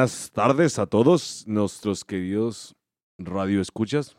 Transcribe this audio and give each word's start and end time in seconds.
Buenas 0.00 0.30
tardes 0.32 0.78
a 0.78 0.86
todos 0.86 1.46
nuestros 1.46 2.06
queridos 2.06 2.74
radio 3.18 3.60
escuchas 3.60 4.16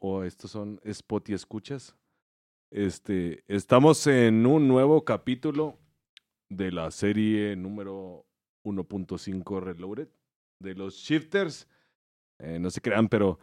o 0.00 0.24
estos 0.24 0.50
son 0.50 0.80
Spotify 0.82 1.34
escuchas. 1.34 1.94
Este, 2.72 3.44
estamos 3.46 4.04
en 4.08 4.44
un 4.46 4.66
nuevo 4.66 5.04
capítulo 5.04 5.78
de 6.48 6.72
la 6.72 6.90
serie 6.90 7.54
número 7.54 8.26
1.5 8.64 9.60
Reloaded 9.60 10.08
de 10.58 10.74
los 10.74 10.96
Shifters. 10.96 11.68
Eh, 12.40 12.58
no 12.58 12.68
se 12.70 12.80
crean, 12.80 13.08
pero 13.08 13.38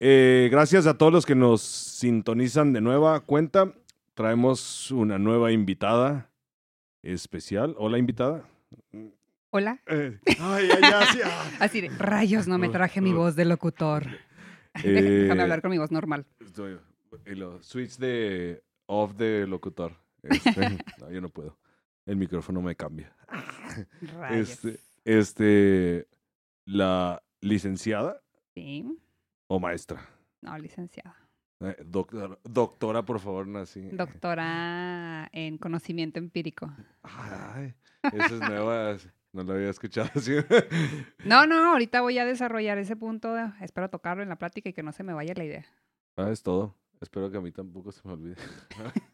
eh, 0.00 0.48
gracias 0.50 0.88
a 0.88 0.98
todos 0.98 1.12
los 1.12 1.24
que 1.24 1.36
nos 1.36 1.62
sintonizan 1.62 2.72
de 2.72 2.80
nueva 2.80 3.20
cuenta. 3.20 3.72
Traemos 4.14 4.90
una 4.90 5.20
nueva 5.20 5.52
invitada 5.52 6.32
especial. 7.00 7.76
Hola, 7.78 7.98
invitada. 7.98 8.44
Hola. 9.54 9.82
Eh, 9.86 10.18
ay, 10.40 10.68
ay, 10.70 11.06
sí, 11.12 11.20
ah. 11.22 11.50
Así 11.60 11.82
de, 11.82 11.90
rayos, 11.90 12.48
no 12.48 12.56
me 12.56 12.70
traje 12.70 13.02
mi 13.02 13.12
voz 13.12 13.36
de 13.36 13.44
locutor. 13.44 14.06
Eh, 14.82 15.24
Déjame 15.24 15.42
hablar 15.42 15.60
con 15.60 15.70
mi 15.70 15.76
voz 15.76 15.90
normal. 15.90 16.24
Switch 17.60 17.98
de 17.98 18.64
off 18.86 19.12
de 19.12 19.46
locutor. 19.46 19.94
Este, 20.22 20.78
no, 20.98 21.10
yo 21.10 21.20
no 21.20 21.28
puedo. 21.28 21.58
El 22.06 22.16
micrófono 22.16 22.62
me 22.62 22.74
cambia. 22.74 23.14
Rayos. 24.00 24.48
Este, 24.48 24.80
este, 25.04 26.08
la 26.64 27.22
licenciada 27.42 28.22
Sí, 28.54 28.98
o 29.48 29.60
maestra. 29.60 30.08
no, 30.40 30.56
licenciada. 30.56 31.18
Eh, 31.60 31.76
doctora, 31.84 32.38
doctora, 32.42 33.04
por 33.04 33.20
favor, 33.20 33.46
nací. 33.46 33.90
Doctora 33.90 35.28
en 35.32 35.58
conocimiento 35.58 36.18
empírico. 36.18 36.74
Ay, 37.02 37.74
esa 38.04 38.24
es 38.24 38.40
nueva. 38.40 38.96
No 39.32 39.42
lo 39.44 39.54
había 39.54 39.70
escuchado 39.70 40.10
así. 40.14 40.32
No, 41.24 41.46
no, 41.46 41.72
ahorita 41.72 42.00
voy 42.02 42.18
a 42.18 42.24
desarrollar 42.26 42.78
ese 42.78 42.96
punto. 42.96 43.34
Espero 43.60 43.88
tocarlo 43.88 44.22
en 44.22 44.28
la 44.28 44.36
plática 44.36 44.68
y 44.68 44.72
que 44.72 44.82
no 44.82 44.92
se 44.92 45.02
me 45.02 45.14
vaya 45.14 45.32
la 45.34 45.44
idea. 45.44 45.66
Ah, 46.16 46.28
es 46.30 46.42
todo. 46.42 46.76
Espero 47.00 47.30
que 47.30 47.38
a 47.38 47.40
mí 47.40 47.50
tampoco 47.50 47.92
se 47.92 48.00
me 48.04 48.14
olvide. 48.14 48.36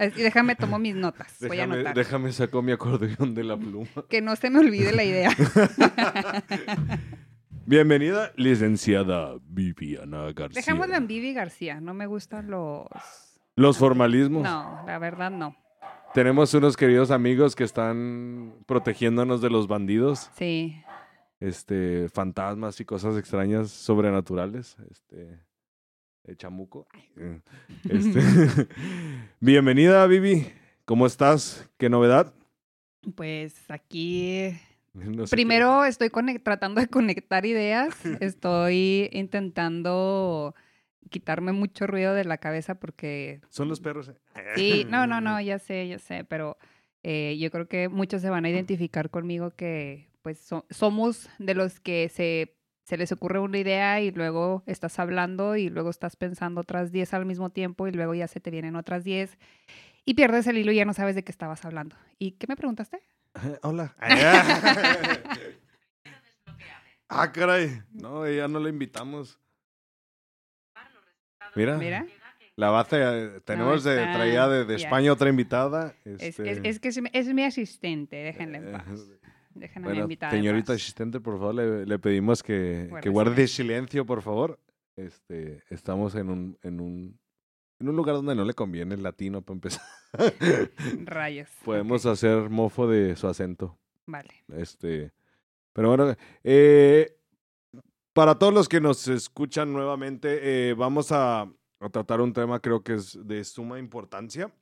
Y 0.00 0.20
déjame, 0.20 0.56
tomo 0.56 0.80
mis 0.80 0.96
notas. 0.96 1.36
Voy 1.38 1.50
a 1.58 1.60
Déjame, 1.60 1.74
anotar. 1.74 1.94
déjame 1.94 2.32
saco 2.32 2.60
mi 2.60 2.72
acordeón 2.72 3.36
de 3.36 3.44
la 3.44 3.56
pluma. 3.56 3.86
Que 4.10 4.20
no 4.20 4.34
se 4.34 4.50
me 4.50 4.58
olvide 4.58 4.90
la 4.92 5.04
idea. 5.04 5.30
Bienvenida, 7.64 8.32
licenciada 8.34 9.36
Viviana 9.46 10.32
García. 10.32 10.60
Dejémoslo 10.60 10.96
en 10.96 11.06
Vivi 11.06 11.34
García. 11.34 11.80
No 11.80 11.94
me 11.94 12.06
gustan 12.06 12.50
los. 12.50 12.88
Los 13.54 13.78
formalismos. 13.78 14.42
No, 14.42 14.82
la 14.88 14.98
verdad 14.98 15.30
no. 15.30 15.56
Tenemos 16.14 16.54
unos 16.54 16.76
queridos 16.76 17.10
amigos 17.10 17.56
que 17.56 17.64
están 17.64 18.54
protegiéndonos 18.66 19.40
de 19.40 19.50
los 19.50 19.66
bandidos, 19.66 20.30
Sí. 20.38 20.76
este, 21.40 22.08
fantasmas 22.08 22.78
y 22.80 22.84
cosas 22.84 23.16
extrañas 23.18 23.70
sobrenaturales. 23.70 24.76
Este, 24.90 25.40
el 26.24 26.36
chamuco. 26.36 26.86
Eh, 27.16 27.40
Este, 27.88 28.20
bienvenida, 29.40 30.06
Vivi. 30.06 30.46
¿Cómo 30.84 31.06
estás? 31.06 31.68
¿Qué 31.78 31.88
novedad? 31.90 32.32
Pues 33.16 33.54
aquí 33.68 34.50
No 34.94 35.26
sé 35.26 35.30
qué- 35.30 35.36
Primero 35.36 35.84
estoy 35.84 36.10
tratando 36.44 36.80
de 36.80 36.86
conectar 36.86 37.44
ideas, 37.44 37.92
estoy 38.20 39.08
intentando 39.12 40.54
quitarme 41.10 41.52
mucho 41.52 41.86
ruido 41.86 42.14
de 42.14 42.24
la 42.24 42.38
cabeza 42.38 42.74
porque 42.76 43.40
Son 43.48 43.68
los 43.68 43.80
perros. 43.80 44.08
eh. 44.08 44.14
sí, 44.56 44.86
no, 44.88 45.06
no, 45.06 45.20
no, 45.20 45.40
ya 45.40 45.58
sé, 45.58 45.86
ya 45.88 45.98
sé, 45.98 46.24
pero 46.24 46.56
eh, 47.02 47.36
yo 47.38 47.50
creo 47.50 47.68
que 47.68 47.88
muchos 47.88 48.22
se 48.22 48.30
van 48.30 48.44
a 48.44 48.50
identificar 48.50 49.10
conmigo 49.10 49.50
que 49.50 50.08
pues 50.22 50.38
so- 50.38 50.64
somos 50.70 51.28
de 51.38 51.54
los 51.54 51.80
que 51.80 52.08
se, 52.08 52.56
se 52.84 52.96
les 52.96 53.12
ocurre 53.12 53.38
una 53.40 53.58
idea 53.58 54.00
y 54.00 54.10
luego 54.10 54.62
estás 54.66 54.98
hablando 54.98 55.56
y 55.56 55.68
luego 55.68 55.90
estás 55.90 56.16
pensando 56.16 56.62
otras 56.62 56.92
10 56.92 57.12
al 57.14 57.26
mismo 57.26 57.50
tiempo 57.50 57.86
y 57.88 57.92
luego 57.92 58.14
ya 58.14 58.26
se 58.26 58.40
te 58.40 58.50
vienen 58.50 58.74
otras 58.76 59.04
10 59.04 59.36
y 60.06 60.14
pierdes 60.14 60.46
el 60.46 60.56
hilo 60.58 60.72
y 60.72 60.76
ya 60.76 60.84
no 60.86 60.94
sabes 60.94 61.14
de 61.14 61.24
qué 61.24 61.30
estabas 61.32 61.64
hablando. 61.64 61.96
¿Y 62.18 62.32
qué 62.32 62.46
me 62.46 62.56
preguntaste? 62.56 63.00
Hola. 63.62 63.94
ah, 67.08 67.32
caray. 67.32 67.82
No, 67.92 68.24
ella 68.26 68.48
no 68.48 68.58
la 68.60 68.68
invitamos. 68.68 69.38
Mira. 71.56 71.76
Mira. 71.78 72.06
La 72.56 72.70
base, 72.70 72.96
eh, 73.02 73.40
tenemos 73.44 73.82
de, 73.82 73.96
está, 74.00 74.12
traía 74.14 74.46
de, 74.48 74.64
de 74.64 74.78
ya. 74.78 74.84
España 74.86 75.12
otra 75.12 75.28
invitada. 75.28 75.94
Es, 76.04 76.22
este, 76.22 76.50
es- 76.50 76.60
es 76.62 76.78
que 76.80 76.88
es, 76.88 77.00
mi- 77.02 77.10
es 77.12 77.26
mi 77.34 77.42
asistente, 77.42 78.14
déjenle 78.16 78.58
en 78.58 78.68
eh, 78.68 78.72
paz. 78.72 78.86
Déjenme 79.54 79.86
a 79.88 79.90
mi 79.90 79.94
Bueno, 79.96 80.02
invitada 80.02 80.32
señorita 80.32 80.66
paz. 80.72 80.76
asistente, 80.76 81.20
por 81.20 81.34
favor, 81.38 81.54
le, 81.56 81.84
le 81.86 81.98
pedimos 81.98 82.42
que, 82.44 82.86
Guarde 82.88 83.02
que 83.02 83.08
guarde 83.08 83.46
silencio, 83.48 84.06
por 84.06 84.22
favor. 84.22 84.60
Este, 84.96 85.62
estamos 85.70 86.14
en 86.14 86.30
un, 86.30 86.58
en 86.62 86.80
un, 86.80 87.18
en 87.80 87.88
un 87.88 87.96
lugar 87.96 88.14
donde 88.14 88.36
no 88.36 88.44
le 88.44 88.54
conviene 88.54 88.94
el 88.94 89.02
latino 89.02 89.42
para 89.42 89.54
empezar. 89.56 89.82
Rayos. 91.04 91.48
Podemos 91.64 92.06
hacer 92.06 92.50
mofo 92.50 92.86
de 92.86 93.16
su 93.16 93.26
acento. 93.26 93.76
Vale. 94.06 94.30
Este, 94.56 95.12
pero 95.72 95.88
bueno, 95.88 96.14
eh, 96.44 97.16
para 98.14 98.38
todos 98.38 98.54
los 98.54 98.68
que 98.68 98.80
nos 98.80 99.06
escuchan 99.08 99.72
nuevamente, 99.72 100.70
eh, 100.70 100.74
vamos 100.74 101.12
a, 101.12 101.42
a 101.42 101.88
tratar 101.90 102.20
un 102.20 102.32
tema 102.32 102.60
creo 102.60 102.82
que 102.82 102.94
es 102.94 103.18
de 103.26 103.44
suma 103.44 103.78
importancia. 103.78 104.52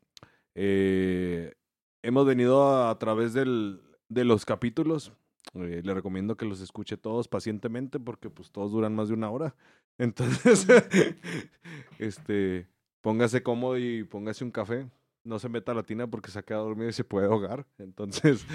Eh, 0.55 1.55
hemos 2.03 2.27
venido 2.27 2.63
a, 2.65 2.91
a 2.91 2.99
través 2.99 3.35
del, 3.35 3.81
de 4.09 4.25
los 4.25 4.45
capítulos. 4.45 5.13
eh, 5.55 5.83
le 5.85 5.95
recomiendo 5.95 6.37
que 6.37 6.47
los 6.47 6.61
escuche 6.61 6.97
todos 6.97 7.29
pacientemente 7.29 8.01
porque 8.01 8.31
pues 8.31 8.51
todos 8.51 8.73
duran 8.73 8.95
más 8.97 9.09
de 9.09 9.15
una 9.15 9.31
hora. 9.31 9.55
Entonces, 9.99 10.67
este, 11.99 12.69
póngase 13.01 13.43
cómodo 13.43 13.79
y 13.79 14.05
póngase 14.05 14.45
un 14.45 14.51
café 14.51 14.89
no 15.25 15.39
se 15.39 15.49
meta 15.49 15.73
a 15.73 15.75
la 15.75 15.83
tina 15.85 16.09
porque 16.09 16.31
se 16.31 16.39
ha 16.39 16.43
quedado 16.43 16.67
dormido 16.67 16.91
y 16.91 16.93
se 16.93 17.05
puede 17.05 17.27
ahogar. 17.27 17.67
Entonces, 17.79 18.47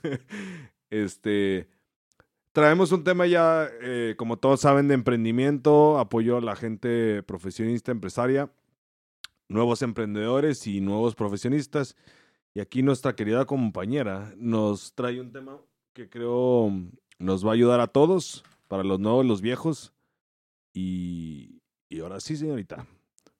este, 0.90 1.68
traemos 2.52 2.92
un 2.92 3.04
tema 3.04 3.26
ya, 3.26 3.68
eh, 3.82 4.14
como 4.16 4.36
todos 4.38 4.60
saben, 4.60 4.88
de 4.88 4.94
emprendimiento, 4.94 5.98
apoyo 5.98 6.36
a 6.36 6.40
la 6.40 6.56
gente 6.56 7.22
profesionista, 7.22 7.92
empresaria, 7.92 8.50
nuevos 9.48 9.82
emprendedores 9.82 10.66
y 10.66 10.80
nuevos 10.80 11.14
profesionistas. 11.14 11.96
Y 12.54 12.60
aquí 12.60 12.82
nuestra 12.82 13.14
querida 13.16 13.46
compañera 13.46 14.32
nos 14.36 14.94
trae 14.94 15.20
un 15.20 15.32
tema 15.32 15.58
que 15.94 16.08
creo 16.08 16.70
nos 17.18 17.46
va 17.46 17.50
a 17.50 17.54
ayudar 17.54 17.80
a 17.80 17.86
todos, 17.86 18.44
para 18.68 18.82
los 18.84 19.00
nuevos, 19.00 19.24
los 19.24 19.40
viejos. 19.40 19.92
Y, 20.74 21.60
y 21.88 22.00
ahora 22.00 22.20
sí, 22.20 22.36
señorita. 22.36 22.86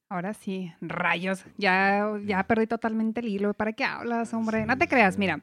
Ahora 0.08 0.34
sí, 0.34 0.72
rayos. 0.80 1.44
Ya, 1.56 2.18
ya 2.24 2.42
perdí 2.46 2.66
totalmente 2.66 3.20
el 3.20 3.28
hilo. 3.28 3.54
¿Para 3.54 3.72
qué 3.72 3.84
hablas, 3.84 4.32
hombre? 4.34 4.66
No 4.66 4.76
te 4.76 4.84
Sí, 4.84 4.90
creas, 4.90 5.14
sí. 5.14 5.20
mira. 5.20 5.42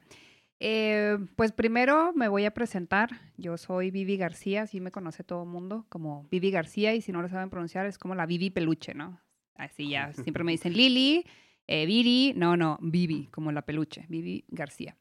Eh, 0.60 1.18
pues 1.36 1.52
primero 1.52 2.12
me 2.14 2.28
voy 2.28 2.44
a 2.44 2.52
presentar. 2.52 3.10
Yo 3.38 3.56
soy 3.56 3.90
Vivi 3.90 4.18
García, 4.18 4.62
así 4.62 4.80
me 4.80 4.90
conoce 4.90 5.24
todo 5.24 5.42
el 5.44 5.48
mundo 5.48 5.86
como 5.88 6.26
Vivi 6.30 6.50
García 6.50 6.94
y 6.94 7.00
si 7.00 7.12
no 7.12 7.22
lo 7.22 7.28
saben 7.28 7.48
pronunciar 7.48 7.86
es 7.86 7.98
como 7.98 8.14
la 8.14 8.26
Vivi 8.26 8.50
Peluche, 8.50 8.94
¿no? 8.94 9.20
Así 9.54 9.88
ya, 9.88 10.12
siempre 10.12 10.44
me 10.44 10.52
dicen 10.52 10.74
Lili, 10.74 11.24
eh, 11.66 11.86
Viri, 11.86 12.34
no, 12.36 12.56
no, 12.56 12.78
Vivi, 12.82 13.28
como 13.30 13.52
la 13.52 13.62
peluche, 13.62 14.04
Vivi 14.08 14.44
García. 14.48 14.96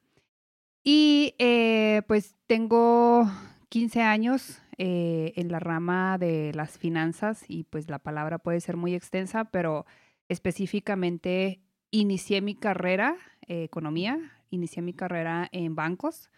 Y 0.84 1.36
eh, 1.40 2.04
pues 2.08 2.38
tengo 2.48 3.30
15 3.70 4.02
años 4.02 4.62
eh, 4.78 5.34
en 5.36 5.52
la 5.52 5.60
rama 5.60 6.18
de 6.18 6.54
las 6.54 6.78
finanzas 6.78 7.44
y 7.48 7.64
pues 7.64 7.90
la 7.90 8.00
palabra 8.00 8.38
puede 8.38 8.62
ser 8.62 8.78
muy 8.78 8.96
extensa, 8.96 9.46
pero 9.46 9.86
específicamente 10.30 11.60
inicié 11.92 12.42
mi 12.42 12.56
carrera, 12.56 13.18
economía, 13.48 14.39
inicié 14.50 14.82
mi 14.82 14.94
carrera 14.94 15.50
en 15.52 15.76
bancos 15.76 16.30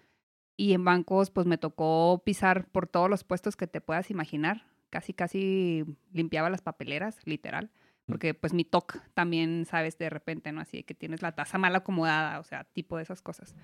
y 0.58 0.74
en 0.74 0.86
bancos 0.86 1.32
pues 1.32 1.48
me 1.48 1.58
tocó 1.58 2.22
pisar 2.26 2.68
por 2.70 2.88
todos 2.88 3.10
los 3.10 3.24
puestos 3.24 3.56
que 3.56 3.68
te 3.68 3.82
puedas 3.82 4.12
imaginar. 4.12 4.68
Casi, 4.90 5.14
casi 5.14 5.86
limpiaba 6.12 6.50
las 6.50 6.62
papeleras, 6.62 7.20
literal. 7.26 7.72
Porque 8.06 8.34
pues 8.34 8.54
mi 8.54 8.66
TOC 8.66 9.00
también, 9.14 9.66
sabes, 9.66 9.98
de 9.98 10.10
repente, 10.10 10.52
¿no? 10.52 10.62
Así 10.62 10.84
que 10.84 10.94
tienes 10.94 11.22
la 11.22 11.34
taza 11.34 11.58
mal 11.58 11.76
acomodada, 11.76 12.40
o 12.40 12.44
sea, 12.44 12.66
tipo 12.66 12.98
de 12.98 13.04
esas 13.04 13.22
cosas. 13.22 13.56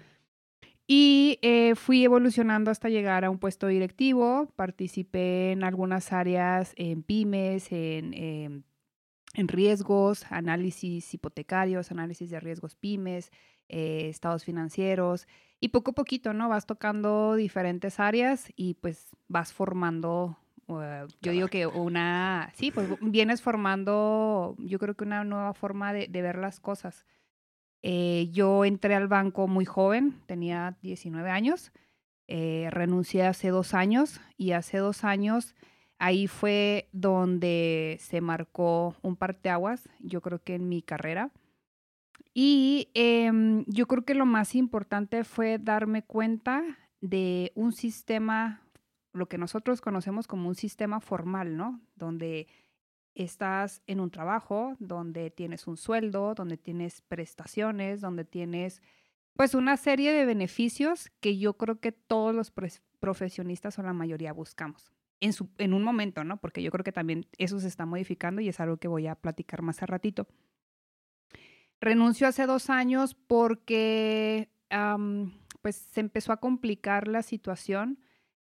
Y 0.87 1.37
eh, 1.41 1.75
fui 1.75 2.05
evolucionando 2.05 2.71
hasta 2.71 2.87
llegar 2.87 3.25
a 3.25 3.29
un 3.29 3.39
puesto 3.39 3.67
directivo. 3.67 4.53
Participé 4.55 5.51
en 5.51 5.65
algunas 5.65 6.13
áreas, 6.13 6.73
en 6.77 7.03
pymes, 7.03 7.73
en, 7.73 8.13
em, 8.13 8.63
en 9.33 9.47
riesgos, 9.49 10.25
análisis 10.31 11.13
hipotecarios, 11.13 11.91
análisis 11.91 12.29
de 12.29 12.39
riesgos 12.39 12.75
pymes, 12.75 13.31
eh, 13.69 14.07
estados 14.09 14.43
financieros. 14.43 15.27
Y 15.59 15.69
poco 15.69 15.91
a 15.91 15.93
poquito, 15.95 16.33
¿no? 16.33 16.49
Vas 16.49 16.65
tocando 16.67 17.35
diferentes 17.35 17.99
áreas 17.99 18.51
y 18.55 18.75
pues 18.75 19.15
vas 19.27 19.53
formando, 19.53 20.37
uh, 20.67 21.07
yo 21.21 21.31
digo 21.31 21.47
que 21.47 21.65
una, 21.67 22.51
sí, 22.55 22.71
pues 22.71 22.87
vienes 23.01 23.41
formando, 23.41 24.55
yo 24.59 24.79
creo 24.79 24.95
que 24.95 25.03
una 25.05 25.23
nueva 25.23 25.53
forma 25.53 25.93
de, 25.93 26.07
de 26.07 26.21
ver 26.21 26.37
las 26.37 26.59
cosas. 26.59 27.05
Eh, 27.83 28.29
yo 28.31 28.65
entré 28.65 28.95
al 28.95 29.07
banco 29.07 29.47
muy 29.47 29.65
joven, 29.65 30.21
tenía 30.27 30.77
19 30.81 31.29
años, 31.29 31.71
Eh, 32.29 32.67
renuncié 32.71 33.25
hace 33.25 33.49
dos 33.49 33.73
años 33.73 34.19
y 34.37 34.51
hace 34.51 34.79
dos 34.79 35.03
años 35.05 35.55
ahí 35.97 36.27
fue 36.27 36.89
donde 36.91 37.97
se 38.01 38.19
marcó 38.21 38.95
un 39.01 39.15
parteaguas, 39.15 39.89
yo 39.99 40.21
creo 40.21 40.39
que 40.43 40.55
en 40.55 40.67
mi 40.69 40.81
carrera. 40.81 41.31
Y 42.39 42.91
em, 42.93 43.65
yo 43.65 43.87
creo 43.87 44.05
que 44.05 44.13
lo 44.13 44.27
más 44.27 44.53
importante 44.53 45.23
fue 45.23 45.57
darme 45.57 46.03
cuenta 46.03 46.63
de 47.01 47.51
un 47.55 47.71
sistema, 47.71 48.61
lo 49.11 49.27
que 49.27 49.39
nosotros 49.39 49.81
conocemos 49.81 50.27
como 50.27 50.47
un 50.47 50.53
sistema 50.53 50.99
formal, 50.99 51.57
¿no? 51.57 51.81
Donde 51.95 52.45
estás 53.15 53.81
en 53.87 53.99
un 53.99 54.11
trabajo, 54.11 54.75
donde 54.77 55.31
tienes 55.31 55.65
un 55.65 55.77
sueldo, 55.77 56.35
donde 56.35 56.57
tienes 56.57 57.01
prestaciones, 57.01 58.01
donde 58.01 58.23
tienes 58.23 58.83
pues 59.33 59.55
una 59.55 59.75
serie 59.75 60.13
de 60.13 60.25
beneficios 60.25 61.09
que 61.19 61.39
yo 61.39 61.57
creo 61.57 61.79
que 61.79 61.91
todos 61.91 62.35
los 62.35 62.53
profesionistas 62.99 63.79
o 63.79 63.81
la 63.81 63.93
mayoría 63.93 64.31
buscamos. 64.31 64.93
En, 65.21 65.33
su, 65.33 65.49
en 65.57 65.73
un 65.73 65.81
momento, 65.81 66.23
¿no? 66.23 66.37
Porque 66.37 66.61
yo 66.61 66.69
creo 66.69 66.83
que 66.83 66.91
también 66.91 67.25
eso 67.39 67.59
se 67.59 67.67
está 67.67 67.87
modificando 67.87 68.41
y 68.41 68.49
es 68.49 68.59
algo 68.59 68.77
que 68.77 68.87
voy 68.87 69.07
a 69.07 69.15
platicar 69.15 69.63
más 69.63 69.81
a 69.81 69.87
ratito. 69.87 70.27
Renuncio 71.79 72.27
hace 72.27 72.45
dos 72.45 72.69
años 72.69 73.13
porque 73.13 74.49
pues 75.61 75.75
se 75.75 75.99
empezó 75.99 76.31
a 76.31 76.37
complicar 76.37 77.07
la 77.07 77.21
situación. 77.21 77.99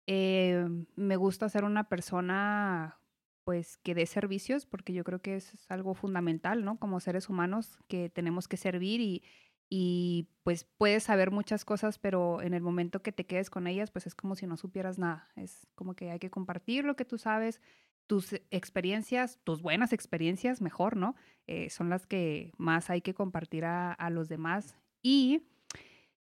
Eh, 0.06 0.66
me 0.96 1.16
gusta 1.16 1.48
ser 1.48 1.64
una 1.64 1.88
persona 1.88 2.98
pues 3.44 3.76
que 3.78 3.94
dé 3.94 4.06
servicios 4.06 4.66
porque 4.66 4.92
yo 4.92 5.04
creo 5.04 5.20
que 5.20 5.36
es 5.36 5.70
algo 5.70 5.94
fundamental, 5.94 6.64
¿no? 6.64 6.78
Como 6.78 7.00
seres 7.00 7.28
humanos 7.28 7.78
que 7.88 8.08
tenemos 8.08 8.48
que 8.48 8.56
servir 8.56 9.00
y, 9.00 9.22
y 9.68 10.28
pues 10.42 10.64
puedes 10.64 11.04
saber 11.04 11.30
muchas 11.30 11.64
cosas, 11.64 11.98
pero 11.98 12.42
en 12.42 12.54
el 12.54 12.62
momento 12.62 13.02
que 13.02 13.12
te 13.12 13.26
quedes 13.26 13.50
con 13.50 13.66
ellas, 13.66 13.90
pues 13.90 14.06
es 14.06 14.14
como 14.14 14.36
si 14.36 14.46
no 14.46 14.56
supieras 14.56 14.98
nada. 14.98 15.30
Es 15.34 15.66
como 15.74 15.94
que 15.94 16.10
hay 16.10 16.18
que 16.18 16.30
compartir 16.30 16.84
lo 16.84 16.94
que 16.94 17.04
tú 17.04 17.18
sabes, 17.18 17.60
tus 18.06 18.34
experiencias, 18.50 19.38
tus 19.44 19.62
buenas 19.62 19.92
experiencias, 19.92 20.60
mejor, 20.60 20.96
¿no? 20.96 21.14
Eh, 21.46 21.70
son 21.70 21.88
las 21.90 22.06
que 22.06 22.52
más 22.56 22.90
hay 22.90 23.00
que 23.00 23.14
compartir 23.14 23.64
a, 23.64 23.92
a 23.92 24.10
los 24.10 24.28
demás. 24.28 24.76
Y 25.02 25.42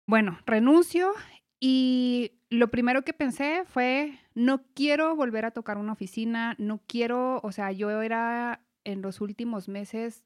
bueno, 0.07 0.39
renuncio 0.47 1.13
y 1.61 2.33
lo 2.51 2.69
primero 2.71 3.03
que 3.03 3.13
pensé 3.13 3.63
fue, 3.67 4.19
no 4.35 4.65
quiero 4.75 5.15
volver 5.17 5.45
a 5.45 5.53
tocar 5.53 5.79
una 5.79 5.93
oficina, 5.93 6.55
no 6.59 6.83
quiero, 6.87 7.41
o 7.43 7.53
sea, 7.53 7.73
yo 7.73 8.03
era 8.03 8.65
en 8.85 9.03
los 9.03 9.21
últimos 9.21 9.69
meses, 9.69 10.25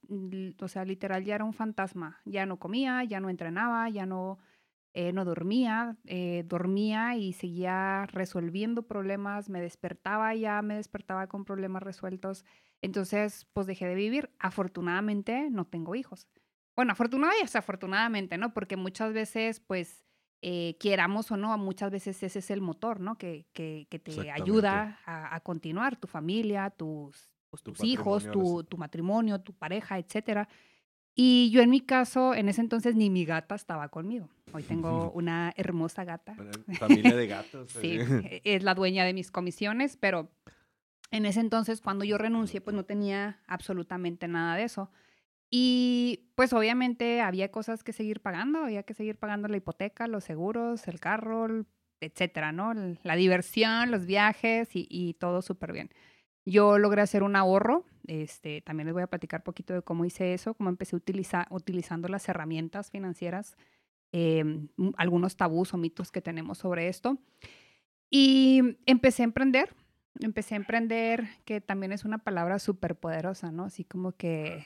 o 0.60 0.68
sea, 0.68 0.84
literal 0.84 1.24
ya 1.24 1.34
era 1.34 1.44
un 1.44 1.52
fantasma. 1.52 2.20
Ya 2.24 2.46
no 2.46 2.58
comía, 2.58 3.04
ya 3.04 3.20
no 3.20 3.28
entrenaba, 3.28 3.88
ya 3.88 4.06
no, 4.06 4.38
eh, 4.98 5.12
no 5.12 5.26
dormía, 5.26 5.98
eh, 6.06 6.42
dormía 6.46 7.16
y 7.16 7.34
seguía 7.34 8.06
resolviendo 8.06 8.86
problemas, 8.86 9.50
me 9.50 9.60
despertaba 9.60 10.34
ya, 10.34 10.62
me 10.62 10.76
despertaba 10.76 11.26
con 11.26 11.44
problemas 11.44 11.82
resueltos. 11.82 12.46
Entonces, 12.80 13.46
pues 13.52 13.66
dejé 13.66 13.86
de 13.86 13.94
vivir. 13.94 14.30
Afortunadamente, 14.38 15.50
no 15.50 15.66
tengo 15.66 15.94
hijos. 15.96 16.26
Bueno, 16.74 16.92
afortunadamente 16.92 17.42
y 17.42 17.44
desafortunadamente, 17.44 18.38
¿no? 18.38 18.54
Porque 18.54 18.78
muchas 18.78 19.12
veces, 19.12 19.60
pues, 19.60 20.02
eh, 20.40 20.78
quieramos 20.80 21.30
o 21.30 21.36
no, 21.36 21.58
muchas 21.58 21.90
veces 21.90 22.22
ese 22.22 22.38
es 22.38 22.50
el 22.50 22.62
motor, 22.62 22.98
¿no? 22.98 23.18
Que, 23.18 23.46
que, 23.52 23.86
que 23.90 23.98
te 23.98 24.30
ayuda 24.30 24.98
a, 25.04 25.34
a, 25.34 25.40
continuar, 25.40 25.96
tu 25.96 26.08
familia, 26.08 26.70
tus, 26.70 27.28
pues, 27.50 27.62
tus 27.62 27.84
hijos, 27.84 28.30
tu, 28.30 28.64
tu, 28.64 28.78
matrimonio, 28.78 29.42
tu 29.42 29.52
pareja, 29.52 29.98
etcétera. 29.98 30.48
Y 31.18 31.50
yo 31.50 31.62
en 31.62 31.70
mi 31.70 31.80
caso, 31.80 32.34
en 32.34 32.50
ese 32.50 32.60
entonces 32.60 32.94
ni 32.94 33.08
mi 33.08 33.24
gata 33.24 33.54
estaba 33.54 33.88
conmigo. 33.88 34.28
Hoy 34.52 34.62
tengo 34.62 35.10
una 35.12 35.50
hermosa 35.56 36.04
gata. 36.04 36.36
Familia 36.78 37.16
de 37.16 37.26
gatos. 37.26 37.72
sí, 37.80 37.98
es 38.44 38.62
la 38.62 38.74
dueña 38.74 39.06
de 39.06 39.14
mis 39.14 39.30
comisiones, 39.30 39.96
pero 39.96 40.30
en 41.10 41.24
ese 41.24 41.40
entonces 41.40 41.80
cuando 41.80 42.04
yo 42.04 42.18
renuncié, 42.18 42.60
pues 42.60 42.76
no 42.76 42.84
tenía 42.84 43.40
absolutamente 43.46 44.28
nada 44.28 44.56
de 44.56 44.64
eso. 44.64 44.90
Y 45.48 46.28
pues 46.34 46.52
obviamente 46.52 47.22
había 47.22 47.50
cosas 47.50 47.82
que 47.82 47.94
seguir 47.94 48.20
pagando, 48.20 48.58
había 48.58 48.82
que 48.82 48.92
seguir 48.92 49.16
pagando 49.16 49.48
la 49.48 49.56
hipoteca, 49.56 50.06
los 50.08 50.24
seguros, 50.24 50.86
el 50.86 51.00
carro, 51.00 51.64
etcétera, 52.00 52.52
¿no? 52.52 52.74
La 53.04 53.16
diversión, 53.16 53.90
los 53.90 54.04
viajes 54.04 54.76
y, 54.76 54.86
y 54.90 55.14
todo 55.14 55.40
súper 55.40 55.72
bien. 55.72 55.90
Yo 56.46 56.78
logré 56.78 57.02
hacer 57.02 57.24
un 57.24 57.34
ahorro. 57.34 57.84
Este, 58.06 58.60
también 58.60 58.86
les 58.86 58.94
voy 58.94 59.02
a 59.02 59.08
platicar 59.08 59.40
un 59.40 59.44
poquito 59.44 59.74
de 59.74 59.82
cómo 59.82 60.04
hice 60.04 60.32
eso, 60.32 60.54
cómo 60.54 60.70
empecé 60.70 60.94
a 60.94 60.98
utilizar, 60.98 61.46
utilizando 61.50 62.06
las 62.06 62.28
herramientas 62.28 62.90
financieras, 62.90 63.56
em, 64.12 64.68
algunos 64.96 65.36
tabús 65.36 65.74
o 65.74 65.76
mitos 65.76 66.12
que 66.12 66.22
tenemos 66.22 66.58
sobre 66.58 66.86
esto. 66.86 67.18
Y 68.08 68.78
empecé 68.86 69.22
a 69.22 69.24
emprender. 69.24 69.74
Empecé 70.20 70.54
a 70.54 70.58
emprender, 70.58 71.28
que 71.44 71.60
también 71.60 71.92
es 71.92 72.04
una 72.04 72.18
palabra 72.18 72.60
súper 72.60 72.94
poderosa, 72.96 73.50
¿no? 73.50 73.64
Así 73.64 73.84
como 73.84 74.12
que 74.12 74.64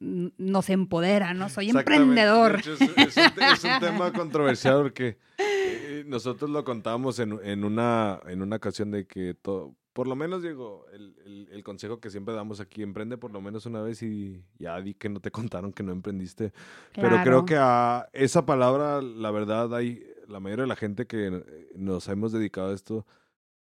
nos 0.00 0.70
empodera, 0.70 1.34
¿no? 1.34 1.50
Soy 1.50 1.70
emprendedor. 1.70 2.60
es, 2.60 3.64
un, 3.64 3.80
tema 3.80 4.12
controversial 4.14 4.82
porque 4.82 5.18
eh, 5.38 6.04
nosotros 6.06 6.50
lo 6.50 6.64
contábamos 6.64 7.18
en, 7.18 7.38
en, 7.42 7.64
una, 7.64 8.18
en 8.26 8.42
una 8.42 8.56
ocasión 8.56 8.90
de 8.90 9.06
que 9.06 9.34
todo, 9.34 9.76
por 9.98 10.06
lo 10.06 10.14
menos, 10.14 10.42
Diego, 10.42 10.86
el, 10.92 11.48
el, 11.50 11.64
consejo 11.64 11.98
que 11.98 12.08
siempre 12.08 12.32
damos 12.32 12.60
aquí, 12.60 12.84
emprende 12.84 13.18
por 13.18 13.32
lo 13.32 13.40
menos 13.40 13.66
una 13.66 13.80
vez 13.80 14.00
y 14.00 14.44
ya 14.56 14.80
di 14.80 14.94
que 14.94 15.08
no 15.08 15.18
te 15.18 15.32
contaron 15.32 15.72
que 15.72 15.82
no 15.82 15.90
emprendiste. 15.90 16.52
Pero 16.94 17.20
creo 17.24 17.44
que 17.44 17.56
a 17.56 18.08
esa 18.12 18.46
palabra, 18.46 19.02
la 19.02 19.32
verdad, 19.32 19.74
hay 19.74 20.06
la 20.28 20.38
mayoría 20.38 20.62
de 20.62 20.68
la 20.68 20.76
gente 20.76 21.08
que 21.08 21.42
nos 21.74 22.06
hemos 22.06 22.30
dedicado 22.30 22.70
a 22.70 22.74
esto, 22.74 23.06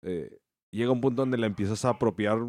eh, 0.01 0.37
llega 0.69 0.91
un 0.91 0.99
punto 0.99 1.21
donde 1.21 1.37
la 1.37 1.47
empiezas 1.47 1.85
a 1.85 1.91
apropiar 1.91 2.39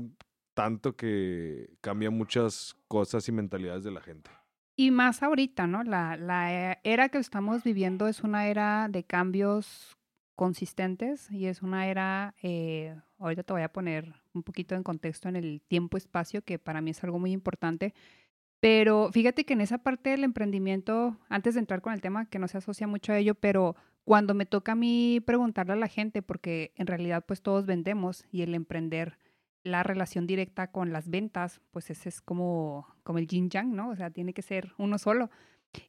tanto 0.55 0.97
que 0.97 1.71
cambia 1.81 2.11
muchas 2.11 2.75
cosas 2.89 3.29
y 3.29 3.31
mentalidades 3.31 3.85
de 3.85 3.93
la 3.93 4.01
gente. 4.01 4.29
Y 4.75 4.91
más 4.91 5.23
ahorita, 5.23 5.69
¿no? 5.69 5.85
La, 5.85 6.17
la 6.17 6.81
era 6.83 7.11
que 7.11 7.19
estamos 7.19 7.63
viviendo 7.63 8.09
es 8.09 8.25
una 8.25 8.49
era 8.49 8.89
de 8.89 9.05
cambios 9.05 9.98
consistentes 10.39 11.29
y 11.33 11.47
es 11.47 11.63
una 11.63 11.89
era, 11.89 12.37
eh, 12.45 12.95
ahorita 13.19 13.43
te 13.43 13.53
voy 13.53 13.63
a 13.63 13.73
poner 13.73 14.15
un 14.33 14.45
poquito 14.45 14.77
en 14.77 14.85
contexto 14.85 15.29
en 15.29 15.35
el 15.35 15.61
tiempo-espacio, 15.67 16.43
que 16.43 16.61
para 16.61 16.81
mí 16.81 16.93
es 16.93 17.03
algo 17.03 17.19
muy 17.19 17.33
importante, 17.33 17.93
pero 18.61 19.11
fíjate 19.11 19.45
que 19.45 19.55
en 19.55 19.63
esa 19.63 19.79
parte 19.79 20.11
del 20.11 20.23
emprendimiento, 20.23 21.19
antes 21.29 21.55
de 21.55 21.61
entrar 21.61 21.81
con 21.81 21.93
el 21.93 22.01
tema, 22.01 22.27
que 22.27 22.39
no 22.39 22.47
se 22.47 22.59
asocia 22.59 22.87
mucho 22.87 23.13
a 23.13 23.19
ello, 23.19 23.35
pero 23.35 23.75
cuando 24.05 24.33
me 24.33 24.47
toca 24.47 24.73
a 24.73 24.77
mí 24.77 25.21
preguntarle 25.27 25.73
a 25.73 25.77
la 25.77 25.89
gente, 25.89 26.23
porque 26.23 26.73
en 26.77 26.87
realidad 26.87 27.25
pues 27.27 27.43
todos 27.43 27.67
vendemos 27.67 28.25
y 28.31 28.43
el 28.43 28.55
emprender, 28.55 29.19
la 29.65 29.83
relación 29.83 30.29
directa 30.29 30.71
con 30.71 30.93
las 30.93 31.11
ventas, 31.11 31.61
pues 31.73 31.91
ese 31.91 32.11
es 32.11 32.21
como, 32.21 32.87
como 33.03 33.19
el 33.19 33.27
yin 33.27 33.51
yang, 33.51 33.75
¿no? 33.75 33.91
O 33.91 33.97
sea, 33.97 34.11
tiene 34.11 34.35
que 34.35 34.43
ser 34.43 34.73
uno 34.79 34.99
solo. 34.99 35.31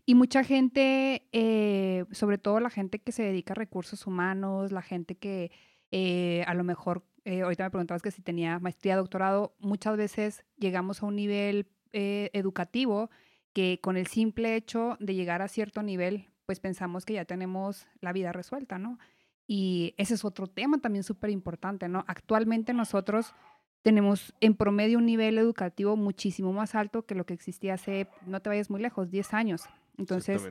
Y 0.05 0.15
mucha 0.15 0.43
gente, 0.43 1.27
eh, 1.31 2.05
sobre 2.11 2.37
todo 2.37 2.59
la 2.59 2.69
gente 2.69 2.99
que 2.99 3.11
se 3.11 3.23
dedica 3.23 3.53
a 3.53 3.55
recursos 3.55 4.07
humanos, 4.07 4.71
la 4.71 4.81
gente 4.81 5.15
que 5.15 5.51
eh, 5.91 6.43
a 6.47 6.53
lo 6.53 6.63
mejor, 6.63 7.03
eh, 7.25 7.41
ahorita 7.41 7.63
me 7.63 7.71
preguntabas 7.71 8.01
que 8.01 8.11
si 8.11 8.21
tenía 8.21 8.59
maestría, 8.59 8.97
doctorado, 8.97 9.55
muchas 9.59 9.97
veces 9.97 10.43
llegamos 10.57 11.01
a 11.01 11.05
un 11.05 11.15
nivel 11.15 11.67
educativo 11.91 13.09
que 13.51 13.79
con 13.81 13.97
el 13.97 14.05
simple 14.05 14.55
hecho 14.55 14.95
de 14.99 15.15
llegar 15.15 15.41
a 15.41 15.47
cierto 15.47 15.81
nivel, 15.81 16.29
pues 16.45 16.59
pensamos 16.59 17.03
que 17.03 17.13
ya 17.13 17.25
tenemos 17.25 17.87
la 17.99 18.13
vida 18.13 18.31
resuelta, 18.31 18.77
¿no? 18.77 18.99
Y 19.47 19.95
ese 19.97 20.13
es 20.13 20.23
otro 20.23 20.45
tema 20.45 20.77
también 20.77 21.03
súper 21.03 21.31
importante, 21.31 21.87
¿no? 21.87 22.05
Actualmente 22.07 22.73
nosotros 22.73 23.33
tenemos 23.81 24.33
en 24.41 24.55
promedio 24.55 24.97
un 24.97 25.05
nivel 25.05 25.37
educativo 25.37 25.95
muchísimo 25.95 26.51
más 26.53 26.75
alto 26.75 27.05
que 27.05 27.15
lo 27.15 27.25
que 27.25 27.33
existía 27.33 27.75
hace, 27.75 28.07
no 28.25 28.41
te 28.41 28.49
vayas 28.49 28.69
muy 28.69 28.81
lejos, 28.81 29.09
10 29.09 29.33
años. 29.33 29.63
Entonces, 29.97 30.47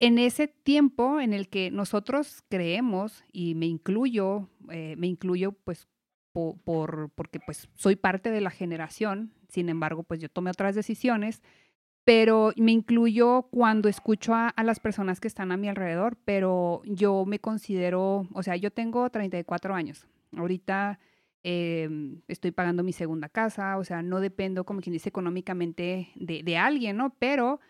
en 0.00 0.18
ese 0.18 0.48
tiempo 0.48 1.20
en 1.20 1.32
el 1.32 1.48
que 1.48 1.70
nosotros 1.70 2.42
creemos, 2.48 3.24
y 3.32 3.54
me 3.54 3.66
incluyo, 3.66 4.48
eh, 4.70 4.94
me 4.96 5.06
incluyo 5.06 5.52
pues 5.52 5.88
por, 6.32 7.10
porque 7.16 7.40
pues 7.40 7.68
soy 7.74 7.96
parte 7.96 8.30
de 8.30 8.40
la 8.40 8.50
generación, 8.50 9.32
sin 9.48 9.68
embargo, 9.68 10.04
pues 10.04 10.20
yo 10.20 10.28
tomé 10.28 10.50
otras 10.50 10.74
decisiones, 10.74 11.42
pero 12.04 12.52
me 12.56 12.72
incluyo 12.72 13.48
cuando 13.50 13.88
escucho 13.88 14.34
a, 14.34 14.48
a, 14.48 14.62
las 14.62 14.78
personas 14.78 15.20
que 15.20 15.28
están 15.28 15.52
a 15.52 15.56
mi 15.56 15.68
alrededor, 15.68 16.16
pero 16.24 16.80
yo 16.84 17.24
me 17.26 17.40
considero, 17.40 18.28
o 18.32 18.42
sea, 18.42 18.56
yo 18.56 18.70
tengo 18.70 19.10
34 19.10 19.74
años. 19.74 20.06
Ahorita 20.36 21.00
Em, 21.44 22.20
estoy 22.28 22.50
pagando 22.50 22.82
mi 22.82 22.92
segunda 22.92 23.28
casa, 23.28 23.78
o 23.78 23.84
sea, 23.84 24.02
no 24.02 24.20
dependo, 24.20 24.64
como 24.64 24.80
quien 24.80 24.92
dice, 24.92 25.08
económicamente 25.08 26.08
de, 26.16 26.42
de, 26.42 26.56
alguien, 26.56 26.96
¿no? 26.96 27.14
Pero 27.18 27.60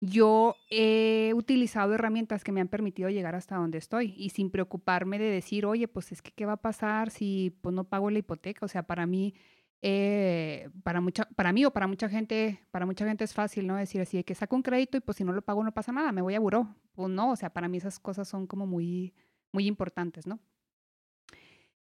yo 0.00 0.56
he 0.70 1.32
utilizado 1.34 1.94
herramientas 1.94 2.44
que 2.44 2.52
me 2.52 2.60
han 2.60 2.68
permitido 2.68 3.10
llegar 3.10 3.34
hasta 3.34 3.56
donde 3.56 3.78
estoy 3.78 4.14
y 4.16 4.30
sin 4.30 4.50
preocuparme 4.50 5.18
de 5.18 5.30
decir, 5.30 5.66
oye, 5.66 5.88
pues 5.88 6.12
es 6.12 6.22
que, 6.22 6.32
¿qué 6.32 6.46
va 6.46 6.54
a 6.54 6.62
pasar 6.62 7.10
si 7.10 7.56
pues, 7.60 7.74
no 7.74 7.84
pago 7.84 8.10
la 8.10 8.18
hipoteca? 8.20 8.64
O 8.64 8.68
sea, 8.68 8.84
para 8.84 9.06
mí, 9.06 9.34
eh, 9.82 10.70
para, 10.82 11.00
mucha, 11.00 11.24
para 11.36 11.52
mí 11.52 11.64
o 11.64 11.72
para 11.72 11.86
mucha 11.86 12.08
gente, 12.08 12.60
para 12.70 12.86
mucha 12.86 13.06
gente 13.06 13.24
es 13.24 13.34
fácil, 13.34 13.66
¿no? 13.66 13.76
Decir 13.76 14.00
así, 14.00 14.22
que 14.24 14.34
saco 14.34 14.56
un 14.56 14.62
crédito 14.62 14.96
y 14.96 15.00
pues 15.00 15.16
si 15.18 15.24
no 15.24 15.32
lo 15.32 15.42
pago 15.42 15.62
no 15.64 15.72
pasa 15.72 15.92
nada, 15.92 16.12
me 16.12 16.22
voy 16.22 16.34
a 16.34 16.40
buró. 16.40 16.74
Pues 16.92 17.10
no, 17.10 17.32
o 17.32 17.36
sea, 17.36 17.50
para 17.50 17.68
mí 17.68 17.78
esas 17.78 17.98
cosas 17.98 18.28
son 18.28 18.46
como 18.46 18.66
muy 18.66 19.14
muy 19.52 19.66
importantes, 19.66 20.26
¿no? 20.26 20.40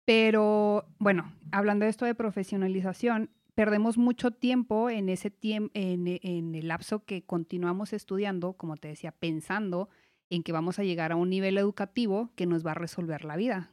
Pero 0.05 0.85
bueno, 0.99 1.31
hablando 1.51 1.85
de 1.85 1.91
esto 1.91 2.05
de 2.05 2.15
profesionalización, 2.15 3.29
perdemos 3.55 3.97
mucho 3.97 4.31
tiempo 4.31 4.89
en 4.89 5.09
ese 5.09 5.29
tiempo, 5.29 5.71
en, 5.75 6.07
en, 6.07 6.55
el 6.55 6.67
lapso 6.67 7.05
que 7.05 7.23
continuamos 7.23 7.93
estudiando, 7.93 8.53
como 8.53 8.77
te 8.77 8.87
decía, 8.87 9.11
pensando 9.11 9.89
en 10.29 10.43
que 10.43 10.51
vamos 10.51 10.79
a 10.79 10.83
llegar 10.83 11.11
a 11.11 11.15
un 11.17 11.29
nivel 11.29 11.57
educativo 11.57 12.31
que 12.35 12.45
nos 12.45 12.65
va 12.65 12.71
a 12.71 12.75
resolver 12.75 13.25
la 13.25 13.35
vida. 13.35 13.71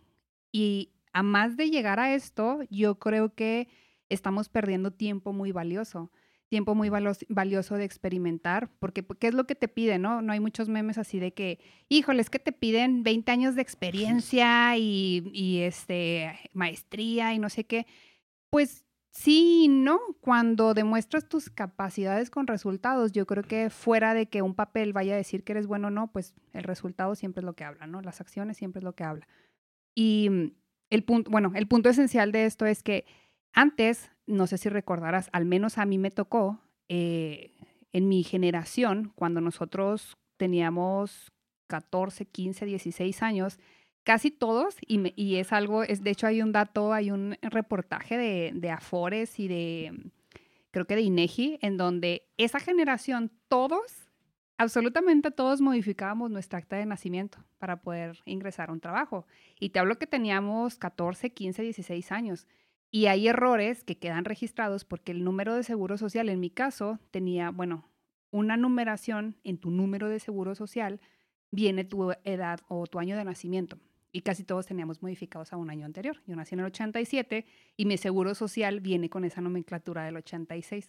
Y 0.52 0.90
a 1.12 1.22
más 1.22 1.56
de 1.56 1.70
llegar 1.70 2.00
a 2.00 2.14
esto, 2.14 2.60
yo 2.70 2.98
creo 2.98 3.34
que 3.34 3.68
estamos 4.08 4.48
perdiendo 4.48 4.90
tiempo 4.90 5.32
muy 5.32 5.52
valioso 5.52 6.10
tiempo 6.48 6.74
muy 6.74 6.90
valioso 6.90 7.76
de 7.76 7.84
experimentar, 7.84 8.70
porque 8.78 9.04
¿qué 9.18 9.28
es 9.28 9.34
lo 9.34 9.46
que 9.46 9.54
te 9.54 9.68
piden, 9.68 10.02
no? 10.02 10.22
No 10.22 10.32
hay 10.32 10.40
muchos 10.40 10.68
memes 10.68 10.98
así 10.98 11.18
de 11.18 11.32
que, 11.32 11.58
híjole, 11.88 12.20
es 12.22 12.30
que 12.30 12.38
te 12.38 12.52
piden 12.52 13.02
20 13.02 13.30
años 13.32 13.54
de 13.54 13.62
experiencia 13.62 14.76
y, 14.76 15.30
y 15.32 15.60
este, 15.60 16.38
maestría 16.52 17.34
y 17.34 17.38
no 17.38 17.48
sé 17.48 17.64
qué. 17.64 17.86
Pues 18.50 18.84
sí 19.10 19.68
no. 19.68 20.00
Cuando 20.20 20.74
demuestras 20.74 21.28
tus 21.28 21.50
capacidades 21.50 22.30
con 22.30 22.46
resultados, 22.46 23.12
yo 23.12 23.26
creo 23.26 23.42
que 23.42 23.70
fuera 23.70 24.14
de 24.14 24.26
que 24.26 24.42
un 24.42 24.54
papel 24.54 24.92
vaya 24.92 25.14
a 25.14 25.16
decir 25.16 25.44
que 25.44 25.52
eres 25.52 25.66
bueno 25.66 25.88
o 25.88 25.90
no, 25.90 26.12
pues 26.12 26.34
el 26.52 26.64
resultado 26.64 27.14
siempre 27.14 27.40
es 27.40 27.44
lo 27.44 27.54
que 27.54 27.64
habla, 27.64 27.86
¿no? 27.86 28.00
Las 28.00 28.20
acciones 28.20 28.56
siempre 28.56 28.80
es 28.80 28.84
lo 28.84 28.94
que 28.94 29.04
habla. 29.04 29.26
Y 29.94 30.54
el 30.90 31.04
punto, 31.04 31.30
bueno, 31.30 31.52
el 31.54 31.66
punto 31.66 31.88
esencial 31.88 32.32
de 32.32 32.46
esto 32.46 32.66
es 32.66 32.82
que 32.82 33.04
antes, 33.52 34.10
no 34.28 34.46
sé 34.46 34.58
si 34.58 34.68
recordarás, 34.68 35.28
al 35.32 35.44
menos 35.44 35.78
a 35.78 35.86
mí 35.86 35.98
me 35.98 36.10
tocó 36.10 36.60
eh, 36.88 37.52
en 37.92 38.08
mi 38.08 38.22
generación, 38.22 39.12
cuando 39.14 39.40
nosotros 39.40 40.16
teníamos 40.36 41.32
14, 41.66 42.26
15, 42.26 42.66
16 42.66 43.22
años, 43.22 43.58
casi 44.04 44.30
todos, 44.30 44.76
y, 44.86 45.36
es 45.36 45.52
algo, 45.52 45.82
es, 45.82 46.02
de 46.02 46.10
hecho 46.10 46.26
hay 46.26 46.42
un 46.42 46.52
dato, 46.52 46.92
hay 46.92 47.10
un 47.10 47.36
reportaje 47.42 48.16
de, 48.16 48.52
de, 48.54 48.70
Afores 48.70 49.38
y 49.38 49.48
de, 49.48 49.92
creo 50.70 50.86
que 50.86 50.94
de 50.94 51.02
INEGI, 51.02 51.58
en 51.62 51.76
donde 51.76 52.28
esa 52.36 52.60
generación, 52.60 53.32
todos, 53.48 54.10
absolutamente 54.58 55.30
todos 55.30 55.60
modificábamos 55.60 56.30
nuestra 56.30 56.58
acta 56.58 56.76
de 56.76 56.86
nacimiento 56.86 57.38
para 57.58 57.80
poder 57.80 58.18
ingresar 58.24 58.70
a 58.70 58.72
un 58.72 58.80
trabajo. 58.80 59.26
Y 59.58 59.70
te 59.70 59.78
hablo 59.78 59.98
que 59.98 60.06
teníamos 60.06 60.78
14, 60.78 61.30
15, 61.30 61.62
16 61.62 62.12
años. 62.12 62.46
Y 62.90 63.06
hay 63.06 63.28
errores 63.28 63.84
que 63.84 63.98
quedan 63.98 64.24
registrados 64.24 64.84
porque 64.84 65.12
el 65.12 65.22
número 65.22 65.54
de 65.54 65.62
seguro 65.62 65.98
social, 65.98 66.28
en 66.28 66.40
mi 66.40 66.50
caso, 66.50 66.98
tenía, 67.10 67.50
bueno, 67.50 67.88
una 68.30 68.56
numeración 68.56 69.36
en 69.44 69.58
tu 69.58 69.70
número 69.70 70.08
de 70.08 70.20
seguro 70.20 70.54
social 70.54 71.00
viene 71.50 71.84
tu 71.84 72.12
edad 72.24 72.60
o 72.68 72.86
tu 72.86 72.98
año 72.98 73.16
de 73.16 73.24
nacimiento. 73.24 73.78
Y 74.10 74.22
casi 74.22 74.42
todos 74.42 74.66
teníamos 74.66 75.02
modificados 75.02 75.52
a 75.52 75.56
un 75.56 75.70
año 75.70 75.84
anterior. 75.84 76.22
Yo 76.26 76.34
nací 76.34 76.54
en 76.54 76.60
el 76.60 76.66
87 76.66 77.44
y 77.76 77.84
mi 77.84 77.98
seguro 77.98 78.34
social 78.34 78.80
viene 78.80 79.10
con 79.10 79.24
esa 79.24 79.42
nomenclatura 79.42 80.04
del 80.04 80.16
86. 80.16 80.88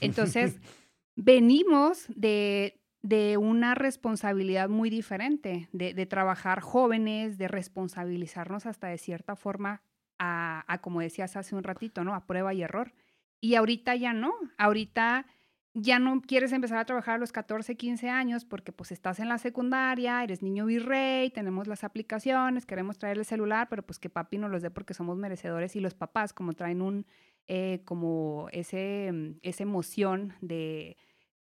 Entonces, 0.00 0.58
venimos 1.16 2.06
de, 2.08 2.80
de, 3.02 3.36
una 3.36 3.76
responsabilidad 3.76 4.68
muy 4.68 4.90
diferente, 4.90 5.68
de, 5.72 5.94
de 5.94 6.06
trabajar 6.06 6.60
jóvenes, 6.60 7.38
de 7.38 7.46
responsabilizarnos 7.46 8.66
hasta 8.66 8.88
de 8.88 8.98
cierta 8.98 9.36
forma 9.36 9.82
a, 10.18 10.78
como 10.82 11.00
decías 11.00 11.36
hace 11.36 11.54
un 11.54 11.62
ratito, 11.62 12.04
¿no? 12.04 12.14
A 12.14 12.26
prueba 12.26 12.54
y 12.54 12.62
error. 12.62 12.92
Y 13.40 13.54
ahorita 13.54 13.94
ya 13.96 14.12
no, 14.12 14.34
ahorita 14.58 15.26
ya 15.74 15.98
no 15.98 16.22
quieres 16.22 16.52
empezar 16.52 16.78
a 16.78 16.86
trabajar 16.86 17.16
a 17.16 17.18
los 17.18 17.32
14, 17.32 17.76
15 17.76 18.08
años 18.08 18.46
porque 18.46 18.72
pues 18.72 18.92
estás 18.92 19.20
en 19.20 19.28
la 19.28 19.36
secundaria, 19.36 20.24
eres 20.24 20.42
niño 20.42 20.64
virrey, 20.64 21.28
tenemos 21.30 21.66
las 21.66 21.84
aplicaciones, 21.84 22.64
queremos 22.64 22.98
traer 22.98 23.18
el 23.18 23.26
celular, 23.26 23.68
pero 23.68 23.82
pues 23.82 23.98
que 23.98 24.08
papi 24.08 24.38
nos 24.38 24.50
los 24.50 24.62
dé 24.62 24.70
porque 24.70 24.94
somos 24.94 25.18
merecedores 25.18 25.76
y 25.76 25.80
los 25.80 25.94
papás 25.94 26.32
como 26.32 26.54
traen 26.54 26.80
un, 26.80 27.06
eh, 27.46 27.82
como 27.84 28.48
ese, 28.52 29.10
mm, 29.12 29.38
esa 29.42 29.62
emoción 29.64 30.32
de 30.40 30.96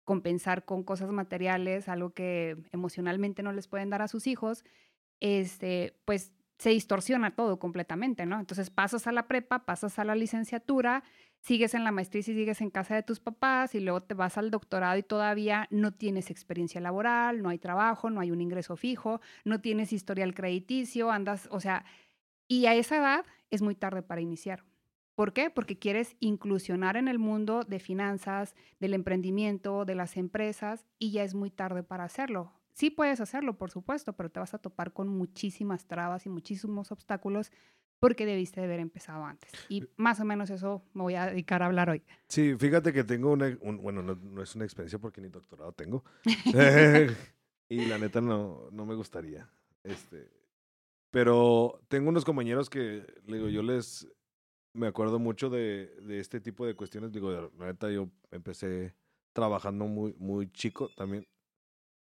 compensar 0.04 0.66
con 0.66 0.84
cosas 0.84 1.10
materiales, 1.12 1.90
algo 1.90 2.12
que 2.12 2.58
emocionalmente 2.72 3.44
no 3.44 3.54
les 3.54 3.68
pueden 3.68 3.90
dar 3.90 4.04
a 4.04 4.08
sus 4.08 4.28
hijos, 4.28 4.64
este, 5.20 5.96
pues 6.06 6.32
se 6.62 6.70
distorsiona 6.70 7.34
todo 7.34 7.58
completamente, 7.58 8.28
¿no? 8.28 8.40
Entonces 8.40 8.70
pasas 8.70 9.08
a 9.08 9.12
la 9.12 9.28
prepa, 9.28 9.66
pasas 9.66 9.98
a 9.98 10.04
la 10.04 10.14
licenciatura, 10.14 11.04
sigues 11.40 11.74
en 11.74 11.84
la 11.84 11.92
maestría 11.92 12.20
y 12.20 12.24
sigues 12.24 12.62
en 12.62 12.70
casa 12.70 12.94
de 12.94 13.02
tus 13.02 13.20
papás 13.20 13.74
y 13.74 13.80
luego 13.80 14.04
te 14.04 14.14
vas 14.14 14.38
al 14.38 14.52
doctorado 14.52 14.96
y 14.96 15.02
todavía 15.02 15.68
no 15.72 15.92
tienes 15.92 16.30
experiencia 16.30 16.80
laboral, 16.80 17.42
no 17.42 17.50
hay 17.50 17.58
trabajo, 17.58 18.12
no 18.12 18.22
hay 18.22 18.30
un 18.30 18.42
ingreso 18.42 18.76
fijo, 18.76 19.22
no 19.44 19.60
tienes 19.60 19.92
historial 19.92 20.36
crediticio, 20.36 21.10
andas, 21.10 21.48
o 21.50 21.60
sea, 21.60 21.84
y 22.48 22.68
a 22.68 22.76
esa 22.76 22.98
edad 22.98 23.26
es 23.50 23.64
muy 23.64 23.74
tarde 23.74 24.04
para 24.04 24.22
iniciar. 24.22 24.64
¿Por 25.16 25.34
qué? 25.34 25.50
Porque 25.50 25.80
quieres 25.80 26.16
inclusionar 26.20 26.96
en 26.96 27.08
el 27.08 27.18
mundo 27.18 27.64
de 27.64 27.80
finanzas, 27.80 28.54
del 28.80 28.94
emprendimiento, 28.94 29.84
de 29.84 29.96
las 29.96 30.16
empresas 30.16 30.86
y 31.00 31.10
ya 31.10 31.24
es 31.24 31.34
muy 31.34 31.50
tarde 31.50 31.82
para 31.82 32.04
hacerlo. 32.04 32.61
Sí 32.74 32.90
puedes 32.90 33.20
hacerlo, 33.20 33.58
por 33.58 33.72
supuesto, 33.72 34.14
pero 34.14 34.30
te 34.30 34.40
vas 34.40 34.54
a 34.54 34.60
topar 34.60 34.94
con 34.94 35.08
muchísimas 35.08 35.86
trabas 35.88 36.26
y 36.26 36.30
muchísimos 36.30 36.92
obstáculos 36.92 37.52
porque 38.00 38.26
debiste 38.26 38.60
de 38.60 38.66
haber 38.66 38.80
empezado 38.80 39.24
antes. 39.26 39.52
Y 39.70 39.84
más 39.96 40.20
o 40.20 40.26
menos 40.26 40.50
eso 40.50 40.84
me 40.94 41.04
voy 41.04 41.14
a 41.14 41.28
dedicar 41.28 41.62
a 41.62 41.68
hablar 41.68 41.90
hoy. 41.92 42.04
Sí, 42.28 42.56
fíjate 42.58 42.92
que 42.92 43.04
tengo 43.04 43.32
una, 43.32 43.56
bueno, 43.62 44.02
no, 44.02 44.42
es 44.42 44.56
una 44.56 44.66
experiencia 44.66 44.98
porque 44.98 45.22
ni 45.22 45.30
doctorado 45.30 45.72
tengo. 45.74 46.04
y 47.70 47.86
la 47.86 48.00
neta 48.00 48.20
no, 48.20 48.70
no 48.72 48.86
me 48.88 48.96
gustaría. 48.96 49.48
Este, 49.84 50.32
pero 51.12 51.80
tengo 51.90 52.10
unos 52.10 52.26
compañeros 52.26 52.72
que, 52.72 53.06
digo, 53.28 53.50
yo 53.50 53.62
les, 53.62 54.08
me 54.74 54.88
acuerdo 54.88 55.20
mucho 55.20 55.52
de, 55.52 55.94
de 56.02 56.20
este 56.20 56.42
tipo 56.42 56.66
de 56.66 56.76
cuestiones. 56.76 57.12
Digo, 57.12 57.52
la 57.60 57.66
neta 57.68 57.92
yo 57.92 58.10
empecé 58.32 58.96
trabajando 59.34 59.86
muy, 59.86 60.16
muy 60.18 60.52
chico 60.52 60.90
también. 60.96 61.28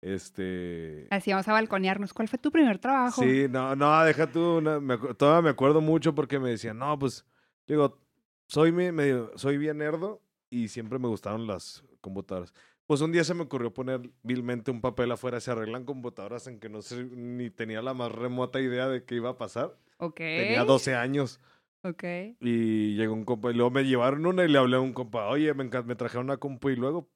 Este. 0.01 1.07
Así 1.09 1.31
vamos 1.31 1.47
a 1.47 1.53
balconearnos. 1.53 2.13
¿Cuál 2.13 2.27
fue 2.27 2.37
tu 2.37 2.51
primer 2.51 2.77
trabajo? 2.77 3.23
Sí, 3.23 3.47
no, 3.49 3.75
no, 3.75 4.03
deja 4.03 4.31
tú. 4.31 4.61
me, 4.81 4.97
todavía 5.15 5.41
me 5.41 5.49
acuerdo 5.49 5.81
mucho 5.81 6.13
porque 6.13 6.39
me 6.39 6.49
decían, 6.49 6.77
no, 6.77 6.97
pues, 6.99 7.25
digo, 7.67 7.99
soy, 8.47 8.71
medio, 8.71 9.31
soy 9.35 9.57
bien 9.57 9.79
nerdo 9.79 10.21
y 10.49 10.67
siempre 10.67 10.99
me 10.99 11.07
gustaron 11.07 11.47
las 11.47 11.83
computadoras. 12.01 12.53
Pues 12.85 13.01
un 13.01 13.11
día 13.11 13.23
se 13.23 13.33
me 13.33 13.43
ocurrió 13.43 13.73
poner 13.73 14.11
vilmente 14.21 14.69
un 14.69 14.79
papel 14.79 15.11
afuera, 15.11 15.39
se 15.39 15.49
arreglan 15.49 15.85
computadoras 15.85 16.45
en 16.45 16.59
que 16.59 16.69
no 16.69 16.83
sé, 16.83 17.03
ni 17.03 17.49
tenía 17.49 17.81
la 17.81 17.95
más 17.95 18.11
remota 18.11 18.59
idea 18.59 18.87
de 18.87 19.03
qué 19.03 19.15
iba 19.15 19.31
a 19.31 19.37
pasar. 19.37 19.75
Ok. 19.97 20.17
Tenía 20.17 20.63
12 20.65 20.93
años. 20.93 21.41
Ok. 21.81 22.03
Y 22.39 22.95
llegó 22.95 23.13
un 23.13 23.25
compa 23.25 23.49
y 23.49 23.55
luego 23.55 23.71
me 23.71 23.83
llevaron 23.85 24.25
una 24.25 24.43
y 24.43 24.47
le 24.47 24.59
hablé 24.59 24.75
a 24.75 24.81
un 24.81 24.93
compa, 24.93 25.27
oye, 25.27 25.53
me, 25.55 25.63
me 25.63 25.95
trajeron 25.95 26.25
una 26.25 26.37
compu 26.37 26.69
y 26.69 26.75
luego, 26.75 27.09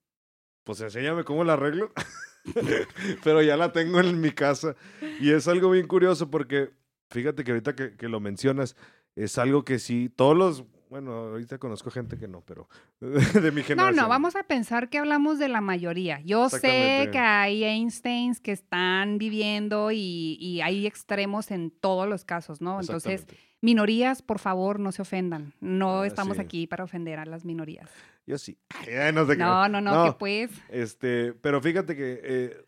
pues 0.63 0.81
enséñame 0.81 1.23
cómo 1.23 1.43
la 1.43 1.53
arreglo. 1.53 1.91
pero 3.23 3.41
ya 3.41 3.57
la 3.57 3.71
tengo 3.71 3.99
en 3.99 4.19
mi 4.19 4.31
casa. 4.31 4.75
Y 5.19 5.31
es 5.31 5.47
algo 5.47 5.71
bien 5.71 5.87
curioso 5.87 6.29
porque, 6.29 6.71
fíjate 7.09 7.43
que 7.43 7.51
ahorita 7.51 7.75
que, 7.75 7.95
que 7.95 8.09
lo 8.09 8.19
mencionas, 8.19 8.75
es 9.15 9.37
algo 9.37 9.65
que 9.65 9.79
sí, 9.79 10.09
todos 10.09 10.37
los, 10.37 10.65
bueno, 10.89 11.11
ahorita 11.11 11.59
conozco 11.59 11.91
gente 11.91 12.17
que 12.17 12.27
no, 12.27 12.41
pero 12.41 12.67
de 12.99 13.51
mi 13.51 13.61
generación. 13.63 13.95
No, 13.95 14.03
no, 14.03 14.09
vamos 14.09 14.35
a 14.35 14.43
pensar 14.43 14.89
que 14.89 14.97
hablamos 14.97 15.37
de 15.37 15.47
la 15.47 15.61
mayoría. 15.61 16.19
Yo 16.21 16.49
sé 16.49 17.09
que 17.11 17.19
hay 17.19 17.63
Einsteins 17.63 18.39
que 18.39 18.51
están 18.51 19.17
viviendo 19.17 19.91
y, 19.91 20.37
y 20.39 20.61
hay 20.61 20.87
extremos 20.87 21.51
en 21.51 21.69
todos 21.69 22.07
los 22.07 22.25
casos, 22.25 22.59
¿no? 22.59 22.79
Entonces, 22.79 23.27
minorías, 23.61 24.21
por 24.21 24.39
favor, 24.39 24.79
no 24.79 24.91
se 24.91 25.03
ofendan. 25.03 25.53
No 25.61 26.01
ah, 26.01 26.07
estamos 26.07 26.39
aquí 26.39 26.65
para 26.65 26.83
ofender 26.83 27.19
a 27.19 27.25
las 27.25 27.45
minorías. 27.45 27.89
Yo 28.29 28.37
sí. 28.37 28.59
no, 29.37 29.67
no, 29.67 29.81
no, 29.81 30.05
que 30.05 30.19
pues. 30.19 30.51
Este, 30.69 31.33
pero 31.33 31.59
fíjate 31.61 31.95
que 31.95 32.21
eh, 32.23 32.65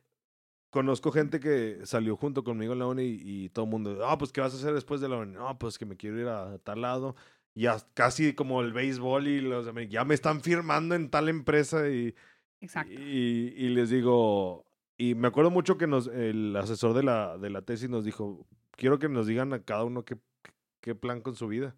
conozco 0.71 1.11
gente 1.11 1.39
que 1.39 1.81
salió 1.83 2.17
junto 2.17 2.43
conmigo 2.43 2.73
en 2.73 2.79
la 2.79 2.87
uni 2.87 3.03
y, 3.03 3.49
todo 3.49 3.65
el 3.65 3.71
mundo, 3.71 4.03
ah, 4.03 4.17
pues, 4.17 4.31
¿qué 4.31 4.41
vas 4.41 4.53
a 4.53 4.57
hacer 4.57 4.73
después 4.73 5.01
de 5.01 5.09
la 5.09 5.17
uni? 5.17 5.33
No, 5.33 5.59
pues 5.59 5.77
que 5.77 5.85
me 5.85 5.97
quiero 5.97 6.19
ir 6.19 6.27
a 6.27 6.57
tal 6.57 6.81
lado. 6.81 7.15
Y 7.53 7.67
casi 7.93 8.33
como 8.33 8.61
el 8.61 8.73
béisbol 8.73 9.27
y 9.27 9.39
los 9.41 9.69
ya 9.87 10.03
me 10.03 10.15
están 10.15 10.41
firmando 10.41 10.95
en 10.95 11.11
tal 11.11 11.29
empresa 11.29 11.87
y, 11.89 12.15
Exacto. 12.59 12.93
y, 12.93 13.53
y 13.55 13.69
les 13.69 13.91
digo, 13.91 14.65
y 14.97 15.13
me 15.13 15.27
acuerdo 15.27 15.51
mucho 15.51 15.77
que 15.77 15.85
nos, 15.85 16.07
el 16.07 16.55
asesor 16.55 16.95
de 16.95 17.03
la, 17.03 17.37
de 17.37 17.51
la 17.51 17.61
tesis 17.61 17.87
nos 17.87 18.03
dijo, 18.03 18.47
quiero 18.71 18.97
que 18.97 19.09
nos 19.09 19.27
digan 19.27 19.53
a 19.53 19.61
cada 19.61 19.83
uno 19.83 20.05
qué, 20.05 20.17
qué 20.79 20.95
plan 20.95 21.21
con 21.21 21.35
su 21.35 21.47
vida. 21.47 21.75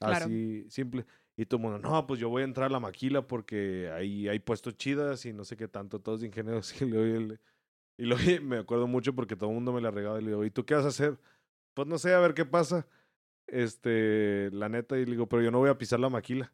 Así 0.00 0.64
simple. 0.70 1.04
Y 1.38 1.46
todo 1.46 1.58
el 1.58 1.62
mundo, 1.62 1.78
no, 1.78 2.04
pues 2.04 2.18
yo 2.18 2.28
voy 2.28 2.42
a 2.42 2.44
entrar 2.44 2.66
a 2.66 2.72
la 2.72 2.80
maquila 2.80 3.22
porque 3.22 3.88
ahí 3.94 4.26
hay 4.26 4.40
puestos 4.40 4.76
chidas 4.76 5.24
y 5.24 5.32
no 5.32 5.44
sé 5.44 5.56
qué 5.56 5.68
tanto, 5.68 6.00
todos 6.00 6.22
ingenieros. 6.24 6.74
Y, 8.00 8.04
lo, 8.06 8.16
y 8.20 8.38
me 8.38 8.58
acuerdo 8.58 8.86
mucho 8.86 9.12
porque 9.12 9.34
todo 9.34 9.50
el 9.50 9.54
mundo 9.56 9.72
me 9.72 9.80
la 9.80 9.90
regaba 9.90 10.20
y 10.20 10.22
le 10.22 10.28
digo, 10.28 10.44
¿y 10.44 10.52
tú 10.52 10.64
qué 10.64 10.74
vas 10.74 10.84
a 10.84 10.88
hacer? 10.88 11.18
Pues 11.74 11.88
no 11.88 11.98
sé, 11.98 12.14
a 12.14 12.20
ver 12.20 12.32
qué 12.32 12.44
pasa. 12.44 12.86
Este, 13.48 14.50
la 14.52 14.68
neta, 14.68 14.96
y 14.98 15.04
le 15.04 15.12
digo, 15.12 15.28
pero 15.28 15.42
yo 15.42 15.50
no 15.50 15.58
voy 15.58 15.68
a 15.68 15.78
pisar 15.78 15.98
la 15.98 16.08
maquila. 16.08 16.52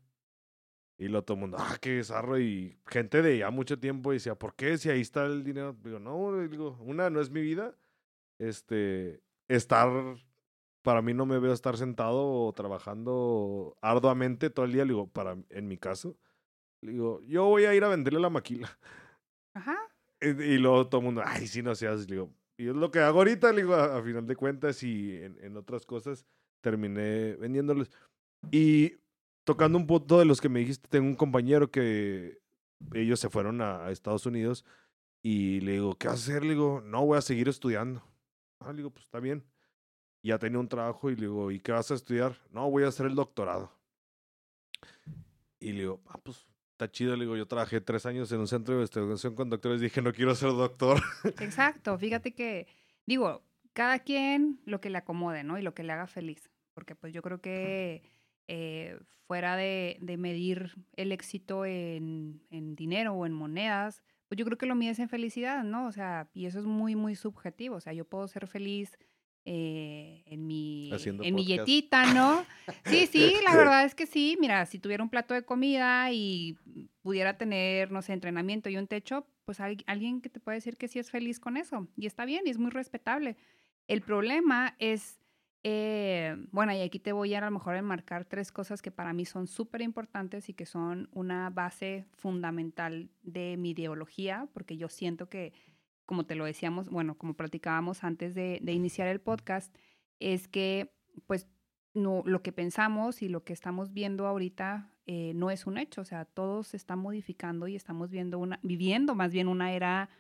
Y 0.97 1.09
lo 1.09 1.23
todo 1.23 1.35
el 1.37 1.41
mundo, 1.43 1.59
ah, 1.61 1.77
qué 1.83 1.97
bizarro. 1.97 2.39
Y 2.39 2.79
gente 2.87 3.21
de 3.21 3.39
ya 3.39 3.51
mucho 3.51 3.79
tiempo 3.79 4.13
decía, 4.13 4.35
¿por 4.37 4.55
qué? 4.55 4.79
Si 4.79 4.89
ahí 4.89 5.03
está 5.03 5.27
el 5.27 5.45
dinero. 5.45 5.77
Digo, 5.85 5.99
no, 5.99 6.39
digo, 6.49 6.79
una, 6.81 7.11
no 7.11 7.21
es 7.21 7.31
mi 7.31 7.43
vida. 7.43 7.77
Este, 8.39 9.23
estar, 9.49 10.17
para 10.85 11.01
mí 11.01 11.15
no 11.15 11.25
me 11.25 11.39
veo 11.39 11.55
estar 11.55 11.79
sentado 11.79 12.45
o 12.45 12.53
trabajando 12.53 13.75
arduamente 13.81 14.51
todo 14.51 14.67
el 14.67 14.73
día, 14.73 14.85
le 14.85 14.93
digo, 14.93 15.09
para, 15.09 15.37
en 15.49 15.67
mi 15.67 15.79
caso, 15.79 16.19
le 16.83 16.93
digo, 16.93 17.23
yo 17.23 17.47
voy 17.47 17.65
a 17.65 17.75
ir 17.75 17.83
a 17.85 17.89
venderle 17.89 18.21
la 18.21 18.29
maquila. 18.29 18.79
Ajá. 19.55 19.79
Y, 20.21 20.29
y 20.29 20.59
luego 20.59 20.87
todo 20.87 21.01
el 21.01 21.07
mundo, 21.07 21.23
ay, 21.25 21.47
sí, 21.47 21.63
no 21.63 21.75
seas, 21.75 22.01
le 22.09 22.17
digo, 22.17 22.31
y 22.59 22.69
es 22.69 22.75
lo 22.77 22.91
que 22.91 22.99
hago 23.01 23.21
ahorita, 23.21 23.51
le 23.53 23.63
digo, 23.63 23.75
a, 23.75 23.97
a 23.97 24.03
final 24.03 24.27
de 24.27 24.37
cuentas 24.37 24.83
y 24.83 25.17
en, 25.17 25.39
en 25.43 25.57
otras 25.57 25.87
cosas 25.87 26.27
terminé 26.61 27.35
vendiéndoles. 27.37 27.91
Y 28.51 28.97
tocando 29.45 29.79
un 29.79 29.87
punto 29.87 30.19
de 30.19 30.27
los 30.27 30.41
que 30.41 30.51
me 30.51 30.61
dijiste, 30.61 30.87
tengo 30.89 31.07
un 31.07 31.17
compañero 31.17 31.71
que 31.71 32.43
ellos 32.93 33.21
se 33.21 33.31
fueron 33.31 33.63
a, 33.63 33.87
a 33.87 33.91
Estados 33.91 34.27
Unidos 34.27 34.67
y 35.23 35.61
le 35.61 35.73
digo, 35.73 35.97
¿qué 35.97 36.09
hacer? 36.09 36.43
Le 36.43 36.51
digo, 36.51 36.83
no, 36.85 37.07
voy 37.07 37.17
a 37.17 37.23
seguir 37.23 37.49
estudiando. 37.49 38.03
Ah, 38.61 38.73
le 38.73 38.79
digo, 38.79 38.91
pues 38.91 39.07
está 39.07 39.19
bien. 39.19 39.43
Ya 40.25 40.39
tenía 40.39 40.59
un 40.59 40.69
trabajo 40.69 41.11
y 41.11 41.17
le 41.17 41.23
digo, 41.23 41.51
¿y 41.51 41.61
qué 41.61 41.73
vas 41.73 41.91
a 41.91 41.95
estudiar? 41.95 42.35
No, 42.51 42.71
voy 42.71 42.85
a 42.85 42.89
hacer 42.89 43.05
el 43.05 43.15
doctorado. 43.15 43.71
Y 45.61 45.73
le 45.73 45.81
digo, 45.81 46.01
ah, 46.07 46.19
pues 46.23 46.47
está 46.73 46.91
chido. 46.91 47.15
Le 47.15 47.25
digo, 47.25 47.37
yo 47.37 47.47
trabajé 47.47 47.83
tres 47.83 48.07
años 48.07 48.33
en 48.33 48.41
un 48.41 48.49
centro 48.49 48.75
de 48.75 48.81
investigación 48.81 49.35
con 49.35 49.51
doctores. 49.51 49.83
Dije, 49.83 50.01
no 50.01 50.15
quiero 50.15 50.35
ser 50.35 50.49
doctor. 50.51 51.03
Exacto. 51.41 51.99
Fíjate 51.99 52.33
que, 52.33 52.67
digo, 53.05 53.45
cada 53.75 53.99
quien 53.99 54.61
lo 54.65 54.81
que 54.81 54.89
le 54.89 54.97
acomode, 54.97 55.45
¿no? 55.45 55.59
Y 55.59 55.63
lo 55.63 55.75
que 55.75 55.83
le 55.83 55.93
haga 55.93 56.07
feliz. 56.07 56.51
Porque 56.73 56.95
pues 56.95 57.13
yo 57.13 57.21
creo 57.21 57.43
que 57.43 58.03
eh, 58.49 58.99
fuera 59.27 59.57
de, 59.57 59.99
de 60.01 60.17
medir 60.17 60.75
el 60.97 61.13
éxito 61.13 61.67
en, 61.67 62.43
en 62.49 62.77
dinero 62.77 63.13
o 63.13 63.27
en 63.27 63.35
monedas, 63.35 64.03
pues 64.29 64.39
yo 64.39 64.47
creo 64.47 64.57
que 64.57 64.65
lo 64.65 64.75
mides 64.75 65.01
en 65.01 65.11
felicidad, 65.11 65.65
¿no? 65.65 65.87
O 65.87 65.93
sea, 65.93 66.31
y 66.33 66.47
eso 66.47 66.59
es 66.59 66.65
muy, 66.65 66.97
muy 66.97 67.15
subjetivo. 67.15 67.77
O 67.77 67.81
sea, 67.81 67.93
yo 67.93 68.07
puedo 68.07 68.27
ser 68.27 68.47
feliz 68.47 68.97
eh, 69.47 70.23
en 70.27 70.47
mi, 70.47 70.91
Haciendo 70.93 71.23
en 71.23 71.35
mi 71.35 71.43
podcast. 71.43 71.69
yetita, 71.69 72.15
¿no? 72.15 72.45
Sí, 72.87 73.07
sí, 73.13 73.35
la 73.45 73.55
verdad 73.57 73.85
es 73.85 73.95
que 73.95 74.07
sí. 74.07 74.39
Mira, 74.41 74.65
si 74.67 74.79
tuviera 74.79 75.03
un 75.03 75.11
plato 75.11 75.35
de 75.35 75.43
comida 75.45 76.11
y 76.13 76.57
pudiera 77.03 77.37
tener, 77.37 77.91
no 77.91 78.01
sé, 78.01 78.15
entrenamiento 78.15 78.71
y 78.71 78.77
un 78.77 78.87
techo, 78.87 79.27
pues 79.45 79.61
hay 79.61 79.79
alguien 79.87 80.21
que 80.23 80.31
te 80.31 80.41
puede 80.41 80.57
decir 80.57 80.77
que 80.77 80.89
sí 80.89 80.99
es 80.99 81.11
feliz 81.11 81.41
con 81.41 81.57
eso. 81.57 81.89
Y 81.97 82.07
está 82.07 82.25
bien, 82.25 82.43
y 82.47 82.51
es 82.51 82.59
muy 82.59 82.71
respetable. 82.71 83.37
El 83.87 84.01
problema 84.01 84.75
es, 84.79 85.21
eh, 85.63 86.37
bueno, 86.51 86.73
y 86.73 86.81
aquí 86.81 86.99
te 86.99 87.13
voy 87.13 87.35
a 87.35 87.39
a 87.39 87.45
lo 87.45 87.51
mejor 87.51 87.77
enmarcar 87.77 88.25
tres 88.25 88.51
cosas 88.51 88.81
que 88.81 88.91
para 88.91 89.13
mí 89.13 89.27
son 89.27 89.47
súper 89.47 89.83
importantes 89.83 90.49
y 90.49 90.55
que 90.55 90.65
son 90.65 91.11
una 91.13 91.51
base 91.51 92.07
fundamental 92.15 93.11
de 93.23 93.57
mi 93.59 93.71
ideología, 93.71 94.49
porque 94.55 94.79
yo 94.79 94.89
siento 94.89 95.29
que, 95.29 95.53
como 96.07 96.27
te 96.27 96.35
lo 96.35 96.45
decíamos, 96.45 96.89
bueno, 96.89 97.17
como 97.17 97.35
platicábamos 97.35 98.05
antes 98.05 98.35
de, 98.35 98.59
de 98.63 98.73
iniciar 98.73 99.09
el 99.09 99.21
podcast, 99.21 99.75
es 100.21 100.49
que 100.49 100.93
pues 101.27 101.47
no, 101.95 102.23
lo 102.27 102.43
que 102.43 102.53
pensamos 102.53 103.23
y 103.23 103.29
lo 103.29 103.45
que 103.45 103.53
estamos 103.53 103.93
viendo 103.93 104.27
ahorita 104.27 104.91
eh, 105.07 105.33
no 105.35 105.51
es 105.51 105.67
un 105.67 105.79
hecho, 105.79 106.01
o 106.01 106.05
sea, 106.05 106.25
todo 106.25 106.65
se 106.65 106.77
está 106.77 106.97
modificando 106.97 107.69
y 107.69 107.77
estamos 107.77 108.11
viendo 108.11 108.39
una, 108.39 108.59
viviendo 108.63 109.15
más 109.15 109.33
bien 109.33 109.49
una 109.49 109.73
era 109.73 110.11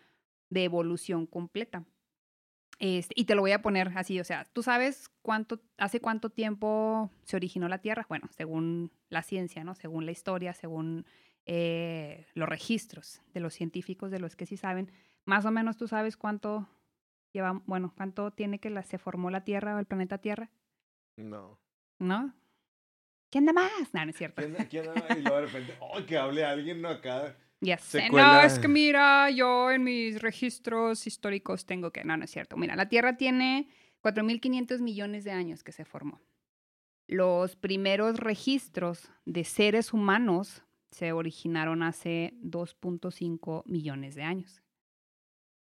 de 0.50 0.64
evolución 0.64 1.26
completa. 1.26 1.84
Este, 2.78 3.14
y 3.16 3.24
te 3.24 3.34
lo 3.34 3.42
voy 3.42 3.52
a 3.52 3.62
poner 3.62 3.92
así, 3.96 4.18
o 4.20 4.24
sea, 4.24 4.44
¿tú 4.52 4.62
sabes 4.62 5.08
cuánto, 5.22 5.60
hace 5.78 6.00
cuánto 6.00 6.30
tiempo 6.30 7.10
se 7.24 7.36
originó 7.36 7.68
la 7.68 7.78
Tierra? 7.78 8.06
Bueno, 8.08 8.28
según 8.36 8.92
la 9.08 9.22
ciencia, 9.22 9.64
¿no? 9.64 9.74
Según 9.74 10.06
la 10.06 10.12
historia, 10.12 10.54
según 10.54 11.06
eh, 11.46 12.26
los 12.34 12.48
registros 12.48 13.22
de 13.32 13.40
los 13.40 13.54
científicos, 13.54 14.10
de 14.10 14.18
los 14.18 14.36
que 14.36 14.46
sí 14.46 14.56
saben, 14.56 14.90
más 15.24 15.44
o 15.44 15.50
menos 15.50 15.76
tú 15.76 15.88
sabes 15.88 16.16
cuánto 16.16 16.68
lleva, 17.32 17.60
bueno, 17.66 17.92
cuánto 17.96 18.30
tiene 18.30 18.58
que 18.58 18.70
la, 18.70 18.82
se 18.82 18.98
formó 18.98 19.30
la 19.30 19.44
Tierra 19.44 19.74
o 19.74 19.78
el 19.78 19.86
planeta 19.86 20.18
Tierra, 20.18 20.50
No. 21.16 21.58
¿no? 21.98 22.34
¿Quién 23.30 23.46
da 23.46 23.52
más? 23.52 23.92
No, 23.92 24.04
no 24.04 24.10
es 24.10 24.16
cierto. 24.16 24.42
¿Quién, 24.42 24.54
quién 24.68 24.84
y 25.18 25.22
luego 25.22 25.40
de 25.40 25.46
repente, 25.46 25.76
¡ay, 25.94 26.04
que 26.04 26.16
hable 26.16 26.44
alguien 26.44 26.80
no 26.80 26.88
acá! 26.88 27.36
Ya 27.60 27.78
sé. 27.78 28.10
No, 28.10 28.40
es 28.40 28.58
que 28.58 28.68
mira, 28.68 29.30
yo 29.30 29.70
en 29.70 29.82
mis 29.82 30.20
registros 30.20 31.06
históricos 31.06 31.64
tengo 31.66 31.90
que. 31.90 32.04
No, 32.04 32.16
no 32.16 32.24
es 32.24 32.30
cierto. 32.30 32.56
Mira, 32.56 32.76
la 32.76 32.88
Tierra 32.88 33.16
tiene 33.16 33.68
4.500 34.02 34.80
millones 34.80 35.24
de 35.24 35.32
años 35.32 35.64
que 35.64 35.72
se 35.72 35.84
formó. 35.84 36.20
Los 37.06 37.56
primeros 37.56 38.18
registros 38.18 39.10
de 39.24 39.44
seres 39.44 39.92
humanos 39.92 40.62
se 40.90 41.12
originaron 41.12 41.82
hace 41.82 42.34
2.5 42.42 43.62
millones 43.66 44.14
de 44.14 44.22
años. 44.22 44.62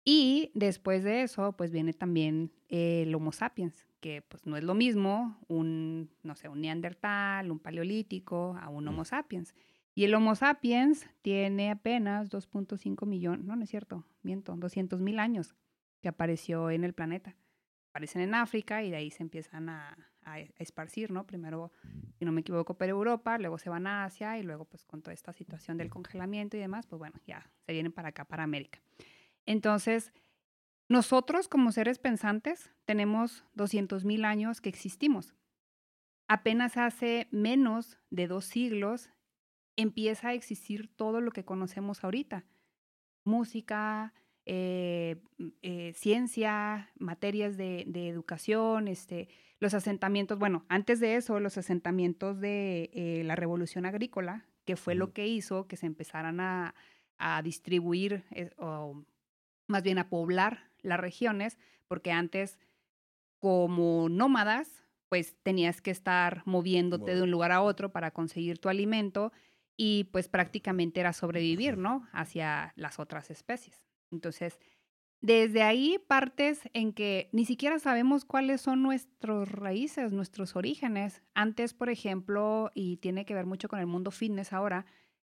Y 0.05 0.51
después 0.53 1.03
de 1.03 1.23
eso, 1.23 1.53
pues 1.53 1.71
viene 1.71 1.93
también 1.93 2.51
eh, 2.69 3.03
el 3.03 3.15
Homo 3.15 3.31
sapiens, 3.31 3.87
que 4.01 4.21
pues 4.21 4.45
no 4.45 4.57
es 4.57 4.63
lo 4.63 4.73
mismo 4.73 5.39
un, 5.47 6.09
no 6.23 6.35
sé, 6.35 6.49
un 6.49 6.61
neandertal, 6.61 7.49
un 7.51 7.59
paleolítico, 7.59 8.57
a 8.59 8.69
un 8.69 8.87
Homo 8.87 9.05
sapiens. 9.05 9.55
Y 9.95 10.03
el 10.03 10.13
Homo 10.13 10.35
sapiens 10.35 11.07
tiene 11.21 11.71
apenas 11.71 12.29
2.5 12.29 13.05
millones, 13.05 13.45
no, 13.45 13.55
no 13.55 13.63
es 13.63 13.69
cierto, 13.69 14.05
miento, 14.23 14.55
200 14.55 14.99
mil 14.99 15.19
años 15.19 15.55
que 16.01 16.09
apareció 16.09 16.69
en 16.69 16.83
el 16.83 16.93
planeta. 16.93 17.37
Aparecen 17.91 18.23
en 18.23 18.33
África 18.33 18.83
y 18.83 18.89
de 18.89 18.97
ahí 18.97 19.11
se 19.11 19.23
empiezan 19.23 19.69
a, 19.69 19.95
a 20.25 20.39
esparcir, 20.57 21.11
¿no? 21.11 21.25
Primero, 21.25 21.71
si 22.17 22.25
no 22.25 22.31
me 22.31 22.41
equivoco, 22.41 22.75
por 22.75 22.89
Europa, 22.89 23.37
luego 23.37 23.57
se 23.57 23.69
van 23.69 23.87
a 23.87 24.03
Asia 24.03 24.37
y 24.37 24.43
luego 24.43 24.65
pues 24.65 24.83
con 24.83 25.01
toda 25.01 25.13
esta 25.13 25.31
situación 25.31 25.77
del 25.77 25.89
congelamiento 25.89 26.57
y 26.57 26.59
demás, 26.59 26.87
pues 26.87 26.99
bueno, 26.99 27.15
ya 27.25 27.49
se 27.65 27.71
vienen 27.71 27.91
para 27.91 28.09
acá, 28.09 28.25
para 28.25 28.43
América. 28.43 28.79
Entonces, 29.45 30.13
nosotros 30.89 31.47
como 31.47 31.71
seres 31.71 31.99
pensantes 31.99 32.71
tenemos 32.85 33.45
200 33.53 34.05
mil 34.05 34.25
años 34.25 34.61
que 34.61 34.69
existimos. 34.69 35.33
Apenas 36.27 36.77
hace 36.77 37.27
menos 37.31 37.97
de 38.09 38.27
dos 38.27 38.45
siglos 38.45 39.09
empieza 39.75 40.29
a 40.29 40.33
existir 40.33 40.89
todo 40.95 41.21
lo 41.21 41.31
que 41.31 41.45
conocemos 41.45 42.03
ahorita. 42.03 42.45
Música, 43.25 44.13
eh, 44.45 45.21
eh, 45.61 45.93
ciencia, 45.95 46.91
materias 46.99 47.55
de, 47.55 47.85
de, 47.87 48.09
educación, 48.09 48.87
este, 48.87 49.29
los 49.59 49.73
asentamientos, 49.73 50.37
bueno, 50.37 50.65
antes 50.67 50.99
de 50.99 51.15
eso, 51.15 51.39
los 51.39 51.57
asentamientos 51.57 52.39
de 52.41 52.91
eh, 52.93 53.23
la 53.25 53.35
revolución 53.35 53.85
agrícola, 53.85 54.45
que 54.65 54.75
fue 54.75 54.95
lo 54.95 55.13
que 55.13 55.27
hizo 55.27 55.67
que 55.67 55.77
se 55.77 55.85
empezaran 55.85 56.39
a, 56.41 56.75
a 57.17 57.41
distribuir 57.41 58.25
o 58.57 59.03
más 59.73 59.83
bien 59.83 59.97
a 59.97 60.07
poblar 60.07 60.71
las 60.81 60.99
regiones, 60.99 61.57
porque 61.87 62.11
antes, 62.11 62.59
como 63.39 64.07
nómadas, 64.07 64.69
pues 65.09 65.35
tenías 65.43 65.81
que 65.81 65.91
estar 65.91 66.43
moviéndote 66.45 67.03
bueno. 67.03 67.17
de 67.17 67.23
un 67.23 67.31
lugar 67.31 67.51
a 67.51 67.61
otro 67.61 67.91
para 67.91 68.11
conseguir 68.11 68.59
tu 68.59 68.69
alimento 68.69 69.33
y 69.75 70.05
pues 70.05 70.29
prácticamente 70.29 70.99
era 70.99 71.13
sobrevivir, 71.13 71.77
¿no? 71.77 72.07
Hacia 72.13 72.73
las 72.75 72.99
otras 72.99 73.29
especies. 73.29 73.83
Entonces, 74.11 74.59
desde 75.21 75.63
ahí 75.63 75.99
partes 76.07 76.61
en 76.73 76.93
que 76.93 77.29
ni 77.31 77.45
siquiera 77.45 77.79
sabemos 77.79 78.25
cuáles 78.25 78.61
son 78.61 78.83
nuestros 78.83 79.51
raíces, 79.51 80.11
nuestros 80.11 80.55
orígenes. 80.55 81.23
Antes, 81.33 81.73
por 81.73 81.89
ejemplo, 81.89 82.71
y 82.73 82.97
tiene 82.97 83.25
que 83.25 83.33
ver 83.33 83.45
mucho 83.45 83.67
con 83.67 83.79
el 83.79 83.87
mundo 83.87 84.11
fitness 84.11 84.53
ahora, 84.53 84.85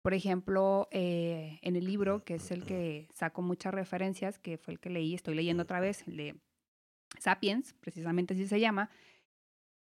por 0.08 0.14
ejemplo, 0.14 0.88
eh, 0.90 1.58
en 1.60 1.76
el 1.76 1.84
libro, 1.84 2.24
que 2.24 2.36
es 2.36 2.50
el 2.50 2.64
que 2.64 3.08
saco 3.12 3.42
muchas 3.42 3.74
referencias, 3.74 4.38
que 4.38 4.56
fue 4.56 4.72
el 4.72 4.80
que 4.80 4.88
leí, 4.88 5.12
estoy 5.12 5.34
leyendo 5.34 5.64
otra 5.64 5.80
vez, 5.80 6.08
el 6.08 6.16
de 6.16 6.34
Sapiens, 7.18 7.74
precisamente 7.74 8.32
así 8.32 8.46
se 8.46 8.58
llama, 8.58 8.88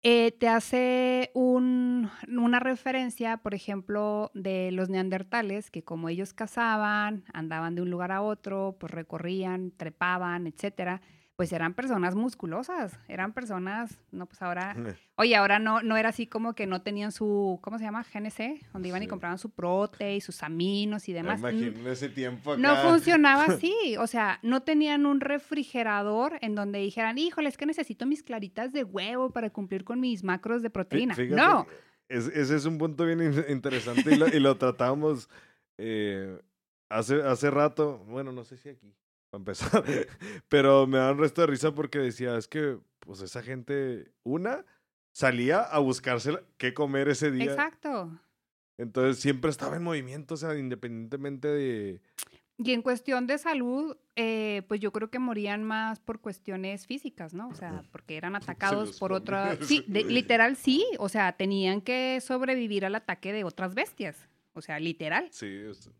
eh, 0.02 0.32
te 0.32 0.48
hace 0.48 1.30
un, 1.34 2.10
una 2.26 2.58
referencia, 2.58 3.36
por 3.36 3.54
ejemplo, 3.54 4.32
de 4.34 4.72
los 4.72 4.88
neandertales, 4.88 5.70
que 5.70 5.84
como 5.84 6.08
ellos 6.08 6.32
cazaban, 6.32 7.22
andaban 7.32 7.76
de 7.76 7.82
un 7.82 7.90
lugar 7.90 8.10
a 8.10 8.20
otro, 8.20 8.76
pues 8.80 8.90
recorrían, 8.90 9.70
trepaban, 9.70 10.48
etcétera, 10.48 11.00
pues 11.38 11.52
eran 11.52 11.72
personas 11.72 12.16
musculosas, 12.16 12.98
eran 13.06 13.32
personas, 13.32 13.96
no, 14.10 14.26
pues 14.26 14.42
ahora, 14.42 14.74
oye, 15.14 15.36
ahora 15.36 15.60
no, 15.60 15.82
no 15.82 15.96
era 15.96 16.08
así 16.08 16.26
como 16.26 16.54
que 16.56 16.66
no 16.66 16.82
tenían 16.82 17.12
su, 17.12 17.60
¿cómo 17.62 17.78
se 17.78 17.84
llama? 17.84 18.02
GNC, 18.12 18.72
donde 18.72 18.88
iban 18.88 19.02
sí. 19.02 19.04
y 19.04 19.08
compraban 19.08 19.38
su 19.38 19.50
prote 19.50 20.16
y 20.16 20.20
sus 20.20 20.42
aminos 20.42 21.08
y 21.08 21.12
demás. 21.12 21.38
Imagínate 21.38 21.92
ese 21.92 22.08
tiempo 22.08 22.54
acá. 22.54 22.60
No 22.60 22.74
funcionaba 22.78 23.44
así, 23.48 23.96
o 24.00 24.08
sea, 24.08 24.40
no 24.42 24.64
tenían 24.64 25.06
un 25.06 25.20
refrigerador 25.20 26.38
en 26.40 26.56
donde 26.56 26.80
dijeran, 26.80 27.18
híjole, 27.18 27.48
es 27.48 27.56
que 27.56 27.66
necesito 27.66 28.04
mis 28.04 28.24
claritas 28.24 28.72
de 28.72 28.82
huevo 28.82 29.30
para 29.30 29.48
cumplir 29.50 29.84
con 29.84 30.00
mis 30.00 30.24
macros 30.24 30.60
de 30.60 30.70
proteína. 30.70 31.14
Fíjate, 31.14 31.36
no. 31.36 31.68
Es, 32.08 32.26
ese 32.26 32.56
es 32.56 32.64
un 32.64 32.78
punto 32.78 33.06
bien 33.06 33.22
interesante 33.48 34.12
y 34.12 34.16
lo, 34.16 34.26
y 34.26 34.40
lo 34.40 34.56
tratamos 34.56 35.30
eh, 35.76 36.36
hace, 36.88 37.22
hace 37.22 37.48
rato, 37.48 38.04
bueno, 38.08 38.32
no 38.32 38.42
sé 38.42 38.56
si 38.56 38.70
aquí 38.70 38.92
para 39.30 39.40
empezar. 39.40 39.84
Pero 40.48 40.86
me 40.86 40.98
da 40.98 41.12
un 41.12 41.18
resto 41.18 41.42
de 41.42 41.46
risa 41.48 41.74
porque 41.74 41.98
decía, 41.98 42.36
es 42.36 42.48
que, 42.48 42.78
pues 43.00 43.20
esa 43.20 43.42
gente, 43.42 44.10
una, 44.22 44.64
salía 45.12 45.60
a 45.62 45.78
buscarse 45.78 46.38
qué 46.56 46.74
comer 46.74 47.08
ese 47.08 47.30
día. 47.30 47.50
Exacto. 47.52 48.18
Entonces 48.78 49.20
siempre 49.20 49.50
estaba 49.50 49.76
en 49.76 49.82
movimiento, 49.82 50.34
o 50.34 50.36
sea, 50.36 50.56
independientemente 50.56 51.48
de... 51.48 52.00
Y 52.60 52.72
en 52.72 52.82
cuestión 52.82 53.28
de 53.28 53.38
salud, 53.38 53.96
eh, 54.16 54.62
pues 54.66 54.80
yo 54.80 54.92
creo 54.92 55.10
que 55.10 55.20
morían 55.20 55.62
más 55.62 56.00
por 56.00 56.20
cuestiones 56.20 56.86
físicas, 56.86 57.32
¿no? 57.34 57.48
O 57.48 57.54
sea, 57.54 57.82
porque 57.92 58.16
eran 58.16 58.34
atacados 58.36 58.98
por 58.98 59.12
otra... 59.12 59.56
Sí, 59.62 59.84
de- 59.86 60.04
literal 60.04 60.56
sí. 60.56 60.84
O 60.98 61.08
sea, 61.08 61.32
tenían 61.36 61.80
que 61.80 62.20
sobrevivir 62.20 62.84
al 62.84 62.94
ataque 62.96 63.32
de 63.32 63.44
otras 63.44 63.74
bestias. 63.74 64.28
O 64.54 64.60
sea, 64.60 64.80
literal. 64.80 65.28
Sí, 65.30 65.46
es- 65.46 65.90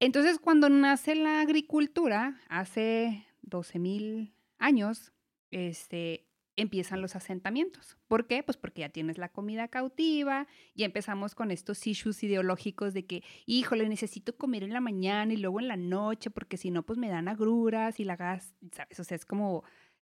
Entonces, 0.00 0.38
cuando 0.38 0.68
nace 0.68 1.14
la 1.14 1.40
agricultura, 1.40 2.40
hace 2.48 3.26
12.000 3.42 4.32
años, 4.58 5.12
este, 5.50 6.28
empiezan 6.58 7.00
los 7.00 7.16
asentamientos. 7.16 7.96
¿Por 8.08 8.26
qué? 8.26 8.42
Pues 8.42 8.56
porque 8.56 8.80
ya 8.82 8.88
tienes 8.88 9.16
la 9.18 9.28
comida 9.28 9.68
cautiva 9.68 10.46
y 10.74 10.84
empezamos 10.84 11.34
con 11.34 11.50
estos 11.50 11.86
issues 11.86 12.22
ideológicos 12.22 12.94
de 12.94 13.06
que, 13.06 13.22
híjole, 13.46 13.88
necesito 13.88 14.36
comer 14.36 14.64
en 14.64 14.72
la 14.72 14.80
mañana 14.80 15.32
y 15.32 15.36
luego 15.36 15.60
en 15.60 15.68
la 15.68 15.76
noche 15.76 16.30
porque 16.30 16.56
si 16.56 16.70
no, 16.70 16.84
pues 16.84 16.98
me 16.98 17.08
dan 17.08 17.28
agruras 17.28 18.00
y 18.00 18.04
la 18.04 18.16
gas, 18.16 18.54
¿sabes? 18.72 18.98
O 19.00 19.04
sea, 19.04 19.16
es 19.16 19.24
como, 19.24 19.64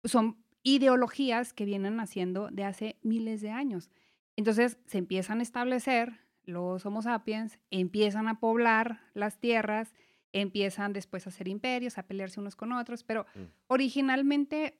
son 0.04 0.38
ideologías 0.64 1.54
que 1.54 1.66
vienen 1.66 1.96
naciendo 1.96 2.50
de 2.52 2.66
hace 2.66 2.98
miles 3.04 3.42
de 3.42 3.52
años. 3.52 3.90
Entonces, 4.36 4.78
se 4.86 4.98
empiezan 4.98 5.40
a 5.40 5.44
establecer 5.44 6.23
los 6.46 6.86
Homo 6.86 7.02
sapiens, 7.02 7.60
empiezan 7.72 8.28
a 8.28 8.40
poblar 8.40 9.02
las 9.14 9.40
tierras, 9.40 9.94
empiezan 10.32 10.94
después 10.94 11.26
a 11.26 11.30
hacer 11.30 11.48
imperios, 11.48 11.98
a 11.98 12.04
pelearse 12.08 12.40
unos 12.40 12.56
con 12.56 12.72
otros, 12.72 13.04
pero 13.04 13.26
Mm. 13.36 13.44
originalmente 13.68 14.80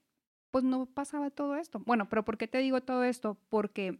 pues 0.50 0.62
no 0.64 0.86
pasaba 0.86 1.30
todo 1.30 1.56
esto. 1.56 1.80
Bueno, 1.80 2.08
pero 2.08 2.24
¿por 2.24 2.38
qué 2.38 2.46
te 2.46 2.58
digo 2.58 2.80
todo 2.80 3.02
esto? 3.04 3.36
Porque 3.48 3.98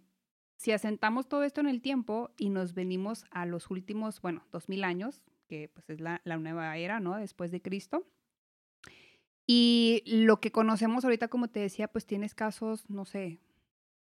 si 0.57 0.71
asentamos 0.71 1.29
todo 1.29 1.43
esto 1.43 1.61
en 1.61 1.67
el 1.67 1.81
tiempo 1.83 2.31
y 2.37 2.49
nos 2.51 2.75
venimos 2.75 3.25
a 3.31 3.45
los 3.45 3.71
últimos, 3.71 4.21
bueno, 4.21 4.47
dos 4.53 4.69
mil 4.69 4.85
años, 4.85 5.21
que 5.49 5.69
pues 5.69 5.91
es 5.91 6.01
la, 6.01 6.21
la 6.25 6.37
nueva 6.39 6.77
era, 6.77 7.01
¿no? 7.01 7.17
Después 7.17 7.51
de 7.51 7.61
Cristo. 7.61 8.07
Y 9.47 10.03
lo 10.07 10.41
que 10.41 10.53
conocemos 10.53 11.05
ahorita, 11.05 11.29
como 11.29 11.49
te 11.49 11.61
decía, 11.61 11.89
pues 11.89 12.07
tienes 12.07 12.35
casos, 12.35 12.89
no 12.89 13.05
sé, 13.05 13.41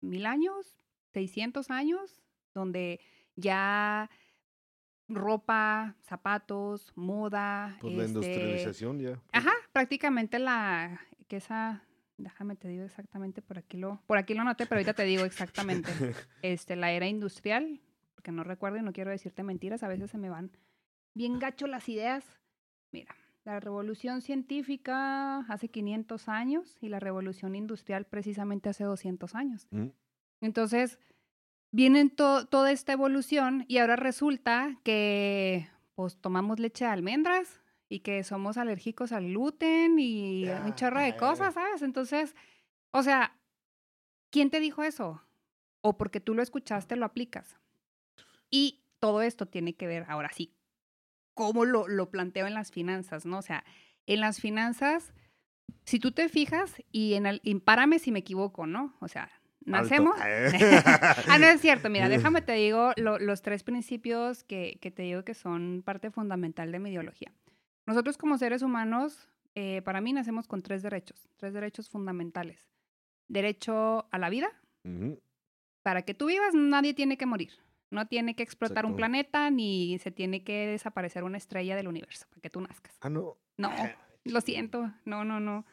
mil 0.00 0.24
años, 0.26 0.78
600 1.14 1.70
años, 1.70 2.22
donde 2.54 3.00
ya 3.36 4.10
ropa, 5.08 5.94
zapatos, 6.02 6.92
moda. 6.96 7.76
pues 7.80 7.94
la 7.94 8.04
este, 8.04 8.18
industrialización 8.18 8.98
ya. 8.98 9.22
Ajá, 9.32 9.52
prácticamente 9.72 10.38
la 10.38 11.00
que 11.28 11.36
esa 11.36 11.82
déjame 12.18 12.56
te 12.56 12.68
digo 12.68 12.84
exactamente 12.84 13.42
por 13.42 13.58
aquí 13.58 13.76
lo 13.76 14.00
por 14.06 14.18
aquí 14.18 14.34
lo 14.34 14.40
anoté, 14.40 14.66
pero 14.66 14.78
ahorita 14.78 14.94
te 14.94 15.04
digo 15.04 15.24
exactamente. 15.24 15.90
Este 16.42 16.76
la 16.76 16.92
era 16.92 17.06
industrial, 17.06 17.80
porque 18.14 18.32
no 18.32 18.42
recuerdo 18.42 18.78
y 18.78 18.82
no 18.82 18.92
quiero 18.92 19.10
decirte 19.10 19.42
mentiras, 19.42 19.82
a 19.82 19.88
veces 19.88 20.10
se 20.10 20.18
me 20.18 20.30
van 20.30 20.50
bien 21.14 21.38
gacho 21.38 21.66
las 21.66 21.88
ideas. 21.88 22.24
Mira, 22.92 23.14
la 23.44 23.60
revolución 23.60 24.22
científica 24.22 25.40
hace 25.48 25.68
500 25.68 26.28
años 26.28 26.76
y 26.80 26.88
la 26.88 27.00
revolución 27.00 27.54
industrial 27.54 28.06
precisamente 28.06 28.68
hace 28.68 28.84
200 28.84 29.34
años. 29.34 29.66
Mm. 29.70 29.88
Entonces, 30.40 30.98
vienen 31.70 32.10
to- 32.10 32.46
toda 32.46 32.72
esta 32.72 32.92
evolución 32.92 33.64
y 33.68 33.78
ahora 33.78 33.96
resulta 33.96 34.78
que 34.84 35.68
pues 35.94 36.16
tomamos 36.18 36.58
leche 36.60 36.84
de 36.84 36.90
almendras 36.90 37.60
y 37.88 38.00
que 38.00 38.22
somos 38.24 38.56
alérgicos 38.58 39.12
al 39.12 39.26
gluten 39.28 39.98
y 39.98 40.44
un 40.50 40.74
chorro 40.74 41.00
de 41.00 41.16
cosas, 41.16 41.54
¿sabes? 41.54 41.82
Entonces, 41.82 42.34
o 42.90 43.02
sea, 43.02 43.36
¿quién 44.30 44.50
te 44.50 44.60
dijo 44.60 44.82
eso? 44.82 45.22
O 45.82 45.96
porque 45.96 46.20
tú 46.20 46.34
lo 46.34 46.42
escuchaste, 46.42 46.96
lo 46.96 47.06
aplicas. 47.06 47.56
Y 48.50 48.82
todo 48.98 49.22
esto 49.22 49.46
tiene 49.46 49.74
que 49.74 49.86
ver, 49.86 50.04
ahora 50.08 50.30
sí, 50.32 50.52
cómo 51.34 51.64
lo, 51.64 51.86
lo 51.88 52.10
planteo 52.10 52.46
en 52.46 52.54
las 52.54 52.70
finanzas, 52.72 53.24
¿no? 53.26 53.38
O 53.38 53.42
sea, 53.42 53.64
en 54.06 54.20
las 54.20 54.40
finanzas, 54.40 55.12
si 55.84 55.98
tú 55.98 56.12
te 56.12 56.28
fijas, 56.28 56.74
y 56.92 57.14
en 57.14 57.26
el, 57.26 57.40
y 57.44 57.54
párame 57.56 57.98
si 57.98 58.10
me 58.12 58.20
equivoco, 58.20 58.66
¿no? 58.66 58.94
O 59.00 59.08
sea, 59.08 59.30
nacemos. 59.66 60.16
ah, 61.28 61.38
no 61.38 61.46
es 61.46 61.60
cierto. 61.60 61.90
Mira, 61.90 62.08
déjame 62.08 62.42
te 62.42 62.52
digo 62.52 62.92
lo- 62.96 63.18
los 63.18 63.42
tres 63.42 63.62
principios 63.62 64.44
que, 64.44 64.78
que 64.80 64.90
te 64.90 65.02
digo 65.02 65.24
que 65.24 65.34
son 65.34 65.82
parte 65.84 66.10
fundamental 66.10 66.72
de 66.72 66.78
mi 66.78 66.90
ideología. 66.90 67.32
Nosotros 67.86 68.16
como 68.18 68.38
seres 68.38 68.62
humanos, 68.62 69.28
eh, 69.54 69.82
para 69.82 70.00
mí 70.00 70.12
nacemos 70.12 70.46
con 70.48 70.62
tres 70.62 70.82
derechos, 70.82 71.28
tres 71.36 71.52
derechos 71.52 71.88
fundamentales. 71.88 72.68
Derecho 73.28 74.06
a 74.12 74.18
la 74.18 74.28
vida. 74.30 74.48
Para 75.82 76.02
que 76.02 76.14
tú 76.14 76.26
vivas, 76.26 76.54
nadie 76.54 76.94
tiene 76.94 77.16
que 77.16 77.26
morir. 77.26 77.52
No 77.90 78.06
tiene 78.06 78.34
que 78.34 78.42
explotar 78.42 78.84
un 78.86 78.92
planeta 78.96 79.50
ni 79.50 79.98
se 80.00 80.10
tiene 80.10 80.42
que 80.42 80.66
desaparecer 80.66 81.22
una 81.22 81.36
estrella 81.38 81.76
del 81.76 81.86
universo 81.88 82.26
para 82.28 82.40
que 82.40 82.50
tú 82.50 82.60
nazcas. 82.60 82.96
Ah, 83.00 83.08
no. 83.10 83.36
No, 83.56 83.70
lo 84.24 84.40
siento. 84.40 84.92
No, 85.04 85.24
no, 85.24 85.38
no. 85.40 85.64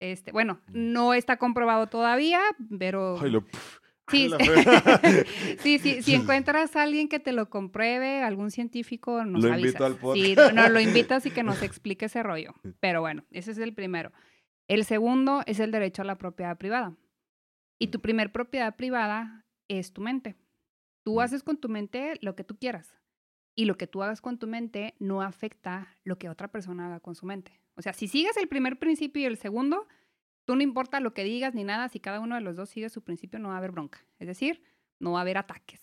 Este, 0.00 0.30
bueno, 0.32 0.60
no 0.72 1.12
está 1.14 1.36
comprobado 1.38 1.88
todavía, 1.88 2.40
pero 2.78 3.18
Ay, 3.20 3.30
lo- 3.30 3.44
Sí, 4.10 4.30
sí. 5.62 5.78
sí, 5.78 6.02
si 6.02 6.14
encuentras 6.14 6.76
a 6.76 6.82
alguien 6.82 7.08
que 7.08 7.18
te 7.20 7.32
lo 7.32 7.50
compruebe, 7.50 8.22
algún 8.22 8.50
científico, 8.50 9.24
nos 9.24 9.44
Lo 9.44 9.52
avisas. 9.52 9.66
invito 9.72 9.84
al 9.84 9.96
podcast. 9.96 10.24
Sí, 10.26 10.34
no, 10.34 10.52
no, 10.52 10.68
lo 10.70 10.80
invitas 10.80 11.26
y 11.26 11.30
que 11.30 11.42
nos 11.42 11.62
explique 11.62 12.06
ese 12.06 12.22
rollo. 12.22 12.54
Pero 12.80 13.00
bueno, 13.02 13.24
ese 13.30 13.50
es 13.50 13.58
el 13.58 13.74
primero. 13.74 14.10
El 14.66 14.84
segundo 14.84 15.42
es 15.46 15.60
el 15.60 15.70
derecho 15.72 16.02
a 16.02 16.04
la 16.06 16.16
propiedad 16.16 16.56
privada. 16.56 16.96
Y 17.78 17.88
tu 17.88 18.00
primer 18.00 18.32
propiedad 18.32 18.76
privada 18.76 19.44
es 19.68 19.92
tu 19.92 20.00
mente. 20.00 20.36
Tú 21.04 21.16
Mm. 21.16 21.20
haces 21.20 21.42
con 21.42 21.58
tu 21.58 21.68
mente 21.68 22.14
lo 22.22 22.34
que 22.34 22.44
tú 22.44 22.56
quieras. 22.58 22.94
Y 23.54 23.64
lo 23.66 23.76
que 23.76 23.86
tú 23.86 24.02
hagas 24.02 24.20
con 24.22 24.38
tu 24.38 24.46
mente 24.46 24.94
no 25.00 25.20
afecta 25.20 25.96
lo 26.04 26.16
que 26.18 26.28
otra 26.30 26.48
persona 26.48 26.86
haga 26.86 27.00
con 27.00 27.14
su 27.14 27.26
mente. 27.26 27.60
O 27.78 27.82
sea, 27.82 27.92
si 27.92 28.08
sigues 28.08 28.36
el 28.36 28.48
primer 28.48 28.80
principio 28.80 29.22
y 29.22 29.24
el 29.24 29.38
segundo, 29.38 29.86
tú 30.44 30.56
no 30.56 30.62
importa 30.62 30.98
lo 30.98 31.14
que 31.14 31.22
digas 31.22 31.54
ni 31.54 31.62
nada, 31.62 31.88
si 31.88 32.00
cada 32.00 32.18
uno 32.18 32.34
de 32.34 32.40
los 32.40 32.56
dos 32.56 32.68
sigue 32.68 32.90
su 32.90 33.02
principio, 33.04 33.38
no 33.38 33.50
va 33.50 33.54
a 33.54 33.58
haber 33.58 33.70
bronca. 33.70 34.04
Es 34.18 34.26
decir, 34.26 34.64
no 34.98 35.12
va 35.12 35.20
a 35.20 35.22
haber 35.22 35.38
ataques, 35.38 35.80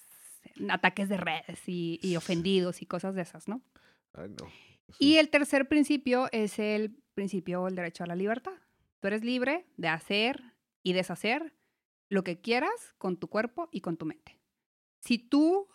ataques 0.70 1.08
de 1.08 1.16
redes 1.16 1.62
y, 1.68 2.00
y 2.04 2.18
ofendidos 2.18 2.82
y 2.82 2.86
cosas 2.86 3.16
de 3.16 3.22
esas, 3.22 3.48
¿no? 3.48 3.62
Ay, 4.14 4.30
no. 4.30 4.46
Y 5.00 5.16
el 5.18 5.30
tercer 5.30 5.70
principio 5.70 6.28
es 6.34 6.60
el 6.60 6.98
principio 7.14 7.62
o 7.62 7.68
el 7.70 7.76
derecho 7.76 8.04
a 8.04 8.08
la 8.08 8.16
libertad. 8.16 8.54
Tú 9.00 9.08
eres 9.08 9.24
libre 9.24 9.66
de 9.78 9.88
hacer 9.88 10.44
y 10.84 10.92
deshacer 10.92 11.56
lo 12.10 12.26
que 12.26 12.42
quieras 12.42 12.94
con 12.98 13.16
tu 13.16 13.30
cuerpo 13.30 13.70
y 13.72 13.80
con 13.80 13.96
tu 13.96 14.06
mente. 14.06 14.38
Si 15.00 15.18
tú 15.18 15.70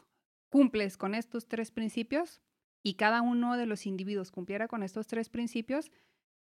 cumples 0.50 0.98
con 0.98 1.14
estos 1.14 1.48
tres 1.48 1.70
principios 1.70 2.42
y 2.82 2.94
cada 2.94 3.22
uno 3.22 3.56
de 3.56 3.66
los 3.66 3.86
individuos 3.86 4.30
cumpliera 4.30 4.68
con 4.68 4.82
estos 4.82 5.06
tres 5.06 5.28
principios, 5.28 5.90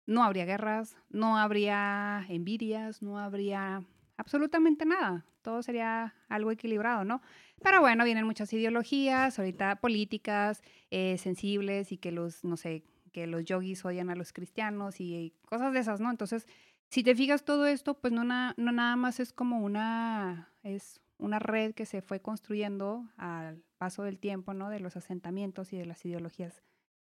no 0.05 0.23
habría 0.23 0.45
guerras, 0.45 0.97
no 1.09 1.37
habría 1.37 2.25
envidias, 2.29 3.01
no 3.01 3.17
habría 3.17 3.83
absolutamente 4.17 4.85
nada. 4.85 5.25
Todo 5.41 5.61
sería 5.63 6.15
algo 6.29 6.51
equilibrado, 6.51 7.03
¿no? 7.05 7.21
Pero 7.61 7.79
bueno, 7.81 8.03
vienen 8.03 8.25
muchas 8.25 8.51
ideologías, 8.53 9.37
ahorita 9.37 9.77
políticas, 9.77 10.61
eh, 10.91 11.17
sensibles 11.17 11.91
y 11.91 11.97
que 11.97 12.11
los, 12.11 12.43
no 12.43 12.57
sé, 12.57 12.83
que 13.11 13.27
los 13.27 13.45
yogis 13.45 13.85
odian 13.85 14.09
a 14.09 14.15
los 14.15 14.33
cristianos 14.33 14.99
y 14.99 15.33
cosas 15.45 15.73
de 15.73 15.79
esas, 15.79 15.99
¿no? 16.01 16.09
Entonces, 16.11 16.47
si 16.89 17.03
te 17.03 17.15
fijas 17.15 17.43
todo 17.45 17.65
esto, 17.67 17.99
pues 17.99 18.13
no, 18.13 18.23
na- 18.23 18.53
no 18.57 18.71
nada 18.71 18.95
más 18.95 19.19
es 19.19 19.33
como 19.33 19.59
una, 19.59 20.49
es 20.63 20.99
una 21.17 21.39
red 21.39 21.73
que 21.73 21.85
se 21.85 22.01
fue 22.01 22.21
construyendo 22.21 23.09
al 23.17 23.63
paso 23.77 24.03
del 24.03 24.19
tiempo, 24.19 24.53
¿no? 24.53 24.69
De 24.69 24.79
los 24.79 24.95
asentamientos 24.95 25.73
y 25.73 25.77
de 25.77 25.85
las 25.85 26.03
ideologías 26.05 26.61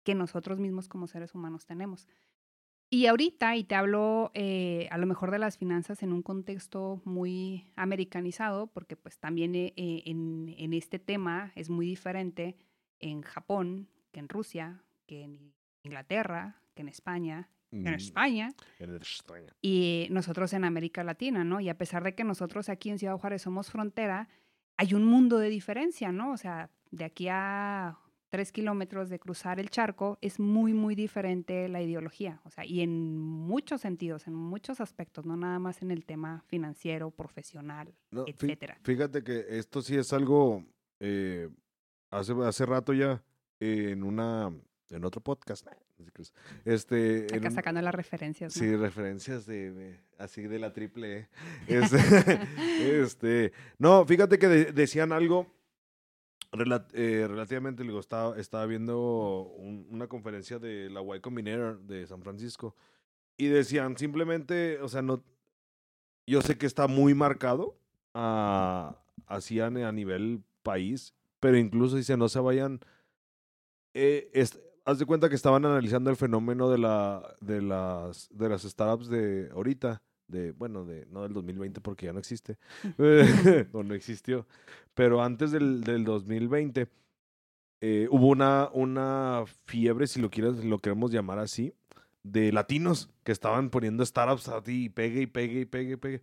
que 0.04 0.16
nosotros 0.16 0.60
mismos 0.60 0.88
como 0.88 1.08
seres 1.08 1.34
humanos 1.34 1.66
tenemos. 1.66 2.08
Y 2.90 3.08
ahorita, 3.08 3.56
y 3.56 3.64
te 3.64 3.74
hablo 3.74 4.30
eh, 4.36 4.88
a 4.92 5.00
lo 5.00 5.08
mejor 5.08 5.32
de 5.32 5.40
las 5.40 5.58
finanzas 5.58 6.04
en 6.04 6.14
un 6.14 6.22
contexto 6.22 7.02
muy 7.06 7.72
americanizado, 7.76 8.68
porque 8.68 8.96
pues 8.96 9.18
también 9.18 9.56
eh, 9.56 9.74
eh, 9.76 10.04
en, 10.06 10.74
este 10.74 11.00
tema 11.00 11.52
es 11.56 11.72
muy 11.72 11.88
diferente 11.88 12.56
en 13.00 13.24
Japón 13.24 13.90
que 14.12 14.20
en 14.20 14.30
Rusia, 14.30 14.84
que 15.08 15.24
en 15.24 15.54
Inglaterra, 15.82 16.62
que 16.76 16.84
en 16.84 16.88
España, 16.88 17.50
en 17.74 17.88
España, 17.88 18.54
en 18.80 18.96
España. 18.96 19.54
y 19.62 20.08
nosotros 20.12 20.54
en 20.54 20.64
América 20.64 21.04
Latina, 21.04 21.44
¿no? 21.44 21.60
Y 21.60 21.70
a 21.70 21.78
pesar 21.78 22.04
de 22.04 22.14
que 22.14 22.24
nosotros 22.24 22.70
aquí 22.70 22.90
en 22.90 23.00
Ciudad 23.00 23.18
Juárez 23.18 23.42
somos 23.42 23.72
frontera, 23.72 24.30
hay 24.78 24.94
un 24.94 25.06
mundo 25.06 25.38
de 25.40 25.50
diferencia, 25.50 26.12
¿no? 26.12 26.32
O 26.32 26.38
sea, 26.38 26.70
de 26.92 27.04
aquí 27.04 27.28
a 27.30 27.98
tres 28.30 28.52
kilómetros 28.52 29.10
de 29.10 29.20
cruzar 29.20 29.60
el 29.60 29.70
charco 29.70 30.18
es 30.20 30.40
muy, 30.40 30.74
muy 30.74 30.96
diferente 30.96 31.68
la 31.70 31.84
ideología, 31.84 32.42
o 32.46 32.50
sea, 32.50 32.66
y 32.66 32.82
en 32.82 33.16
muchos 33.20 33.82
sentidos, 33.82 34.26
en 34.26 34.34
muchos 34.34 34.82
aspectos, 34.82 35.24
no 35.26 35.38
nada 35.38 35.60
más 35.60 35.84
en 35.84 35.92
el 35.92 36.04
tema 36.04 36.44
financiero, 36.48 37.12
profesional, 37.12 37.94
No, 38.10 38.26
etcétera. 38.28 38.80
Fíjate 38.82 39.24
que 39.24 39.46
esto 39.50 39.84
sí 39.84 39.96
es 39.96 40.14
algo, 40.14 40.64
eh, 41.00 41.48
hace, 42.10 42.34
hace 42.44 42.66
rato 42.66 42.94
ya, 42.94 43.24
eh, 43.60 43.92
en 43.92 44.04
una, 44.04 44.52
en 44.90 45.06
otro 45.06 45.22
podcast, 45.22 45.68
este, 46.66 47.28
en 47.28 47.36
Acá 47.40 47.50
un- 47.50 47.56
sacando 47.56 47.82
las 47.82 47.96
referencias, 47.96 48.56
¿no? 48.56 48.60
sí, 48.60 48.76
referencias 48.76 49.46
de, 49.46 49.72
de- 49.72 50.00
así 50.18 50.44
de 50.44 50.60
la 50.60 50.74
triple 50.74 51.18
E. 51.18 51.30
Este, 51.68 53.02
este, 53.02 53.54
no, 53.78 54.06
fíjate 54.06 54.38
que 54.40 54.48
de- 54.48 54.72
decían 54.74 55.12
algo 55.12 55.48
Rela- 56.52 56.88
eh, 56.94 57.26
relativamente, 57.28 57.82
digo, 57.84 58.00
estaba, 58.00 58.38
estaba 58.38 58.66
viendo 58.68 59.42
un- 59.58 59.88
una 59.90 60.08
conferencia 60.08 60.60
de 60.60 60.90
la 60.90 61.02
Y 61.16 61.20
Combinator 61.20 61.80
de 61.82 62.06
San 62.06 62.22
Francisco 62.22 62.76
y 63.38 63.48
decían 63.48 63.98
simplemente, 63.98 64.80
o 64.80 64.88
sea, 64.88 65.02
no, 65.02 65.24
yo 66.28 66.42
sé 66.44 66.58
que 66.58 66.68
está 66.68 66.88
muy 66.88 67.16
marcado 67.16 67.76
a, 68.14 69.00
así 69.26 69.60
a, 69.60 69.66
a 69.68 69.92
nivel 69.92 70.44
país, 70.62 71.16
pero 71.40 71.58
incluso 71.58 71.96
dice 71.96 72.16
no 72.18 72.30
se 72.30 72.40
vayan, 72.40 72.80
eh, 73.96 74.30
es- 74.34 74.60
haz 74.86 75.00
de 75.00 75.06
cuenta 75.06 75.30
que 75.30 75.36
estaban 75.36 75.66
analizando 75.66 76.10
el 76.10 76.16
fenómeno 76.16 76.70
de, 76.70 76.78
la, 76.78 77.36
de, 77.42 77.62
las, 77.62 78.30
de 78.32 78.50
las 78.50 78.64
startups 78.64 79.10
de 79.10 79.50
ahorita, 79.54 80.02
de, 80.28 80.52
bueno, 80.52 80.86
de, 80.86 81.06
no 81.08 81.24
del 81.24 81.34
2020 81.34 81.82
porque 81.82 82.08
ya 82.08 82.14
no 82.14 82.20
existe, 82.20 82.58
o 83.74 83.84
no 83.84 83.94
existió, 83.94 84.48
pero 84.94 85.22
antes 85.24 85.52
del, 85.52 85.82
del 85.82 86.04
2020 86.04 86.88
eh, 87.82 88.08
hubo 88.10 88.28
una, 88.28 88.70
una 88.74 89.44
fiebre, 89.66 90.08
si 90.08 90.22
lo, 90.22 90.30
quieres, 90.30 90.64
lo 90.64 90.80
queremos 90.80 91.12
llamar 91.12 91.40
así, 91.40 91.74
de 92.24 92.52
latinos 92.54 93.10
que 93.24 93.34
estaban 93.34 93.70
poniendo 93.70 94.06
startups 94.06 94.48
a 94.48 94.64
ti 94.64 94.86
y 94.86 94.90
pegue 94.90 95.24
y 95.24 95.28
pegue 95.28 95.60
y 95.62 95.66
pegue 95.66 95.94
y 95.94 95.98
pegue. 95.98 96.22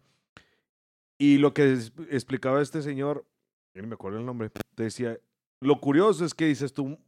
Y 1.18 1.36
lo 1.36 1.52
que 1.52 1.78
explicaba 2.10 2.62
este 2.62 2.80
señor, 2.80 3.26
ni 3.74 3.86
me 3.86 3.92
acuerdo 3.92 4.18
el 4.18 4.24
nombre, 4.24 4.50
decía, 4.74 5.18
lo 5.60 5.78
curioso 5.80 6.24
es 6.24 6.32
que 6.32 6.46
dices 6.46 6.72
tú, 6.72 6.98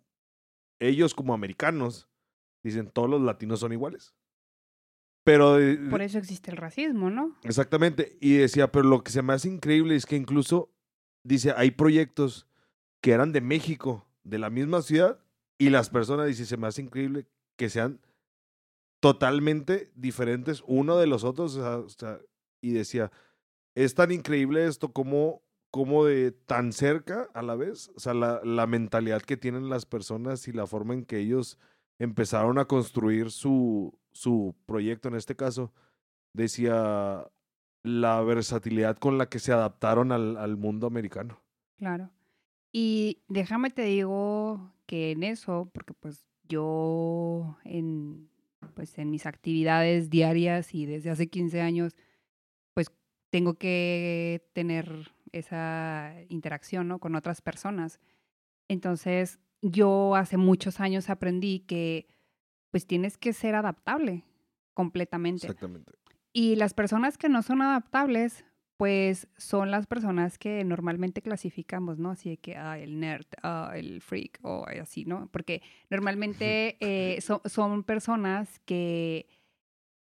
ellos 0.87 1.15
como 1.15 1.35
americanos, 1.35 2.09
dicen 2.63 2.91
todos 2.91 3.09
los 3.11 3.21
latinos 3.23 3.61
son 3.61 3.73
iguales. 3.73 4.15
Pero 5.25 5.55
de- 5.55 5.77
Por 5.91 6.03
eso 6.03 6.19
existe 6.19 6.51
el 6.51 6.57
racismo, 6.57 7.09
¿no? 7.11 7.37
Exactamente. 7.45 8.17
Y 8.21 8.35
decía, 8.35 8.73
pero 8.73 8.89
lo 8.89 9.03
que 9.05 9.13
se 9.13 9.23
me 9.23 9.33
hace 9.33 9.49
increíble 9.49 9.95
es 9.95 10.05
que 10.07 10.17
incluso, 10.17 10.73
dice, 11.25 11.53
hay 11.57 11.71
proyectos 11.71 12.49
que 13.01 13.13
eran 13.13 13.33
de 13.33 13.41
México, 13.41 14.07
de 14.25 14.39
la 14.39 14.51
misma 14.51 14.83
ciudad, 14.83 15.21
y 15.59 15.71
las 15.71 15.91
personas, 15.91 16.27
dice, 16.27 16.45
se 16.45 16.57
me 16.57 16.67
hace 16.67 16.83
increíble 16.83 17.27
que 17.57 17.69
sean 17.71 18.01
totalmente 19.01 19.91
diferentes 19.95 20.63
uno 20.67 20.97
de 20.99 21.07
los 21.07 21.25
otros. 21.25 21.57
o 21.57 21.89
sea, 21.89 22.21
y 22.61 22.73
decía, 22.73 23.11
es 23.75 23.95
tan 23.95 24.13
increíble 24.13 24.67
esto 24.67 24.93
como, 24.93 25.43
como 25.73 26.05
de 26.05 26.31
tan 26.31 26.73
cerca 26.73 27.29
a 27.35 27.43
la 27.43 27.57
vez, 27.57 27.91
o 27.97 27.99
sea, 27.99 28.15
la, 28.15 28.41
la 28.45 28.69
mentalidad 28.69 29.23
que 29.23 29.37
tienen 29.37 29.69
las 29.69 29.87
personas 29.87 30.47
y 30.47 30.53
la 30.53 30.69
forma 30.69 30.95
en 30.95 31.05
que 31.05 31.19
ellos 31.19 31.59
empezaron 31.99 32.59
a 32.59 32.67
construir 32.67 33.33
su, 33.33 33.99
su 34.13 34.55
proyecto 34.67 35.09
en 35.09 35.17
este 35.17 35.35
caso 35.35 35.73
decía 36.35 37.27
la 37.83 38.21
versatilidad 38.23 38.97
con 38.97 39.19
la 39.19 39.29
que 39.29 39.39
se 39.39 39.53
adaptaron 39.53 40.13
al, 40.13 40.37
al 40.37 40.57
mundo 40.57 40.87
americano. 40.87 41.41
Claro. 41.79 42.11
Y 42.71 43.23
déjame 43.29 43.71
te 43.71 43.83
digo 43.83 44.73
que 44.87 45.11
en 45.13 45.25
eso, 45.25 45.71
porque 45.73 45.95
pues 45.95 46.27
yo 46.49 47.59
en, 47.65 48.29
pues 48.75 48.99
en 48.99 49.11
mis 49.11 49.27
actividades 49.27 50.11
diarias 50.11 50.75
y 50.75 50.87
desde 50.87 51.11
hace 51.11 51.29
15 51.29 51.61
años, 51.61 51.97
pues 52.75 52.91
tengo 53.31 53.55
que 53.55 54.49
tener 54.53 55.13
esa 55.33 56.15
interacción 56.29 56.89
¿no? 56.89 56.99
con 56.99 57.15
otras 57.15 57.41
personas. 57.43 58.01
Entonces, 58.69 59.39
yo 59.61 60.15
hace 60.17 60.37
muchos 60.37 60.81
años 60.81 61.11
aprendí 61.11 61.61
que 61.61 62.07
pues 62.71 62.87
tienes 62.87 63.19
que 63.19 63.33
ser 63.33 63.55
adaptable 63.55 64.25
completamente. 64.75 65.47
Exactamente. 65.47 65.93
Y 66.33 66.57
las 66.57 66.73
personas 66.75 67.19
que 67.19 67.29
no 67.29 67.43
son 67.43 67.61
adaptables, 67.61 68.45
pues 68.79 69.29
son 69.37 69.71
las 69.71 69.87
personas 69.87 70.39
que 70.39 70.65
normalmente 70.65 71.21
clasificamos, 71.21 71.99
¿no? 71.99 72.11
Así 72.11 72.31
de 72.31 72.37
que, 72.39 72.57
ah, 72.57 72.79
el 72.79 72.99
nerd, 72.99 73.27
ah, 73.43 73.73
el 73.75 74.01
freak, 74.01 74.41
o 74.43 74.65
así, 74.67 75.05
¿no? 75.05 75.29
Porque 75.31 75.63
normalmente 75.91 76.77
eh, 76.81 77.21
so- 77.21 77.43
son 77.45 77.85
personas 77.85 78.59
que 78.61 79.27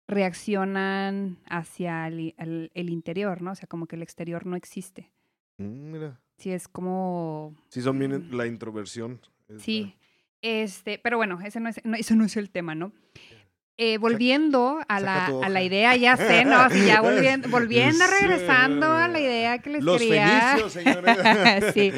reaccionan 0.08 1.38
hacia 1.48 2.08
el, 2.08 2.34
el- 2.38 2.72
el 2.74 2.90
interior, 2.90 3.42
¿no? 3.42 3.52
O 3.52 3.56
sea, 3.56 3.68
como 3.68 3.88
que 3.88 3.96
el 3.96 4.04
exterior 4.04 4.46
no 4.46 4.56
existe. 4.56 5.10
Mm, 5.58 5.92
mira. 5.92 6.20
Sí, 6.38 6.52
es 6.52 6.68
como... 6.68 7.56
Sí, 7.70 7.82
son 7.82 7.98
bien 7.98 8.36
la 8.36 8.46
introversión. 8.46 9.22
es 9.48 9.62
Sí, 9.62 9.96
este, 10.42 11.00
pero 11.00 11.18
bueno, 11.18 11.40
ese 11.42 11.60
no 11.60 11.70
es, 11.70 11.80
no, 11.86 11.96
eso 11.96 12.16
no 12.16 12.26
es 12.26 12.36
el 12.38 12.50
tema, 12.50 12.76
¿no? 12.76 12.92
Eh, 13.78 13.98
volviendo 13.98 14.80
a 14.88 15.00
la, 15.00 15.26
a 15.28 15.50
la 15.50 15.62
idea, 15.64 15.96
ya 15.98 16.16
sé, 16.18 16.46
¿no? 16.46 16.70
Ya 16.88 17.02
volviendo, 17.02 17.50
volviendo, 17.50 18.06
regresando 18.22 18.92
a 18.92 19.08
la 19.08 19.20
idea 19.20 19.58
que 19.60 19.70
les 19.70 19.84
Los 19.84 20.02
quería. 20.02 20.58
señores. 20.70 21.18
sí. 21.74 21.92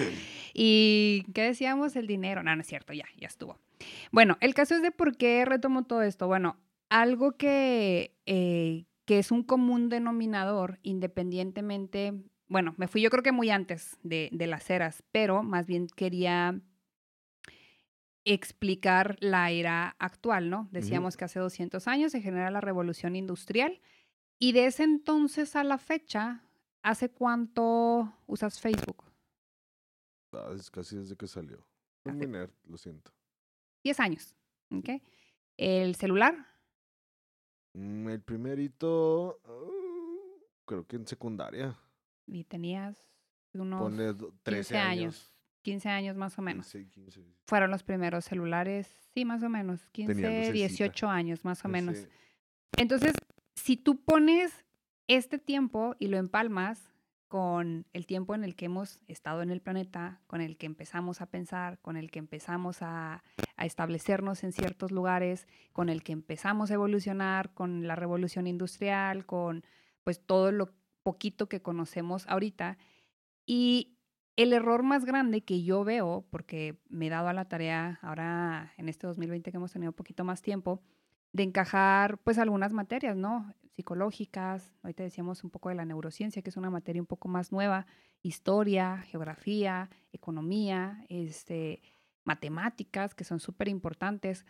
Y, 0.54 1.26
¿qué 1.34 1.44
decíamos? 1.44 1.96
El 1.96 2.08
dinero. 2.08 2.42
No, 2.42 2.56
no 2.56 2.62
es 2.62 2.68
cierto, 2.68 2.94
ya, 2.94 3.06
ya 3.20 3.28
estuvo. 3.28 3.60
Bueno, 4.12 4.38
el 4.42 4.54
caso 4.56 4.76
es 4.76 4.82
de 4.82 4.90
por 4.92 5.18
qué 5.18 5.46
retomo 5.46 5.84
todo 5.84 6.02
esto. 6.02 6.26
Bueno, 6.26 6.58
algo 6.90 7.38
que, 7.38 8.16
eh, 8.26 8.86
que 9.06 9.20
es 9.20 9.32
un 9.32 9.44
común 9.44 9.90
denominador, 9.90 10.80
independientemente, 10.84 12.14
bueno, 12.48 12.74
me 12.78 12.88
fui 12.88 13.02
yo 13.02 13.10
creo 13.10 13.24
que 13.24 13.32
muy 13.32 13.50
antes 13.50 13.98
de, 14.04 14.30
de 14.32 14.48
las 14.48 14.70
eras, 14.70 15.04
pero 15.12 15.44
más 15.44 15.68
bien 15.68 15.88
quería 15.88 16.62
explicar 18.26 19.16
la 19.22 19.52
era 19.52 19.96
actual, 20.00 20.50
¿no? 20.50 20.68
Decíamos 20.72 21.16
que 21.16 21.26
hace 21.26 21.40
200 21.40 21.88
años 21.88 22.12
se 22.12 22.22
genera 22.22 22.52
la 22.52 22.60
revolución 22.60 23.16
industrial 23.16 23.80
y 24.38 24.52
de 24.52 24.66
ese 24.66 24.84
entonces 24.84 25.56
a 25.56 25.64
la 25.64 25.78
fecha, 25.78 26.44
¿hace 26.84 27.10
cuánto 27.10 28.14
usas 28.28 28.60
Facebook? 28.60 29.06
Ah, 30.34 30.52
es 30.54 30.70
casi 30.70 30.98
desde 30.98 31.16
que 31.16 31.28
salió. 31.28 31.66
Nerd, 32.04 32.52
lo 32.66 32.78
siento. 32.78 33.12
10 33.84 34.00
años, 34.00 34.36
¿ok? 34.72 35.02
El 35.56 35.96
celular, 35.96 36.36
Mm, 37.78 38.10
el 38.10 38.22
primerito, 38.22 39.40
ah, 39.46 40.42
creo 40.66 40.86
que 40.88 40.96
en 40.96 41.06
secundaria. 41.08 41.78
y 42.26 42.44
tenías 42.44 42.98
unos 43.54 43.80
Ponle 43.82 44.14
do- 44.14 44.34
13 44.44 44.74
15 44.74 44.78
años. 44.78 44.92
años, 44.92 45.34
15 45.62 45.90
años 45.90 46.18
más 46.18 46.38
o 46.38 46.42
menos. 46.42 46.72
15, 46.72 46.90
15. 46.90 47.24
Fueron 47.46 47.70
los 47.72 47.84
primeros 47.84 48.26
celulares, 48.26 48.88
sí, 49.14 49.24
más 49.26 49.44
o 49.44 49.50
menos, 49.50 49.88
15, 49.92 50.14
lucecita. 50.16 50.52
18 50.54 51.08
años 51.10 51.46
más 51.46 51.64
o 51.64 51.68
menos. 51.70 52.08
Entonces, 52.78 53.14
si 53.56 53.78
tú 53.78 54.02
pones 54.04 54.66
este 55.08 55.38
tiempo 55.40 55.96
y 56.00 56.08
lo 56.08 56.18
empalmas 56.18 56.92
con 57.28 57.86
el 57.94 58.06
tiempo 58.06 58.36
en 58.36 58.44
el 58.44 58.56
que 58.56 58.66
hemos 58.66 59.00
estado 59.08 59.42
en 59.42 59.52
el 59.52 59.62
planeta, 59.62 60.22
con 60.28 60.42
el 60.42 60.58
que 60.58 60.66
empezamos 60.66 61.22
a 61.22 61.28
pensar, 61.28 61.80
con 61.80 61.96
el 61.98 62.10
que 62.12 62.20
empezamos 62.20 62.82
a, 62.82 63.24
a 63.58 63.66
establecernos 63.66 64.44
en 64.44 64.54
ciertos 64.54 64.92
lugares, 64.92 65.48
con 65.74 65.90
el 65.90 66.04
que 66.04 66.14
empezamos 66.14 66.72
a 66.72 66.76
evolucionar, 66.76 67.54
con 67.54 67.88
la 67.88 67.96
revolución 67.96 68.48
industrial, 68.48 69.26
con 69.26 69.66
pues 70.04 70.26
todo 70.26 70.52
lo 70.52 70.74
poquito 71.04 71.50
que 71.50 71.62
conocemos 71.62 72.26
ahorita. 72.28 72.78
Y 73.46 73.98
el 74.36 74.54
error 74.54 74.84
más 74.84 75.04
grande 75.04 75.42
que 75.42 75.64
yo 75.64 75.84
veo, 75.84 76.26
porque 76.30 76.80
me 76.88 77.08
he 77.08 77.10
dado 77.10 77.28
a 77.28 77.34
la 77.34 77.46
tarea 77.46 78.00
ahora 78.04 78.74
en 78.78 78.88
este 78.88 79.08
2020 79.08 79.50
que 79.52 79.58
hemos 79.58 79.74
tenido 79.74 79.90
un 79.90 79.96
poquito 79.96 80.24
más 80.24 80.42
tiempo, 80.42 80.82
de 81.34 81.44
encajar 81.44 82.20
pues 82.20 82.38
algunas 82.38 82.72
materias, 82.74 83.18
¿no? 83.18 83.54
Psicológicas, 83.72 84.74
ahorita 84.84 85.04
decíamos 85.04 85.44
un 85.44 85.50
poco 85.50 85.70
de 85.70 85.76
la 85.76 85.86
neurociencia, 85.86 86.42
que 86.42 86.50
es 86.50 86.58
una 86.58 86.70
materia 86.70 87.02
un 87.02 87.08
poco 87.08 87.28
más 87.28 87.52
nueva, 87.52 87.88
historia, 88.22 88.98
geografía, 89.08 89.90
economía, 90.12 91.06
este, 91.10 91.82
matemáticas, 92.28 93.16
que 93.16 93.24
son 93.24 93.40
súper 93.40 93.68
importantes. 93.70 94.46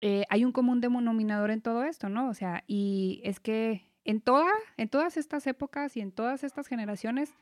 Eh, 0.00 0.24
hay 0.30 0.44
un 0.44 0.52
común 0.52 0.80
denominador 0.80 1.50
en 1.50 1.60
todo 1.60 1.84
esto, 1.84 2.08
¿no? 2.08 2.28
O 2.28 2.34
sea, 2.34 2.64
y 2.66 3.20
es 3.24 3.38
que 3.38 3.84
en, 4.04 4.20
toda, 4.20 4.50
en 4.76 4.88
todas 4.88 5.16
estas 5.16 5.46
épocas 5.46 5.96
y 5.96 6.00
en 6.00 6.10
todas 6.10 6.42
estas 6.42 6.66
generaciones, 6.66 7.34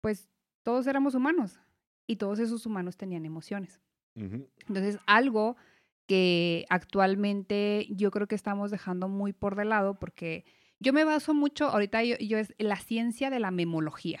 pues 0.00 0.28
todos 0.62 0.86
éramos 0.86 1.14
humanos 1.14 1.60
y 2.06 2.16
todos 2.16 2.38
esos 2.38 2.66
humanos 2.66 2.96
tenían 2.96 3.24
emociones. 3.24 3.80
Ujú. 4.16 4.48
Entonces, 4.66 4.98
algo 5.06 5.56
que 6.06 6.66
actualmente 6.68 7.86
yo 7.90 8.10
creo 8.10 8.26
que 8.26 8.34
estamos 8.34 8.70
dejando 8.70 9.08
muy 9.08 9.32
por 9.32 9.54
de 9.54 9.64
lado 9.64 9.98
porque 9.98 10.44
yo 10.80 10.92
me 10.92 11.04
baso 11.04 11.32
mucho, 11.32 11.68
ahorita 11.68 12.02
yo, 12.02 12.16
yo 12.18 12.38
es 12.38 12.52
la 12.58 12.76
ciencia 12.76 13.30
de 13.30 13.38
la 13.38 13.52
memología, 13.52 14.20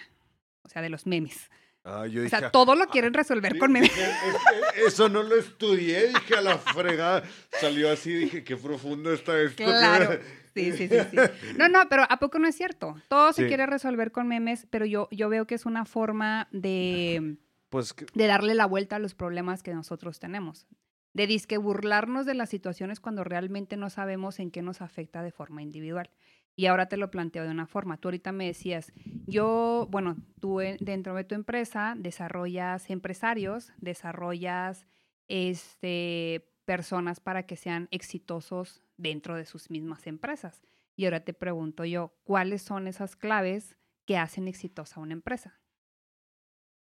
o 0.62 0.68
sea, 0.68 0.80
de 0.80 0.90
los 0.90 1.06
memes. 1.06 1.50
Ah, 1.84 2.06
yo 2.06 2.20
O 2.20 2.24
dije, 2.24 2.38
sea, 2.38 2.50
todo 2.50 2.74
lo 2.76 2.86
quieren 2.86 3.12
resolver 3.12 3.58
con 3.58 3.72
memes. 3.72 3.90
Dije, 3.92 4.04
"Es- 4.04 4.76
es- 4.78 4.92
Eso 4.94 5.08
no 5.08 5.22
lo 5.22 5.36
estudié, 5.36 6.08
dije 6.08 6.36
a 6.36 6.40
la 6.40 6.58
fregada. 6.58 7.24
Salió 7.60 7.90
así, 7.90 8.12
dije, 8.12 8.44
qué 8.44 8.56
profundo 8.56 9.12
está 9.12 9.40
esto. 9.40 9.64
Claro. 9.64 10.18
Sí, 10.54 10.70
sí, 10.72 10.86
sí, 10.86 10.96
sí. 11.10 11.16
No, 11.56 11.68
no, 11.68 11.88
pero 11.88 12.04
¿a 12.08 12.18
poco 12.18 12.38
no 12.38 12.46
es 12.46 12.54
cierto? 12.54 12.94
Todo 13.08 13.32
se 13.32 13.42
Sí. 13.42 13.48
quiere 13.48 13.66
resolver 13.66 14.12
con 14.12 14.28
memes, 14.28 14.66
pero 14.70 14.84
yo, 14.84 15.08
yo 15.10 15.28
veo 15.28 15.46
que 15.46 15.54
es 15.56 15.64
una 15.66 15.84
forma 15.84 16.46
de, 16.52 17.36
Pues 17.70 17.94
que- 17.94 18.06
de 18.14 18.26
darle 18.26 18.54
la 18.54 18.66
vuelta 18.66 18.96
a 18.96 18.98
los 18.98 19.14
problemas 19.14 19.62
que 19.62 19.74
nosotros 19.74 20.18
tenemos. 20.20 20.66
De 21.14 21.26
disque 21.26 21.56
burlarnos 21.58 22.26
de 22.26 22.34
las 22.34 22.48
situaciones 22.50 23.00
cuando 23.00 23.24
realmente 23.24 23.76
no 23.76 23.90
sabemos 23.90 24.38
en 24.40 24.50
qué 24.50 24.62
nos 24.62 24.82
afecta 24.82 25.22
de 25.22 25.32
forma 25.32 25.62
individual. 25.62 26.10
Y 26.54 26.66
ahora 26.66 26.86
te 26.86 26.96
lo 26.96 27.10
planteo 27.10 27.44
de 27.44 27.50
una 27.50 27.66
forma. 27.66 27.96
Tú 27.96 28.08
ahorita 28.08 28.30
me 28.32 28.46
decías, 28.46 28.92
yo, 29.26 29.88
bueno, 29.90 30.16
tú 30.40 30.60
en- 30.60 30.76
dentro 30.80 31.14
de 31.14 31.24
tu 31.24 31.34
empresa 31.34 31.94
desarrollas 31.96 32.90
empresarios, 32.90 33.72
desarrollas 33.78 34.86
este, 35.28 36.48
personas 36.64 37.20
para 37.20 37.46
que 37.46 37.56
sean 37.56 37.88
exitosos 37.90 38.82
dentro 38.96 39.36
de 39.36 39.46
sus 39.46 39.70
mismas 39.70 40.06
empresas. 40.06 40.62
Y 40.94 41.06
ahora 41.06 41.24
te 41.24 41.32
pregunto 41.32 41.84
yo, 41.86 42.14
¿cuáles 42.24 42.62
son 42.62 42.86
esas 42.86 43.16
claves 43.16 43.76
que 44.04 44.18
hacen 44.18 44.46
exitosa 44.46 45.00
una 45.00 45.14
empresa? 45.14 45.58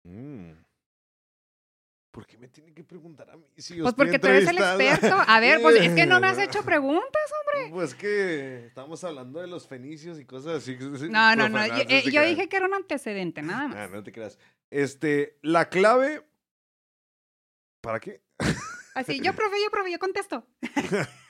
Mm. 0.06 0.64
¿Por 2.12 2.28
qué 2.28 2.38
me 2.38 2.50
tiene 2.50 2.74
que 2.74 2.84
preguntar 2.84 3.30
a 3.30 3.38
mí? 3.38 3.46
Si 3.58 3.76
yo 3.76 3.84
Pues 3.84 3.96
porque 3.96 4.20
tú 4.20 4.28
eres 4.28 4.48
el 4.50 4.58
experto. 4.58 5.16
A 5.26 5.40
ver, 5.40 5.62
pues 5.62 5.78
es 5.82 5.94
que 5.94 6.06
no 6.06 6.20
me 6.20 6.28
has 6.28 6.38
hecho 6.40 6.62
preguntas. 6.64 7.22
Pues 7.70 7.96
que 7.96 8.66
estamos 8.68 9.02
hablando 9.06 9.40
de 9.40 9.48
los 9.48 9.66
fenicios 9.68 10.20
y 10.20 10.26
cosas 10.26 10.58
así. 10.58 10.78
No, 11.10 11.36
no, 11.36 11.48
no. 11.48 11.66
Yo, 11.68 11.84
eh, 11.88 12.04
yo 12.12 12.22
dije 12.24 12.50
que 12.50 12.58
era 12.58 12.66
un 12.66 12.74
antecedente, 12.74 13.42
nada 13.42 13.64
Ah, 13.64 13.68
más. 13.68 13.92
no 13.92 14.04
te 14.04 14.12
creas. 14.12 14.38
Este, 14.70 15.38
la 15.42 15.70
clave. 15.70 16.26
¿Para 17.82 18.00
qué? 18.00 18.22
Así, 18.94 19.20
yo, 19.24 19.34
profe, 19.34 19.56
yo, 19.64 19.72
profe, 19.72 19.92
yo 19.92 20.00
contesto. 20.00 20.46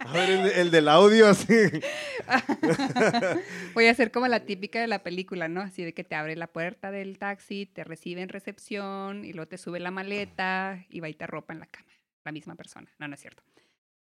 A 0.00 0.12
ver, 0.12 0.30
el, 0.30 0.46
el 0.46 0.70
del 0.70 0.88
audio 0.88 1.28
así. 1.28 1.54
Voy 3.74 3.86
a 3.86 3.90
hacer 3.90 4.10
como 4.10 4.26
la 4.28 4.40
típica 4.40 4.80
de 4.80 4.86
la 4.86 5.02
película, 5.02 5.48
¿no? 5.48 5.60
Así 5.60 5.84
de 5.84 5.94
que 5.94 6.04
te 6.04 6.14
abre 6.14 6.36
la 6.36 6.46
puerta 6.48 6.90
del 6.90 7.18
taxi, 7.18 7.66
te 7.66 7.84
recibe 7.84 8.22
en 8.22 8.28
recepción 8.28 9.24
y 9.24 9.32
luego 9.32 9.48
te 9.48 9.58
sube 9.58 9.80
la 9.80 9.90
maleta 9.90 10.84
y 10.88 11.00
va 11.00 11.08
y 11.08 11.14
te 11.14 11.26
ropa 11.26 11.52
en 11.52 11.60
la 11.60 11.66
cama. 11.66 11.86
La 12.24 12.32
misma 12.32 12.54
persona. 12.54 12.90
No, 12.98 13.08
no 13.08 13.14
es 13.14 13.20
cierto. 13.20 13.42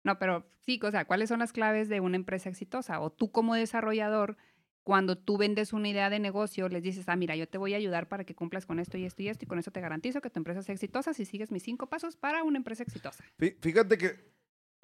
No, 0.04 0.18
pero 0.20 0.50
sí, 0.66 0.80
o 0.84 0.92
sea, 0.92 1.06
¿cuáles 1.06 1.30
son 1.30 1.40
las 1.40 1.52
claves 1.52 1.90
de 1.90 2.00
una 2.00 2.16
empresa 2.16 2.50
exitosa? 2.50 3.00
O 3.02 3.12
tú 3.12 3.32
como 3.32 3.56
desarrollador, 3.56 4.38
cuando 4.84 5.18
tú 5.18 5.38
vendes 5.38 5.74
una 5.74 5.90
idea 5.90 6.10
de 6.10 6.20
negocio, 6.20 6.70
les 6.70 6.82
dices, 6.82 7.06
ah, 7.10 7.16
mira, 7.18 7.36
yo 7.36 7.48
te 7.48 7.58
voy 7.58 7.74
a 7.74 7.78
ayudar 7.78 8.08
para 8.08 8.24
que 8.24 8.34
cumplas 8.36 8.66
con 8.66 8.80
esto 8.80 8.98
y 8.98 9.06
esto 9.06 9.22
y 9.24 9.28
esto, 9.30 9.44
y 9.44 9.48
con 9.48 9.60
eso 9.60 9.72
te 9.72 9.82
garantizo 9.82 10.22
que 10.22 10.30
tu 10.30 10.40
empresa 10.40 10.64
sea 10.64 10.74
exitosa 10.74 11.14
si 11.14 11.26
sigues 11.26 11.52
mis 11.52 11.64
cinco 11.64 11.88
pasos 11.90 12.16
para 12.16 12.44
una 12.44 12.58
empresa 12.58 12.84
exitosa. 12.84 13.24
Fí- 13.38 13.58
Fíjate 13.62 13.98
que. 13.98 14.37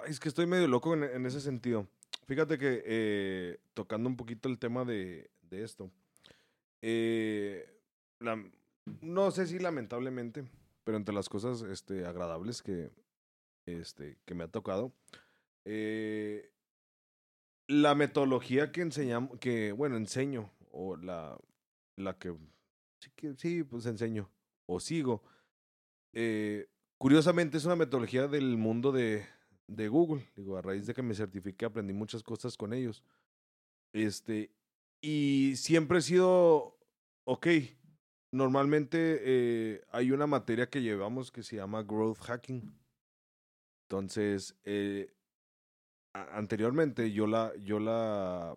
Es 0.06 0.20
que 0.20 0.28
estoy 0.28 0.46
medio 0.46 0.68
loco 0.68 0.94
en, 0.94 1.26
ese 1.26 1.40
sentido. 1.40 1.86
Fíjate 2.26 2.58
que 2.58 2.82
eh, 2.84 3.58
tocando 3.74 4.08
un 4.08 4.16
poquito 4.16 4.48
el 4.48 4.58
tema 4.58 4.84
de, 4.84 5.30
esto. 5.50 5.90
eh, 6.82 7.70
no 9.00 9.30
sé 9.30 9.46
si 9.46 9.58
lamentablemente, 9.58 10.44
pero 10.84 10.96
entre 10.96 11.14
las 11.14 11.28
cosas 11.28 11.62
este, 11.62 12.06
agradables 12.06 12.62
que, 12.62 12.90
este, 13.66 14.18
que 14.24 14.34
me 14.34 14.44
ha 14.44 14.48
tocado. 14.48 14.92
eh, 15.64 16.50
la 17.66 17.94
metodología 17.94 18.72
que 18.72 18.82
enseñamos, 18.82 19.38
que, 19.38 19.72
bueno, 19.72 19.96
enseño, 19.96 20.50
o 20.70 20.96
la, 20.96 21.38
la 21.96 22.18
que, 22.18 22.36
sí, 23.00 23.10
que, 23.16 23.34
sí, 23.36 23.62
pues 23.62 23.86
enseño, 23.86 24.28
o 24.66 24.80
sigo, 24.80 25.22
eh, 26.12 26.68
curiosamente 26.98 27.56
es 27.56 27.64
una 27.64 27.76
metodología 27.76 28.28
del 28.28 28.56
mundo 28.56 28.92
de, 28.92 29.26
de 29.66 29.88
Google. 29.88 30.26
Digo, 30.36 30.56
a 30.56 30.62
raíz 30.62 30.86
de 30.86 30.94
que 30.94 31.02
me 31.02 31.14
certifiqué, 31.14 31.64
aprendí 31.64 31.92
muchas 31.92 32.22
cosas 32.22 32.56
con 32.56 32.72
ellos. 32.72 33.02
Este, 33.92 34.50
y 35.00 35.54
siempre 35.56 35.98
he 35.98 36.02
sido, 36.02 36.78
ok, 37.24 37.46
normalmente 38.32 39.20
eh, 39.22 39.84
hay 39.90 40.10
una 40.10 40.26
materia 40.26 40.68
que 40.68 40.82
llevamos 40.82 41.30
que 41.30 41.42
se 41.42 41.56
llama 41.56 41.82
Growth 41.82 42.18
Hacking. 42.18 42.76
Entonces, 43.88 44.56
eh, 44.64 45.14
anteriormente 46.12 47.12
yo 47.12 47.26
la, 47.26 47.52
yo 47.56 47.78
la, 47.78 48.56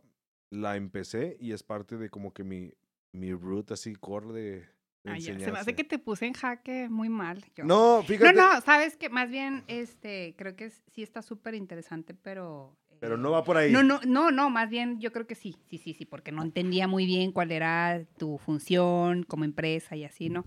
la 0.50 0.76
empecé 0.76 1.38
y 1.40 1.52
es 1.52 1.64
parte 1.64 1.98
de 1.98 2.10
como 2.10 2.34
que 2.34 2.44
mi, 2.44 2.74
mi 3.12 3.34
root 3.34 3.72
así 3.72 3.96
core 3.96 4.34
de, 4.34 4.77
ya, 5.18 5.40
Se 5.40 5.52
me 5.52 5.60
hace 5.60 5.76
que 5.76 5.84
te 5.84 6.00
puse 6.00 6.26
en 6.26 6.34
jaque 6.34 6.90
muy 6.90 7.10
mal. 7.10 7.44
yo. 7.56 7.64
No, 7.64 7.98
No, 7.98 8.04
fíjate. 8.04 8.34
no, 8.34 8.62
sabes 8.62 8.98
que 8.98 9.10
más 9.10 9.30
bien, 9.30 9.64
este, 9.68 10.36
creo 10.38 10.56
que 10.56 10.70
sí 10.70 11.04
está 11.04 11.22
súper 11.22 11.54
interesante, 11.56 12.14
pero... 12.14 12.76
Pero 13.00 13.16
eh, 13.16 13.18
no 13.20 13.32
va 13.32 13.44
por 13.44 13.58
ahí. 13.58 13.72
No, 13.72 13.84
no, 13.84 14.00
no, 14.06 14.32
no, 14.32 14.50
más 14.50 14.70
bien 14.70 15.00
yo 15.00 15.12
creo 15.12 15.28
que 15.28 15.36
sí, 15.36 15.56
sí, 15.70 15.78
sí, 15.78 15.94
sí, 15.94 16.06
porque 16.06 16.32
no 16.32 16.42
entendía 16.42 16.88
muy 16.88 17.06
bien 17.06 17.32
cuál 17.32 17.52
era 17.52 18.04
tu 18.18 18.38
función 18.40 19.24
como 19.24 19.44
empresa 19.46 19.96
y 19.96 20.04
así, 20.04 20.30
¿no? 20.30 20.46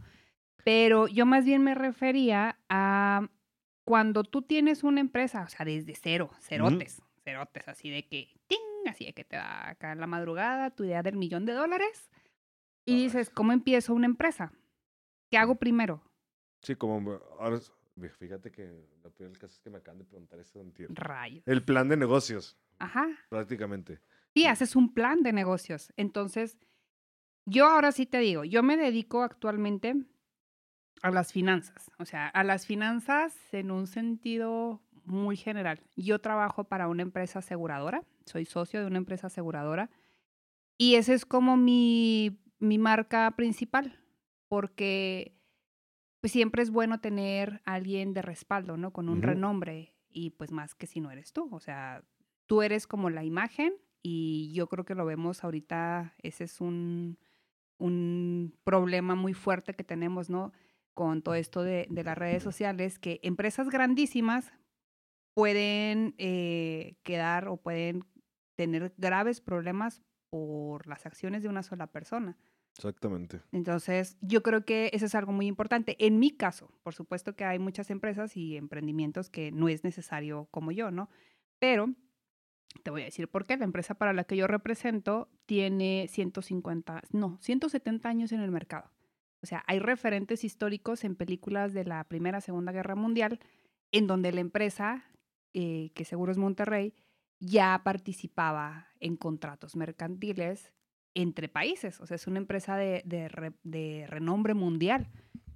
Pero 0.64 1.06
yo 1.08 1.26
más 1.26 1.44
bien 1.44 1.62
me 1.62 1.74
refería 1.74 2.58
a 2.68 3.28
cuando 3.84 4.24
tú 4.24 4.42
tienes 4.42 4.84
una 4.84 5.00
empresa, 5.00 5.42
o 5.42 5.48
sea, 5.48 5.64
desde 5.64 5.94
cero, 5.94 6.30
cerotes, 6.40 7.00
cerotes, 7.24 7.66
así 7.68 7.90
de 7.90 8.06
que, 8.06 8.28
¡ting! 8.46 8.58
Así 8.86 9.04
de 9.04 9.12
que 9.12 9.24
te 9.24 9.36
da 9.36 9.70
acá 9.70 9.92
en 9.92 10.00
la 10.00 10.06
madrugada 10.06 10.70
tu 10.70 10.84
idea 10.84 11.02
del 11.02 11.16
millón 11.16 11.44
de 11.44 11.52
dólares 11.52 12.10
y 12.90 12.96
dices, 12.96 13.30
¿cómo 13.30 13.52
empiezo 13.52 13.94
una 13.94 14.06
empresa? 14.06 14.52
¿Qué 15.30 15.38
hago 15.38 15.54
primero? 15.54 16.02
Sí, 16.62 16.74
como 16.74 17.20
ahora, 17.38 17.60
fíjate 18.18 18.50
que 18.50 18.88
lo 19.02 19.10
peor 19.12 19.30
del 19.30 19.38
caso 19.38 19.54
es 19.54 19.60
que 19.60 19.70
me 19.70 19.78
acaban 19.78 19.98
de 19.98 20.04
preguntar 20.04 20.40
eso. 20.40 20.60
Rayos. 20.88 21.42
El 21.46 21.64
plan 21.64 21.88
de 21.88 21.96
negocios, 21.96 22.58
Ajá. 22.78 23.06
prácticamente. 23.28 24.00
Sí, 24.34 24.46
haces 24.46 24.74
un 24.74 24.92
plan 24.92 25.22
de 25.22 25.32
negocios. 25.32 25.92
Entonces, 25.96 26.58
yo 27.46 27.66
ahora 27.66 27.92
sí 27.92 28.06
te 28.06 28.18
digo, 28.18 28.44
yo 28.44 28.62
me 28.62 28.76
dedico 28.76 29.22
actualmente 29.22 29.94
a 31.02 31.10
las 31.10 31.32
finanzas, 31.32 31.90
o 31.98 32.04
sea, 32.04 32.28
a 32.28 32.44
las 32.44 32.66
finanzas 32.66 33.36
en 33.52 33.70
un 33.70 33.86
sentido 33.86 34.82
muy 35.04 35.36
general. 35.36 35.80
Yo 35.96 36.20
trabajo 36.20 36.64
para 36.64 36.88
una 36.88 37.02
empresa 37.02 37.38
aseguradora, 37.38 38.02
soy 38.26 38.44
socio 38.44 38.80
de 38.80 38.86
una 38.86 38.98
empresa 38.98 39.28
aseguradora 39.28 39.90
y 40.76 40.94
esa 40.94 41.12
es 41.12 41.26
como 41.26 41.56
mi, 41.56 42.39
mi 42.60 42.78
marca 42.78 43.30
principal, 43.32 43.98
porque 44.48 45.36
pues, 46.20 46.32
siempre 46.32 46.62
es 46.62 46.70
bueno 46.70 47.00
tener 47.00 47.62
a 47.64 47.74
alguien 47.74 48.14
de 48.14 48.22
respaldo, 48.22 48.76
¿no? 48.76 48.92
Con 48.92 49.08
un 49.08 49.22
renombre 49.22 49.94
y 50.08 50.30
pues 50.30 50.52
más 50.52 50.74
que 50.74 50.86
si 50.86 51.00
no 51.00 51.10
eres 51.10 51.32
tú, 51.32 51.48
o 51.52 51.60
sea, 51.60 52.04
tú 52.46 52.62
eres 52.62 52.86
como 52.86 53.10
la 53.10 53.24
imagen 53.24 53.72
y 54.02 54.52
yo 54.54 54.68
creo 54.68 54.84
que 54.84 54.94
lo 54.94 55.04
vemos 55.04 55.44
ahorita, 55.44 56.14
ese 56.18 56.44
es 56.44 56.60
un, 56.60 57.18
un 57.78 58.54
problema 58.64 59.14
muy 59.14 59.34
fuerte 59.34 59.74
que 59.74 59.84
tenemos, 59.84 60.30
¿no? 60.30 60.52
Con 60.94 61.22
todo 61.22 61.34
esto 61.34 61.62
de, 61.62 61.86
de 61.90 62.04
las 62.04 62.18
redes 62.18 62.42
sociales, 62.42 62.98
que 62.98 63.20
empresas 63.22 63.70
grandísimas 63.70 64.52
pueden 65.34 66.14
eh, 66.18 66.96
quedar 67.02 67.48
o 67.48 67.56
pueden 67.56 68.04
tener 68.56 68.92
graves 68.98 69.40
problemas 69.40 70.02
por 70.28 70.86
las 70.86 71.06
acciones 71.06 71.42
de 71.42 71.48
una 71.48 71.62
sola 71.62 71.86
persona. 71.86 72.36
Exactamente. 72.80 73.42
Entonces, 73.52 74.16
yo 74.22 74.42
creo 74.42 74.64
que 74.64 74.88
eso 74.94 75.04
es 75.04 75.14
algo 75.14 75.32
muy 75.32 75.46
importante. 75.46 75.96
En 75.98 76.18
mi 76.18 76.30
caso, 76.30 76.72
por 76.82 76.94
supuesto 76.94 77.36
que 77.36 77.44
hay 77.44 77.58
muchas 77.58 77.90
empresas 77.90 78.38
y 78.38 78.56
emprendimientos 78.56 79.28
que 79.28 79.52
no 79.52 79.68
es 79.68 79.84
necesario 79.84 80.48
como 80.50 80.72
yo, 80.72 80.90
¿no? 80.90 81.10
Pero 81.58 81.94
te 82.82 82.90
voy 82.90 83.02
a 83.02 83.04
decir 83.04 83.28
por 83.28 83.44
qué. 83.44 83.58
La 83.58 83.66
empresa 83.66 83.94
para 83.94 84.14
la 84.14 84.24
que 84.24 84.34
yo 84.34 84.46
represento 84.46 85.28
tiene 85.44 86.06
150, 86.08 87.02
no, 87.12 87.36
170 87.42 88.08
años 88.08 88.32
en 88.32 88.40
el 88.40 88.50
mercado. 88.50 88.90
O 89.42 89.46
sea, 89.46 89.62
hay 89.66 89.78
referentes 89.78 90.42
históricos 90.42 91.04
en 91.04 91.16
películas 91.16 91.74
de 91.74 91.84
la 91.84 92.04
Primera, 92.04 92.40
Segunda 92.40 92.72
Guerra 92.72 92.94
Mundial, 92.94 93.40
en 93.92 94.06
donde 94.06 94.32
la 94.32 94.40
empresa, 94.40 95.04
eh, 95.52 95.90
que 95.94 96.06
seguro 96.06 96.32
es 96.32 96.38
Monterrey, 96.38 96.94
ya 97.40 97.82
participaba 97.84 98.86
en 99.00 99.16
contratos 99.16 99.76
mercantiles 99.76 100.72
entre 101.14 101.48
países. 101.48 102.00
O 102.00 102.06
sea, 102.06 102.14
es 102.14 102.26
una 102.26 102.38
empresa 102.38 102.76
de, 102.76 103.02
de 103.04 103.28
re- 103.28 103.52
de 103.64 104.06
renombre 104.08 104.54
mundial. 104.54 105.08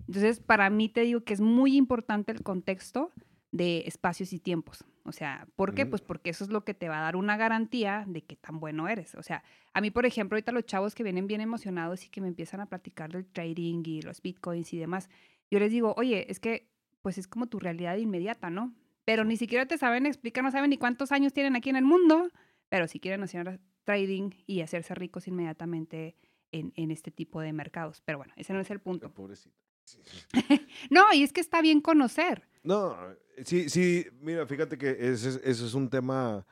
Entonces, 0.07 0.41
para 0.41 0.69
mí 0.71 0.89
te 0.89 1.03
digo 1.03 1.21
que 1.23 1.33
es 1.35 1.41
muy 1.41 1.77
importante 1.77 2.33
el 2.33 2.43
contexto 2.43 3.11
de 3.53 3.85
espacios 3.87 4.33
y 4.33 4.41
tiempos. 4.41 4.85
O 5.05 5.13
sea, 5.13 5.47
¿por 5.55 5.75
qué? 5.75 5.87
Pues 5.87 6.03
porque 6.03 6.31
eso 6.31 6.45
es 6.45 6.51
lo 6.51 6.65
que 6.65 6.75
te 6.75 6.89
va 6.89 6.99
a 6.99 7.03
dar 7.03 7.15
una 7.17 7.37
garantía 7.37 8.05
de 8.09 8.23
qué 8.23 8.37
tan 8.37 8.59
bueno 8.59 8.89
eres. 8.89 9.15
O 9.15 9.23
sea, 9.23 9.45
a 9.73 9.81
mí, 9.81 9.91
por 9.91 10.07
ejemplo, 10.07 10.35
ahorita 10.37 10.51
los 10.51 10.67
chavos 10.67 10.95
que 10.95 11.05
vienen 11.05 11.27
bien 11.27 11.41
emocionados 11.41 12.05
y 12.05 12.09
que 12.09 12.21
me 12.21 12.29
empiezan 12.29 12.61
a 12.61 12.67
platicar 12.67 13.13
del 13.13 13.27
trading 13.27 13.83
y 13.87 14.03
los 14.03 14.21
bitcoins 14.23 14.73
y 14.73 14.79
demás, 14.79 15.09
yo 15.51 15.59
les 15.59 15.71
digo, 15.71 15.95
oye, 15.97 16.31
es 16.31 16.41
que 16.41 16.69
pues 17.03 17.17
es 17.19 17.29
como 17.29 17.47
tu 17.47 17.61
realidad 17.61 17.97
inmediata, 17.97 18.51
¿no? 18.51 18.75
Pero 19.05 19.25
ni 19.25 19.37
siquiera 19.37 19.67
te 19.67 19.77
saben 19.79 20.07
explicar, 20.07 20.43
no 20.43 20.51
saben 20.51 20.71
ni 20.71 20.79
cuántos 20.79 21.13
años 21.13 21.33
tienen 21.35 21.55
aquí 21.55 21.69
en 21.69 21.77
el 21.77 21.85
mundo, 21.85 22.31
pero 22.71 22.89
si 22.89 22.99
quieren 22.99 23.23
hacer 23.23 23.61
trading 23.85 24.31
y 24.47 24.61
hacerse 24.63 24.95
ricos 24.95 25.29
inmediatamente 25.29 26.17
en, 26.53 26.73
en 26.77 26.91
este 26.91 27.11
tipo 27.11 27.41
de 27.41 27.53
mercados. 27.53 28.03
Pero 28.05 28.19
bueno, 28.19 28.33
ese 28.37 28.53
no 28.53 28.61
es 28.61 28.71
el 28.71 28.81
punto. 28.81 29.11
Pobrecita. 29.13 29.55
Sí. 29.85 29.99
No, 30.91 31.13
y 31.13 31.23
es 31.23 31.33
que 31.33 31.41
está 31.41 31.61
bien 31.63 31.81
conocer. 31.81 32.49
No, 32.63 32.97
sí, 33.45 33.69
sí, 33.69 34.07
mira, 34.21 34.47
fíjate 34.47 34.77
que 34.79 34.91
ese, 34.91 35.29
es- 35.29 35.41
ese 35.45 35.67
es 35.67 35.75
un 35.75 35.89
tema 35.91 36.47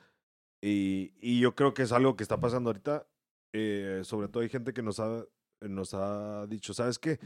y, 0.61 1.11
y 1.19 1.39
yo 1.39 1.53
creo 1.55 1.73
que 1.73 1.81
es 1.83 1.91
algo 1.91 2.15
que 2.15 2.23
está 2.23 2.39
pasando 2.39 2.69
ahorita. 2.69 3.05
eh, 3.53 4.01
sobre 4.03 4.27
todo 4.27 4.41
hay 4.43 4.49
gente 4.49 4.73
que 4.73 4.81
nos 4.81 4.99
ha, 4.99 5.25
nos 5.61 5.93
ha 5.93 6.45
dicho, 6.47 6.73
¿sabes 6.73 6.97
qué? 6.99 7.19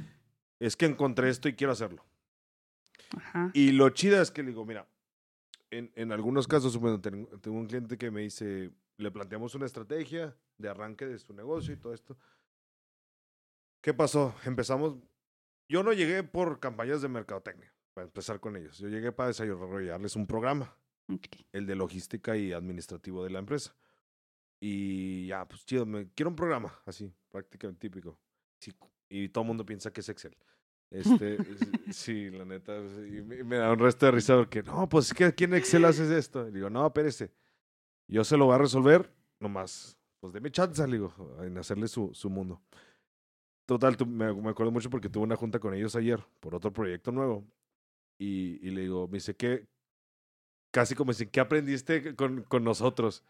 Es 0.59 0.75
que 0.75 0.85
encontré 0.85 1.29
esto 1.29 1.47
y 1.49 1.53
quiero 1.53 1.73
hacerlo. 1.73 2.03
Ajá. 3.15 3.51
Y 3.53 3.71
lo 3.71 3.89
chida 3.89 4.21
es 4.21 4.31
que 4.31 4.41
le 4.43 4.49
digo, 4.49 4.65
mira, 4.65 4.87
en, 5.71 5.91
en 5.95 6.11
algunos 6.11 6.47
casos, 6.47 6.77
bueno, 6.77 6.99
ten- 6.99 7.27
tengo 7.41 7.57
un 7.57 7.67
cliente 7.67 7.97
que 7.97 8.11
me 8.11 8.21
dice, 8.21 8.71
le 8.97 9.11
planteamos 9.11 9.55
una 9.55 9.65
estrategia 9.65 10.35
de 10.57 10.69
arranque 10.69 11.05
de 11.05 11.19
su 11.19 11.33
negocio 11.33 11.73
y 11.73 11.77
todo 11.77 11.93
esto. 11.93 12.17
¿Qué 13.81 13.93
pasó? 13.93 14.35
Empezamos, 14.45 14.97
yo 15.69 15.83
no 15.83 15.93
llegué 15.93 16.23
por 16.23 16.59
campañas 16.59 17.01
de 17.01 17.07
mercadotecnia, 17.07 17.73
para 17.93 18.05
empezar 18.05 18.39
con 18.39 18.55
ellos. 18.57 18.77
Yo 18.79 18.89
llegué 18.89 19.11
para 19.11 19.27
desarrollarles 19.27 20.15
un 20.15 20.27
programa, 20.27 20.75
el 21.53 21.65
de 21.65 21.75
logística 21.75 22.35
y 22.35 22.53
administrativo 22.53 23.23
de 23.23 23.29
la 23.29 23.39
empresa. 23.39 23.75
Y 24.59 25.27
ya, 25.27 25.47
pues 25.47 25.63
chido, 25.65 25.85
me, 25.85 26.09
quiero 26.15 26.29
un 26.31 26.35
programa, 26.35 26.73
así, 26.85 27.13
prácticamente 27.29 27.79
típico. 27.87 28.19
Sí, 28.59 28.73
y 29.07 29.29
todo 29.29 29.43
el 29.43 29.47
mundo 29.49 29.65
piensa 29.65 29.93
que 29.93 30.01
es 30.01 30.09
Excel. 30.09 30.35
Este, 30.89 31.35
es- 31.35 31.37
sí, 31.95 32.29
la 32.31 32.45
neta, 32.45 32.75
y 32.77 33.21
me, 33.21 33.43
me 33.43 33.57
da 33.57 33.71
un 33.71 33.79
resto 33.79 34.07
de 34.07 34.13
risa 34.13 34.35
porque, 34.35 34.63
no, 34.63 34.89
pues 34.89 35.07
es 35.07 35.13
que 35.13 35.25
aquí 35.25 35.43
en 35.43 35.53
Excel 35.53 35.85
haces 35.85 36.09
esto. 36.09 36.47
Y 36.47 36.51
digo, 36.51 36.69
no, 36.71 36.87
espérese, 36.87 37.31
yo 38.07 38.23
se 38.23 38.37
lo 38.37 38.45
voy 38.45 38.55
a 38.55 38.59
resolver, 38.59 39.11
nomás, 39.39 39.97
pues 40.19 40.33
deme 40.33 40.51
chance, 40.51 40.85
le 40.87 40.93
digo, 40.93 41.13
en 41.41 41.57
hacerle 41.57 41.87
su, 41.87 42.11
su 42.13 42.29
mundo. 42.29 42.61
Total, 43.65 43.97
tu- 43.97 44.05
me, 44.05 44.33
me 44.33 44.49
acuerdo 44.49 44.71
mucho 44.71 44.89
porque 44.89 45.09
tuve 45.09 45.23
una 45.25 45.35
junta 45.35 45.59
con 45.59 45.73
ellos 45.73 45.95
ayer 45.95 46.23
por 46.39 46.55
otro 46.55 46.71
proyecto 46.71 47.11
nuevo. 47.11 47.45
Y, 48.19 48.65
y 48.65 48.71
le 48.71 48.81
digo, 48.81 49.07
me 49.07 49.15
dice, 49.17 49.35
¿qué? 49.35 49.67
Casi 50.71 50.95
como 50.95 51.11
dicen, 51.11 51.29
¿qué 51.29 51.39
aprendiste 51.39 52.15
con, 52.15 52.43
con 52.43 52.63
nosotros? 52.63 53.23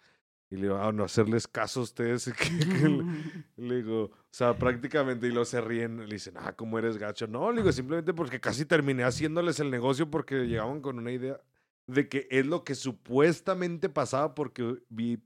Y 0.49 0.55
le 0.55 0.63
digo, 0.63 0.78
ah, 0.78 0.91
no 0.91 1.03
hacerles 1.03 1.47
caso 1.47 1.82
a 1.82 1.84
ustedes. 1.84 2.32
le 3.57 3.75
digo, 3.75 4.03
o 4.05 4.11
sea, 4.32 4.57
prácticamente, 4.57 5.28
y 5.28 5.32
luego 5.32 5.45
se 5.45 5.59
ríen, 5.59 6.07
le 6.07 6.13
dicen, 6.15 6.36
ah, 6.38 6.53
¿cómo 6.55 6.78
eres 6.80 6.97
gacho? 6.97 7.28
No, 7.28 7.51
le 7.51 7.61
digo, 7.61 7.71
simplemente 7.71 8.13
porque 8.13 8.39
casi 8.39 8.65
terminé 8.65 9.03
haciéndoles 9.03 9.59
el 9.59 9.71
negocio 9.71 10.09
porque 10.09 10.45
llegaban 10.47 10.82
con 10.82 10.97
una 10.99 11.11
idea 11.11 11.39
de 11.88 12.08
que 12.10 12.28
es 12.30 12.46
lo 12.46 12.64
que 12.64 12.76
supuestamente 12.76 13.90
pasaba 13.90 14.36
porque 14.36 14.84
vi, 14.90 15.20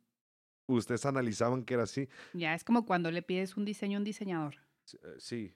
ustedes 0.68 1.06
analizaban 1.06 1.64
que 1.64 1.74
era 1.74 1.84
así. 1.84 2.08
Ya, 2.34 2.54
es 2.54 2.64
como 2.64 2.86
cuando 2.86 3.12
le 3.12 3.22
pides 3.22 3.58
un 3.58 3.66
diseño 3.66 3.98
a 3.98 4.00
un 4.00 4.04
diseñador. 4.06 4.56
Sí, 5.18 5.36
eh, 5.46 5.56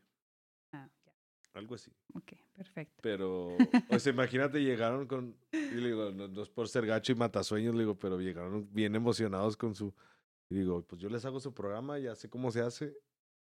Ah, 0.72 0.90
ya. 1.06 1.14
algo 1.54 1.76
así. 1.76 1.92
Ok, 2.14 2.34
perfecto. 2.56 2.96
Pero, 3.02 3.56
o 3.90 4.00
sea, 4.00 4.12
imagínate, 4.14 4.62
llegaron 4.64 5.08
con, 5.08 5.36
y 5.54 5.76
le 5.76 5.88
digo, 5.88 6.12
no, 6.12 6.28
no 6.28 6.42
es 6.42 6.50
por 6.50 6.68
ser 6.68 6.86
gacho 6.86 7.12
y 7.12 7.16
matasueños, 7.16 7.74
le 7.76 7.82
digo, 7.82 7.98
pero 7.98 8.20
llegaron 8.20 8.68
bien 8.74 8.96
emocionados 8.96 9.56
con 9.56 9.74
su, 9.76 9.94
y 10.50 10.56
digo, 10.56 10.84
pues 10.86 11.02
yo 11.02 11.10
les 11.10 11.24
hago 11.26 11.40
su 11.40 11.54
programa, 11.54 11.98
ya 12.00 12.16
sé 12.16 12.30
cómo 12.30 12.52
se 12.52 12.62
hace. 12.62 12.98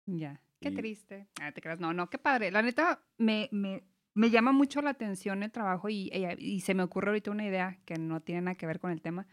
Ya, 0.06 0.40
qué 0.60 0.68
Y- 0.68 0.74
triste. 0.74 1.28
Ah, 1.40 1.50
te 1.52 1.60
creas. 1.62 1.80
No, 1.80 1.92
no, 1.94 2.08
qué 2.10 2.18
padre. 2.18 2.50
La 2.50 2.60
neta, 2.62 3.02
me, 3.18 3.48
me, 3.52 3.82
me 4.14 4.30
llama 4.30 4.52
mucho 4.52 4.80
la 4.82 4.90
atención 4.90 5.42
el 5.42 5.50
trabajo 5.52 5.88
y, 5.88 6.10
y- 6.12 6.26
y 6.38 6.60
se 6.60 6.74
me 6.74 6.82
ocurre 6.82 7.08
ahorita 7.08 7.30
una 7.30 7.46
idea 7.46 7.78
que 7.84 7.96
no 7.98 8.20
tiene 8.20 8.42
nada 8.42 8.54
que 8.56 8.66
ver 8.66 8.78
con 8.80 8.90
el 8.90 9.00
tema. 9.02 9.26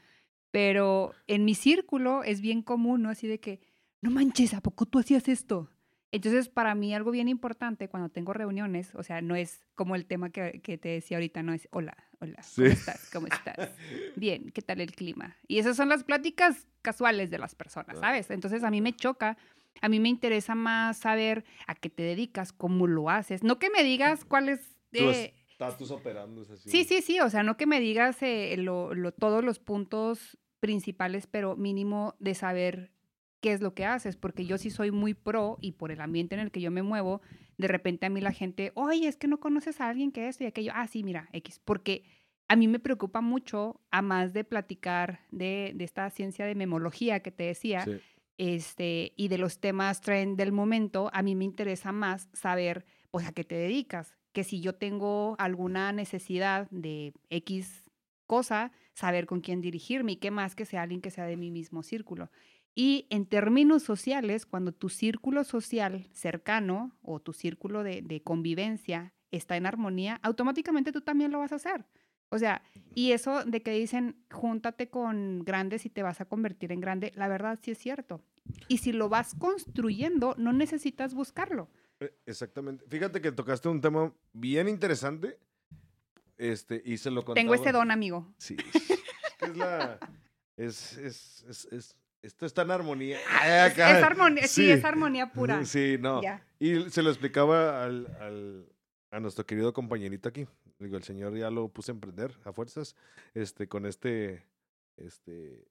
Pero 0.52 1.14
en 1.28 1.46
mi 1.46 1.56
círculo 1.56 2.24
es 2.24 2.42
bien 2.42 2.62
común, 2.62 3.04
¿no? 3.04 3.10
Así 3.10 3.28
de 3.28 3.40
que, 3.40 3.62
no 4.02 4.12
manches, 4.12 4.54
¿a 4.54 4.62
poco 4.62 4.86
tú 4.86 5.00
hacías 5.00 5.28
esto? 5.30 5.70
Entonces, 6.14 6.50
para 6.50 6.76
mí 6.76 6.94
algo 6.94 7.12
bien 7.12 7.30
importante 7.30 7.88
cuando 7.88 8.10
tengo 8.10 8.34
reuniones, 8.34 8.94
o 8.96 9.04
sea, 9.04 9.22
no 9.22 9.36
es 9.38 9.64
como 9.76 9.96
el 9.96 10.06
tema 10.06 10.30
que, 10.30 10.60
que 10.62 10.78
te 10.78 10.90
decía 10.90 11.16
ahorita, 11.18 11.42
no 11.42 11.54
es, 11.54 11.70
hola, 11.72 11.96
hola, 12.20 12.44
Sí. 12.44 12.64
¿cómo 12.64 12.74
estás? 12.74 13.10
¿Cómo 13.14 13.28
estás? 13.28 13.70
Bien, 14.18 14.52
¿qué 14.52 14.62
tal 14.62 14.82
el 14.82 14.92
clima? 14.92 15.38
Y 15.48 15.60
esas 15.60 15.78
son 15.78 15.88
las 15.88 16.04
pláticas 16.04 16.68
casuales 16.82 17.30
de 17.32 17.38
las 17.38 17.56
personas, 17.56 17.96
Ah. 17.98 18.02
¿sabes? 18.02 18.30
Entonces, 18.30 18.64
a 18.66 18.72
mí 18.72 18.82
me 18.82 18.94
choca, 18.94 19.38
a 19.80 19.90
mí 19.90 20.00
me 20.00 20.10
interesa 20.10 20.56
más 20.56 20.98
saber 20.98 21.46
a 21.68 21.76
qué 21.76 21.90
te 21.90 22.04
dedicas, 22.04 22.52
cómo 22.52 22.88
lo 22.88 23.10
haces. 23.10 23.44
No 23.44 23.60
que 23.60 23.70
me 23.70 23.84
digas 23.84 24.26
cuál 24.26 24.50
es... 24.50 24.76
Eh, 24.94 25.34
estatus 25.52 25.92
operando 25.92 26.42
es 26.42 26.50
así. 26.50 26.70
Sí, 26.70 26.84
sí, 26.84 27.02
sí, 27.02 27.20
o 27.20 27.30
sea, 27.30 27.44
no 27.44 27.56
que 27.56 27.66
me 27.68 27.80
digas 27.80 28.22
eh, 28.24 28.56
lo, 28.58 28.94
lo- 28.94 29.12
todos 29.12 29.44
los 29.44 29.60
puntos 29.60 30.38
principales, 30.60 31.28
pero 31.28 31.56
mínimo 31.56 32.16
de 32.20 32.34
saber 32.36 32.92
qué 33.42 33.54
es 33.54 33.62
lo 33.62 33.74
que 33.74 33.86
haces, 33.86 34.16
porque 34.18 34.46
yo 34.46 34.58
sí 34.60 34.70
soy 34.70 34.92
muy 34.92 35.14
pro 35.16 35.58
y 35.62 35.72
por 35.72 35.92
el 35.92 36.02
ambiente 36.02 36.36
en 36.36 36.42
el 36.42 36.52
que 36.52 36.62
yo 36.62 36.70
me 36.70 36.84
muevo, 36.84 37.22
de 37.58 37.68
repente 37.68 38.06
a 38.06 38.10
mí 38.10 38.22
la 38.22 38.32
gente, 38.34 38.72
oye, 38.76 39.08
es 39.08 39.18
que 39.18 39.28
no 39.28 39.40
conoces 39.40 39.82
a 39.82 39.90
alguien 39.90 40.12
que 40.12 40.28
esto 40.28 40.44
y 40.44 40.48
aquello, 40.48 40.72
ah, 40.76 40.86
sí, 40.88 41.04
mira, 41.04 41.28
X, 41.34 41.60
porque 41.64 42.04
a 42.48 42.56
mí 42.56 42.68
me 42.68 42.78
preocupa 42.80 43.22
mucho, 43.22 43.82
a 43.90 44.02
más 44.04 44.34
de 44.34 44.44
platicar 44.44 45.22
de, 45.32 45.72
de 45.76 45.84
esta 45.84 46.08
ciencia 46.12 46.46
de 46.46 46.54
memología 46.54 47.22
que 47.22 47.32
te 47.32 47.46
decía, 47.46 47.86
Sí. 47.86 47.98
Este, 48.38 49.14
y 49.16 49.28
de 49.28 49.38
los 49.38 49.60
temas 49.60 50.02
trend 50.02 50.38
del 50.38 50.52
momento, 50.52 51.10
a 51.14 51.22
mí 51.22 51.36
me 51.36 51.46
interesa 51.46 51.92
más 51.92 52.30
saber, 52.34 52.86
pues, 53.12 53.28
a 53.28 53.32
qué 53.32 53.44
te 53.44 53.56
dedicas. 53.56 54.16
Que 54.34 54.44
si 54.44 54.62
yo 54.62 54.76
tengo 54.76 55.36
alguna 55.40 55.92
necesidad 55.92 56.70
de 56.72 57.14
X 57.30 57.84
cosa, 58.28 58.72
saber 58.94 59.26
con 59.26 59.42
quién 59.42 59.60
dirigirme 59.62 60.14
y 60.14 60.16
qué 60.16 60.32
más 60.32 60.56
que 60.56 60.66
sea 60.66 60.84
alguien 60.84 61.02
que 61.02 61.12
sea 61.12 61.26
de 61.26 61.36
mi 61.36 61.52
mismo 61.52 61.84
círculo. 61.84 62.32
Y 62.74 63.08
en 63.10 63.26
términos 63.26 63.84
sociales, 63.84 64.46
cuando 64.46 64.72
tu 64.72 64.88
círculo 64.88 65.44
social 65.44 66.08
cercano 66.14 66.98
o 67.02 67.20
tu 67.20 67.34
círculo 67.34 67.84
de, 67.84 68.02
de 68.02 68.24
convivencia 68.24 69.14
está 69.32 69.58
en 69.58 69.66
armonía, 69.66 70.20
automáticamente 70.24 70.94
tú 70.94 71.02
también 71.02 71.32
lo 71.32 71.40
vas 71.40 71.52
a 71.52 71.56
hacer. 71.56 71.86
O 72.34 72.40
sea, 72.40 72.62
y 72.96 73.12
eso 73.12 73.44
de 73.44 73.62
que 73.62 73.72
dicen, 73.72 74.16
júntate 74.32 74.90
con 74.90 75.44
grandes 75.44 75.86
y 75.86 75.90
te 75.90 76.02
vas 76.02 76.22
a 76.22 76.26
convertir 76.26 76.72
en 76.72 76.80
grande, 76.80 77.12
la 77.16 77.28
verdad 77.28 77.60
sí 77.62 77.72
es 77.72 77.78
cierto. 77.78 78.22
Y 78.68 78.78
si 78.80 78.94
lo 78.94 79.10
vas 79.10 79.36
construyendo, 79.38 80.34
no 80.38 80.54
necesitas 80.54 81.14
buscarlo. 81.14 81.70
Eh, 82.00 82.12
Exactamente. 82.26 82.86
Fíjate 82.88 83.22
que 83.22 83.32
tocaste 83.32 83.68
un 83.70 83.82
tema 83.82 84.14
bien 84.34 84.68
interesante. 84.70 85.38
Este, 86.38 86.82
y 86.86 86.98
se 86.98 87.12
lo 87.12 87.24
contaba. 87.24 87.36
Tengo 87.36 87.54
ese 87.54 87.72
don, 87.72 87.92
amigo. 87.92 88.34
Sí. 88.38 88.58
Es 89.42 89.58
la. 89.58 90.00
Es, 90.58 90.98
es, 90.98 91.46
es, 91.50 91.66
es- 91.72 91.96
esto 92.24 92.46
está 92.46 92.62
en 92.62 92.70
armonía. 92.72 93.18
Es, 93.44 93.74
es 93.74 93.80
armonía, 93.80 94.44
sí. 94.44 94.66
Sí. 94.66 94.70
es 94.72 94.86
armonía 94.86 95.32
pura. 95.32 95.66
Sí, 95.66 95.98
no. 96.00 96.22
Ya. 96.22 96.46
Y 96.60 96.90
se 96.92 97.02
lo 97.02 97.10
explicaba 97.10 97.84
al, 97.84 98.06
al- 98.20 98.66
a 99.10 99.20
nuestro 99.20 99.44
querido 99.46 99.74
compañerito 99.74 100.30
aquí. 100.30 100.46
Digo, 100.82 100.98
el 100.98 101.04
señor 101.04 101.36
ya 101.38 101.50
lo 101.52 101.70
puse 101.70 101.92
a 101.92 101.94
emprender 101.96 102.36
a 102.44 102.52
fuerzas. 102.54 102.96
Este, 103.34 103.68
con 103.68 103.86
este. 103.86 104.46
Este. 104.98 105.68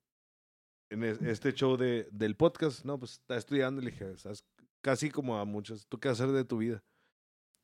En 0.91 1.05
es- 1.05 1.21
este 1.23 1.53
show 1.53 1.77
de, 1.77 2.09
del 2.11 2.37
podcast, 2.37 2.85
no, 2.85 2.99
pues 2.99 3.13
está 3.13 3.37
estudiando 3.37 3.81
y 3.81 3.85
le 3.85 3.91
dije, 3.93 4.11
"Estás 4.11 4.45
casi 4.83 5.11
como 5.11 5.39
a 5.39 5.45
muchos, 5.45 5.87
¿tú 5.87 5.99
qué 6.01 6.09
vas 6.09 6.21
a 6.21 6.25
hacer 6.25 6.35
de 6.35 6.45
tu 6.45 6.59
vida? 6.59 6.83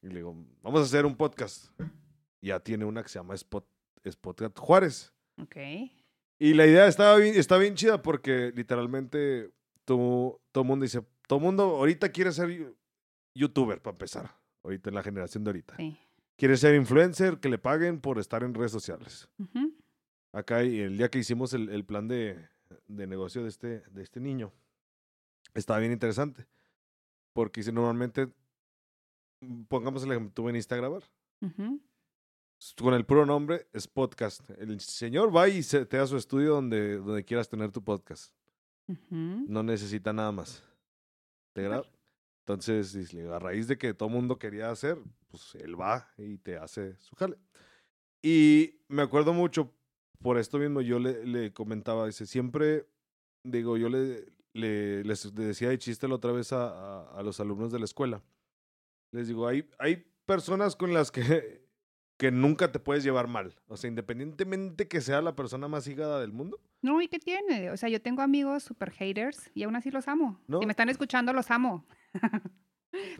Y 0.02 0.08
le 0.08 0.16
digo, 0.16 0.36
vamos 0.62 0.80
a 0.80 0.84
hacer 0.84 1.06
un 1.06 1.16
podcast. 1.16 1.70
Ya 2.42 2.60
tiene 2.60 2.84
una 2.84 3.02
que 3.02 3.08
se 3.08 3.18
llama 3.18 3.34
Spot, 3.34 3.66
Spotcat 4.08 4.56
Juárez. 4.58 5.12
Ok. 5.40 5.56
Y 6.38 6.54
la 6.54 6.66
idea 6.66 6.86
estaba 6.86 7.16
bien, 7.16 7.34
está 7.34 7.56
bien 7.58 7.74
chida 7.74 8.02
porque 8.02 8.52
literalmente 8.54 9.50
todo 9.84 10.40
el 10.54 10.64
mundo 10.64 10.84
dice, 10.84 11.02
todo 11.26 11.38
el 11.38 11.44
mundo 11.44 11.62
ahorita 11.64 12.10
quiere 12.10 12.30
ser 12.30 12.76
youtuber 13.34 13.80
para 13.82 13.94
empezar, 13.94 14.36
ahorita 14.62 14.90
en 14.90 14.94
la 14.94 15.02
generación 15.02 15.42
de 15.44 15.48
ahorita. 15.50 15.76
Sí. 15.76 15.98
Quiere 16.36 16.56
ser 16.56 16.74
influencer, 16.74 17.38
que 17.38 17.48
le 17.48 17.58
paguen 17.58 18.00
por 18.00 18.18
estar 18.18 18.42
en 18.42 18.54
redes 18.54 18.72
sociales. 18.72 19.28
Acá 20.32 20.60
el 20.60 20.98
día 20.98 21.10
que 21.10 21.18
hicimos 21.18 21.54
el, 21.54 21.70
el 21.70 21.84
plan 21.84 22.08
de, 22.08 22.46
de 22.88 23.06
negocio 23.06 23.42
de 23.42 23.48
este, 23.48 23.80
de 23.90 24.02
este 24.02 24.20
niño, 24.20 24.52
estaba 25.54 25.78
bien 25.78 25.92
interesante. 25.92 26.46
Porque 27.32 27.62
si 27.62 27.72
normalmente, 27.72 28.28
pongamos 29.68 30.04
el 30.04 30.10
ejemplo, 30.10 30.32
tú 30.34 30.44
veniste 30.44 30.74
a 30.74 30.78
grabar. 30.78 31.02
Con 32.78 32.94
el 32.94 33.04
puro 33.04 33.26
nombre 33.26 33.66
es 33.72 33.86
podcast. 33.86 34.48
El 34.58 34.80
señor 34.80 35.34
va 35.34 35.48
y 35.48 35.62
se, 35.62 35.84
te 35.86 35.98
da 35.98 36.06
su 36.06 36.16
estudio 36.16 36.54
donde, 36.54 36.96
donde 36.98 37.24
quieras 37.24 37.48
tener 37.48 37.70
tu 37.70 37.82
podcast. 37.82 38.32
No 39.48 39.62
necesita 39.62 40.12
nada 40.12 40.32
más. 40.32 40.62
¿Te 41.52 41.62
graba? 41.62 41.84
Entonces, 42.48 42.96
a 43.32 43.38
raíz 43.40 43.66
de 43.66 43.76
que 43.76 43.92
todo 43.92 44.08
el 44.08 44.14
mundo 44.14 44.38
quería 44.38 44.70
hacer, 44.70 44.98
pues 45.26 45.56
él 45.56 45.78
va 45.80 46.12
y 46.16 46.38
te 46.38 46.56
hace 46.56 46.94
su 47.00 47.16
jale. 47.16 47.36
Y 48.22 48.82
me 48.86 49.02
acuerdo 49.02 49.32
mucho, 49.32 49.72
por 50.22 50.38
esto 50.38 50.56
mismo, 50.58 50.80
yo 50.80 51.00
le, 51.00 51.26
le 51.26 51.52
comentaba, 51.52 52.06
dice, 52.06 52.24
siempre, 52.24 52.86
digo, 53.42 53.76
yo 53.76 53.88
le, 53.88 54.26
le- 54.52 55.02
les 55.02 55.34
decía 55.34 55.70
de 55.70 55.78
chiste 55.78 56.06
la 56.06 56.14
otra 56.14 56.30
vez 56.30 56.52
a, 56.52 56.68
a- 56.68 57.18
a 57.18 57.22
los 57.24 57.40
alumnos 57.40 57.72
de 57.72 57.80
la 57.80 57.84
escuela. 57.84 58.22
Les 59.10 59.26
digo, 59.26 59.48
hay, 59.48 59.68
hay 59.80 60.04
personas 60.24 60.76
con 60.76 60.94
las 60.94 61.10
que, 61.10 61.66
que 62.16 62.30
nunca 62.30 62.70
te 62.70 62.78
puedes 62.78 63.02
llevar 63.02 63.26
mal. 63.26 63.56
O 63.66 63.76
sea, 63.76 63.88
independientemente 63.88 64.86
que 64.86 65.00
sea 65.00 65.20
la 65.20 65.34
persona 65.34 65.66
más 65.66 65.86
hígada 65.88 66.20
del 66.20 66.30
mundo. 66.32 66.60
No, 66.82 67.02
¿y 67.02 67.08
qué 67.08 67.18
tiene? 67.18 67.70
O 67.72 67.76
sea, 67.76 67.88
yo 67.88 68.00
tengo 68.00 68.22
amigos 68.22 68.62
super 68.62 68.92
haters 68.92 69.50
y 69.54 69.64
aún 69.64 69.74
así 69.74 69.90
los 69.90 70.06
amo. 70.06 70.40
No. 70.46 70.60
Si 70.60 70.66
me 70.66 70.72
están 70.72 70.88
escuchando, 70.88 71.32
los 71.32 71.50
amo. 71.50 71.84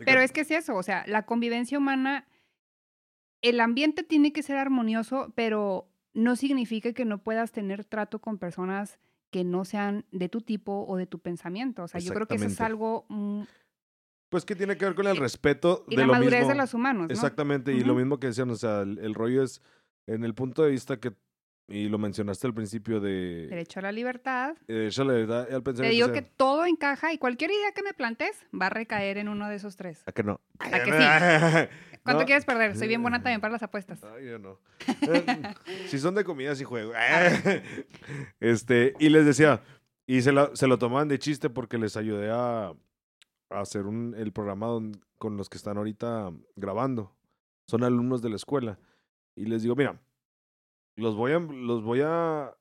Pero 0.05 0.21
es 0.21 0.31
que 0.31 0.41
es 0.41 0.51
eso, 0.51 0.75
o 0.75 0.83
sea, 0.83 1.03
la 1.07 1.25
convivencia 1.25 1.77
humana, 1.77 2.27
el 3.41 3.59
ambiente 3.59 4.03
tiene 4.03 4.33
que 4.33 4.41
ser 4.43 4.57
armonioso, 4.57 5.31
pero 5.35 5.87
no 6.13 6.35
significa 6.35 6.93
que 6.93 7.05
no 7.05 7.19
puedas 7.19 7.51
tener 7.51 7.85
trato 7.85 8.19
con 8.19 8.37
personas 8.39 8.97
que 9.29 9.43
no 9.43 9.65
sean 9.65 10.05
de 10.11 10.29
tu 10.29 10.41
tipo 10.41 10.85
o 10.87 10.97
de 10.97 11.05
tu 11.05 11.19
pensamiento. 11.19 11.83
O 11.83 11.87
sea, 11.87 11.99
yo 11.99 12.13
creo 12.13 12.27
que 12.27 12.35
eso 12.35 12.45
es 12.45 12.61
algo... 12.61 13.05
mm, 13.09 13.41
Pues 14.29 14.45
que 14.45 14.55
tiene 14.55 14.77
que 14.77 14.85
ver 14.85 14.95
con 14.95 15.05
el 15.07 15.17
respeto 15.17 15.85
y 15.89 15.95
de 15.95 16.01
la 16.01 16.07
lo 16.07 16.13
madurez 16.13 16.39
mismo. 16.39 16.49
de 16.49 16.55
los 16.57 16.73
humanos, 16.73 17.07
¿no? 17.07 17.13
Exactamente, 17.13 17.73
y 17.73 17.83
lo 17.83 17.93
mismo 17.93 18.19
que 18.19 18.27
decían, 18.27 18.49
o 18.49 18.55
sea, 18.55 18.81
el, 18.81 18.97
el 18.99 19.13
rollo 19.13 19.43
es 19.43 19.61
en 20.07 20.23
el 20.23 20.33
punto 20.33 20.63
de 20.63 20.71
vista 20.71 20.99
que 20.99 21.13
y 21.67 21.89
lo 21.89 21.97
mencionaste 21.97 22.47
al 22.47 22.53
principio 22.53 23.01
de... 23.01 23.47
Derecho 23.47 23.79
a 23.79 23.83
la 23.83 23.91
libertad. 23.91 24.55
Derecho 24.67 25.01
a 25.01 25.05
la 25.05 25.13
libertad. 25.13 25.47
Al 25.53 25.63
Te 25.63 25.89
digo 25.89 26.13
que 26.13 26.21
todo 26.21 26.65
encaja 26.65 27.11
y 27.11 27.17
cualquier 27.17 27.51
idea 27.51 27.73
que 27.73 27.83
me 27.83 27.93
plantes 27.93 28.45
va 28.59 28.67
a 28.67 28.69
recaer 28.69 29.17
en 29.17 29.27
uno 29.27 29.49
de 29.49 29.55
esos 29.55 29.75
tres. 29.75 30.01
¿A 30.05 30.13
que 30.13 30.23
no? 30.23 30.39
¿A 30.59 30.69
que 30.69 30.91
sí? 30.91 31.75
¿Cuánto 32.03 32.25
quieres 32.25 32.45
perder? 32.45 32.77
Soy 32.77 32.87
bien 32.87 33.01
buena 33.01 33.21
también 33.21 33.41
para 33.41 33.51
las 33.51 33.63
apuestas. 33.63 34.01
Ay, 34.03 34.27
yo 34.27 34.39
no. 34.39 34.59
si 35.87 35.99
son 35.99 36.15
de 36.15 36.23
comida, 36.23 36.55
sí 36.55 36.63
juego. 36.63 36.93
este, 38.39 38.93
y 38.97 39.09
les 39.09 39.25
decía, 39.25 39.61
y 40.05 40.21
se, 40.21 40.31
se 40.53 40.67
lo 40.67 40.77
tomaban 40.77 41.09
de 41.09 41.19
chiste 41.19 41.49
porque 41.49 41.77
les 41.77 41.97
ayudé 41.97 42.31
a, 42.31 42.67
a 43.49 43.59
hacer 43.59 43.85
un, 43.85 44.15
el 44.17 44.31
programa 44.31 44.67
con 45.17 45.35
los 45.35 45.49
que 45.49 45.57
están 45.57 45.77
ahorita 45.77 46.31
grabando. 46.55 47.13
Son 47.67 47.83
alumnos 47.83 48.21
de 48.21 48.29
la 48.29 48.37
escuela. 48.37 48.79
Y 49.35 49.45
les 49.45 49.63
digo, 49.63 49.75
mira, 49.75 49.99
los 50.97 51.15
voy 51.15 51.31
a, 51.31 51.39
los 51.39 51.83
voy 51.83 52.01
a, 52.03 52.55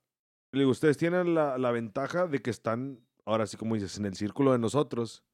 digo, 0.52 0.70
ustedes 0.70 0.96
tienen 0.96 1.34
la, 1.34 1.58
la 1.58 1.70
ventaja 1.72 2.26
de 2.26 2.40
que 2.40 2.50
están, 2.50 3.00
ahora 3.24 3.46
sí 3.46 3.56
como 3.56 3.74
dices, 3.74 3.98
en 3.98 4.06
el 4.06 4.14
círculo 4.14 4.52
de 4.52 4.58
nosotros, 4.58 5.24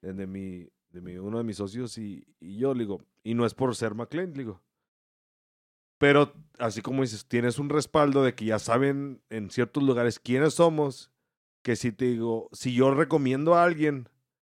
de 0.00 0.26
mi, 0.26 0.68
de 0.90 1.00
mi, 1.00 1.16
uno 1.18 1.38
de 1.38 1.44
mis 1.44 1.56
socios 1.56 1.98
y, 1.98 2.26
y 2.40 2.56
yo, 2.56 2.72
digo, 2.74 3.02
y 3.22 3.34
no 3.34 3.44
es 3.44 3.54
por 3.54 3.74
ser 3.74 3.94
McLean, 3.94 4.32
le 4.32 4.38
digo. 4.38 4.62
Pero 5.98 6.32
así 6.58 6.82
como 6.82 7.02
dices, 7.02 7.26
tienes 7.26 7.58
un 7.58 7.68
respaldo 7.68 8.22
de 8.22 8.34
que 8.34 8.44
ya 8.44 8.58
saben 8.58 9.22
en 9.30 9.50
ciertos 9.50 9.82
lugares 9.82 10.20
quiénes 10.20 10.54
somos, 10.54 11.10
que 11.62 11.74
si 11.74 11.90
te 11.90 12.04
digo, 12.04 12.48
si 12.52 12.74
yo 12.74 12.94
recomiendo 12.94 13.54
a 13.54 13.64
alguien, 13.64 14.08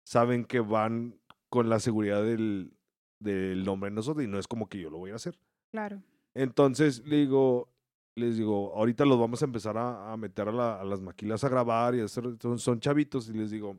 saben 0.05 0.45
que 0.45 0.61
van 0.61 1.19
con 1.49 1.69
la 1.69 1.81
seguridad 1.81 2.23
del, 2.23 2.73
del 3.19 3.65
nombre 3.65 3.91
de 3.91 3.97
nosotros 3.97 4.25
y 4.25 4.29
no 4.29 4.39
es 4.39 4.47
como 4.47 4.69
que 4.69 4.79
yo 4.79 4.91
lo 4.91 4.99
voy 4.99 5.11
a 5.11 5.17
hacer. 5.17 5.39
Claro. 5.73 6.03
Entonces, 6.35 7.05
le 7.07 7.17
digo, 7.17 7.70
les 8.17 8.37
digo, 8.37 8.75
ahorita 8.75 9.05
los 9.05 9.19
vamos 9.19 9.43
a 9.43 9.45
empezar 9.45 9.77
a, 9.79 10.13
a 10.13 10.17
meter 10.17 10.49
a, 10.49 10.85
las 10.85 11.01
maquilas 11.01 11.45
a 11.45 11.49
grabar 11.49 11.95
y 11.95 12.01
a 12.01 12.05
hacer, 12.05 12.25
son, 12.59 12.81
chavitos 12.81 13.29
y 13.29 13.33
les 13.33 13.51
digo, 13.51 13.79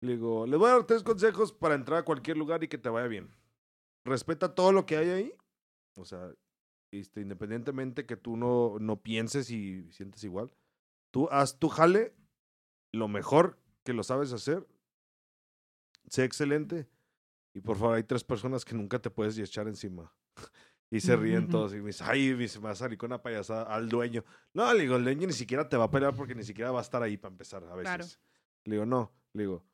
le 0.00 0.12
digo, 0.12 0.46
les 0.46 0.58
voy 0.58 0.68
a 0.68 0.74
dar 0.74 0.84
tres 0.84 1.02
consejos 1.02 1.52
para 1.52 1.74
entrar 1.74 2.00
a 2.00 2.04
cualquier 2.04 2.36
lugar 2.36 2.62
y 2.62 2.68
que 2.68 2.78
te 2.78 2.88
vaya 2.88 3.08
bien. 3.08 3.30
Respeta 4.04 4.54
todo 4.54 4.72
lo 4.72 4.84
que 4.84 4.96
hay 4.96 5.10
ahí, 5.10 5.34
o 5.94 6.04
sea, 6.04 6.32
este, 6.90 7.20
independientemente 7.20 8.04
que 8.04 8.16
tú 8.16 8.36
no, 8.36 8.78
no 8.80 9.00
pienses 9.00 9.50
y 9.50 9.90
sientes 9.92 10.24
igual, 10.24 10.52
tú 11.10 11.28
haz 11.30 11.58
tu 11.58 11.68
jale 11.68 12.14
lo 12.92 13.08
mejor 13.08 13.58
que 13.84 13.92
lo 13.92 14.02
sabes 14.02 14.32
hacer, 14.32 14.66
sé 16.08 16.24
excelente 16.24 16.88
y 17.54 17.60
por 17.60 17.76
favor 17.76 17.96
hay 17.96 18.04
tres 18.04 18.24
personas 18.24 18.64
que 18.64 18.74
nunca 18.74 18.98
te 18.98 19.10
puedes 19.10 19.38
echar 19.38 19.68
encima. 19.68 20.12
Y 20.92 21.00
se 21.00 21.16
ríen 21.16 21.48
todos 21.48 21.72
y 21.72 21.76
me 21.76 21.86
dice, 21.86 22.04
ay, 22.06 22.34
me 22.34 22.46
va 22.60 22.72
a 22.72 22.74
salir 22.74 22.98
con 22.98 23.08
una 23.08 23.22
payasada 23.22 23.62
al 23.62 23.88
dueño. 23.88 24.22
No, 24.52 24.74
le 24.74 24.82
digo, 24.82 24.96
el 24.96 25.04
dueño 25.04 25.26
ni 25.26 25.32
siquiera 25.32 25.66
te 25.66 25.78
va 25.78 25.84
a 25.84 25.90
pelear 25.90 26.14
porque 26.14 26.34
ni 26.34 26.44
siquiera 26.44 26.70
va 26.70 26.80
a 26.80 26.82
estar 26.82 27.02
ahí 27.02 27.16
para 27.16 27.32
empezar 27.32 27.64
a 27.64 27.74
veces. 27.74 28.20
Le 28.64 28.74
digo, 28.74 28.84
no, 28.84 29.10
le 29.32 29.44
digo, 29.44 29.64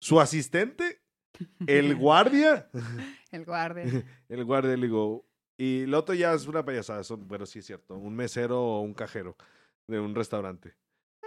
su 0.00 0.20
asistente, 0.20 1.02
el 1.68 1.94
guardia. 1.96 2.68
el 3.30 3.44
guardia. 3.44 3.84
el 4.28 4.44
guardia, 4.44 4.76
le 4.76 4.86
digo, 4.88 5.24
y 5.56 5.82
el 5.82 5.94
otro 5.94 6.16
ya 6.16 6.34
es 6.34 6.48
una 6.48 6.64
payasada, 6.64 7.04
son, 7.04 7.28
bueno, 7.28 7.46
sí 7.46 7.60
es 7.60 7.66
cierto, 7.66 7.96
un 7.96 8.16
mesero 8.16 8.60
o 8.60 8.80
un 8.80 8.92
cajero 8.92 9.36
de 9.86 10.00
un 10.00 10.16
restaurante. 10.16 10.70
Eh, 11.22 11.26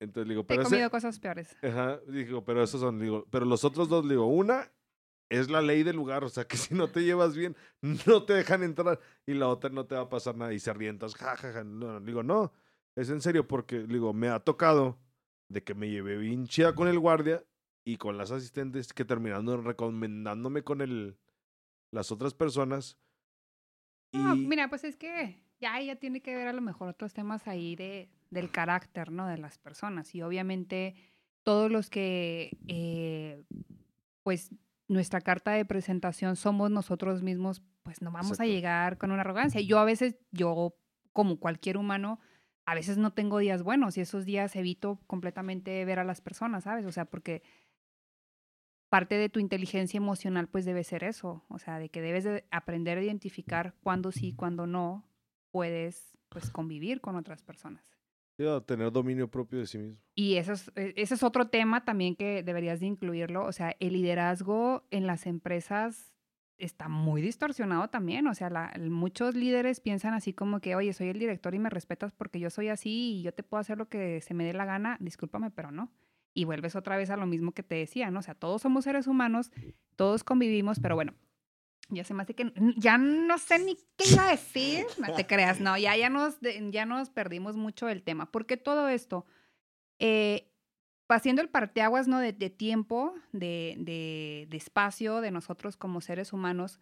Entonces 0.00 0.28
le 0.28 0.34
digo, 0.34 0.46
pero... 0.46 0.60
He 0.60 0.64
comido 0.64 0.90
cosas 0.90 1.18
peores. 1.18 1.56
Ajá, 1.62 2.00
digo, 2.06 2.44
pero 2.44 2.62
esos 2.62 2.82
son, 2.82 3.00
digo, 3.00 3.26
pero 3.30 3.46
los 3.46 3.64
otros 3.64 3.88
dos, 3.88 4.06
digo, 4.06 4.26
una 4.26 4.70
es 5.32 5.50
la 5.50 5.62
ley 5.62 5.82
del 5.82 5.96
lugar, 5.96 6.24
o 6.24 6.28
sea 6.28 6.46
que 6.46 6.56
si 6.58 6.74
no 6.74 6.88
te 6.88 7.02
llevas 7.02 7.36
bien, 7.36 7.56
no 8.06 8.24
te 8.24 8.34
dejan 8.34 8.62
entrar 8.62 9.00
y 9.26 9.34
la 9.34 9.48
otra 9.48 9.70
no 9.70 9.86
te 9.86 9.94
va 9.94 10.02
a 10.02 10.08
pasar 10.08 10.36
nada 10.36 10.52
y 10.52 10.58
se 10.58 10.72
rientas, 10.72 11.14
jajaja. 11.14 11.64
No, 11.64 12.00
digo, 12.00 12.22
no, 12.22 12.52
es 12.96 13.10
en 13.10 13.20
serio 13.20 13.48
porque, 13.48 13.80
digo, 13.80 14.12
me 14.12 14.28
ha 14.28 14.40
tocado 14.40 14.98
de 15.48 15.62
que 15.62 15.74
me 15.74 15.88
llevé 15.88 16.16
bien 16.16 16.46
chida 16.46 16.74
con 16.74 16.88
el 16.88 16.98
guardia 16.98 17.44
y 17.84 17.96
con 17.96 18.16
las 18.18 18.30
asistentes 18.30 18.92
que 18.92 19.04
terminando 19.04 19.56
recomendándome 19.56 20.62
con 20.62 20.80
el, 20.80 21.16
las 21.90 22.12
otras 22.12 22.34
personas. 22.34 22.98
Y... 24.12 24.18
No, 24.18 24.36
mira, 24.36 24.68
pues 24.68 24.84
es 24.84 24.96
que 24.96 25.42
ya, 25.60 25.80
ya 25.80 25.96
tiene 25.96 26.20
que 26.20 26.36
ver 26.36 26.48
a 26.48 26.52
lo 26.52 26.60
mejor 26.60 26.88
otros 26.88 27.14
temas 27.14 27.48
ahí 27.48 27.74
de, 27.74 28.10
del 28.30 28.50
carácter, 28.50 29.10
¿no? 29.10 29.26
De 29.26 29.38
las 29.38 29.58
personas. 29.58 30.14
Y 30.14 30.22
obviamente 30.22 30.94
todos 31.42 31.70
los 31.70 31.90
que, 31.90 32.56
eh, 32.68 33.42
pues, 34.22 34.50
nuestra 34.88 35.20
carta 35.20 35.52
de 35.52 35.64
presentación 35.64 36.36
somos 36.36 36.70
nosotros 36.70 37.22
mismos, 37.22 37.62
pues 37.82 38.02
no 38.02 38.10
vamos 38.12 38.40
a 38.40 38.46
llegar 38.46 38.98
con 38.98 39.10
una 39.10 39.22
arrogancia. 39.22 39.60
Yo 39.60 39.78
a 39.78 39.84
veces, 39.84 40.16
yo 40.30 40.74
como 41.12 41.38
cualquier 41.38 41.76
humano, 41.76 42.20
a 42.64 42.74
veces 42.74 42.98
no 42.98 43.12
tengo 43.12 43.38
días 43.38 43.62
buenos 43.62 43.96
y 43.96 44.00
esos 44.00 44.24
días 44.24 44.54
evito 44.56 45.00
completamente 45.06 45.84
ver 45.84 45.98
a 45.98 46.04
las 46.04 46.20
personas, 46.20 46.64
¿sabes? 46.64 46.86
O 46.86 46.92
sea, 46.92 47.06
porque 47.06 47.42
parte 48.88 49.16
de 49.16 49.28
tu 49.28 49.40
inteligencia 49.40 49.96
emocional 49.96 50.48
pues 50.48 50.64
debe 50.64 50.84
ser 50.84 51.04
eso, 51.04 51.44
o 51.48 51.58
sea, 51.58 51.78
de 51.78 51.88
que 51.88 52.02
debes 52.02 52.24
de 52.24 52.44
aprender 52.50 52.98
a 52.98 53.02
identificar 53.02 53.74
cuándo 53.82 54.12
sí, 54.12 54.34
cuándo 54.34 54.66
no 54.66 55.08
puedes 55.50 56.16
pues 56.28 56.50
convivir 56.50 57.00
con 57.00 57.16
otras 57.16 57.42
personas 57.42 57.91
tener 58.64 58.92
dominio 58.92 59.28
propio 59.28 59.58
de 59.60 59.66
sí 59.66 59.78
mismo. 59.78 59.98
Y 60.14 60.34
eso 60.34 60.52
es, 60.52 60.70
e, 60.76 60.94
ese 60.96 61.14
es 61.14 61.22
otro 61.22 61.48
tema 61.48 61.84
también 61.84 62.16
que 62.16 62.42
deberías 62.42 62.80
de 62.80 62.86
incluirlo. 62.86 63.44
O 63.44 63.52
sea, 63.52 63.76
el 63.80 63.94
liderazgo 63.94 64.84
en 64.90 65.06
las 65.06 65.26
empresas 65.26 66.12
está 66.58 66.88
muy 66.88 67.22
distorsionado 67.22 67.88
también. 67.88 68.26
O 68.26 68.34
sea, 68.34 68.72
muchos 68.78 69.34
líderes 69.34 69.80
piensan 69.80 70.14
así 70.14 70.32
como 70.32 70.60
que, 70.60 70.74
oye, 70.76 70.92
soy 70.92 71.08
el 71.08 71.18
director 71.18 71.54
y 71.54 71.58
me 71.58 71.70
respetas 71.70 72.12
porque 72.12 72.40
yo 72.40 72.50
soy 72.50 72.68
así 72.68 73.18
y 73.18 73.22
yo 73.22 73.32
te 73.32 73.42
puedo 73.42 73.60
hacer 73.60 73.78
lo 73.78 73.88
que 73.88 74.20
se 74.20 74.34
me 74.34 74.44
dé 74.44 74.52
la 74.52 74.64
gana. 74.64 74.96
Discúlpame, 75.00 75.50
pero 75.50 75.70
no. 75.70 75.90
Y 76.34 76.44
vuelves 76.44 76.76
otra 76.76 76.96
vez 76.96 77.10
a 77.10 77.16
lo 77.16 77.26
mismo 77.26 77.52
que 77.52 77.62
te 77.62 77.74
decía, 77.74 78.10
¿no? 78.10 78.20
O 78.20 78.22
sea, 78.22 78.34
todos 78.34 78.62
somos 78.62 78.84
seres 78.84 79.06
humanos, 79.06 79.50
todos 79.96 80.24
convivimos, 80.24 80.80
pero 80.80 80.94
bueno, 80.94 81.14
ya 81.92 82.04
se 82.04 82.14
me 82.14 82.22
hace 82.22 82.34
que 82.34 82.52
ya 82.76 82.98
no 82.98 83.38
sé 83.38 83.58
ni 83.58 83.76
qué 83.96 84.10
iba 84.12 84.28
a 84.28 84.30
decir. 84.30 84.86
No 84.98 85.14
te 85.14 85.26
creas, 85.26 85.60
no, 85.60 85.76
ya, 85.76 85.96
ya, 85.96 86.08
nos, 86.08 86.38
ya 86.40 86.86
nos 86.86 87.10
perdimos 87.10 87.56
mucho 87.56 87.88
el 87.88 88.02
tema. 88.02 88.30
Porque 88.30 88.56
todo 88.56 88.88
esto, 88.88 89.26
eh, 89.98 90.50
haciendo 91.08 91.42
el 91.42 91.48
parteaguas 91.48 92.08
¿no? 92.08 92.18
de, 92.18 92.32
de 92.32 92.50
tiempo, 92.50 93.14
de, 93.32 93.76
de, 93.78 94.46
de, 94.48 94.56
espacio 94.56 95.20
de 95.20 95.30
nosotros 95.30 95.76
como 95.76 96.00
seres 96.00 96.32
humanos, 96.32 96.80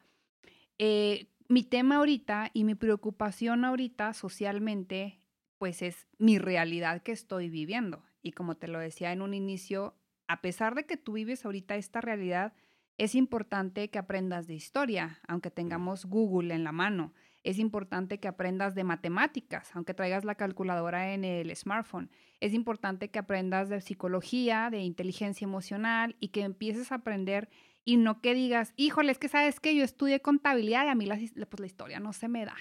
eh, 0.79 1.29
mi 1.49 1.65
tema 1.65 1.97
ahorita 1.97 2.51
y 2.55 2.65
mi 2.65 2.75
preocupación 2.77 3.65
ahorita 3.65 4.15
socialmente, 4.15 5.21
pues 5.59 5.83
es 5.83 6.07
mi 6.19 6.39
realidad 6.39 7.03
que 7.03 7.13
estoy 7.13 7.51
viviendo. 7.51 8.05
Y 8.23 8.33
como 8.33 8.57
te 8.57 8.69
lo 8.69 8.79
decía 8.79 9.13
en 9.13 9.21
un 9.21 9.35
inicio, 9.35 9.97
a 10.29 10.41
pesar 10.41 10.75
de 10.75 10.87
que 10.87 10.97
tú 10.97 11.15
vives 11.15 11.45
ahorita 11.45 11.75
esta 11.75 12.01
realidad, 12.01 12.53
es 13.01 13.15
importante 13.15 13.89
que 13.89 13.99
aprendas 13.99 14.47
de 14.47 14.53
historia, 14.53 15.21
aunque 15.27 15.51
tengamos 15.51 16.05
Google 16.05 16.55
en 16.55 16.65
la 16.65 16.73
mano. 16.73 17.15
Es 17.43 17.59
importante 17.59 18.21
que 18.21 18.29
aprendas 18.29 18.75
de 18.75 18.85
matemáticas, 18.85 19.75
aunque 19.75 19.95
traigas 19.95 20.27
la 20.27 20.35
calculadora 20.35 21.15
en 21.15 21.25
el 21.25 21.57
smartphone. 21.57 22.11
Es 22.41 22.53
importante 22.53 23.11
que 23.11 23.19
aprendas 23.19 23.71
de 23.71 23.81
psicología, 23.81 24.69
de 24.69 24.81
inteligencia 24.81 25.47
emocional 25.47 26.15
y 26.21 26.29
que 26.29 26.43
empieces 26.43 26.93
a 26.93 26.97
aprender 26.97 27.49
y 27.87 27.97
no 27.97 28.21
que 28.21 28.35
digas, 28.35 28.75
híjole, 28.77 29.13
es 29.13 29.19
que 29.19 29.29
sabes 29.29 29.61
que 29.61 29.75
yo 29.75 29.83
estudié 29.83 30.21
contabilidad 30.21 30.85
y 30.85 30.89
a 30.89 30.95
mí 30.95 31.07
la, 31.07 31.17
pues, 31.17 31.61
la 31.61 31.67
historia 31.67 32.01
no 32.01 32.13
se 32.13 32.29
me 32.29 32.45
da. 32.45 32.57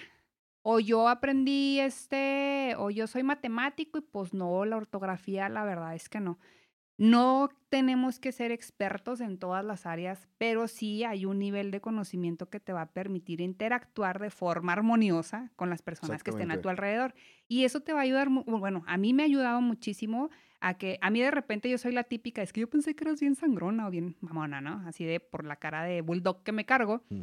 O 0.62 0.80
yo 0.80 1.10
aprendí 1.10 1.80
este, 1.80 2.76
o 2.78 2.88
yo 2.88 3.06
soy 3.08 3.24
matemático 3.24 3.98
y 3.98 4.00
pues 4.00 4.32
no, 4.32 4.64
la 4.64 4.78
ortografía, 4.78 5.50
la 5.50 5.64
verdad 5.64 5.94
es 5.94 6.08
que 6.08 6.20
no. 6.20 6.38
No 7.00 7.48
tenemos 7.70 8.20
que 8.20 8.30
ser 8.30 8.52
expertos 8.52 9.22
en 9.22 9.38
todas 9.38 9.64
las 9.64 9.86
áreas, 9.86 10.28
pero 10.36 10.68
sí 10.68 11.02
hay 11.02 11.24
un 11.24 11.38
nivel 11.38 11.70
de 11.70 11.80
conocimiento 11.80 12.50
que 12.50 12.60
te 12.60 12.74
va 12.74 12.82
a 12.82 12.92
permitir 12.92 13.40
interactuar 13.40 14.20
de 14.20 14.28
forma 14.28 14.74
armoniosa 14.74 15.50
con 15.56 15.70
las 15.70 15.80
personas 15.80 16.22
que 16.22 16.28
estén 16.28 16.50
a 16.50 16.60
tu 16.60 16.68
alrededor. 16.68 17.14
Y 17.48 17.64
eso 17.64 17.80
te 17.80 17.94
va 17.94 18.00
a 18.00 18.02
ayudar, 18.02 18.28
bueno, 18.28 18.84
a 18.86 18.98
mí 18.98 19.14
me 19.14 19.22
ha 19.22 19.26
ayudado 19.26 19.62
muchísimo 19.62 20.28
a 20.60 20.74
que 20.74 20.98
a 21.00 21.08
mí 21.08 21.22
de 21.22 21.30
repente 21.30 21.70
yo 21.70 21.78
soy 21.78 21.92
la 21.92 22.04
típica, 22.04 22.42
es 22.42 22.52
que 22.52 22.60
yo 22.60 22.68
pensé 22.68 22.94
que 22.94 23.04
eras 23.04 23.18
bien 23.18 23.34
sangrona 23.34 23.88
o 23.88 23.90
bien 23.90 24.18
mamona, 24.20 24.60
¿no? 24.60 24.82
Así 24.86 25.06
de 25.06 25.20
por 25.20 25.46
la 25.46 25.56
cara 25.56 25.84
de 25.84 26.02
bulldog 26.02 26.42
que 26.42 26.52
me 26.52 26.66
cargo. 26.66 27.02
Mm. 27.08 27.22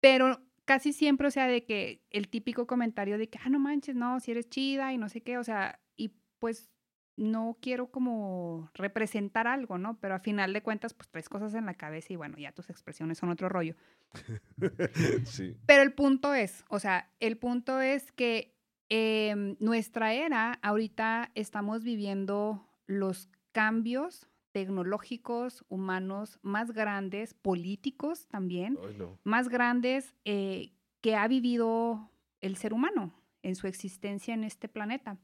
Pero 0.00 0.40
casi 0.64 0.94
siempre, 0.94 1.28
o 1.28 1.30
sea, 1.30 1.48
de 1.48 1.66
que 1.66 2.02
el 2.08 2.28
típico 2.28 2.66
comentario 2.66 3.18
de 3.18 3.28
que, 3.28 3.38
ah, 3.44 3.50
no 3.50 3.58
manches, 3.58 3.94
no, 3.94 4.20
si 4.20 4.30
eres 4.30 4.48
chida 4.48 4.94
y 4.94 4.96
no 4.96 5.10
sé 5.10 5.20
qué, 5.20 5.36
o 5.36 5.44
sea, 5.44 5.80
y 5.98 6.14
pues 6.38 6.72
no 7.16 7.58
quiero 7.60 7.90
como 7.90 8.70
representar 8.74 9.46
algo, 9.46 9.78
¿no? 9.78 9.98
Pero 10.00 10.14
a 10.14 10.18
final 10.18 10.52
de 10.52 10.62
cuentas, 10.62 10.94
pues 10.94 11.08
tres 11.08 11.28
cosas 11.28 11.54
en 11.54 11.66
la 11.66 11.74
cabeza 11.74 12.12
y 12.12 12.16
bueno, 12.16 12.38
ya 12.38 12.52
tus 12.52 12.70
expresiones 12.70 13.18
son 13.18 13.30
otro 13.30 13.48
rollo. 13.48 13.76
sí. 15.24 15.56
Pero 15.66 15.82
el 15.82 15.92
punto 15.92 16.34
es, 16.34 16.64
o 16.68 16.78
sea, 16.78 17.10
el 17.20 17.36
punto 17.36 17.80
es 17.80 18.12
que 18.12 18.54
eh, 18.88 19.56
nuestra 19.58 20.12
era, 20.12 20.58
ahorita 20.62 21.30
estamos 21.34 21.82
viviendo 21.82 22.66
los 22.86 23.28
cambios 23.52 24.28
tecnológicos, 24.52 25.64
humanos 25.68 26.38
más 26.42 26.72
grandes, 26.72 27.34
políticos 27.34 28.26
también, 28.28 28.78
más 29.24 29.48
grandes 29.48 30.14
eh, 30.24 30.72
que 31.00 31.16
ha 31.16 31.26
vivido 31.26 32.10
el 32.40 32.56
ser 32.56 32.74
humano 32.74 33.14
en 33.42 33.56
su 33.56 33.66
existencia 33.66 34.34
en 34.34 34.44
este 34.44 34.68
planeta. 34.68 35.18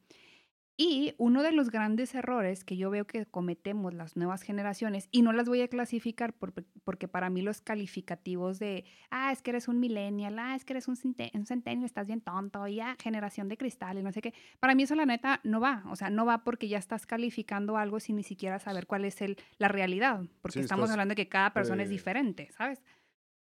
Y 0.80 1.16
uno 1.18 1.42
de 1.42 1.50
los 1.50 1.72
grandes 1.72 2.14
errores 2.14 2.62
que 2.62 2.76
yo 2.76 2.88
veo 2.88 3.04
que 3.04 3.26
cometemos 3.26 3.92
las 3.94 4.16
nuevas 4.16 4.42
generaciones, 4.42 5.08
y 5.10 5.22
no 5.22 5.32
las 5.32 5.48
voy 5.48 5.60
a 5.60 5.66
clasificar 5.66 6.34
porque 6.34 7.08
para 7.08 7.30
mí 7.30 7.42
los 7.42 7.60
calificativos 7.60 8.60
de, 8.60 8.84
ah, 9.10 9.32
es 9.32 9.42
que 9.42 9.50
eres 9.50 9.66
un 9.66 9.80
millennial, 9.80 10.38
ah, 10.38 10.54
es 10.54 10.64
que 10.64 10.74
eres 10.74 10.86
un, 10.86 10.96
un 11.34 11.46
centennial, 11.46 11.84
estás 11.84 12.06
bien 12.06 12.20
tonto, 12.20 12.64
ya, 12.68 12.96
generación 13.02 13.48
de 13.48 13.56
cristal 13.56 13.98
y 13.98 14.04
no 14.04 14.12
sé 14.12 14.22
qué, 14.22 14.32
para 14.60 14.76
mí 14.76 14.84
eso 14.84 14.94
la 14.94 15.04
neta 15.04 15.40
no 15.42 15.58
va, 15.58 15.82
o 15.90 15.96
sea, 15.96 16.10
no 16.10 16.24
va 16.24 16.44
porque 16.44 16.68
ya 16.68 16.78
estás 16.78 17.06
calificando 17.06 17.76
algo 17.76 17.98
sin 17.98 18.14
ni 18.14 18.22
siquiera 18.22 18.60
saber 18.60 18.86
cuál 18.86 19.04
es 19.04 19.20
el, 19.20 19.36
la 19.58 19.66
realidad, 19.66 20.22
porque 20.40 20.60
estamos 20.60 20.92
hablando 20.92 21.10
de 21.12 21.16
que 21.16 21.28
cada 21.28 21.52
persona 21.52 21.82
es 21.82 21.90
diferente, 21.90 22.52
¿sabes? 22.52 22.80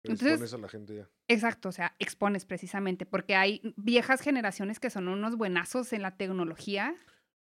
Entonces, 0.03 0.39
expones 0.39 0.53
a 0.53 0.57
la 0.59 0.69
gente 0.69 0.95
ya. 0.95 1.09
Exacto, 1.27 1.67
o 1.67 1.71
sea, 1.73 1.95
expones 1.99 2.45
precisamente, 2.45 3.05
porque 3.05 3.35
hay 3.35 3.73
viejas 3.75 4.21
generaciones 4.21 4.79
que 4.79 4.89
son 4.89 5.09
unos 5.09 5.35
buenazos 5.35 5.91
en 5.91 6.01
la 6.01 6.15
tecnología 6.15 6.95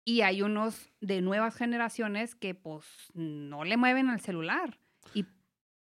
y 0.06 0.22
hay 0.22 0.40
unos 0.40 0.88
de 1.02 1.20
nuevas 1.20 1.56
generaciones 1.56 2.34
que 2.34 2.54
pues 2.54 2.86
no 3.12 3.64
le 3.64 3.76
mueven 3.76 4.08
al 4.08 4.20
celular 4.20 4.78
y 5.12 5.26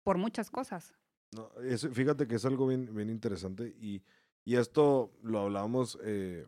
por 0.03 0.17
muchas 0.17 0.49
cosas. 0.49 0.95
No, 1.35 1.51
fíjate 1.91 2.27
que 2.27 2.35
es 2.35 2.45
algo 2.45 2.65
bien, 2.65 2.95
bien 2.95 3.09
interesante 3.09 3.75
y, 3.79 4.01
y 4.45 4.55
esto 4.55 5.11
lo 5.21 5.41
hablábamos 5.41 5.99
eh, 6.03 6.47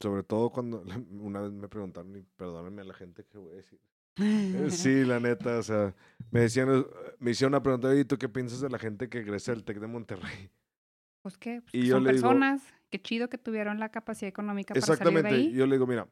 sobre 0.00 0.22
todo 0.22 0.50
cuando 0.50 0.82
una 1.20 1.40
vez 1.40 1.52
me 1.52 1.68
preguntaron, 1.68 2.16
y 2.16 2.22
perdónenme 2.36 2.82
a 2.82 2.86
la 2.86 2.94
gente 2.94 3.24
que 3.24 3.38
voy 3.38 3.52
a 3.52 3.56
decir. 3.56 3.80
Eh, 4.16 4.66
sí, 4.70 5.04
la 5.04 5.20
neta, 5.20 5.58
o 5.58 5.62
sea, 5.62 5.94
me 6.30 6.40
decían, 6.40 6.68
eh, 6.74 6.84
me 7.18 7.30
hicieron 7.30 7.52
una 7.54 7.62
pregunta, 7.62 7.94
¿y 7.94 8.04
tú 8.04 8.18
qué 8.18 8.28
piensas 8.28 8.60
de 8.60 8.70
la 8.70 8.78
gente 8.78 9.08
que 9.08 9.18
egresa 9.18 9.52
del 9.52 9.64
TEC 9.64 9.78
de 9.78 9.86
Monterrey? 9.86 10.50
Pues 11.22 11.36
qué, 11.36 11.62
pues 11.70 11.88
son 11.88 12.04
personas, 12.04 12.62
qué 12.88 13.00
chido 13.00 13.28
que 13.28 13.36
tuvieron 13.36 13.78
la 13.78 13.90
capacidad 13.90 14.28
económica 14.28 14.72
para 14.72 14.96
salir 14.96 15.22
de 15.22 15.28
ahí. 15.28 15.52
yo 15.52 15.66
le 15.66 15.76
digo, 15.76 15.86
mira, 15.86 16.08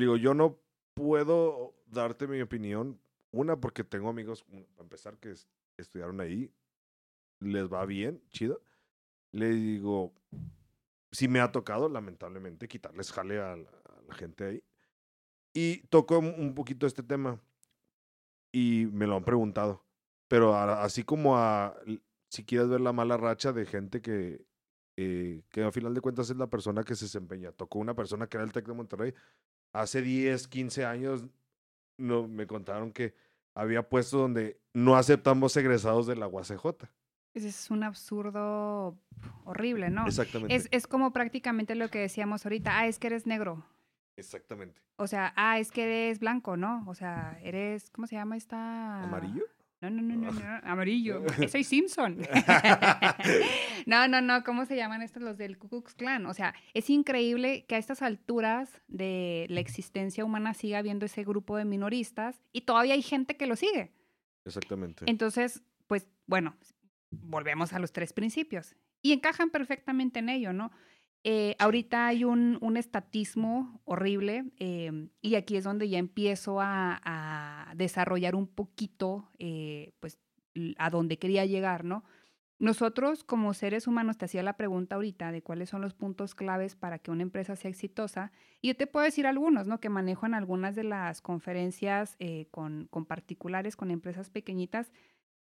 digo, 0.00 0.16
yo 0.16 0.34
no 0.34 0.58
puedo 0.94 1.74
darte 1.86 2.26
mi 2.26 2.40
opinión. 2.40 3.00
Una, 3.30 3.60
porque 3.60 3.84
tengo 3.84 4.08
amigos, 4.08 4.44
para 4.44 4.82
empezar, 4.82 5.18
que 5.18 5.34
estudiaron 5.76 6.20
ahí. 6.20 6.52
Les 7.40 7.72
va 7.72 7.84
bien, 7.86 8.22
chido. 8.30 8.62
Le 9.32 9.50
digo, 9.50 10.14
sí 11.12 11.28
me 11.28 11.40
ha 11.40 11.52
tocado, 11.52 11.88
lamentablemente, 11.88 12.68
quitarles 12.68 13.12
jale 13.12 13.40
a 13.40 13.56
la, 13.56 14.14
gente 14.14 14.44
ahí. 14.44 14.64
Y 15.52 15.82
toco 15.88 16.18
un 16.18 16.54
poquito 16.54 16.86
este 16.86 17.02
tema. 17.02 17.40
Y 18.52 18.88
me 18.92 19.06
lo 19.06 19.16
han 19.16 19.24
preguntado. 19.24 19.84
Pero 20.28 20.54
así 20.54 21.04
como 21.04 21.38
a, 21.38 21.74
si 22.28 22.44
quieres 22.44 22.68
ver 22.68 22.80
la 22.80 22.92
mala 22.92 23.16
racha 23.16 23.52
de 23.52 23.66
gente 23.66 24.00
que, 24.02 24.44
eh, 24.96 25.42
que 25.50 25.62
a 25.62 25.72
final 25.72 25.94
de 25.94 26.00
cuentas 26.00 26.30
es 26.30 26.36
la 26.36 26.48
persona 26.48 26.84
que 26.84 26.94
se 26.94 27.06
desempeña. 27.06 27.52
Tocó 27.52 27.78
una 27.78 27.94
persona 27.94 28.26
que 28.26 28.36
era 28.36 28.44
el 28.44 28.52
TEC 28.52 28.66
de 28.66 28.74
Monterrey, 28.74 29.14
hace 29.72 30.02
10, 30.02 30.48
15 30.48 30.84
años 30.84 31.24
no, 31.96 32.28
me 32.28 32.46
contaron 32.46 32.92
que 32.92 33.14
había 33.54 33.88
puestos 33.88 34.20
donde 34.20 34.60
no 34.72 34.96
aceptamos 34.96 35.56
egresados 35.56 36.06
de 36.06 36.16
la 36.16 36.28
UACJ. 36.28 36.86
Es 37.34 37.70
un 37.70 37.82
absurdo 37.82 38.98
horrible, 39.44 39.90
¿no? 39.90 40.06
Exactamente. 40.06 40.54
Es, 40.54 40.68
es 40.70 40.86
como 40.86 41.12
prácticamente 41.12 41.74
lo 41.74 41.88
que 41.88 41.98
decíamos 41.98 42.46
ahorita, 42.46 42.78
ah, 42.78 42.86
es 42.86 42.98
que 42.98 43.08
eres 43.08 43.26
negro. 43.26 43.64
Exactamente. 44.16 44.80
O 44.96 45.06
sea, 45.06 45.32
ah, 45.36 45.58
es 45.58 45.70
que 45.70 45.84
eres 45.84 46.18
blanco, 46.18 46.56
¿no? 46.56 46.84
O 46.88 46.94
sea, 46.94 47.38
eres, 47.42 47.90
¿cómo 47.90 48.06
se 48.06 48.16
llama 48.16 48.36
esta? 48.36 49.04
¿Amarillo? 49.04 49.44
No, 49.80 49.90
no, 49.90 50.02
no, 50.02 50.16
no, 50.16 50.32
no, 50.32 50.60
amarillo. 50.64 51.22
Soy 51.48 51.62
Simpson. 51.62 52.18
no, 53.86 54.08
no, 54.08 54.20
no, 54.20 54.42
¿cómo 54.42 54.64
se 54.66 54.74
llaman 54.74 55.02
estos 55.02 55.22
los 55.22 55.38
del 55.38 55.56
Ku 55.56 55.68
Klux 55.68 55.94
Klan? 55.94 56.26
O 56.26 56.34
sea, 56.34 56.54
es 56.74 56.90
increíble 56.90 57.64
que 57.66 57.76
a 57.76 57.78
estas 57.78 58.02
alturas 58.02 58.80
de 58.88 59.46
la 59.50 59.60
existencia 59.60 60.24
humana 60.24 60.54
siga 60.54 60.78
habiendo 60.78 61.06
ese 61.06 61.22
grupo 61.22 61.56
de 61.56 61.64
minoristas 61.64 62.42
y 62.52 62.62
todavía 62.62 62.94
hay 62.94 63.02
gente 63.02 63.36
que 63.36 63.46
lo 63.46 63.54
sigue. 63.54 63.92
Exactamente. 64.44 65.04
Entonces, 65.06 65.62
pues, 65.86 66.08
bueno, 66.26 66.56
volvemos 67.10 67.72
a 67.72 67.78
los 67.78 67.92
tres 67.92 68.12
principios 68.12 68.74
y 69.00 69.12
encajan 69.12 69.50
perfectamente 69.50 70.18
en 70.18 70.28
ello, 70.28 70.52
¿no? 70.52 70.72
Eh, 71.24 71.56
ahorita 71.58 72.06
hay 72.06 72.24
un, 72.24 72.58
un 72.60 72.76
estatismo 72.76 73.80
horrible 73.84 74.44
em, 74.58 75.10
y 75.20 75.34
aquí 75.34 75.56
es 75.56 75.64
donde 75.64 75.88
ya 75.88 75.98
empiezo 75.98 76.60
a, 76.60 77.00
a 77.04 77.74
desarrollar 77.74 78.34
un 78.36 78.46
poquito, 78.46 79.28
eh, 79.38 79.92
pues, 80.00 80.18
a 80.78 80.90
donde 80.90 81.18
quería 81.18 81.44
llegar, 81.44 81.84
¿no? 81.84 82.04
Nosotros 82.60 83.22
como 83.22 83.54
seres 83.54 83.86
humanos, 83.86 84.18
te 84.18 84.24
hacía 84.24 84.42
la 84.42 84.56
pregunta 84.56 84.96
ahorita 84.96 85.30
de 85.30 85.42
cuáles 85.42 85.70
son 85.70 85.80
los 85.80 85.94
puntos 85.94 86.34
claves 86.34 86.74
para 86.74 86.98
que 86.98 87.12
una 87.12 87.22
empresa 87.22 87.54
sea 87.54 87.70
exitosa. 87.70 88.32
Y 88.60 88.68
yo 88.68 88.76
te 88.76 88.88
puedo 88.88 89.04
decir 89.04 89.28
algunos, 89.28 89.68
¿no? 89.68 89.78
Que 89.78 89.88
manejo 89.88 90.26
en 90.26 90.34
algunas 90.34 90.74
de 90.74 90.82
las 90.82 91.20
conferencias 91.20 92.16
eh, 92.18 92.46
con, 92.50 92.88
con 92.90 93.06
particulares, 93.06 93.76
con 93.76 93.92
empresas 93.92 94.30
pequeñitas. 94.30 94.90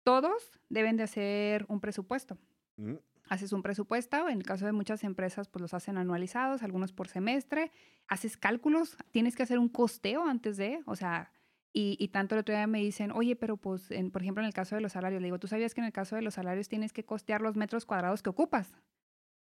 Todos 0.05 0.53
deben 0.71 0.97
de 0.97 1.03
hacer 1.03 1.67
un 1.69 1.81
presupuesto. 1.81 2.39
Mm 2.77 2.95
haces 3.33 3.53
un 3.55 3.63
presupuesto, 3.63 4.29
en 4.29 4.39
el 4.39 4.45
caso 4.45 4.67
de 4.67 4.73
muchas 4.73 5.05
empresas 5.05 5.49
pues 5.49 5.63
los 5.63 5.73
hacen 5.73 5.97
anualizados, 5.97 6.63
algunos 6.63 6.93
por 6.93 7.09
semestre, 7.09 7.71
haces 8.07 8.37
cálculos, 8.37 8.99
tienes 9.11 9.37
que 9.37 9.43
hacer 9.43 9.59
un 9.59 9.71
costeo 9.71 10.27
antes 10.27 10.59
de, 10.59 10.83
o 10.85 10.97
sea, 10.97 11.33
y, 11.75 12.09
tanto 12.09 12.35
el 12.35 12.41
otro 12.41 12.55
día 12.55 12.67
me 12.67 12.81
dicen, 12.81 13.11
oye, 13.13 13.35
pero 13.35 13.57
pues, 13.57 13.91
en, 13.91 14.11
por 14.11 14.21
ejemplo, 14.21 14.43
en 14.43 14.47
el 14.47 14.53
caso 14.53 14.75
de 14.75 14.83
los 14.83 14.93
salarios, 14.93 15.23
le 15.23 15.29
digo, 15.29 15.39
¿tú 15.39 15.49
sabías 15.49 15.73
que 15.73 15.81
en 15.81 15.87
el 15.87 15.93
caso 15.93 16.17
de 16.17 16.21
los 16.21 16.35
salarios 16.35 16.69
tienes 16.69 16.93
que 16.93 17.07
costear 17.07 17.41
los 17.41 17.57
metros 17.57 17.87
cuadrados 17.87 18.23
que 18.23 18.29
ocupas? 18.29 18.75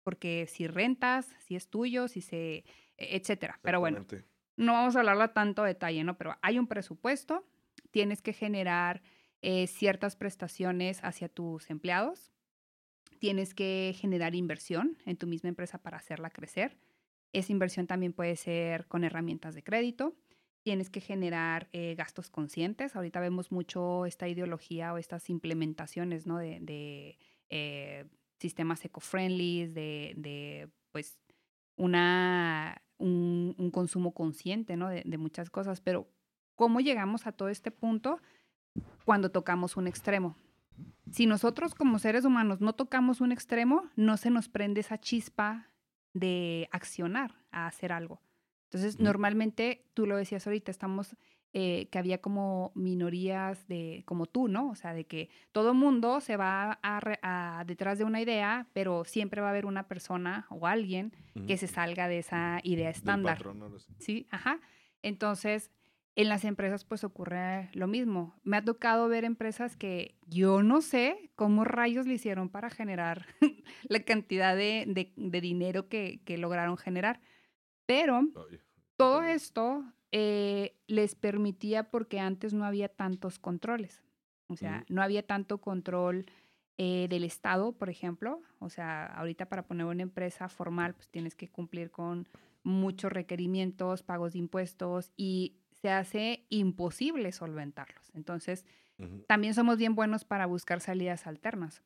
Porque 0.04 0.46
si 0.48 0.68
rentas, 0.68 1.28
si 1.40 1.56
es 1.56 1.68
tuyo, 1.68 2.08
si 2.08 2.22
se, 2.22 2.58
e, 2.58 2.64
etcétera. 2.98 3.60
Pero 3.64 3.80
bueno, 3.80 4.06
no 4.56 4.74
vamos 4.74 4.96
a 4.96 5.00
hablarlo 5.00 5.32
tanto 5.32 5.64
detalle, 5.64 6.04
¿no? 6.04 6.16
Pero 6.20 6.38
hay 6.44 6.60
un 6.60 6.68
presupuesto, 6.68 7.44
tienes 7.90 8.22
que 8.22 8.34
generar 8.34 9.02
eh, 9.42 9.66
ciertas 9.66 10.16
prestaciones 10.16 11.04
hacia 11.04 11.28
tus 11.28 11.72
empleados, 11.72 12.32
tienes 13.22 13.54
que 13.54 13.94
generar 13.96 14.34
inversión 14.34 14.98
en 15.06 15.16
tu 15.16 15.28
misma 15.28 15.50
empresa 15.50 15.78
para 15.78 15.98
hacerla 15.98 16.32
crecer. 16.32 16.76
Esa 17.34 17.52
inversión 17.52 17.86
también 17.86 18.14
puede 18.14 18.36
ser 18.36 18.88
con 18.88 19.04
herramientas 19.04 19.54
de 19.54 19.62
crédito. 19.62 20.16
Tienes 20.64 20.90
que 20.90 21.02
generar 21.02 21.70
eh, 21.72 21.94
gastos 21.96 22.32
conscientes. 22.32 22.96
Ahorita 22.96 23.20
vemos 23.20 23.52
mucho 23.52 24.08
esta 24.08 24.28
ideología 24.28 24.92
o 24.92 24.98
estas 24.98 25.30
implementaciones 25.30 26.26
¿no? 26.26 26.40
de, 26.40 27.20
eh, 27.50 28.06
sistemas 28.40 28.84
eco-friendly, 28.84 29.68
de, 29.68 30.14
de, 30.18 30.70
pues 30.92 31.20
una, 31.76 32.82
un, 32.98 33.70
consumo 33.72 34.16
consciente 34.16 34.78
¿no? 34.78 34.90
de, 34.90 35.04
de 35.06 35.18
muchas 35.20 35.52
cosas. 35.52 35.80
Pero 35.80 36.10
¿cómo 36.56 36.80
llegamos 36.80 37.28
a 37.28 37.34
todo 37.34 37.50
este 37.50 37.70
punto 37.70 38.20
cuando 39.06 39.30
tocamos 39.30 39.78
un 39.78 39.86
extremo? 39.86 40.36
Si 41.12 41.26
nosotros 41.26 41.76
como 41.76 42.00
seres 42.00 42.26
humanos 42.26 42.62
no 42.62 42.74
tocamos 42.74 43.22
un 43.22 43.32
extremo, 43.32 43.90
no 43.96 44.18
se 44.18 44.30
nos 44.30 44.50
prende 44.50 44.82
esa 44.82 45.00
chispa 45.00 45.70
de 46.14 46.70
accionar 46.72 47.36
a 47.52 47.68
hacer 47.68 47.92
algo. 47.92 48.22
Entonces, 48.66 49.00
normalmente, 49.00 49.86
tú 49.94 50.06
lo 50.06 50.16
decías 50.16 50.48
ahorita, 50.48 50.72
estamos, 50.72 51.18
eh, 51.52 51.90
que 51.92 52.00
había 52.00 52.22
como 52.22 52.72
minorías 52.74 53.68
de, 53.68 54.04
como 54.06 54.26
tú, 54.26 54.48
¿no? 54.48 54.70
O 54.70 54.76
sea, 54.76 54.94
de 54.94 55.06
que 55.06 55.30
todo 55.52 55.74
mundo 55.74 56.22
se 56.22 56.38
va 56.38 56.80
a, 56.82 57.64
detrás 57.66 57.98
de 57.98 58.06
una 58.06 58.22
idea, 58.22 58.68
pero 58.72 59.04
siempre 59.04 59.42
va 59.42 59.48
a 59.48 59.50
haber 59.50 59.66
una 59.66 59.90
persona 59.90 60.48
o 60.50 60.68
alguien 60.68 61.12
que 61.48 61.58
se 61.58 61.68
salga 61.68 62.08
de 62.08 62.20
esa 62.20 62.62
idea 62.64 62.90
estándar. 62.90 63.44
Sí, 64.00 64.28
ajá. 64.32 64.62
Entonces, 65.02 65.70
en 66.16 66.30
las 66.30 66.44
empresas 66.44 66.84
pues 66.84 67.04
ocurre 67.04 67.70
lo 67.74 67.88
mismo. 67.88 68.36
Me 68.44 68.58
ha 68.58 68.64
tocado 68.64 69.08
ver 69.08 69.24
empresas 69.24 69.78
que 69.78 70.16
yo 70.28 70.62
no 70.62 70.82
sé 70.82 71.32
cómo 71.36 71.64
rayos 71.64 72.06
le 72.06 72.16
hicieron 72.16 72.50
para 72.50 72.70
generar 72.70 73.26
la 73.88 74.02
cantidad 74.02 74.56
de, 74.56 75.14
dinero 75.16 75.88
que, 75.88 76.22
lograron 76.38 76.78
generar. 76.78 77.22
Pero 77.86 78.22
todo 78.98 79.24
esto 79.24 79.84
eh, 80.12 80.78
les 80.88 81.16
permitía 81.16 81.90
porque 81.90 82.20
antes 82.20 82.54
no 82.54 82.66
había 82.66 82.90
tantos 82.90 83.40
controles. 83.40 84.04
O 84.48 84.58
sea, 84.58 84.84
no 84.90 85.02
había 85.02 85.26
tanto 85.26 85.60
control 85.60 86.26
eh, 86.78 87.08
del 87.10 87.24
Estado, 87.24 87.72
por 87.72 87.90
ejemplo. 87.90 88.42
O 88.60 88.70
sea, 88.70 89.06
ahorita 89.06 89.48
para 89.48 89.66
poner 89.66 89.86
una 89.86 90.04
empresa 90.04 90.50
formal 90.50 90.94
pues 90.94 91.10
tienes 91.10 91.36
que 91.36 91.48
cumplir 91.48 91.90
con 91.90 92.28
muchos 92.64 93.12
requerimientos, 93.14 94.04
pagos 94.04 94.34
de 94.34 94.40
impuestos 94.40 95.12
y 95.16 95.61
se 95.82 95.90
hace 95.90 96.46
imposible 96.50 97.32
solventarlos. 97.32 98.12
Entonces, 98.14 98.66
también 99.28 99.56
somos 99.56 99.78
bien 99.78 99.96
buenos 99.96 100.26
para 100.26 100.46
buscar 100.46 100.80
salidas 100.80 101.26
alternas. 101.26 101.82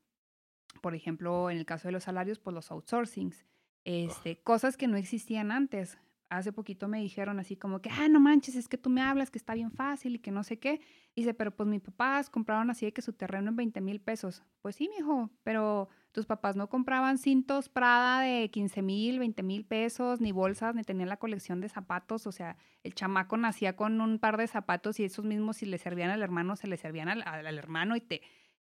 Por 0.82 0.96
ejemplo, 0.96 1.50
en 1.50 1.58
el 1.58 1.66
caso 1.66 1.88
de 1.88 1.93
los 1.93 2.04
salarios, 2.04 2.39
pues 2.39 2.54
los 2.54 2.72
outsourcings, 2.72 3.46
este, 3.86 4.41
cosas 4.41 4.76
que 4.76 4.88
no 4.88 4.98
existían 4.98 5.52
antes. 5.52 5.98
Hace 6.38 6.52
poquito 6.52 6.88
me 6.88 7.00
dijeron 7.00 7.40
así 7.40 7.56
como 7.56 7.82
que, 7.82 7.90
ah, 7.90 8.08
no 8.08 8.20
manches, 8.20 8.56
es 8.56 8.68
que 8.68 8.78
tú 8.78 8.90
me 8.90 9.02
hablas 9.02 9.32
que 9.32 9.38
está 9.38 9.54
bien 9.54 9.72
fácil 9.72 10.16
y 10.16 10.20
que 10.20 10.32
no 10.32 10.44
sé 10.44 10.60
qué. 10.60 10.82
Dice, 11.16 11.34
pero 11.34 11.56
pues 11.56 11.68
mis 11.68 11.82
papás 11.82 12.30
compraron 12.30 12.70
así 12.70 12.86
de 12.86 12.94
que 12.94 13.02
su 13.02 13.14
terreno 13.14 13.50
en 13.50 13.56
20 13.56 13.82
mil 13.82 14.02
pesos. 14.02 14.44
Pues 14.62 14.76
sí, 14.76 14.90
mijo, 14.90 15.30
pero 15.44 15.90
tus 16.12 16.26
papás 16.26 16.56
no 16.56 16.70
compraban 16.70 17.18
cintos 17.18 17.70
Prada 17.70 18.22
de 18.22 18.50
15 18.50 18.82
mil, 18.82 19.20
20 19.20 19.44
mil 19.44 19.66
pesos, 19.66 20.22
ni 20.22 20.32
bolsas, 20.32 20.76
ni 20.76 20.84
tenían 20.84 21.10
la 21.10 21.18
colección 21.18 21.62
de 21.62 21.70
zapatos. 21.70 22.28
O 22.28 22.32
sea, 22.32 22.58
el 22.84 22.94
chamaco 22.94 23.38
nacía 23.38 23.76
con 23.76 24.00
un 24.02 24.20
par 24.20 24.38
de 24.38 24.48
zapatos 24.48 25.00
y 25.00 25.06
esos 25.06 25.26
mismos 25.26 25.58
si 25.58 25.66
le 25.66 25.78
servían 25.78 26.10
al 26.10 26.22
hermano, 26.22 26.56
se 26.56 26.68
le 26.68 26.78
servían 26.78 27.10
al, 27.10 27.22
al 27.24 27.58
hermano 27.58 27.96
y 27.96 28.02
te, 28.02 28.22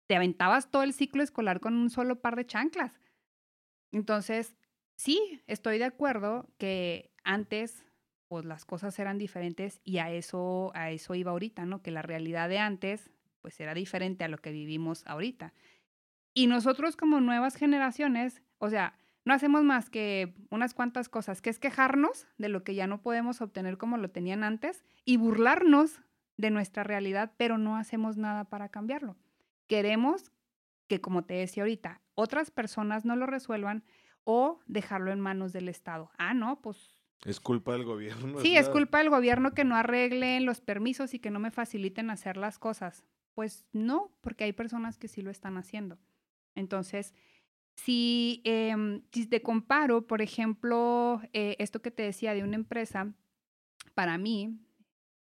te 0.07 0.15
aventabas 0.15 0.71
todo 0.71 0.83
el 0.83 0.93
ciclo 0.93 1.21
escolar 1.21 1.59
con 1.59 1.75
un 1.75 1.89
solo 1.89 2.19
par 2.19 2.35
de 2.35 2.45
chanclas. 2.45 2.99
Entonces, 3.91 4.55
sí, 4.95 5.41
estoy 5.47 5.77
de 5.77 5.85
acuerdo 5.85 6.47
que 6.57 7.08
antes 7.23 7.85
pues 8.27 8.45
las 8.45 8.63
cosas 8.63 8.97
eran 8.99 9.17
diferentes 9.17 9.81
y 9.83 9.97
a 9.97 10.11
eso 10.11 10.71
a 10.75 10.91
eso 10.91 11.15
iba 11.15 11.31
ahorita, 11.31 11.65
¿no? 11.65 11.81
Que 11.81 11.91
la 11.91 12.03
realidad 12.03 12.47
de 12.47 12.59
antes 12.59 13.11
pues 13.41 13.59
era 13.59 13.73
diferente 13.73 14.23
a 14.23 14.27
lo 14.27 14.37
que 14.37 14.51
vivimos 14.51 15.05
ahorita. 15.07 15.53
Y 16.33 16.47
nosotros 16.47 16.95
como 16.95 17.21
nuevas 17.21 17.55
generaciones, 17.55 18.43
o 18.59 18.69
sea, 18.69 18.95
no 19.25 19.33
hacemos 19.33 19.63
más 19.63 19.89
que 19.89 20.35
unas 20.49 20.73
cuantas 20.73 21.09
cosas, 21.09 21.41
que 21.41 21.49
es 21.49 21.59
quejarnos 21.59 22.27
de 22.37 22.49
lo 22.49 22.63
que 22.63 22.75
ya 22.75 22.87
no 22.87 23.01
podemos 23.01 23.41
obtener 23.41 23.77
como 23.77 23.97
lo 23.97 24.09
tenían 24.11 24.43
antes 24.43 24.85
y 25.05 25.17
burlarnos 25.17 26.01
de 26.37 26.51
nuestra 26.51 26.83
realidad, 26.83 27.33
pero 27.37 27.57
no 27.57 27.75
hacemos 27.75 28.17
nada 28.17 28.45
para 28.45 28.69
cambiarlo. 28.69 29.17
Queremos 29.67 30.31
que, 30.87 31.01
como 31.01 31.25
te 31.25 31.35
decía 31.35 31.63
ahorita, 31.63 32.01
otras 32.15 32.51
personas 32.51 33.05
no 33.05 33.15
lo 33.15 33.25
resuelvan 33.25 33.83
o 34.23 34.59
dejarlo 34.67 35.11
en 35.11 35.19
manos 35.19 35.51
del 35.53 35.69
Estado. 35.69 36.11
Ah, 36.17 36.33
no, 36.33 36.61
pues... 36.61 36.98
Es 37.25 37.39
culpa 37.39 37.73
del 37.73 37.83
gobierno. 37.83 38.39
Sí, 38.39 38.55
es 38.55 38.69
culpa 38.69 38.99
del 38.99 39.09
gobierno 39.09 39.53
que 39.53 39.65
no 39.65 39.75
arreglen 39.75 40.45
los 40.45 40.61
permisos 40.61 41.13
y 41.13 41.19
que 41.19 41.31
no 41.31 41.39
me 41.39 41.51
faciliten 41.51 42.09
hacer 42.09 42.37
las 42.37 42.59
cosas. 42.59 43.03
Pues 43.33 43.65
no, 43.73 44.11
porque 44.21 44.45
hay 44.45 44.53
personas 44.53 44.97
que 44.97 45.07
sí 45.07 45.21
lo 45.21 45.29
están 45.29 45.57
haciendo. 45.57 45.97
Entonces, 46.55 47.13
si, 47.75 48.41
em, 48.45 49.01
si 49.11 49.25
te 49.25 49.41
comparo, 49.41 50.07
por 50.07 50.21
ejemplo, 50.21 51.21
eh, 51.33 51.55
esto 51.59 51.81
que 51.81 51.91
te 51.91 52.03
decía 52.03 52.33
de 52.33 52.43
una 52.43 52.55
empresa, 52.55 53.13
para 53.95 54.17
mí, 54.17 54.57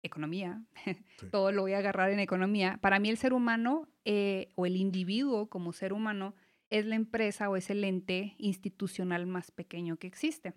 economía, 0.02 0.62
todo 1.32 1.52
lo 1.52 1.62
voy 1.62 1.72
a 1.72 1.78
agarrar 1.78 2.10
en 2.10 2.20
economía, 2.20 2.78
para 2.80 2.98
mí 2.98 3.08
el 3.10 3.18
ser 3.18 3.32
humano 3.32 3.88
eh, 4.04 4.52
o 4.54 4.66
el 4.66 4.76
individuo 4.76 5.48
como 5.48 5.72
ser 5.72 5.92
humano 5.92 6.34
es 6.70 6.84
la 6.86 6.96
empresa 6.96 7.48
o 7.48 7.56
es 7.56 7.70
el 7.70 7.82
ente 7.84 8.34
institucional 8.38 9.26
más 9.26 9.50
pequeño 9.50 9.96
que 9.96 10.06
existe. 10.06 10.54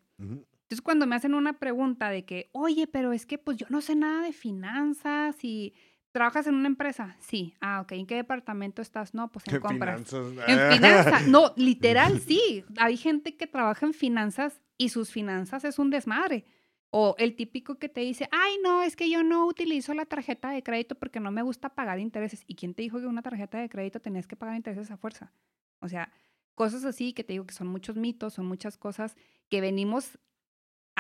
Entonces, 0.72 0.84
cuando 0.84 1.05
me 1.05 1.17
hacen 1.17 1.34
una 1.34 1.59
pregunta 1.59 2.09
de 2.09 2.24
que, 2.24 2.49
oye, 2.53 2.88
pero 2.88 3.11
es 3.11 3.26
que 3.26 3.38
pues 3.38 3.57
yo 3.57 3.65
no 3.69 3.82
sé 3.82 3.93
nada 3.93 4.24
de 4.24 4.32
finanzas 4.32 5.43
y 5.43 5.74
¿Trabajas 6.13 6.45
en 6.47 6.55
una 6.55 6.67
empresa? 6.67 7.15
Sí. 7.22 7.55
Ah, 7.61 7.80
ok. 7.80 7.93
¿En 7.93 8.05
qué 8.05 8.15
departamento 8.15 8.82
estás? 8.82 9.13
No, 9.13 9.32
pues 9.32 9.47
en 9.47 9.61
compras. 9.61 10.09
Finanzas? 10.09 10.49
En 10.49 10.74
finanzas. 10.74 11.28
No, 11.28 11.53
literal, 11.55 12.19
sí. 12.28 12.65
Hay 12.78 12.97
gente 12.97 13.38
que 13.38 13.47
trabaja 13.47 13.86
en 13.86 13.93
finanzas 13.93 14.61
y 14.78 14.89
sus 14.89 15.09
finanzas 15.09 15.63
es 15.63 15.80
un 15.80 15.89
desmadre. 15.89 16.43
O 16.89 17.15
el 17.17 17.38
típico 17.38 17.80
que 17.80 17.88
te 17.88 18.01
dice, 18.01 18.28
ay, 18.34 18.55
no, 18.61 18.84
es 18.84 18.97
que 18.97 19.09
yo 19.09 19.24
no 19.24 19.45
utilizo 19.45 19.93
la 19.93 20.05
tarjeta 20.05 20.49
de 20.49 20.63
crédito 20.63 20.95
porque 20.95 21.22
no 21.22 21.32
me 21.32 21.43
gusta 21.43 21.69
pagar 21.69 21.97
intereses. 21.99 22.43
¿Y 22.45 22.55
quién 22.55 22.74
te 22.74 22.82
dijo 22.82 22.99
que 22.99 23.05
una 23.05 23.22
tarjeta 23.22 23.57
de 23.57 23.69
crédito 23.69 24.01
tenías 24.01 24.28
que 24.28 24.36
pagar 24.36 24.57
intereses 24.57 24.91
a 24.91 24.97
fuerza? 24.97 25.32
O 25.80 25.88
sea, 25.88 26.11
cosas 26.55 26.84
así 26.84 27.13
que 27.13 27.24
te 27.24 27.32
digo 27.32 27.45
que 27.45 27.53
son 27.53 27.67
muchos 27.67 27.95
mitos, 27.95 28.34
son 28.34 28.47
muchas 28.47 28.78
cosas 28.78 29.15
que 29.47 29.61
venimos 29.61 30.19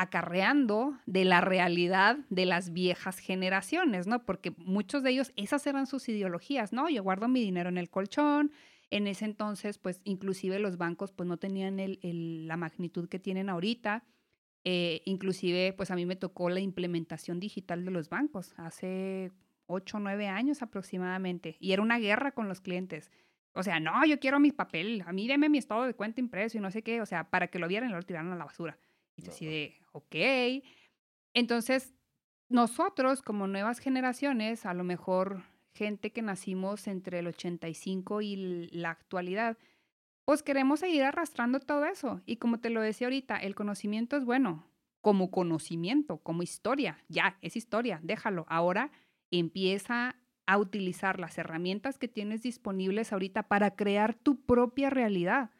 acarreando 0.01 0.97
de 1.05 1.25
la 1.25 1.41
realidad 1.41 2.17
de 2.29 2.47
las 2.47 2.73
viejas 2.73 3.19
generaciones, 3.19 4.07
¿no? 4.07 4.25
Porque 4.25 4.51
muchos 4.57 5.03
de 5.03 5.11
ellos, 5.11 5.31
esas 5.35 5.67
eran 5.67 5.85
sus 5.85 6.09
ideologías, 6.09 6.73
¿no? 6.73 6.89
Yo 6.89 7.03
guardo 7.03 7.27
mi 7.27 7.39
dinero 7.39 7.69
en 7.69 7.77
el 7.77 7.91
colchón. 7.91 8.51
En 8.89 9.05
ese 9.05 9.25
entonces, 9.25 9.77
pues 9.77 10.01
inclusive 10.03 10.57
los 10.57 10.77
bancos 10.77 11.11
pues 11.11 11.29
no 11.29 11.37
tenían 11.37 11.77
la 12.01 12.57
magnitud 12.57 13.07
que 13.09 13.19
tienen 13.19 13.47
ahorita. 13.47 14.03
Eh, 14.63 15.03
inclusive, 15.05 15.73
pues 15.73 15.91
a 15.91 15.95
mí 15.95 16.07
me 16.07 16.15
tocó 16.15 16.49
la 16.49 16.59
implementación 16.59 17.39
digital 17.39 17.85
de 17.85 17.91
los 17.91 18.09
bancos 18.09 18.53
hace 18.57 19.31
ocho 19.67 19.97
o 19.97 19.99
nueve 19.99 20.27
años 20.27 20.63
aproximadamente. 20.63 21.57
Y 21.59 21.73
era 21.73 21.83
una 21.83 21.99
guerra 21.99 22.31
con 22.31 22.47
los 22.47 22.59
clientes. 22.59 23.11
O 23.53 23.61
sea, 23.61 23.79
no, 23.79 24.03
yo 24.05 24.19
quiero 24.19 24.39
mi 24.39 24.51
papel, 24.51 25.03
a 25.05 25.13
mí 25.13 25.27
deme 25.27 25.47
mi 25.47 25.59
estado 25.59 25.83
de 25.83 25.93
cuenta 25.93 26.21
impreso 26.21 26.57
y 26.57 26.61
no 26.61 26.71
sé 26.71 26.81
qué, 26.81 27.01
o 27.01 27.05
sea, 27.05 27.29
para 27.29 27.47
que 27.47 27.59
lo 27.59 27.67
vieran 27.67 27.91
lo 27.91 28.01
tiraran 28.01 28.31
a 28.31 28.35
la 28.35 28.45
basura. 28.45 28.79
Y 29.15 29.27
así 29.27 29.45
de, 29.45 29.77
ok. 29.91 30.63
Entonces, 31.33 31.93
nosotros 32.49 33.21
como 33.21 33.47
nuevas 33.47 33.79
generaciones, 33.79 34.65
a 34.65 34.73
lo 34.73 34.83
mejor 34.83 35.43
gente 35.73 36.11
que 36.11 36.21
nacimos 36.21 36.87
entre 36.87 37.19
el 37.19 37.27
85 37.27 38.21
y 38.21 38.69
la 38.71 38.89
actualidad, 38.89 39.57
pues 40.25 40.43
queremos 40.43 40.81
seguir 40.81 41.03
arrastrando 41.03 41.59
todo 41.59 41.85
eso. 41.85 42.21
Y 42.25 42.37
como 42.37 42.59
te 42.59 42.69
lo 42.69 42.81
decía 42.81 43.07
ahorita, 43.07 43.37
el 43.37 43.55
conocimiento 43.55 44.17
es 44.17 44.25
bueno, 44.25 44.67
como 45.01 45.31
conocimiento, 45.31 46.17
como 46.17 46.43
historia, 46.43 47.03
ya, 47.07 47.37
es 47.41 47.55
historia, 47.55 47.99
déjalo. 48.03 48.45
Ahora 48.49 48.91
empieza 49.31 50.15
a 50.45 50.57
utilizar 50.57 51.19
las 51.19 51.37
herramientas 51.37 51.97
que 51.97 52.07
tienes 52.07 52.41
disponibles 52.41 53.13
ahorita 53.13 53.43
para 53.43 53.75
crear 53.75 54.13
tu 54.13 54.41
propia 54.41 54.89
realidad. 54.89 55.51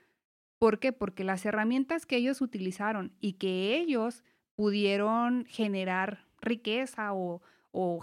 ¿Por 0.62 0.78
qué? 0.78 0.94
Porque 0.94 1.24
las 1.24 1.44
herramientas 1.44 2.06
que 2.06 2.18
ellos 2.18 2.40
utilizaron 2.40 3.16
y 3.20 3.34
que 3.34 3.76
ellos 3.78 4.24
pudieron 4.54 5.46
generar 5.46 6.28
riqueza 6.40 7.14
o, 7.14 7.42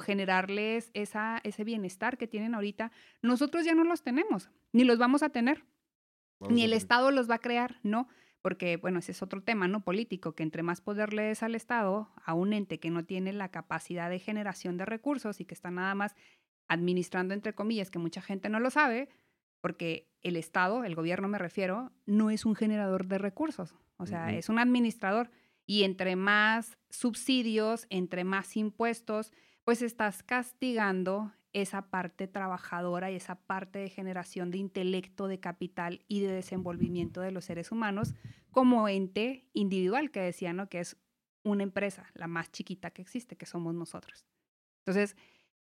generarles 0.00 0.90
esa, 0.92 1.40
ese 1.44 1.62
bienestar 1.62 2.18
que 2.18 2.26
tienen 2.26 2.56
ahorita, 2.56 2.90
nosotros 3.22 3.64
ya 3.64 3.76
no 3.76 3.84
los 3.84 4.02
tenemos, 4.02 4.50
ni 4.72 4.82
los 4.82 4.98
vamos 4.98 5.22
a 5.22 5.28
tener, 5.28 5.66
ni 6.50 6.64
el 6.64 6.72
Estado 6.72 7.12
los 7.12 7.30
va 7.30 7.36
a 7.36 7.40
crear, 7.40 7.78
¿no? 7.84 8.08
Porque, 8.42 8.76
bueno, 8.76 8.98
ese 8.98 9.12
es 9.12 9.22
otro 9.22 9.40
tema, 9.40 9.68
¿no? 9.68 9.84
Político, 9.84 10.34
que 10.34 10.42
entre 10.42 10.64
más 10.64 10.80
poder 10.80 11.12
le 11.12 11.22
des 11.22 11.44
al 11.44 11.54
Estado, 11.54 12.10
a 12.24 12.34
un 12.34 12.52
ente 12.52 12.80
que 12.80 12.90
no 12.90 13.04
tiene 13.04 13.32
la 13.32 13.52
capacidad 13.52 14.10
de 14.10 14.18
generación 14.18 14.76
de 14.78 14.84
recursos 14.84 15.40
y 15.40 15.44
que 15.44 15.54
está 15.54 15.70
nada 15.70 15.94
más 15.94 16.16
administrando, 16.66 17.34
entre 17.34 17.54
comillas, 17.54 17.92
que 17.92 18.00
mucha 18.00 18.20
gente 18.20 18.48
no 18.48 18.58
lo 18.58 18.70
sabe, 18.70 19.10
porque 19.60 20.08
el 20.22 20.36
Estado, 20.36 20.84
el 20.84 20.94
gobierno 20.94 21.28
me 21.28 21.38
refiero, 21.38 21.92
no 22.06 22.30
es 22.30 22.44
un 22.44 22.54
generador 22.54 23.06
de 23.06 23.18
recursos, 23.18 23.74
o 23.96 24.06
sea, 24.06 24.32
es 24.32 24.48
un 24.48 24.58
administrador. 24.58 25.30
Y 25.66 25.82
entre 25.82 26.16
más 26.16 26.78
subsidios, 26.88 27.86
entre 27.90 28.24
más 28.24 28.56
impuestos, 28.56 29.32
pues 29.64 29.82
estás 29.82 30.22
castigando 30.22 31.32
esa 31.52 31.90
parte 31.90 32.26
trabajadora 32.26 33.10
y 33.10 33.16
esa 33.16 33.34
parte 33.34 33.78
de 33.78 33.90
generación 33.90 34.50
de 34.50 34.58
intelecto, 34.58 35.28
de 35.28 35.40
capital 35.40 36.04
y 36.08 36.20
de 36.20 36.32
desenvolvimiento 36.32 37.20
de 37.20 37.32
los 37.32 37.44
seres 37.44 37.70
humanos 37.72 38.14
como 38.50 38.88
ente 38.88 39.46
individual, 39.52 40.10
que 40.10 40.20
decía, 40.20 40.52
¿no? 40.52 40.68
Que 40.68 40.80
es 40.80 40.96
una 41.42 41.62
empresa, 41.62 42.06
la 42.14 42.26
más 42.26 42.50
chiquita 42.50 42.90
que 42.90 43.02
existe, 43.02 43.36
que 43.36 43.46
somos 43.46 43.74
nosotros. 43.74 44.26
Entonces, 44.80 45.16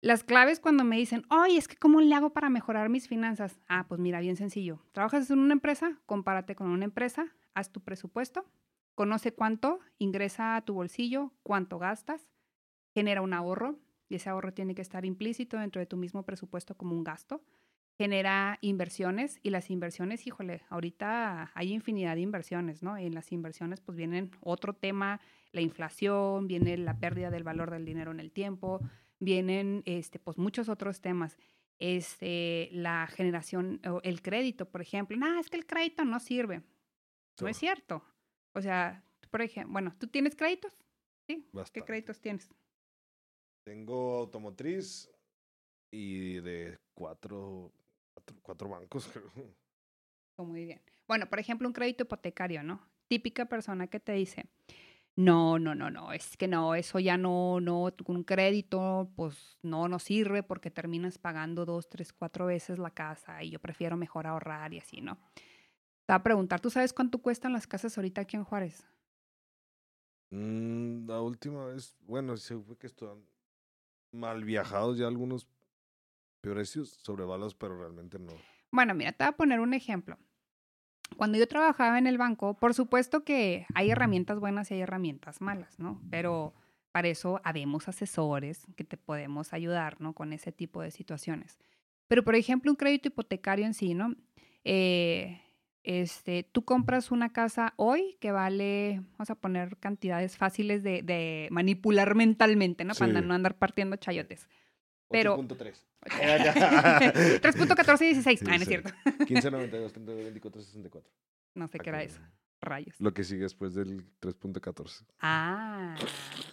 las 0.05 0.23
claves 0.23 0.61
cuando 0.61 0.85
me 0.85 0.99
dicen, 0.99 1.25
oye, 1.31 1.57
es 1.57 1.67
que 1.67 1.77
¿cómo 1.77 2.03
le 2.03 2.15
hago 2.15 2.35
para 2.35 2.51
mejorar 2.51 2.91
mis 2.91 3.09
finanzas? 3.09 3.59
Ah, 3.69 3.87
pues 3.89 3.99
mira, 3.99 4.21
bien 4.21 4.37
sencillo. 4.37 4.85
¿Trabajas 4.93 5.31
en 5.31 5.39
una 5.39 5.55
empresa? 5.55 5.99
Compárate 6.05 6.55
con 6.55 6.69
una 6.69 6.85
empresa, 6.85 7.35
haz 7.55 7.73
tu 7.73 7.81
presupuesto, 7.81 8.45
conoce 8.95 9.33
cuánto 9.33 9.81
ingresa 9.97 10.57
a 10.57 10.61
tu 10.63 10.75
bolsillo, 10.75 11.33
cuánto 11.43 11.79
gastas, 11.79 12.29
genera 12.93 13.23
un 13.23 13.33
ahorro, 13.33 13.79
y 14.11 14.17
ese 14.17 14.29
ahorro 14.29 14.53
tiene 14.53 14.75
que 14.75 14.83
estar 14.83 15.07
implícito 15.07 15.57
dentro 15.57 15.81
de 15.81 15.87
tu 15.87 15.97
mismo 15.97 16.23
presupuesto 16.25 16.77
como 16.77 16.95
un 16.95 17.03
gasto. 17.03 17.43
Genera 17.97 18.59
inversiones 18.61 19.39
y 19.43 19.49
las 19.49 19.71
inversiones, 19.71 20.27
híjole, 20.27 20.65
ahorita 20.69 21.51
hay 21.55 21.73
infinidad 21.73 22.17
de 22.17 22.21
inversiones, 22.21 22.83
¿no? 22.83 22.99
En 22.99 23.15
las 23.15 23.33
inversiones 23.33 23.81
pues 23.81 23.97
vienen 23.97 24.33
otro 24.43 24.75
tema, 24.75 25.21
la 25.53 25.63
inflación, 25.63 26.47
viene 26.47 26.77
la 26.77 26.99
pérdida 26.99 27.31
del 27.31 27.45
valor 27.45 27.71
del 27.71 27.87
dinero 27.87 28.11
en 28.11 28.21
el 28.21 28.33
tiempo, 28.33 28.81
vienen 29.21 29.83
este, 29.87 30.19
pues 30.19 30.39
muchos 30.39 30.69
otros 30.69 31.01
temas. 31.01 31.37
Este, 31.79 32.69
la 32.73 33.07
generación, 33.09 33.81
el 34.03 34.23
crédito, 34.23 34.71
por 34.71 34.81
ejemplo. 34.81 35.17
No, 35.17 35.39
es 35.39 35.51
que 35.51 35.57
el 35.57 35.67
crédito 35.67 36.05
no 36.05 36.21
sirve. 36.21 36.62
No 37.41 37.49
es 37.49 37.57
cierto. 37.57 38.05
O 38.55 38.62
sea, 38.62 39.05
por 39.31 39.43
ejemplo, 39.43 39.73
bueno, 39.73 39.95
¿tú 39.99 40.07
tienes 40.07 40.37
créditos? 40.37 40.73
¿Sí? 41.27 41.49
¿Qué 41.73 41.83
créditos 41.83 42.21
tienes? 42.21 42.49
Tengo 43.65 44.19
automotriz 44.19 45.11
y 45.91 46.41
de 46.41 46.79
cuatro, 46.95 47.73
cuatro, 48.43 48.69
bancos. 48.69 49.11
Oh, 50.37 50.45
muy 50.45 50.65
bien. 50.65 50.83
Bueno, 51.07 51.31
por 51.31 51.39
ejemplo, 51.39 51.69
un 51.69 51.73
crédito 51.73 52.03
hipotecario, 52.03 52.65
¿no? 52.65 52.85
Típica 53.07 53.45
persona 53.45 53.87
que 53.87 54.01
te 54.01 54.15
dice, 54.15 54.47
no, 55.17 55.59
no, 55.61 55.75
no, 55.75 55.91
no, 55.91 56.12
es 56.12 56.37
que 56.37 56.49
no, 56.49 56.75
eso 56.75 56.99
ya 56.99 57.17
no, 57.17 57.61
no, 57.61 57.93
un 58.07 58.25
crédito, 58.25 59.12
pues 59.15 59.59
no 59.62 59.87
nos 59.89 60.03
sirve 60.03 60.43
porque 60.43 60.71
terminas 60.71 61.19
pagando 61.19 61.65
dos, 61.65 61.89
tres, 61.89 62.12
cuatro 62.12 62.47
veces 62.47 62.79
la 62.79 62.91
casa 62.91 63.43
y 63.43 63.51
yo 63.51 63.61
prefiero 63.61 63.97
mejor 63.97 64.27
ahorrar 64.27 64.75
y 64.75 64.79
así, 64.79 65.01
¿no? 65.01 65.17
Te 66.07 66.12
voy 66.12 66.17
a 66.17 66.23
preguntar, 66.23 66.61
¿tú 66.61 66.69
sabes 66.69 66.93
cuánto 66.93 67.19
cuestan 67.19 67.53
las 67.53 67.67
casas 67.67 67.97
ahorita 67.97 68.23
aquí 68.23 68.37
en 68.37 68.45
Juárez? 68.45 68.85
Mm, 70.31 71.07
la 71.07 71.21
última 71.21 71.67
vez, 71.67 71.97
bueno, 72.01 72.37
se 72.37 72.59
fue 72.59 72.77
que 72.77 72.89
están 72.89 73.25
mal 74.11 74.43
viajados 74.45 74.99
ya 74.99 75.07
algunos 75.07 75.49
precios 76.41 76.99
sobrevalos, 77.03 77.55
pero 77.55 77.79
realmente 77.79 78.19
no. 78.19 78.33
Bueno, 78.73 78.95
mira, 78.95 79.12
te 79.12 79.23
voy 79.23 79.29
a 79.29 79.37
poner 79.37 79.61
un 79.61 79.75
ejemplo. 79.75 80.19
Cuando 81.17 81.39
yo 81.39 81.47
trabajaba 81.47 81.99
en 81.99 82.07
el 82.07 82.19
banco, 82.19 82.55
por 82.55 82.75
supuesto 82.75 83.25
que 83.25 83.67
hay 83.75 83.91
herramientas 83.91 84.41
buenas 84.41 84.71
y 84.71 84.75
hay 84.75 84.81
herramientas 84.81 85.41
malas, 85.41 85.79
¿no? 85.79 86.01
Pero 86.11 86.55
para 86.93 87.09
eso 87.09 87.41
habemos 87.45 87.89
asesores 87.89 88.67
que 88.77 88.85
te 88.85 88.97
podemos 88.97 89.53
ayudar, 89.53 90.01
¿no? 90.01 90.13
Con 90.13 90.33
ese 90.33 90.53
tipo 90.53 90.83
de 90.83 90.91
situaciones. 90.91 91.59
Pero, 92.09 92.23
por 92.23 92.35
ejemplo, 92.35 92.71
un 92.71 92.77
crédito 92.77 93.09
hipotecario 93.09 93.67
en 93.67 93.75
sí, 93.75 93.95
¿no? 93.95 94.15
Eh, 94.65 95.41
este, 95.83 96.43
tú 96.45 96.65
compras 96.65 97.11
una 97.11 97.33
casa 97.33 97.75
hoy 97.77 98.17
que 98.21 98.33
vale, 98.33 99.03
vamos 99.13 99.31
a 99.31 99.35
poner 99.35 99.77
cantidades 99.77 100.37
fáciles 100.37 100.83
de, 100.83 101.49
manipular 101.51 102.15
mentalmente, 102.15 102.85
¿no? 102.85 102.95
Para 102.95 103.21
no 103.21 103.35
andar 103.35 103.57
partiendo 103.57 103.97
chayotes. 103.97 104.49
Pero... 105.09 105.39
8.3. 105.39 105.75
3.1416. 106.05 108.43
ah, 108.47 108.57
no 108.57 108.63
es 108.63 108.69
cierto. 108.69 108.91
1592, 109.21 110.25
24, 110.25 110.63
64. 110.63 111.11
No 111.55 111.69
sé 111.69 111.79
qué 111.79 111.91
era 111.91 112.03
eso. 112.03 112.21
Rayos. 112.61 112.95
Lo 112.99 113.13
que 113.13 113.25
sigue 113.25 113.43
después 113.43 113.75
del 113.75 114.07
3.14. 114.21 115.05
Ah, 115.21 115.97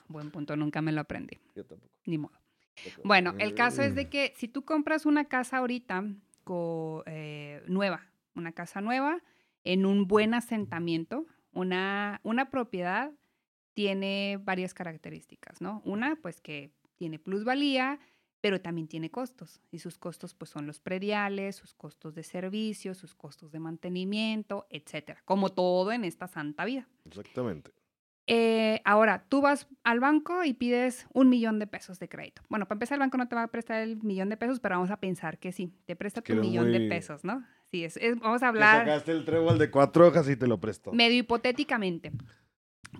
buen 0.07 0.31
punto. 0.31 0.55
Nunca 0.55 0.81
me 0.81 0.91
lo 0.91 1.01
aprendí. 1.01 1.39
Yo 1.55 1.65
tampoco. 1.65 1.93
Ni 2.05 2.17
modo. 2.17 2.39
Bueno, 3.03 3.35
el 3.39 3.53
caso 3.53 3.81
es 3.81 3.95
de 3.95 4.09
que 4.09 4.33
si 4.35 4.47
tú 4.47 4.65
compras 4.65 5.05
una 5.05 5.25
casa 5.25 5.57
ahorita 5.57 6.03
eh, 7.05 7.63
nueva, 7.67 8.11
una 8.35 8.51
casa 8.51 8.81
nueva, 8.81 9.21
en 9.63 9.85
un 9.85 10.07
buen 10.07 10.33
asentamiento, 10.33 11.25
una, 11.53 12.19
una 12.23 12.49
propiedad 12.49 13.11
tiene 13.73 14.37
varias 14.41 14.73
características, 14.73 15.61
¿no? 15.61 15.81
Una, 15.85 16.17
pues 16.21 16.41
que 16.41 16.73
tiene 16.97 17.19
plusvalía, 17.19 17.99
pero 18.41 18.59
también 18.59 18.87
tiene 18.87 19.09
costos. 19.09 19.61
Y 19.71 19.79
sus 19.79 19.97
costos, 19.97 20.33
pues, 20.33 20.49
son 20.49 20.67
los 20.67 20.79
prediales, 20.79 21.55
sus 21.55 21.73
costos 21.73 22.15
de 22.15 22.23
servicio, 22.23 22.93
sus 22.95 23.15
costos 23.15 23.51
de 23.51 23.59
mantenimiento, 23.59 24.65
etcétera. 24.69 25.21
Como 25.25 25.49
todo 25.49 25.91
en 25.91 26.03
esta 26.03 26.27
santa 26.27 26.65
vida. 26.65 26.87
Exactamente. 27.05 27.71
Eh, 28.27 28.81
ahora, 28.85 29.25
tú 29.27 29.41
vas 29.41 29.67
al 29.83 29.99
banco 29.99 30.43
y 30.43 30.53
pides 30.53 31.07
un 31.13 31.29
millón 31.29 31.59
de 31.59 31.67
pesos 31.67 31.99
de 31.99 32.07
crédito. 32.07 32.41
Bueno, 32.49 32.65
para 32.67 32.75
empezar, 32.75 32.95
el 32.95 33.01
banco 33.01 33.17
no 33.17 33.27
te 33.27 33.35
va 33.35 33.43
a 33.43 33.47
prestar 33.47 33.81
el 33.81 34.01
millón 34.03 34.29
de 34.29 34.37
pesos, 34.37 34.59
pero 34.59 34.75
vamos 34.75 34.91
a 34.91 34.97
pensar 34.97 35.37
que 35.37 35.51
sí, 35.51 35.73
te 35.85 35.95
presta 35.95 36.21
tu 36.21 36.35
millón 36.35 36.71
de 36.71 36.87
pesos, 36.87 37.23
¿no? 37.23 37.45
Sí, 37.71 37.83
es, 37.83 37.99
vamos 38.19 38.43
a 38.43 38.49
hablar. 38.49 38.85
Te 38.85 38.91
sacaste 38.91 39.11
el 39.11 39.25
trébol 39.25 39.57
de 39.57 39.71
cuatro 39.71 40.07
hojas 40.07 40.29
y 40.29 40.35
te 40.35 40.47
lo 40.47 40.59
prestó. 40.59 40.91
Medio 40.91 41.19
hipotéticamente. 41.19 42.11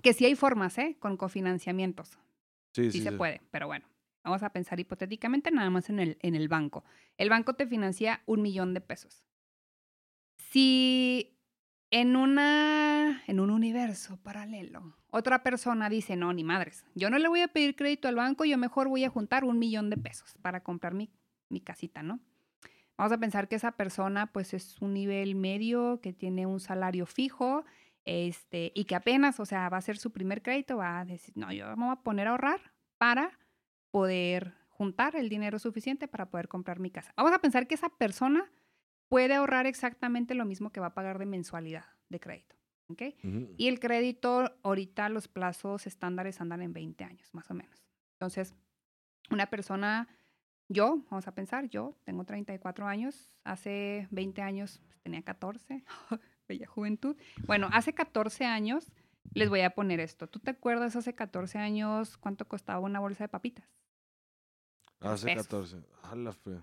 Que 0.02 0.12
sí 0.12 0.24
hay 0.24 0.34
formas, 0.34 0.78
¿eh? 0.78 0.96
Con 0.98 1.16
cofinanciamientos. 1.16 2.18
Sí, 2.72 2.90
sí, 2.90 2.98
sí 2.98 3.00
se 3.02 3.12
puede, 3.12 3.42
pero 3.50 3.66
bueno. 3.66 3.86
Vamos 4.24 4.42
a 4.42 4.50
pensar 4.50 4.78
hipotéticamente 4.78 5.50
nada 5.50 5.70
más 5.70 5.90
en 5.90 5.98
el, 5.98 6.18
en 6.22 6.34
el 6.34 6.48
banco. 6.48 6.84
El 7.16 7.28
banco 7.28 7.54
te 7.54 7.66
financia 7.66 8.22
un 8.26 8.42
millón 8.42 8.74
de 8.74 8.80
pesos. 8.80 9.24
Si 10.36 11.38
en, 11.90 12.16
una, 12.16 13.22
en 13.26 13.40
un 13.40 13.50
universo 13.50 14.16
paralelo 14.22 14.96
otra 15.14 15.42
persona 15.42 15.90
dice, 15.90 16.16
no, 16.16 16.32
ni 16.32 16.42
madres, 16.42 16.86
yo 16.94 17.10
no 17.10 17.18
le 17.18 17.28
voy 17.28 17.42
a 17.42 17.48
pedir 17.48 17.76
crédito 17.76 18.08
al 18.08 18.14
banco, 18.14 18.46
yo 18.46 18.56
mejor 18.56 18.88
voy 18.88 19.04
a 19.04 19.10
juntar 19.10 19.44
un 19.44 19.58
millón 19.58 19.90
de 19.90 19.98
pesos 19.98 20.34
para 20.40 20.62
comprar 20.62 20.94
mi, 20.94 21.10
mi 21.50 21.60
casita, 21.60 22.02
¿no? 22.02 22.18
Vamos 22.96 23.12
a 23.12 23.18
pensar 23.18 23.46
que 23.46 23.56
esa 23.56 23.72
persona 23.72 24.32
pues 24.32 24.54
es 24.54 24.80
un 24.80 24.94
nivel 24.94 25.34
medio, 25.34 26.00
que 26.00 26.14
tiene 26.14 26.46
un 26.46 26.60
salario 26.60 27.04
fijo, 27.04 27.64
este, 28.06 28.72
y 28.74 28.84
que 28.86 28.94
apenas, 28.94 29.38
o 29.38 29.44
sea, 29.44 29.68
va 29.68 29.76
a 29.76 29.82
ser 29.82 29.98
su 29.98 30.12
primer 30.12 30.42
crédito, 30.42 30.78
va 30.78 31.00
a 31.00 31.04
decir, 31.04 31.36
no, 31.36 31.52
yo 31.52 31.76
me 31.76 31.84
voy 31.84 31.92
a 31.92 31.96
poner 31.96 32.26
a 32.26 32.30
ahorrar 32.30 32.72
para 32.96 33.38
poder 33.92 34.54
juntar 34.68 35.14
el 35.14 35.28
dinero 35.28 35.60
suficiente 35.60 36.08
para 36.08 36.28
poder 36.28 36.48
comprar 36.48 36.80
mi 36.80 36.90
casa. 36.90 37.12
Vamos 37.16 37.32
a 37.32 37.38
pensar 37.38 37.68
que 37.68 37.76
esa 37.76 37.88
persona 37.90 38.50
puede 39.08 39.34
ahorrar 39.34 39.66
exactamente 39.66 40.34
lo 40.34 40.44
mismo 40.44 40.72
que 40.72 40.80
va 40.80 40.88
a 40.88 40.94
pagar 40.94 41.18
de 41.18 41.26
mensualidad 41.26 41.84
de 42.08 42.18
crédito. 42.18 42.56
¿okay? 42.88 43.16
Y 43.56 43.68
el 43.68 43.78
crédito, 43.78 44.52
ahorita 44.62 45.08
los 45.08 45.28
plazos 45.28 45.86
estándares 45.86 46.40
andan 46.40 46.62
en 46.62 46.72
20 46.72 47.04
años, 47.04 47.32
más 47.32 47.50
o 47.50 47.54
menos. 47.54 47.84
Entonces, 48.14 48.54
una 49.30 49.46
persona, 49.46 50.08
yo, 50.68 51.04
vamos 51.10 51.28
a 51.28 51.34
pensar, 51.34 51.68
yo 51.68 51.96
tengo 52.04 52.24
34 52.24 52.86
años, 52.86 53.30
hace 53.44 54.08
20 54.10 54.42
años 54.42 54.80
pues, 54.88 55.00
tenía 55.00 55.22
14, 55.22 55.84
bella 56.48 56.66
juventud. 56.68 57.16
Bueno, 57.46 57.68
hace 57.72 57.92
14 57.92 58.46
años 58.46 58.90
les 59.34 59.48
voy 59.48 59.60
a 59.60 59.70
poner 59.70 60.00
esto. 60.00 60.26
¿Tú 60.26 60.38
te 60.38 60.50
acuerdas 60.50 60.96
hace 60.96 61.14
14 61.14 61.58
años 61.58 62.16
cuánto 62.16 62.48
costaba 62.48 62.80
una 62.80 63.00
bolsa 63.00 63.24
de 63.24 63.28
papitas? 63.28 63.66
Hace 65.02 65.34
14. 65.34 65.76
A 66.02 66.16
la 66.16 66.32
fe. 66.32 66.60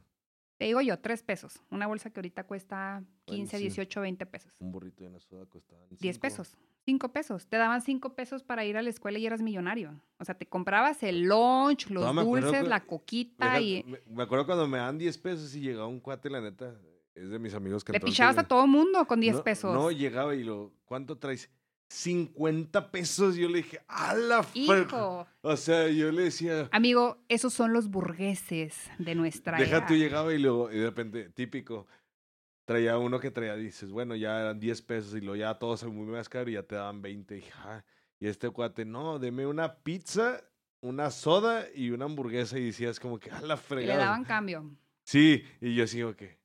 Te 0.60 0.66
digo 0.66 0.82
yo, 0.82 1.00
tres 1.00 1.24
pesos. 1.24 1.62
Una 1.70 1.88
bolsa 1.88 2.10
que 2.10 2.20
ahorita 2.20 2.44
cuesta 2.44 3.02
15, 3.26 3.58
18, 3.60 4.02
20 4.02 4.26
pesos. 4.26 4.54
Un 4.60 4.74
burrito 4.74 5.06
de 5.06 5.10
una 5.10 5.20
soda 5.22 5.46
costaba 5.46 5.82
10 5.90 6.20
pesos. 6.20 6.58
5 6.84 7.14
pesos. 7.14 7.48
Te 7.48 7.56
daban 7.56 7.82
5 7.82 8.14
pesos 8.14 8.44
para 8.44 8.66
ir 8.66 8.76
a 8.76 8.82
la 8.82 8.90
escuela 8.90 9.20
y 9.20 9.26
eras 9.26 9.42
millonario. 9.42 10.02
O 10.18 10.26
sea, 10.26 10.36
te 10.36 10.46
comprabas 10.48 11.02
el 11.04 11.24
lunch, 11.24 11.90
los 11.90 12.14
dulces, 12.14 12.68
la 12.68 12.86
coquita 12.86 13.62
y... 13.62 13.86
Me, 14.08 14.24
acuerdo 14.24 14.46
cuando 14.46 14.68
me 14.68 14.80
dan 14.80 14.98
10 14.98 15.18
pesos 15.20 15.56
y 15.56 15.62
llegaba 15.62 15.88
un 15.88 16.02
cuate, 16.02 16.30
la 16.30 16.42
neta, 16.42 16.76
es 17.16 17.30
de 17.30 17.40
mis 17.40 17.54
amigos 17.54 17.86
que... 17.86 17.94
Le 17.94 18.02
pichabas 18.02 18.38
a 18.38 18.44
todo 18.44 18.68
mundo 18.68 19.08
con 19.08 19.22
10 19.22 19.42
pesos. 19.42 19.74
No, 19.74 19.92
llegaba 19.92 20.36
y 20.36 20.44
lo... 20.44 20.74
¿Cuánto 20.84 21.18
traes? 21.18 21.50
50 21.90 22.92
pesos. 22.92 23.36
Yo 23.36 23.50
le 23.50 23.58
dije, 23.58 23.82
¡a 23.88 24.14
la 24.14 24.46
Hijo. 24.54 25.28
O 25.42 25.58
sea, 25.58 25.88
yo 25.90 26.12
le 26.12 26.24
decía. 26.24 26.70
Amigo, 26.72 27.18
esos 27.28 27.54
son 27.54 27.74
los 27.74 27.90
burgueses 27.90 28.90
de 29.00 29.16
nuestra 29.16 29.58
Deja 29.58 29.86
tú 29.86 29.96
llegaba 29.96 30.34
y 30.34 30.40
luego, 30.40 30.72
y 30.72 30.78
de 30.78 30.86
repente, 30.86 31.30
típico, 31.30 31.88
traía 32.66 32.98
uno 32.98 33.20
que 33.20 33.32
traía, 33.32 33.56
dices, 33.56 33.92
bueno, 33.92 34.16
ya 34.16 34.40
eran 34.40 34.60
10 34.60 34.82
pesos 34.84 35.16
y 35.16 35.22
luego 35.22 35.36
ya 35.36 35.56
todos 35.56 35.84
muy 35.86 36.06
más 36.06 36.30
caro 36.30 36.50
y 36.50 36.54
ya 36.54 36.64
te 36.64 36.76
daban 36.76 37.02
20. 37.02 37.38
Y, 37.38 37.44
ah", 37.56 37.84
y 38.20 38.28
este 38.28 38.50
cuate, 38.50 38.86
no, 38.86 39.20
deme 39.20 39.48
una 39.48 39.78
pizza, 39.78 40.44
una 40.82 41.10
soda 41.10 41.66
y 41.74 41.90
una 41.90 42.06
hamburguesa. 42.06 42.60
Y 42.60 42.66
decías, 42.66 43.00
como 43.00 43.20
que, 43.20 43.32
a 43.32 43.42
la 43.42 43.58
fregada. 43.58 43.98
le 43.98 44.04
daban 44.06 44.24
cambio. 44.26 44.70
Sí, 45.04 45.44
y 45.60 45.76
yo 45.76 45.88
sigo 45.88 46.16
que. 46.16 46.39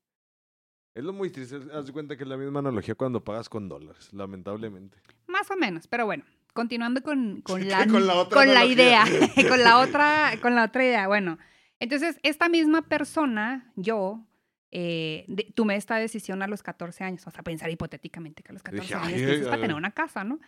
Es 0.95 1.03
lo 1.03 1.13
muy 1.13 1.31
triste. 1.31 1.59
Haz 1.73 1.87
de 1.87 1.93
cuenta 1.93 2.17
que 2.17 2.23
es 2.23 2.29
la 2.29 2.37
misma 2.37 2.61
analogía 2.61 2.95
cuando 2.95 3.23
pagas 3.23 3.49
con 3.49 3.69
dólares, 3.69 4.13
lamentablemente. 4.13 4.99
Más 5.27 5.51
o 5.51 5.57
menos, 5.57 5.89
pero 5.89 6.07
bueno, 6.07 6.25
continuando 6.53 7.03
con, 7.03 7.41
con 7.43 7.69
la, 7.69 7.87
con 7.87 8.07
la, 8.07 8.15
otra 8.15 8.39
con 8.39 8.55
la 8.55 8.65
idea, 8.65 9.05
con 9.49 9.61
la 9.61 9.79
otra, 9.81 10.33
con 10.41 10.55
la 10.55 10.65
otra 10.65 10.85
idea. 10.85 11.09
Bueno, 11.09 11.39
entonces 11.81 12.21
esta 12.23 12.49
misma 12.49 12.83
persona, 12.83 13.73
yo, 13.75 14.25
eh, 14.71 15.27
tomé 15.55 15.77
esta 15.77 15.97
decisión 15.97 16.43
a 16.43 16.47
los 16.47 16.63
14 16.63 17.05
años, 17.05 17.27
o 17.27 17.31
sea, 17.31 17.43
pensar 17.43 17.71
hipotéticamente 17.71 18.43
que 18.43 18.53
a 18.53 18.55
los 18.55 18.63
14 18.63 18.95
años 18.95 19.21
es 19.21 19.45
para 19.45 19.61
tener 19.61 19.77
una 19.77 19.91
casa, 19.91 20.23
¿no? 20.23 20.41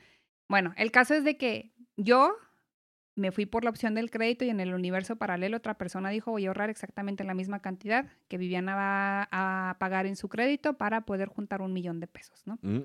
Bueno, 0.49 0.73
el 0.77 0.93
caso 0.93 1.15
es 1.15 1.25
de 1.25 1.37
que 1.37 1.73
yo 1.97 2.37
me 3.17 3.33
fui 3.33 3.47
por 3.47 3.65
la 3.65 3.71
opción 3.71 3.95
del 3.95 4.11
crédito 4.11 4.45
y 4.45 4.51
en 4.51 4.61
el 4.61 4.75
universo 4.75 5.17
paralelo 5.17 5.57
otra 5.57 5.75
persona 5.75 6.11
dijo 6.11 6.31
voy 6.31 6.45
a 6.45 6.49
ahorrar 6.49 6.71
exactamente 6.71 7.25
la 7.25 7.35
misma 7.35 7.61
cantidad 7.61 8.07
que 8.29 8.39
Viviana 8.39 8.77
va 8.77 9.29
a 9.33 9.77
pagar 9.79 10.07
en 10.07 10.17
su 10.17 10.29
crédito 10.29 10.75
para 10.75 11.01
poder 11.01 11.29
juntar 11.29 11.63
un 11.63 11.73
millón 11.73 11.99
de 11.99 12.07
pesos, 12.07 12.47
¿no? 12.47 12.59
Mm. 12.63 12.85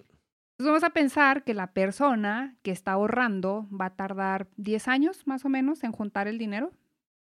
Entonces 0.62 0.74
vamos 0.82 0.84
a 0.84 0.92
pensar 0.92 1.44
que 1.44 1.54
la 1.54 1.74
persona 1.74 2.56
que 2.62 2.72
está 2.72 2.94
ahorrando 2.94 3.68
va 3.70 3.88
a 3.88 3.96
tardar 3.96 4.48
10 4.58 4.88
años 4.88 5.28
más 5.28 5.44
o 5.44 5.50
menos 5.50 5.84
en 5.84 5.92
juntar 5.92 6.28
el 6.28 6.38
dinero, 6.38 6.72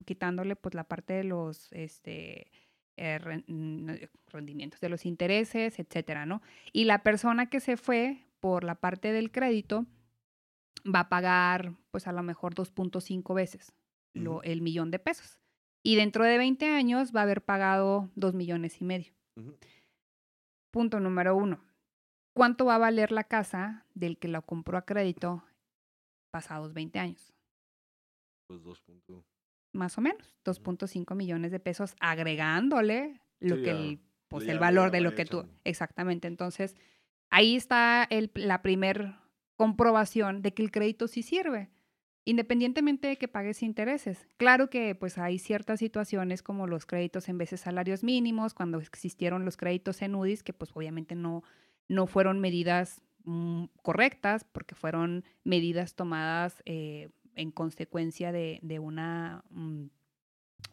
quitándole 0.05 0.55
pues 0.55 0.75
la 0.75 0.83
parte 0.83 1.13
de 1.13 1.23
los 1.23 1.71
este, 1.73 2.51
eh, 2.97 3.19
mm, 3.47 3.89
rendimientos, 4.27 4.79
de 4.79 4.89
los 4.89 5.05
intereses, 5.05 5.79
etcétera, 5.79 6.25
¿no? 6.25 6.41
Y 6.71 6.85
la 6.85 7.03
persona 7.03 7.49
que 7.49 7.59
se 7.59 7.77
fue 7.77 8.25
por 8.39 8.63
la 8.63 8.75
parte 8.75 9.11
del 9.11 9.31
crédito, 9.31 9.85
va 10.83 11.01
a 11.01 11.09
pagar 11.09 11.75
pues 11.91 12.07
a 12.07 12.11
lo 12.11 12.23
mejor 12.23 12.55
2.5 12.55 13.33
veces 13.33 13.73
lo, 14.13 14.43
el 14.43 14.61
millón 14.61 14.91
de 14.91 14.99
pesos. 14.99 15.39
Y 15.83 15.95
dentro 15.95 16.23
de 16.23 16.37
20 16.37 16.67
años 16.67 17.11
va 17.15 17.21
a 17.21 17.23
haber 17.23 17.43
pagado 17.43 18.11
2 18.15 18.33
millones 18.33 18.81
y 18.81 18.85
medio. 18.85 19.13
Punto 20.71 20.99
número 20.99 21.35
uno. 21.35 21.63
¿Cuánto 22.33 22.65
va 22.65 22.75
a 22.75 22.79
valer 22.79 23.11
la 23.11 23.23
casa 23.25 23.85
del 23.93 24.17
que 24.17 24.27
la 24.27 24.41
compró 24.41 24.77
a 24.77 24.85
crédito 24.85 25.43
pasados 26.31 26.73
20 26.73 26.99
años? 26.99 27.33
Pues 28.47 28.63
2. 28.63 28.83
Más 29.73 29.97
o 29.97 30.01
menos, 30.01 30.37
2.5 30.45 31.15
millones 31.15 31.51
de 31.51 31.59
pesos 31.59 31.95
agregándole 31.99 33.21
lo 33.39 33.55
que 33.61 33.71
el, 33.71 33.99
pues, 34.27 34.47
el 34.47 34.59
valor 34.59 34.91
de 34.91 35.01
lo 35.01 35.15
que 35.15 35.25
tú... 35.25 35.47
Exactamente, 35.63 36.27
entonces 36.27 36.75
ahí 37.29 37.55
está 37.55 38.05
el, 38.09 38.31
la 38.35 38.61
primer 38.61 39.15
comprobación 39.61 40.41
de 40.41 40.55
que 40.55 40.63
el 40.63 40.71
crédito 40.71 41.07
sí 41.07 41.21
sirve, 41.21 41.69
independientemente 42.25 43.09
de 43.09 43.17
que 43.17 43.27
pagues 43.27 43.61
intereses. 43.61 44.27
Claro 44.37 44.71
que 44.71 44.95
pues 44.95 45.19
hay 45.19 45.37
ciertas 45.37 45.79
situaciones 45.79 46.41
como 46.41 46.65
los 46.65 46.87
créditos 46.87 47.29
en 47.29 47.37
veces 47.37 47.61
salarios 47.61 48.03
mínimos, 48.03 48.55
cuando 48.55 48.79
existieron 48.79 49.45
los 49.45 49.57
créditos 49.57 50.01
en 50.01 50.15
UDIs, 50.15 50.41
que 50.41 50.53
pues 50.53 50.71
obviamente 50.73 51.13
no, 51.13 51.43
no 51.87 52.07
fueron 52.07 52.39
medidas 52.39 53.03
mm, 53.23 53.65
correctas 53.83 54.45
porque 54.45 54.73
fueron 54.73 55.25
medidas 55.43 55.93
tomadas 55.93 56.63
eh, 56.65 57.09
en 57.35 57.51
consecuencia 57.51 58.31
de, 58.31 58.57
de 58.63 58.79
una, 58.79 59.43
mm, 59.51 59.85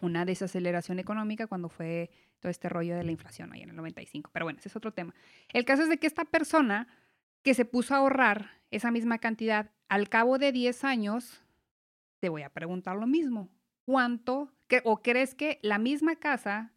una 0.01 0.25
desaceleración 0.25 0.99
económica 0.99 1.47
cuando 1.47 1.69
fue 1.69 2.11
todo 2.41 2.49
este 2.51 2.71
rollo 2.71 2.97
de 2.97 3.05
la 3.05 3.11
inflación 3.11 3.53
ahí 3.53 3.61
en 3.61 3.69
el 3.69 3.77
95. 3.77 4.31
Pero 4.33 4.47
bueno, 4.47 4.61
ese 4.61 4.71
es 4.71 4.77
otro 4.77 4.95
tema. 4.95 5.15
El 5.53 5.67
caso 5.67 5.83
es 5.83 5.91
de 5.91 5.99
que 5.99 6.07
esta 6.07 6.25
persona 6.25 6.89
que 7.43 7.55
se 7.55 7.65
puso 7.65 7.95
a 7.95 7.99
ahorrar 7.99 8.51
esa 8.71 8.91
misma 8.91 9.19
cantidad, 9.19 9.71
al 9.89 10.09
cabo 10.09 10.39
de 10.39 10.53
10 10.53 10.85
años, 10.85 11.43
te 12.21 12.29
voy 12.29 12.43
a 12.43 12.51
preguntar 12.51 12.97
lo 12.97 13.07
mismo. 13.07 13.49
¿Cuánto 13.85 14.53
o 14.85 15.03
crees 15.03 15.35
que 15.35 15.59
la 15.63 15.79
misma 15.79 16.17
casa 16.17 16.73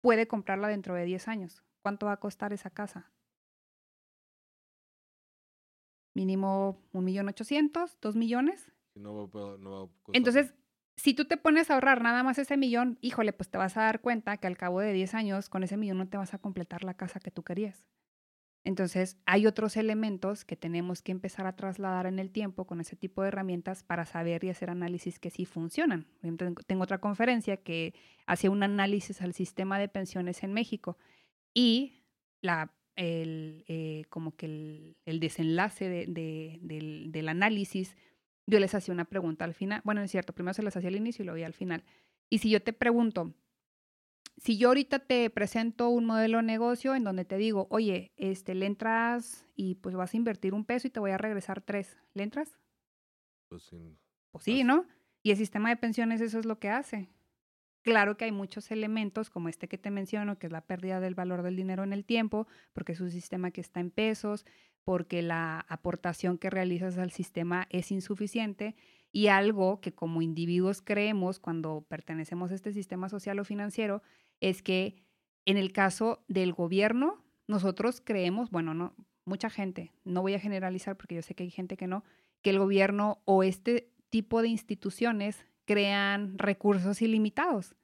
puede 0.00 0.28
comprarla 0.28 0.68
dentro 0.68 0.94
de 0.94 1.04
10 1.04 1.28
años? 1.28 1.64
¿Cuánto 1.82 2.06
va 2.06 2.12
a 2.12 2.20
costar 2.20 2.52
esa 2.52 2.70
casa? 2.70 3.10
Mínimo 6.14 6.82
un 6.92 7.04
millón 7.04 7.28
ochocientos, 7.28 7.96
dos 8.00 8.16
millones. 8.16 8.72
No 8.94 9.30
va, 9.30 9.56
no 9.56 9.70
va 9.70 9.78
a 9.84 9.88
costar. 10.02 10.16
Entonces, 10.16 10.54
si 10.96 11.14
tú 11.14 11.26
te 11.26 11.36
pones 11.36 11.70
a 11.70 11.74
ahorrar 11.74 12.02
nada 12.02 12.22
más 12.22 12.38
ese 12.38 12.56
millón, 12.56 12.98
híjole, 13.00 13.32
pues 13.32 13.48
te 13.48 13.56
vas 13.56 13.76
a 13.76 13.82
dar 13.82 14.00
cuenta 14.00 14.36
que 14.36 14.48
al 14.48 14.56
cabo 14.56 14.80
de 14.80 14.92
10 14.92 15.14
años 15.14 15.48
con 15.48 15.62
ese 15.62 15.76
millón 15.76 15.98
no 15.98 16.08
te 16.08 16.16
vas 16.16 16.34
a 16.34 16.38
completar 16.38 16.82
la 16.82 16.94
casa 16.94 17.20
que 17.20 17.30
tú 17.30 17.44
querías. 17.44 17.86
Entonces, 18.68 19.16
hay 19.24 19.46
otros 19.46 19.78
elementos 19.78 20.44
que 20.44 20.54
tenemos 20.54 21.00
que 21.00 21.10
empezar 21.10 21.46
a 21.46 21.56
trasladar 21.56 22.04
en 22.04 22.18
el 22.18 22.30
tiempo 22.30 22.66
con 22.66 22.82
ese 22.82 22.96
tipo 22.96 23.22
de 23.22 23.28
herramientas 23.28 23.82
para 23.82 24.04
saber 24.04 24.44
y 24.44 24.50
hacer 24.50 24.68
análisis 24.68 25.18
que 25.18 25.30
sí 25.30 25.46
funcionan. 25.46 26.06
Tengo 26.66 26.82
otra 26.82 26.98
conferencia 26.98 27.56
que 27.56 27.94
hace 28.26 28.50
un 28.50 28.62
análisis 28.62 29.22
al 29.22 29.32
sistema 29.32 29.78
de 29.78 29.88
pensiones 29.88 30.42
en 30.42 30.52
México 30.52 30.98
y 31.54 32.02
la, 32.42 32.74
el, 32.94 33.64
eh, 33.68 34.04
como 34.10 34.36
que 34.36 34.94
el, 35.06 35.18
desenlace 35.18 35.88
del, 35.88 37.10
del 37.10 37.28
análisis, 37.30 37.96
yo 38.46 38.60
les 38.60 38.74
hacía 38.74 38.92
una 38.92 39.06
pregunta 39.06 39.46
al 39.46 39.54
final. 39.54 39.80
Bueno, 39.82 40.02
es 40.02 40.10
cierto, 40.10 40.34
primero 40.34 40.52
se 40.52 40.62
les 40.62 40.76
hacía 40.76 40.90
al 40.90 40.96
inicio 40.96 41.22
y 41.22 41.26
luego 41.26 41.42
al 41.46 41.54
final. 41.54 41.84
Y 42.28 42.36
si 42.36 42.50
yo 42.50 42.60
te 42.60 42.74
pregunto, 42.74 43.32
si 44.38 44.56
yo 44.56 44.68
ahorita 44.68 45.00
te 45.00 45.28
presento 45.30 45.88
un 45.88 46.04
modelo 46.04 46.38
de 46.38 46.44
negocio 46.44 46.94
en 46.94 47.04
donde 47.04 47.24
te 47.24 47.36
digo, 47.36 47.66
oye, 47.70 48.12
este, 48.16 48.54
le 48.54 48.66
entras 48.66 49.44
y 49.54 49.74
pues 49.76 49.94
vas 49.96 50.14
a 50.14 50.16
invertir 50.16 50.54
un 50.54 50.64
peso 50.64 50.86
y 50.86 50.90
te 50.90 51.00
voy 51.00 51.10
a 51.10 51.18
regresar 51.18 51.60
tres, 51.60 51.96
¿le 52.14 52.22
entras? 52.22 52.56
Pues 53.48 53.64
sí. 53.64 53.98
Pues 54.30 54.44
sí, 54.44 54.64
¿no? 54.64 54.86
Y 55.22 55.32
el 55.32 55.36
sistema 55.36 55.70
de 55.70 55.76
pensiones 55.76 56.20
eso 56.20 56.38
es 56.38 56.46
lo 56.46 56.58
que 56.58 56.70
hace. 56.70 57.08
Claro 57.82 58.16
que 58.16 58.26
hay 58.26 58.32
muchos 58.32 58.70
elementos 58.70 59.30
como 59.30 59.48
este 59.48 59.68
que 59.68 59.78
te 59.78 59.90
menciono, 59.90 60.38
que 60.38 60.46
es 60.46 60.52
la 60.52 60.66
pérdida 60.66 61.00
del 61.00 61.14
valor 61.14 61.42
del 61.42 61.56
dinero 61.56 61.82
en 61.84 61.92
el 61.92 62.04
tiempo, 62.04 62.46
porque 62.72 62.92
es 62.92 63.00
un 63.00 63.10
sistema 63.10 63.50
que 63.50 63.60
está 63.60 63.80
en 63.80 63.90
pesos, 63.90 64.44
porque 64.84 65.22
la 65.22 65.64
aportación 65.68 66.38
que 66.38 66.50
realizas 66.50 66.98
al 66.98 67.10
sistema 67.10 67.66
es 67.70 67.90
insuficiente 67.90 68.76
y 69.10 69.28
algo 69.28 69.80
que 69.80 69.92
como 69.92 70.22
individuos 70.22 70.82
creemos 70.82 71.40
cuando 71.40 71.86
pertenecemos 71.88 72.50
a 72.50 72.54
este 72.54 72.72
sistema 72.72 73.08
social 73.08 73.38
o 73.38 73.44
financiero 73.44 74.02
es 74.40 74.62
que 74.62 75.02
en 75.44 75.56
el 75.56 75.72
caso 75.72 76.24
del 76.28 76.52
gobierno, 76.52 77.24
nosotros 77.46 78.02
creemos, 78.04 78.50
bueno, 78.50 78.74
no, 78.74 78.94
mucha 79.24 79.50
gente, 79.50 79.92
no 80.04 80.22
voy 80.22 80.34
a 80.34 80.40
generalizar 80.40 80.96
porque 80.96 81.14
yo 81.14 81.22
sé 81.22 81.34
que 81.34 81.44
hay 81.44 81.50
gente 81.50 81.76
que 81.76 81.86
no, 81.86 82.04
que 82.42 82.50
el 82.50 82.58
gobierno 82.58 83.22
o 83.24 83.42
este 83.42 83.92
tipo 84.10 84.42
de 84.42 84.48
instituciones 84.48 85.44
crean 85.64 86.38
recursos 86.38 87.00
ilimitados. 87.02 87.74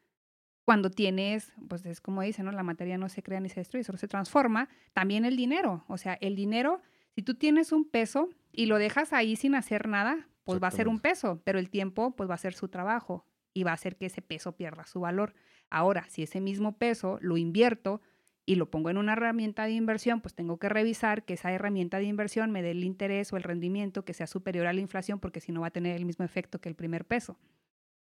Cuando 0.64 0.90
tienes, 0.90 1.52
pues 1.68 1.84
es 1.84 2.00
como 2.00 2.22
dicen, 2.22 2.46
¿no? 2.46 2.52
La 2.52 2.62
materia 2.62 2.96
no 2.96 3.10
se 3.10 3.22
crea 3.22 3.40
ni 3.40 3.50
se 3.50 3.60
destruye, 3.60 3.84
solo 3.84 3.98
se 3.98 4.08
transforma. 4.08 4.70
También 4.94 5.26
el 5.26 5.36
dinero. 5.36 5.84
O 5.88 5.98
sea, 5.98 6.14
el 6.14 6.36
dinero, 6.36 6.80
si 7.14 7.22
tú 7.22 7.34
tienes 7.34 7.70
un 7.70 7.84
peso 7.84 8.30
y 8.50 8.64
lo 8.64 8.78
dejas 8.78 9.12
ahí 9.12 9.36
sin 9.36 9.54
hacer 9.54 9.86
nada, 9.86 10.26
pues 10.44 10.62
va 10.62 10.68
a 10.68 10.70
ser 10.70 10.88
un 10.88 11.00
peso, 11.00 11.42
pero 11.44 11.58
el 11.58 11.68
tiempo, 11.68 12.16
pues 12.16 12.30
va 12.30 12.34
a 12.34 12.38
ser 12.38 12.54
su 12.54 12.68
trabajo 12.68 13.26
y 13.52 13.64
va 13.64 13.72
a 13.72 13.74
hacer 13.74 13.96
que 13.96 14.06
ese 14.06 14.22
peso 14.22 14.56
pierda 14.56 14.86
su 14.86 15.00
valor. 15.00 15.34
Ahora, 15.74 16.06
si 16.08 16.22
ese 16.22 16.40
mismo 16.40 16.78
peso 16.78 17.18
lo 17.20 17.36
invierto 17.36 18.00
y 18.46 18.54
lo 18.54 18.70
pongo 18.70 18.90
en 18.90 18.96
una 18.96 19.14
herramienta 19.14 19.64
de 19.64 19.72
inversión, 19.72 20.20
pues 20.20 20.32
tengo 20.32 20.56
que 20.56 20.68
revisar 20.68 21.24
que 21.24 21.34
esa 21.34 21.50
herramienta 21.50 21.98
de 21.98 22.04
inversión 22.04 22.52
me 22.52 22.62
dé 22.62 22.70
el 22.70 22.84
interés 22.84 23.32
o 23.32 23.36
el 23.36 23.42
rendimiento 23.42 24.04
que 24.04 24.14
sea 24.14 24.28
superior 24.28 24.68
a 24.68 24.72
la 24.72 24.80
inflación, 24.80 25.18
porque 25.18 25.40
si 25.40 25.50
no 25.50 25.62
va 25.62 25.66
a 25.66 25.72
tener 25.72 25.96
el 25.96 26.04
mismo 26.04 26.24
efecto 26.24 26.60
que 26.60 26.68
el 26.68 26.76
primer 26.76 27.04
peso. 27.06 27.40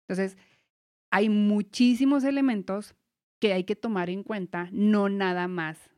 Entonces, 0.02 0.38
hay 1.10 1.28
muchísimos 1.28 2.22
elementos 2.22 2.94
que 3.40 3.52
hay 3.52 3.64
que 3.64 3.74
tomar 3.74 4.10
en 4.10 4.22
cuenta, 4.22 4.68
no 4.70 5.08
nada 5.08 5.48
más 5.48 5.90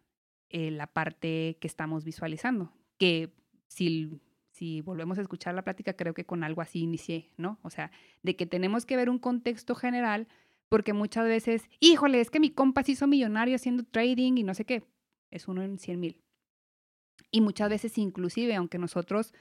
eh, 0.48 0.70
la 0.70 0.86
parte 0.86 1.58
que 1.60 1.66
estamos 1.66 2.02
visualizando, 2.02 2.72
que 2.96 3.34
si, 3.66 4.22
si 4.52 4.80
volvemos 4.80 5.18
a 5.18 5.20
escuchar 5.20 5.54
la 5.54 5.64
plática, 5.64 5.92
creo 5.92 6.14
que 6.14 6.24
con 6.24 6.44
algo 6.44 6.62
así 6.62 6.80
inicié, 6.80 7.28
¿no? 7.36 7.58
O 7.60 7.68
sea, 7.68 7.90
de 8.22 8.36
que 8.36 8.46
tenemos 8.46 8.86
que 8.86 8.96
ver 8.96 9.10
un 9.10 9.18
contexto 9.18 9.74
general 9.74 10.28
porque 10.68 10.92
muchas 10.92 11.26
veces, 11.26 11.68
híjole, 11.80 12.20
es 12.20 12.30
que 12.30 12.40
mi 12.40 12.50
compa 12.50 12.82
se 12.82 12.92
hizo 12.92 13.06
millonario 13.06 13.56
haciendo 13.56 13.84
trading 13.84 14.36
y 14.36 14.42
no 14.42 14.54
sé 14.54 14.64
qué, 14.64 14.84
es 15.30 15.48
uno 15.48 15.62
en 15.62 15.78
100 15.78 16.00
mil. 16.00 16.22
Y 17.30 17.40
muchas 17.40 17.68
veces 17.68 17.98
inclusive, 17.98 18.54
aunque 18.54 18.78
nosotros 18.78 19.34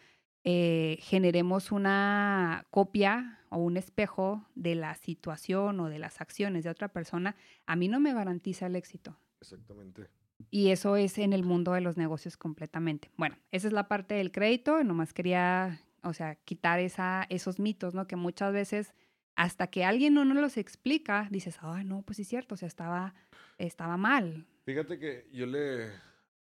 eh, 0.44 0.98
generemos 1.02 1.72
una 1.72 2.66
copia 2.70 3.40
o 3.50 3.58
un 3.58 3.78
espejo 3.78 4.46
de 4.56 4.76
la 4.76 4.96
situación 4.96 5.80
o 5.80 5.90
de 5.90 6.00
las 6.00 6.22
acciones 6.22 6.64
de 6.64 6.70
otra 6.70 6.90
persona, 6.90 7.36
a 7.66 7.76
mí 7.76 7.88
no 7.88 8.00
me 8.00 8.14
garantiza 8.14 8.68
el 8.68 8.76
éxito. 8.76 9.18
Exactamente. 9.42 10.08
Y 10.50 10.70
eso 10.70 10.96
es 10.96 11.18
en 11.18 11.34
el 11.34 11.44
mundo 11.44 11.74
de 11.74 11.82
los 11.82 11.98
negocios 11.98 12.38
completamente. 12.38 13.12
Bueno, 13.18 13.38
esa 13.52 13.68
es 13.68 13.74
la 13.74 13.88
parte 13.88 14.16
del 14.16 14.32
crédito. 14.32 14.84
Nomás 14.84 15.14
quería, 15.14 15.82
o 16.04 16.14
sea, 16.14 16.36
quitar 16.36 16.80
esa, 16.80 17.26
esos 17.30 17.60
mitos, 17.60 17.94
¿no? 17.94 18.08
Que 18.08 18.16
muchas 18.16 18.54
veces 18.54 18.94
hasta 19.38 19.68
que 19.68 19.86
alguien 19.86 20.16
no 20.16 20.26
nos 20.26 20.36
los 20.36 20.58
explica, 20.58 21.28
dices, 21.30 21.60
ah, 21.62 21.84
no, 21.84 22.02
pues 22.02 22.18
sí 22.18 22.24
es 22.24 22.28
cierto, 22.28 22.56
o 22.56 22.58
sea, 22.58 22.68
estaba, 22.68 23.14
estaba 23.60 23.96
mal. 23.96 24.48
Fíjate 24.66 24.98
que 24.98 25.30
yo 25.32 25.46
le, 25.46 25.92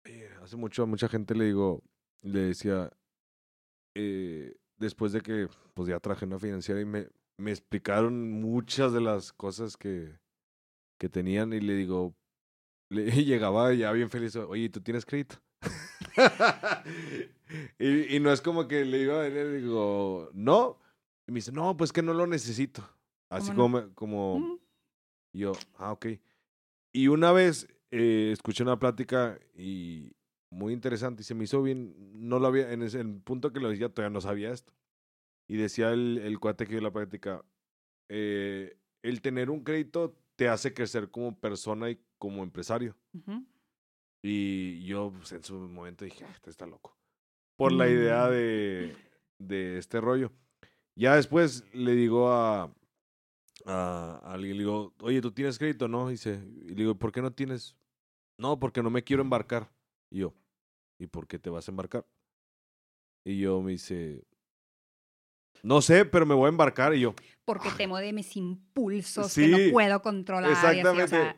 eh, 0.03 0.29
hace 0.41 0.57
mucho 0.57 0.83
a 0.83 0.87
mucha 0.87 1.07
gente 1.07 1.35
le 1.35 1.45
digo, 1.45 1.83
le 2.23 2.39
decía, 2.39 2.91
eh, 3.93 4.57
después 4.77 5.11
de 5.11 5.21
que 5.21 5.47
pues 5.75 5.87
ya 5.87 5.99
traje 5.99 6.25
una 6.25 6.39
financiera 6.39 6.81
y 6.81 6.85
me, 6.85 7.07
me 7.37 7.51
explicaron 7.51 8.31
muchas 8.31 8.93
de 8.93 9.01
las 9.01 9.31
cosas 9.31 9.77
que, 9.77 10.17
que 10.97 11.07
tenían 11.07 11.53
y 11.53 11.61
le 11.61 11.75
digo, 11.75 12.15
le 12.89 13.05
llegaba 13.25 13.71
ya 13.75 13.91
bien 13.91 14.09
feliz, 14.09 14.35
oye, 14.37 14.69
¿tú 14.69 14.81
tienes 14.81 15.05
crédito? 15.05 15.35
y, 17.77 18.15
y, 18.15 18.19
no 18.19 18.31
es 18.31 18.41
como 18.41 18.67
que 18.67 18.85
le 18.85 18.99
iba 18.99 19.23
a 19.23 19.29
le 19.29 19.61
digo, 19.61 20.31
no, 20.33 20.79
y 21.27 21.31
me 21.31 21.37
dice, 21.37 21.51
no, 21.51 21.75
pues 21.75 21.91
que 21.91 22.01
no 22.01 22.13
lo 22.13 22.25
necesito. 22.25 22.87
Así 23.29 23.51
como, 23.51 23.93
como 23.93 24.59
yo, 25.33 25.51
ah, 25.75 25.91
ok. 25.91 26.07
Y 26.93 27.09
una 27.09 27.33
vez 27.33 27.67
eh, 27.91 28.29
escuché 28.31 28.63
una 28.63 28.79
plática 28.79 29.37
y 29.53 30.13
muy 30.49 30.73
interesante 30.73 31.21
y 31.21 31.25
se 31.25 31.35
me 31.35 31.43
hizo 31.43 31.61
bien, 31.61 31.93
no 32.13 32.39
lo 32.39 32.47
había, 32.47 32.71
en 32.71 32.81
el 32.81 33.21
punto 33.21 33.51
que 33.51 33.59
lo 33.59 33.69
decía 33.69 33.89
todavía 33.89 34.13
no 34.13 34.21
sabía 34.21 34.51
esto. 34.51 34.73
Y 35.49 35.57
decía 35.57 35.91
el, 35.91 36.19
el 36.23 36.39
cuate 36.39 36.65
que 36.65 36.73
dio 36.73 36.81
la 36.81 36.91
práctica, 36.91 37.43
eh, 38.09 38.77
el 39.03 39.21
tener 39.21 39.49
un 39.49 39.63
crédito 39.63 40.17
te 40.37 40.47
hace 40.47 40.73
crecer 40.73 41.11
como 41.11 41.37
persona 41.37 41.89
y 41.89 41.99
como 42.17 42.43
empresario. 42.43 42.95
Y 44.23 44.85
yo 44.85 45.11
pues, 45.11 45.31
en 45.33 45.43
su 45.43 45.55
momento 45.55 46.05
dije, 46.05 46.23
ah, 46.25 46.31
este 46.33 46.49
está 46.49 46.65
loco. 46.65 46.97
Por 47.57 47.71
la 47.71 47.89
idea 47.89 48.27
mm. 48.27 48.31
de, 48.31 48.97
de 49.39 49.77
este 49.77 49.99
rollo. 49.99 50.31
Ya 50.97 51.15
después 51.15 51.63
le 51.73 51.93
digo 51.93 52.31
a, 52.31 52.73
a, 53.65 54.21
alguien, 54.23 54.57
le 54.57 54.63
digo, 54.63 54.95
oye, 55.01 55.21
¿tú 55.21 55.31
tienes 55.31 55.59
crédito? 55.59 55.87
No, 55.87 56.09
dice, 56.09 56.43
y 56.63 56.69
le 56.69 56.75
digo, 56.75 56.95
¿por 56.95 57.11
qué 57.11 57.21
no 57.21 57.31
tienes? 57.31 57.75
No, 58.39 58.59
porque 58.59 58.81
no 58.81 58.89
me 58.89 59.03
quiero 59.03 59.21
embarcar. 59.21 59.71
Y 60.09 60.19
yo, 60.19 60.33
¿y 60.99 61.05
por 61.05 61.27
qué 61.27 61.37
te 61.37 61.51
vas 61.51 61.67
a 61.67 61.71
embarcar? 61.71 62.05
Y 63.23 63.39
yo 63.39 63.61
me 63.61 63.73
dice, 63.73 64.23
no 65.61 65.81
sé, 65.81 66.05
pero 66.05 66.25
me 66.25 66.33
voy 66.33 66.47
a 66.47 66.49
embarcar. 66.49 66.95
Y 66.95 67.01
yo, 67.01 67.13
porque 67.45 67.69
temo 67.77 67.97
de 67.97 68.11
mis 68.11 68.35
impulsos 68.35 69.35
que 69.35 69.47
no 69.49 69.57
puedo 69.71 70.01
controlar. 70.01 70.49
Exactamente. 70.49 71.35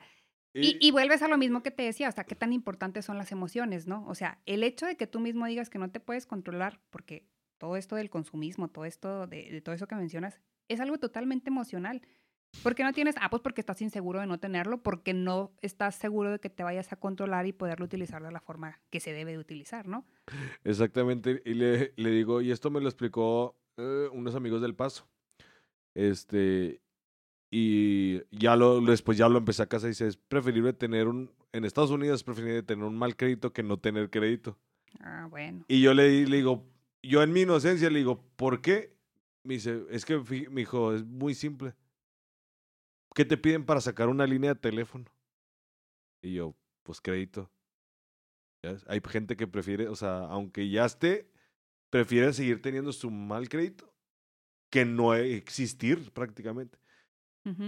Y, 0.54 0.78
y, 0.80 0.92
vuelves 0.92 1.22
a 1.22 1.28
lo 1.28 1.38
mismo 1.38 1.62
que 1.62 1.70
te 1.70 1.84
decía, 1.84 2.08
hasta 2.08 2.24
qué 2.24 2.34
tan 2.34 2.54
importantes 2.54 3.06
son 3.06 3.18
las 3.18 3.32
emociones, 3.32 3.88
¿no? 3.88 4.08
O 4.08 4.16
sea, 4.16 4.42
el 4.48 4.64
hecho 4.64 4.88
de 4.88 4.98
que 4.98 5.06
tú 5.06 5.20
mismo 5.20 5.46
digas 5.46 5.70
que 5.70 5.78
no 5.78 5.92
te 5.92 6.00
puedes 6.00 6.26
controlar, 6.26 6.82
porque 6.90 7.28
todo 7.60 7.76
esto 7.76 7.96
del 7.96 8.10
consumismo, 8.10 8.70
todo 8.70 8.86
esto 8.86 9.28
de, 9.28 9.62
todo 9.62 9.76
eso 9.76 9.88
que 9.88 9.96
mencionas, 9.96 10.40
es 10.68 10.80
algo 10.80 10.98
totalmente 10.98 11.50
emocional. 11.50 12.02
¿Por 12.64 12.74
qué 12.74 12.84
no 12.84 12.94
tienes? 12.94 13.14
Ah, 13.22 13.30
pues 13.30 13.44
porque 13.44 13.62
estás 13.62 13.80
inseguro 13.84 14.20
de 14.20 14.26
no 14.26 14.40
tenerlo, 14.40 14.82
porque 14.82 15.14
no 15.14 15.52
estás 15.62 15.94
seguro 15.94 16.32
de 16.32 16.40
que 16.40 16.50
te 16.50 16.64
vayas 16.64 16.92
a 16.92 16.96
controlar 16.96 17.46
y 17.46 17.54
poderlo 17.54 17.86
utilizar 17.86 18.24
de 18.24 18.32
la 18.32 18.40
forma 18.40 18.80
que 18.90 19.00
se 19.00 19.14
debe 19.14 19.34
de 19.34 19.38
utilizar, 19.38 19.88
¿no? 19.88 20.08
Exactamente. 20.64 21.44
Y 21.46 21.54
le, 21.54 21.94
le 21.96 22.10
digo, 22.10 22.42
y 22.42 22.50
esto 22.50 22.72
me 22.72 22.82
lo 22.82 22.90
explicó 22.90 23.56
eh, 23.78 24.10
unos 24.12 24.34
amigos 24.34 24.62
del 24.64 24.74
Paso. 24.74 25.08
Este, 25.94 26.82
y 27.52 28.22
ya 28.36 28.56
lo, 28.56 28.82
después 28.82 29.18
ya 29.18 29.30
lo 29.30 29.38
empecé 29.38 29.64
a 29.64 29.68
casa 29.68 29.88
y 29.88 29.90
dice, 29.90 30.08
es 30.08 30.18
preferible 30.18 30.74
tener 30.74 31.08
un, 31.08 31.32
en 31.52 31.66
Estados 31.66 31.92
Unidos 31.92 32.22
es 32.22 32.24
preferible 32.24 32.64
tener 32.64 32.86
un 32.86 32.98
mal 32.98 33.16
crédito 33.16 33.54
que 33.54 33.64
no 33.64 33.78
tener 33.78 34.10
crédito. 34.10 34.58
Ah, 35.02 35.28
bueno. 35.30 35.66
Y 35.68 35.82
yo 35.82 35.94
le 35.94 36.10
digo, 36.10 36.64
yo 37.02 37.24
en 37.24 37.32
mi 37.32 37.42
inocencia 37.42 37.90
le 37.90 38.00
digo, 38.00 38.24
¿por 38.36 38.62
qué? 38.62 38.98
Me 39.44 39.56
dice, 39.56 39.86
es 39.90 40.06
que, 40.06 40.18
mi 40.50 40.62
hijo, 40.62 40.94
es 40.94 41.06
muy 41.06 41.34
simple. 41.34 41.74
¿Qué 43.16 43.26
te 43.26 43.38
piden 43.38 43.66
para 43.66 43.82
sacar 43.82 44.10
una 44.10 44.26
línea 44.26 44.54
de 44.54 44.60
teléfono? 44.60 45.06
Y 46.22 46.34
yo, 46.36 46.56
pues 46.84 47.02
crédito. 47.02 47.50
Hay 48.88 49.02
gente 49.08 49.38
que 49.38 49.48
prefiere, 49.48 49.88
o 49.88 49.96
sea, 49.96 50.26
aunque 50.26 50.70
ya 50.70 50.86
esté, 50.86 51.32
prefiere 51.90 52.34
seguir 52.34 52.62
teniendo 52.62 52.92
su 52.92 53.10
mal 53.10 53.48
crédito 53.48 53.94
que 54.70 54.86
no 54.86 55.16
existir 55.16 56.12
prácticamente. 56.12 56.78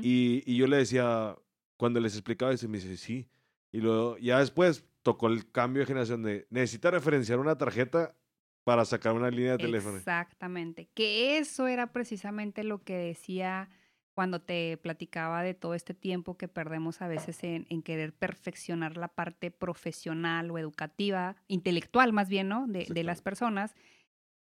Y, 0.04 0.44
y 0.46 0.58
yo 0.58 0.68
le 0.68 0.78
decía, 0.78 1.36
cuando 1.76 2.00
les 2.00 2.14
explicaba 2.14 2.54
eso, 2.54 2.70
me 2.70 2.78
dice, 2.78 2.98
sí. 2.98 3.28
Y 3.72 3.80
luego, 3.80 4.16
ya 4.20 4.38
después 4.38 4.86
tocó 5.02 5.28
el 5.28 5.50
cambio 5.52 5.80
de 5.82 5.88
generación 5.88 6.22
de, 6.22 6.46
necesita 6.52 6.92
referenciar 6.92 7.40
una 7.40 7.58
tarjeta 7.58 8.16
para 8.64 8.86
sacar 8.86 9.14
una 9.14 9.30
línea 9.30 9.54
de 9.54 9.60
teléfono. 9.60 9.98
Exactamente. 9.98 10.90
Que 10.94 11.38
eso 11.38 11.68
era 11.68 11.92
precisamente 11.92 12.64
lo 12.64 12.84
que 12.84 12.96
decía 12.96 13.70
cuando 14.14 14.42
te 14.42 14.78
platicaba 14.78 15.42
de 15.42 15.54
todo 15.54 15.74
este 15.74 15.94
tiempo 15.94 16.38
que 16.38 16.48
perdemos 16.48 17.02
a 17.02 17.08
veces 17.08 17.44
en, 17.44 17.66
en 17.70 17.82
querer 17.82 18.14
perfeccionar 18.14 18.98
la 18.98 19.08
parte 19.08 19.52
profesional 19.52 20.52
o 20.52 20.58
educativa, 20.58 21.38
intelectual 21.48 22.14
más 22.14 22.30
bien, 22.30 22.50
¿no? 22.50 22.68
De, 22.68 22.86
de 22.90 23.04
las 23.04 23.22
personas. 23.22 23.74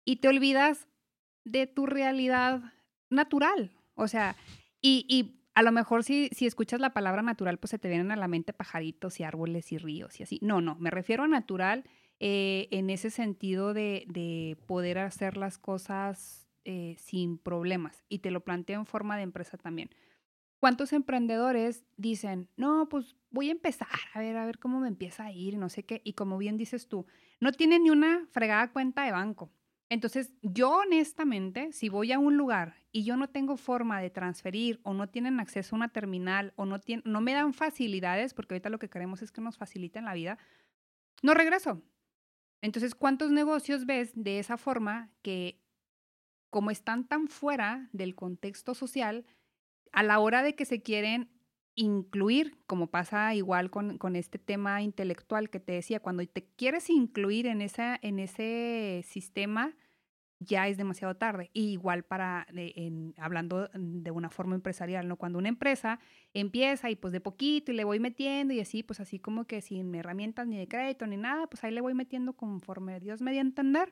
Y 0.05 0.17
te 0.17 0.29
olvidas 0.29 0.87
de 1.43 1.67
tu 1.67 1.85
realidad 1.85 2.61
natural. 3.09 3.71
O 3.95 4.07
sea, 4.07 4.35
y, 4.81 5.05
y 5.09 5.41
a 5.53 5.61
lo 5.61 5.71
mejor 5.71 6.03
si, 6.03 6.29
si 6.29 6.45
escuchas 6.45 6.79
la 6.79 6.93
palabra 6.93 7.21
natural, 7.21 7.57
pues 7.57 7.71
se 7.71 7.79
te 7.79 7.89
vienen 7.89 8.11
a 8.11 8.15
la 8.15 8.27
mente 8.27 8.53
pajaritos 8.53 9.19
y 9.19 9.23
árboles 9.23 9.71
y 9.71 9.77
ríos 9.77 10.19
y 10.19 10.23
así. 10.23 10.39
No, 10.41 10.61
no, 10.61 10.75
me 10.75 10.91
refiero 10.91 11.23
a 11.23 11.27
natural 11.27 11.83
eh, 12.19 12.67
en 12.71 12.89
ese 12.89 13.09
sentido 13.09 13.73
de, 13.73 14.05
de 14.07 14.57
poder 14.65 14.97
hacer 14.99 15.37
las 15.37 15.57
cosas 15.57 16.47
eh, 16.65 16.95
sin 16.97 17.37
problemas. 17.37 18.03
Y 18.09 18.19
te 18.19 18.31
lo 18.31 18.43
planteo 18.43 18.79
en 18.79 18.85
forma 18.85 19.15
de 19.17 19.23
empresa 19.23 19.57
también. 19.57 19.89
¿Cuántos 20.59 20.91
emprendedores 20.91 21.85
dicen, 21.97 22.49
no, 22.57 22.89
pues 22.89 23.15
voy 23.29 23.49
a 23.49 23.51
empezar, 23.51 23.87
a 24.13 24.19
ver, 24.19 24.37
a 24.37 24.45
ver 24.45 24.57
cómo 24.57 24.79
me 24.79 24.87
empieza 24.87 25.25
a 25.25 25.31
ir, 25.31 25.57
no 25.57 25.69
sé 25.69 25.85
qué? 25.85 26.01
Y 26.03 26.13
como 26.13 26.37
bien 26.39 26.57
dices 26.57 26.87
tú, 26.87 27.05
no 27.39 27.51
tienen 27.51 27.83
ni 27.83 27.91
una 27.91 28.25
fregada 28.31 28.71
cuenta 28.71 29.03
de 29.03 29.11
banco. 29.11 29.51
Entonces, 29.89 30.33
yo 30.41 30.79
honestamente, 30.79 31.71
si 31.71 31.89
voy 31.89 32.11
a 32.11 32.19
un 32.19 32.35
lugar 32.37 32.75
y 32.91 33.03
yo 33.03 33.15
no 33.15 33.29
tengo 33.29 33.55
forma 33.55 34.01
de 34.01 34.09
transferir 34.09 34.81
o 34.83 34.93
no 34.93 35.07
tienen 35.07 35.39
acceso 35.39 35.75
a 35.75 35.77
una 35.77 35.89
terminal 35.89 36.53
o 36.55 36.65
no, 36.65 36.79
tien- 36.81 37.03
no 37.05 37.21
me 37.21 37.33
dan 37.33 37.53
facilidades, 37.53 38.33
porque 38.33 38.55
ahorita 38.55 38.69
lo 38.69 38.79
que 38.79 38.89
queremos 38.89 39.21
es 39.21 39.31
que 39.31 39.41
nos 39.41 39.57
faciliten 39.57 40.03
la 40.05 40.13
vida, 40.15 40.39
no 41.21 41.33
regreso. 41.35 41.83
Entonces, 42.61 42.95
¿cuántos 42.95 43.31
negocios 43.31 43.85
ves 43.85 44.11
de 44.15 44.39
esa 44.39 44.57
forma 44.57 45.11
que, 45.21 45.61
como 46.49 46.71
están 46.71 47.07
tan 47.07 47.27
fuera 47.27 47.89
del 47.91 48.15
contexto 48.15 48.73
social, 48.73 49.25
a 49.91 50.03
la 50.03 50.19
hora 50.19 50.43
de 50.43 50.55
que 50.55 50.65
se 50.65 50.81
quieren 50.81 51.29
incluir, 51.75 52.57
como 52.65 52.87
pasa 52.87 53.35
igual 53.35 53.69
con, 53.69 53.97
con 53.99 54.15
este 54.15 54.39
tema 54.39 54.81
intelectual 54.81 55.49
que 55.49 55.59
te 55.59 55.73
decía, 55.73 55.99
cuando 55.99 56.25
te 56.25 56.49
quieres 56.55 56.89
incluir 56.89 57.45
en, 57.45 57.61
esa, 57.61 57.97
en 58.01 58.19
ese 58.19 59.03
sistema, 59.07 59.75
ya 60.39 60.67
es 60.67 60.77
demasiado 60.77 61.15
tarde. 61.15 61.49
Y 61.53 61.71
igual 61.71 62.03
para, 62.03 62.45
en- 62.53 63.13
hablando 63.17 63.69
de 63.73 64.11
una 64.11 64.29
forma 64.29 64.55
empresarial, 64.55 65.07
¿no? 65.07 65.17
Cuando 65.17 65.39
una 65.39 65.49
empresa 65.49 65.99
empieza 66.33 66.89
y 66.89 66.95
pues 66.95 67.13
de 67.13 67.21
poquito 67.21 67.71
y 67.71 67.75
le 67.75 67.83
voy 67.83 67.99
metiendo 67.99 68.53
y 68.53 68.59
así, 68.59 68.83
pues 68.83 68.99
así 68.99 69.19
como 69.19 69.45
que 69.45 69.61
sin 69.61 69.93
herramientas 69.95 70.47
ni 70.47 70.57
de 70.57 70.67
crédito 70.67 71.07
ni 71.07 71.17
nada, 71.17 71.47
pues 71.47 71.63
ahí 71.63 71.71
le 71.71 71.81
voy 71.81 71.93
metiendo 71.93 72.33
conforme 72.33 72.99
Dios 72.99 73.21
me 73.21 73.31
dio 73.31 73.39
a 73.41 73.43
entender. 73.43 73.91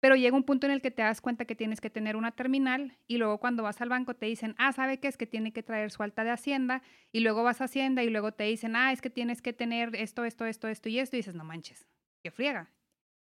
Pero 0.00 0.16
llega 0.16 0.36
un 0.36 0.44
punto 0.44 0.66
en 0.66 0.72
el 0.72 0.82
que 0.82 0.90
te 0.90 1.02
das 1.02 1.20
cuenta 1.22 1.46
que 1.46 1.54
tienes 1.56 1.80
que 1.80 1.88
tener 1.88 2.16
una 2.16 2.32
terminal 2.32 2.98
y 3.06 3.16
luego 3.16 3.38
cuando 3.40 3.62
vas 3.62 3.80
al 3.80 3.88
banco 3.88 4.14
te 4.14 4.26
dicen, 4.26 4.54
ah, 4.58 4.72
¿sabe 4.72 5.00
qué? 5.00 5.08
Es 5.08 5.16
que 5.16 5.26
tiene 5.26 5.52
que 5.52 5.62
traer 5.62 5.90
su 5.90 6.02
alta 6.02 6.24
de 6.24 6.30
Hacienda 6.30 6.82
y 7.10 7.20
luego 7.20 7.42
vas 7.42 7.60
a 7.62 7.64
Hacienda 7.64 8.02
y 8.04 8.10
luego 8.10 8.32
te 8.32 8.44
dicen, 8.44 8.76
ah, 8.76 8.92
es 8.92 9.00
que 9.00 9.08
tienes 9.10 9.40
que 9.40 9.54
tener 9.54 9.96
esto, 9.96 10.24
esto, 10.24 10.44
esto, 10.46 10.68
esto 10.68 10.88
y 10.90 10.98
esto 10.98 11.16
y 11.16 11.20
dices, 11.20 11.34
no 11.34 11.44
manches, 11.44 11.88
qué 12.22 12.30
friega. 12.30 12.70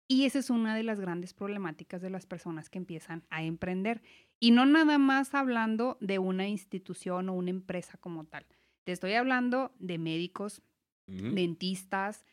Y 0.09 0.25
esa 0.25 0.39
es 0.39 0.51
una 0.51 0.77
de 0.77 0.83
las 0.83 1.01
grandes 1.01 1.35
problemáticas 1.35 2.01
de 2.01 2.11
las 2.11 2.27
personas 2.27 2.71
que 2.71 2.79
empiezan 2.79 3.25
a 3.29 3.43
emprender. 3.43 4.03
Y 4.39 4.53
no 4.53 4.67
nada 4.67 4.99
más 4.99 5.35
hablando 5.35 5.97
de 6.01 6.19
una 6.19 6.47
institución 6.47 7.29
o 7.29 7.35
una 7.35 7.51
empresa 7.51 7.99
como 7.99 8.25
tal. 8.25 8.47
Te 8.85 8.93
estoy 8.93 9.15
hablando 9.15 9.75
de 9.79 9.99
médicos, 9.99 10.63
dentistas, 11.07 12.25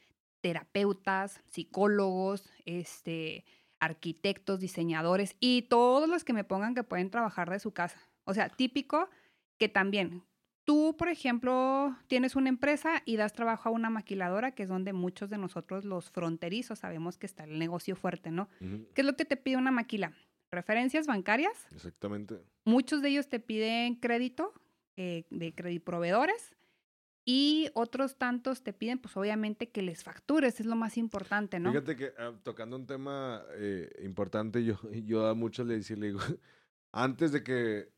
terapeutas, 0.42 1.42
psicólogos, 1.48 2.52
este, 2.66 3.46
arquitectos, 3.80 4.60
diseñadores 4.60 5.36
y 5.40 5.64
todos 5.64 6.08
los 6.08 6.24
que 6.24 6.34
me 6.34 6.44
pongan 6.44 6.76
que 6.76 6.84
pueden 6.84 7.10
trabajar 7.10 7.50
de 7.50 7.60
su 7.60 7.72
casa. 7.72 8.00
O 8.26 8.34
sea, 8.34 8.50
típico 8.50 9.10
que 9.58 9.70
también 9.70 10.24
tú, 10.66 10.96
por 10.98 11.08
ejemplo, 11.08 11.96
tienes 12.08 12.36
una 12.36 12.50
empresa 12.50 13.02
y 13.06 13.18
das 13.18 13.34
trabajo 13.34 13.70
a 13.70 13.72
una 13.72 13.90
maquiladora, 13.90 14.52
que 14.52 14.64
es 14.64 14.70
donde 14.70 14.94
muchos 14.94 15.30
de 15.30 15.38
nosotros 15.38 15.86
los 15.86 16.10
fronterizos 16.12 16.80
sabemos 16.80 17.18
que 17.18 17.26
está 17.26 17.44
el 17.44 17.60
negocio 17.60 17.96
fuerte, 17.96 18.32
¿no? 18.32 18.50
¿Qué 18.60 19.02
es 19.02 19.06
lo 19.06 19.16
que 19.16 19.26
te 19.26 19.38
pide 19.38 19.58
una 19.58 19.72
maquila? 19.72 20.14
Referencias 20.52 21.08
bancarias, 21.08 21.68
Exactamente. 21.74 22.36
Muchos 22.64 23.02
de 23.02 23.10
ellos 23.10 23.28
te 23.28 23.40
piden 23.40 23.96
crédito 23.96 24.54
eh, 24.96 25.26
de 25.32 25.54
crédito 25.56 25.84
proveedores 25.84 26.56
y 27.26 27.70
otros 27.74 28.18
tantos 28.18 28.64
te 28.64 28.74
piden, 28.74 29.00
pues 29.00 29.16
obviamente 29.16 29.70
que 29.70 29.82
les 29.82 30.04
factures, 30.04 30.60
es 30.60 30.66
lo 30.66 30.76
más 30.76 30.98
importante, 30.98 31.60
¿no? 31.60 31.72
Fíjate 31.72 31.96
que 31.96 32.12
ah, 32.18 32.34
tocando 32.44 32.76
un 32.76 32.86
tema 32.86 33.44
eh, 33.56 33.90
importante, 34.04 34.64
yo, 34.64 34.80
yo 35.06 35.28
a 35.28 35.34
muchos 35.34 35.66
le 35.66 35.76
decía, 35.76 35.96
le 35.96 36.08
digo, 36.08 36.20
antes 36.92 37.32
de 37.32 37.44
que, 37.44 37.93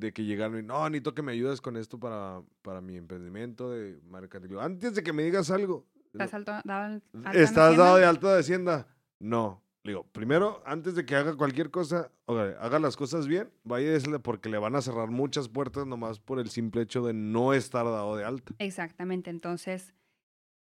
de 0.00 0.12
que 0.12 0.24
llegaran, 0.24 0.58
y, 0.58 0.62
no, 0.62 0.88
necesito 0.88 1.14
que 1.14 1.22
me 1.22 1.32
ayudes 1.32 1.60
con 1.60 1.76
esto 1.76 1.98
para, 2.00 2.42
para 2.62 2.80
mi 2.80 2.96
emprendimiento 2.96 3.70
de 3.70 4.00
mercantil. 4.10 4.58
Antes 4.58 4.94
de 4.94 5.02
que 5.02 5.12
me 5.12 5.22
digas 5.22 5.50
algo, 5.50 5.86
¿Estás 6.12 6.34
alto- 6.34 6.52
dado 6.64 7.00
¿estás 7.34 7.76
dado 7.76 7.96
de 7.96 8.04
alta 8.04 8.34
de 8.34 8.40
Hacienda? 8.40 8.88
No. 9.20 9.62
Le 9.82 9.92
digo, 9.92 10.04
primero, 10.12 10.62
antes 10.66 10.94
de 10.94 11.06
que 11.06 11.16
haga 11.16 11.36
cualquier 11.36 11.70
cosa, 11.70 12.10
oiga, 12.26 12.56
haga 12.60 12.78
las 12.78 12.96
cosas 12.96 13.26
bien, 13.26 13.50
vaya 13.64 13.96
porque 14.22 14.50
le 14.50 14.58
van 14.58 14.74
a 14.74 14.82
cerrar 14.82 15.08
muchas 15.08 15.48
puertas 15.48 15.86
nomás 15.86 16.18
por 16.20 16.38
el 16.38 16.50
simple 16.50 16.82
hecho 16.82 17.02
de 17.02 17.14
no 17.14 17.54
estar 17.54 17.84
dado 17.86 18.14
de 18.16 18.24
alta. 18.24 18.52
Exactamente, 18.58 19.30
entonces 19.30 19.94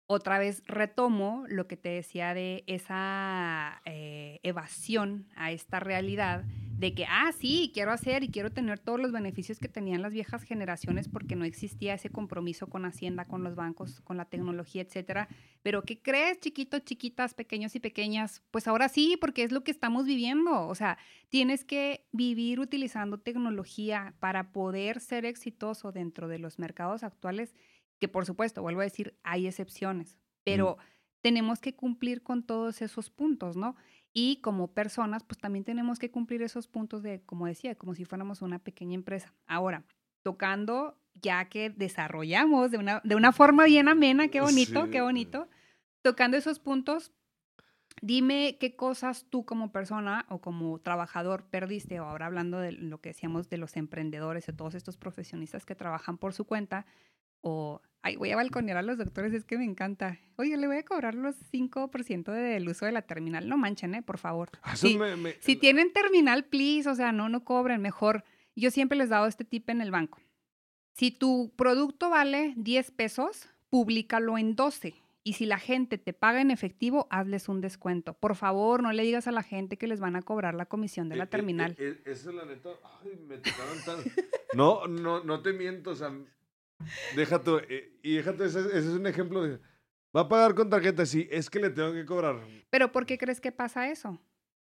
otra 0.07 0.37
vez 0.39 0.63
retomo 0.65 1.45
lo 1.47 1.67
que 1.67 1.77
te 1.77 1.89
decía 1.89 2.33
de 2.33 2.63
esa 2.67 3.81
eh, 3.85 4.39
evasión 4.43 5.27
a 5.35 5.51
esta 5.51 5.79
realidad 5.79 6.43
de 6.77 6.93
que, 6.93 7.05
ah, 7.05 7.31
sí, 7.37 7.71
quiero 7.73 7.91
hacer 7.91 8.23
y 8.23 8.29
quiero 8.29 8.51
tener 8.51 8.79
todos 8.79 8.99
los 8.99 9.11
beneficios 9.11 9.59
que 9.59 9.69
tenían 9.69 10.01
las 10.01 10.11
viejas 10.11 10.43
generaciones 10.43 11.07
porque 11.07 11.35
no 11.35 11.45
existía 11.45 11.93
ese 11.93 12.09
compromiso 12.09 12.67
con 12.67 12.83
Hacienda, 12.83 13.25
con 13.25 13.43
los 13.43 13.55
bancos, 13.55 14.01
con 14.01 14.17
la 14.17 14.25
tecnología, 14.25 14.81
etcétera. 14.81 15.29
Pero 15.61 15.83
¿qué 15.83 16.01
crees, 16.01 16.39
chiquitos, 16.41 16.83
chiquitas, 16.83 17.35
pequeños 17.35 17.75
y 17.75 17.79
pequeñas? 17.79 18.41
Pues 18.51 18.67
ahora 18.67 18.89
sí, 18.89 19.17
porque 19.21 19.43
es 19.43 19.53
lo 19.53 19.63
que 19.63 19.71
estamos 19.71 20.05
viviendo. 20.05 20.67
O 20.67 20.75
sea, 20.75 20.97
tienes 21.29 21.63
que 21.63 22.05
vivir 22.11 22.59
utilizando 22.59 23.17
tecnología 23.17 24.15
para 24.19 24.51
poder 24.51 24.99
ser 24.99 25.25
exitoso 25.25 25.91
dentro 25.91 26.27
de 26.27 26.39
los 26.39 26.59
mercados 26.59 27.03
actuales 27.03 27.55
que 28.03 28.09
por 28.09 28.25
supuesto, 28.25 28.61
vuelvo 28.61 28.81
a 28.81 28.83
decir, 28.83 29.17
hay 29.23 29.47
excepciones, 29.47 30.17
pero 30.43 30.77
tenemos 31.21 31.61
que 31.61 31.73
cumplir 31.73 32.21
con 32.21 32.43
todos 32.43 32.81
esos 32.81 33.09
puntos, 33.09 33.55
¿no? 33.55 33.77
Y 34.11 34.41
como 34.41 34.73
personas, 34.73 35.23
pues 35.23 35.37
también 35.37 35.63
tenemos 35.63 35.99
que 35.99 36.11
cumplir 36.11 36.41
esos 36.41 36.67
puntos 36.67 37.01
de, 37.01 37.21
como 37.21 37.47
decía, 37.47 37.75
como 37.75 37.95
si 37.95 38.03
fuéramos 38.03 38.41
una 38.41 38.59
pequeña 38.59 38.95
empresa. 38.95 39.33
Ahora, 39.45 39.85
tocando, 40.21 40.99
ya 41.13 41.45
que 41.47 41.69
desarrollamos 41.69 42.71
de 42.71 42.77
una, 42.77 42.99
de 43.05 43.15
una 43.15 43.31
forma 43.31 43.63
bien 43.63 43.87
amena, 43.87 44.27
qué 44.27 44.41
bonito, 44.41 44.83
Sí. 44.83 44.91
qué 44.91 44.99
bonito, 44.99 45.47
tocando 46.01 46.35
esos 46.35 46.59
puntos, 46.59 47.13
dime 48.01 48.57
qué 48.59 48.75
cosas 48.75 49.27
tú 49.29 49.45
como 49.45 49.71
persona 49.71 50.25
o 50.27 50.41
como 50.41 50.77
trabajador 50.79 51.45
perdiste, 51.45 52.01
o 52.01 52.03
ahora 52.03 52.25
hablando 52.25 52.59
de 52.59 52.73
lo 52.73 52.99
que 52.99 53.11
decíamos 53.11 53.47
de 53.47 53.59
los 53.59 53.77
emprendedores, 53.77 54.45
de 54.45 54.51
todos 54.51 54.75
estos 54.75 54.97
profesionistas 54.97 55.65
que 55.65 55.73
trabajan 55.73 56.17
por 56.17 56.33
su 56.33 56.43
cuenta, 56.43 56.85
o, 57.41 57.81
ay, 58.03 58.15
voy 58.17 58.31
a 58.31 58.35
balconear 58.35 58.77
a 58.77 58.81
los 58.83 58.97
doctores, 58.97 59.33
es 59.33 59.43
que 59.45 59.57
me 59.57 59.63
encanta. 59.65 60.19
Oye, 60.35 60.55
le 60.57 60.67
voy 60.67 60.77
a 60.77 60.83
cobrar 60.83 61.15
los 61.15 61.35
5% 61.51 62.31
del 62.31 62.67
uso 62.69 62.85
de 62.85 62.91
la 62.91 63.01
terminal. 63.01 63.47
No 63.49 63.57
manchen, 63.57 63.95
¿eh? 63.95 64.01
Por 64.01 64.17
favor. 64.17 64.49
Ah, 64.61 64.73
Eso 64.73 64.87
Sí, 64.87 64.97
me- 64.97 65.15
me- 65.15 65.33
Si 65.39 65.55
tienen 65.55 65.91
terminal, 65.93 66.45
please, 66.45 66.89
o 66.89 66.95
sea, 66.95 67.11
no, 67.11 67.29
no 67.29 67.43
cobren, 67.43 67.81
mejor. 67.81 68.23
Yo 68.55 68.69
siempre 68.71 68.97
les 68.97 69.07
he 69.07 69.11
dado 69.11 69.25
este 69.27 69.45
tip 69.45 69.69
en 69.69 69.81
el 69.81 69.89
banco. 69.91 70.19
Si 70.93 71.09
tu 71.11 71.51
producto 71.55 72.09
vale 72.09 72.53
10 72.57 72.91
pesos, 72.91 73.49
públicalo 73.69 74.37
en 74.37 74.55
12. 74.55 74.93
Y 75.25 75.33
si 75.33 75.45
la 75.45 75.57
gente 75.57 75.97
te 75.97 76.11
paga 76.11 76.41
en 76.41 76.51
efectivo, 76.51 77.07
hazles 77.09 77.47
un 77.47 77.61
descuento. 77.61 78.13
Por 78.13 78.35
favor, 78.35 78.83
no 78.83 78.91
le 78.91 79.03
digas 79.03 79.25
a 79.27 79.31
la 79.31 79.41
gente 79.41 79.77
que 79.77 79.87
les 79.87 80.01
van 80.01 80.17
a 80.17 80.21
cobrar 80.21 80.53
la 80.53 80.65
comisión 80.65 81.07
de 81.07 81.15
Eh, 81.15 81.17
la 81.17 81.23
eh, 81.23 81.27
terminal. 81.27 81.71
eh, 81.79 81.97
eh, 82.05 82.11
eso 82.11 82.33
la 82.33 82.43
neta, 82.43 82.69
ay, 83.01 83.17
me 83.25 83.37
tocaron 83.37 83.77
tan... 83.85 83.99
No, 84.53 84.85
no, 84.87 85.23
no 85.23 85.41
te 85.41 85.53
miento, 85.53 85.91
o 85.91 85.95
sea, 85.95 86.11
deja 87.15 87.41
tú, 87.41 87.57
eh, 87.69 87.97
y 88.01 88.15
déjate, 88.15 88.45
ese, 88.45 88.59
ese 88.59 88.77
es 88.77 88.85
un 88.85 89.07
ejemplo 89.07 89.43
de, 89.43 89.59
Va 90.15 90.21
a 90.21 90.29
pagar 90.29 90.53
con 90.53 90.69
tarjeta, 90.69 91.05
sí, 91.07 91.27
es 91.31 91.49
que 91.49 91.59
le 91.59 91.71
tengo 91.71 91.91
que 91.91 92.05
cobrar. 92.05 92.39
Pero 92.69 92.91
¿por 92.91 93.07
qué 93.07 93.17
crees 93.17 93.41
que 93.41 93.51
pasa 93.51 93.89
eso? 93.89 94.21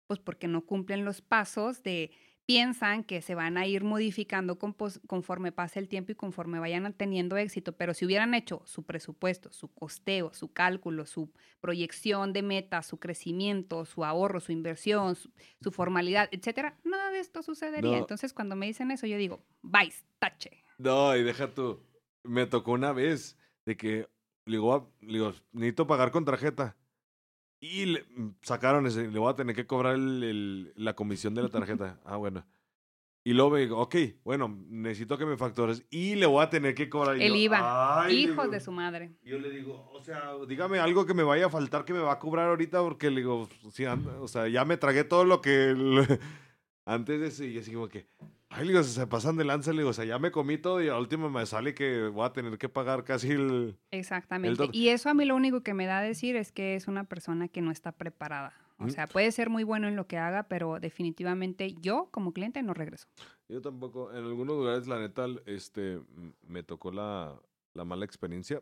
Pues 0.07 0.19
porque 0.19 0.47
no 0.47 0.65
cumplen 0.65 1.05
los 1.05 1.21
pasos 1.21 1.83
de 1.83 2.11
piensan 2.47 3.03
que 3.03 3.21
se 3.21 3.35
van 3.35 3.57
a 3.57 3.65
ir 3.65 3.83
modificando 3.83 4.57
conforme 4.57 5.51
pase 5.51 5.79
el 5.79 5.87
tiempo 5.87 6.11
y 6.11 6.15
conforme 6.15 6.59
vayan 6.59 6.93
teniendo 6.93 7.37
éxito, 7.37 7.73
pero 7.73 7.93
si 7.93 8.05
hubieran 8.05 8.33
hecho 8.35 8.61
su 8.65 8.83
presupuesto, 8.83 9.51
su 9.51 9.73
costeo, 9.73 10.31
su 10.33 10.51
cálculo, 10.51 11.05
su 11.05 11.31
proyección 11.59 12.33
de 12.33 12.43
metas, 12.43 12.85
su 12.85 12.99
crecimiento, 12.99 13.85
su 13.85 14.03
ahorro, 14.03 14.39
su 14.39 14.51
inversión, 14.51 15.15
su, 15.15 15.31
formalidad, 15.71 16.29
etcétera, 16.31 16.77
nada 16.83 17.11
de 17.11 17.19
esto 17.19 17.41
sucedería. 17.41 17.97
Entonces, 17.97 18.31
cuando 18.33 18.55
me 18.55 18.67
dicen 18.67 18.91
eso, 18.91 19.07
yo 19.07 19.17
digo, 19.17 19.43
vais, 19.61 20.05
tache. 20.19 20.63
No, 20.77 21.15
y 21.15 21.23
deja 21.23 21.51
tú. 21.51 21.81
Me 22.25 22.45
tocó 22.45 22.71
una 22.71 22.91
vez 22.91 23.37
de 23.65 23.77
que, 23.77 24.09
le 24.45 24.57
digo, 24.57 24.91
necesito 25.51 25.87
pagar 25.87 26.11
con 26.11 26.25
tarjeta. 26.25 26.75
Y 27.59 27.85
le, 27.85 28.03
mm, 28.03 28.35
sacaron 28.41 28.85
ese, 28.85 29.07
le 29.07 29.19
voy 29.19 29.31
a 29.31 29.35
tener 29.35 29.55
que 29.55 29.65
cobrar 29.65 29.95
el, 29.95 30.73
la 30.75 30.95
comisión 30.95 31.33
de 31.33 31.43
la 31.43 31.49
tarjeta. 31.49 31.99
ah, 32.05 32.17
bueno. 32.17 32.45
Y 33.27 33.33
luego 33.33 33.49
me 33.49 33.61
digo, 33.61 33.79
ok, 33.79 33.95
bueno, 34.23 34.55
necesito 34.69 35.17
que 35.17 35.25
me 35.25 35.35
factores 35.35 35.83
y 35.89 36.13
le 36.13 36.27
voy 36.27 36.43
a 36.43 36.49
tener 36.51 36.75
que 36.75 36.87
cobrar. 36.89 37.19
El 37.19 37.35
IVA. 37.35 38.05
Hijos 38.11 38.51
de 38.51 38.59
su 38.59 38.71
madre. 38.71 39.15
Yo 39.23 39.39
le 39.39 39.49
digo, 39.49 39.89
o 39.91 39.99
sea, 40.03 40.33
dígame 40.47 40.77
algo 40.77 41.07
que 41.07 41.15
me 41.15 41.23
vaya 41.23 41.47
a 41.47 41.49
faltar 41.49 41.85
que 41.85 41.93
me 41.93 42.01
va 42.01 42.11
a 42.13 42.19
cobrar 42.19 42.49
ahorita 42.49 42.83
porque 42.83 43.09
le 43.09 43.21
digo, 43.21 43.49
sí, 43.71 43.83
o 43.85 44.27
sea, 44.27 44.47
ya 44.47 44.63
me 44.63 44.77
tragué 44.77 45.05
todo 45.05 45.25
lo 45.25 45.41
que 45.41 45.73
antes 46.85 47.19
de 47.19 47.27
eso 47.27 47.43
y 47.45 47.57
así 47.57 47.73
como 47.73 47.89
que, 47.89 48.05
Ay, 48.57 48.67
digo, 48.67 48.81
se 48.83 49.05
pasan 49.05 49.35
de 49.35 49.43
lanza, 49.43 49.71
le 49.71 49.79
digo, 49.79 49.89
o 49.89 49.93
sea, 49.93 50.05
ya 50.05 50.17
me 50.17 50.31
comí 50.31 50.57
todo 50.57 50.81
y 50.81 50.87
al 50.87 50.99
último 50.99 51.29
me 51.29 51.45
sale 51.45 51.73
que 51.73 52.07
voy 52.07 52.25
a 52.25 52.31
tener 52.31 52.57
que 52.57 52.69
pagar 52.69 53.03
casi 53.03 53.31
el... 53.31 53.77
Exactamente. 53.91 54.69
y 54.71 54.89
eso 54.89 55.09
a 55.09 55.13
mí 55.13 55.25
lo 55.25 55.35
único 55.35 55.61
que 55.61 55.73
me 55.73 55.85
da 55.85 55.99
a 55.99 56.01
decir 56.01 56.37
es 56.37 56.53
que 56.53 56.75
es 56.75 56.87
una 56.87 57.03
persona 57.03 57.49
que 57.49 57.61
no 57.61 57.71
está 57.71 57.91
preparada. 57.91 58.53
O 58.77 58.89
sea, 58.89 59.07
puede 59.07 59.31
ser 59.31 59.49
muy 59.49 59.63
bueno 59.63 59.87
en 59.87 59.95
lo 59.95 60.05
que 60.05 60.17
haga, 60.17 60.43
pero 60.43 60.79
definitivamente 60.79 61.73
yo 61.81 62.09
como 62.11 62.33
cliente 62.33 62.61
no 62.61 62.73
regreso. 62.73 63.07
Yo 63.47 63.61
tampoco. 63.61 64.11
En 64.11 64.17
algunos 64.25 64.57
lugares, 64.57 64.85
la 64.85 64.99
neta, 64.99 65.27
este, 65.45 66.01
me 66.45 66.61
tocó 66.61 66.91
la, 66.91 67.39
la 67.73 67.85
mala 67.85 68.03
experiencia 68.03 68.61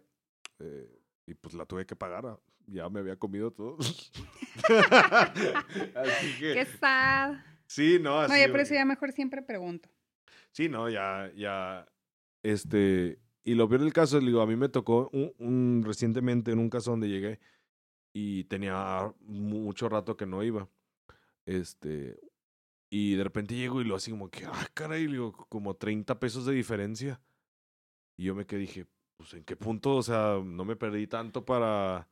eh, 0.60 0.88
y 1.26 1.34
pues 1.34 1.56
la 1.56 1.66
tuve 1.66 1.88
que 1.88 1.96
pagar. 1.96 2.28
Ah, 2.28 2.40
ya 2.68 2.90
me 2.90 3.00
había 3.00 3.16
comido 3.16 3.50
todo. 3.52 3.78
Así 5.96 6.40
que... 6.40 6.54
Qué 6.54 6.68
sad. 6.80 7.38
Sí, 7.68 7.98
no, 8.00 8.20
así. 8.20 8.34
No, 8.34 8.46
yo 8.46 8.52
por 8.52 8.62
eso 8.62 8.74
ya 8.74 8.86
mejor 8.86 9.12
siempre 9.12 9.42
pregunto. 9.42 9.90
Sí, 10.52 10.70
no, 10.70 10.90
ya, 10.90 11.32
ya, 11.36 11.88
este, 12.44 13.20
y 13.44 13.56
lo 13.56 13.68
peor 13.68 13.82
del 13.82 13.94
caso, 13.94 14.20
digo, 14.20 14.42
a 14.42 14.48
mí 14.48 14.56
me 14.56 14.70
tocó 14.70 15.10
un, 15.12 15.84
recientemente 15.86 16.52
en 16.52 16.60
un 16.60 16.70
caso 16.70 16.92
donde 16.92 17.10
llegué 17.10 17.40
y 18.14 18.44
tenía 18.44 19.12
mucho 19.22 19.90
rato 19.90 20.16
que 20.16 20.26
no 20.26 20.44
iba, 20.44 20.70
este, 21.46 22.20
y 22.90 23.16
de 23.16 23.24
repente 23.24 23.56
llego 23.56 23.82
y 23.82 23.86
lo 23.86 23.96
así 23.96 24.12
como 24.12 24.30
que, 24.30 24.46
ah, 24.46 24.68
caray, 24.76 25.08
digo, 25.08 25.32
como 25.50 25.76
30 25.76 26.20
pesos 26.20 26.46
de 26.46 26.54
diferencia. 26.54 27.20
Y 28.16 28.26
yo 28.26 28.36
me 28.36 28.46
quedé, 28.46 28.60
dije, 28.60 28.86
pues, 29.18 29.34
¿en 29.34 29.44
qué 29.44 29.56
punto? 29.56 29.96
O 29.96 30.04
sea, 30.04 30.40
no 30.44 30.64
me 30.64 30.76
perdí 30.76 31.08
tanto 31.08 31.44
para 31.44 32.08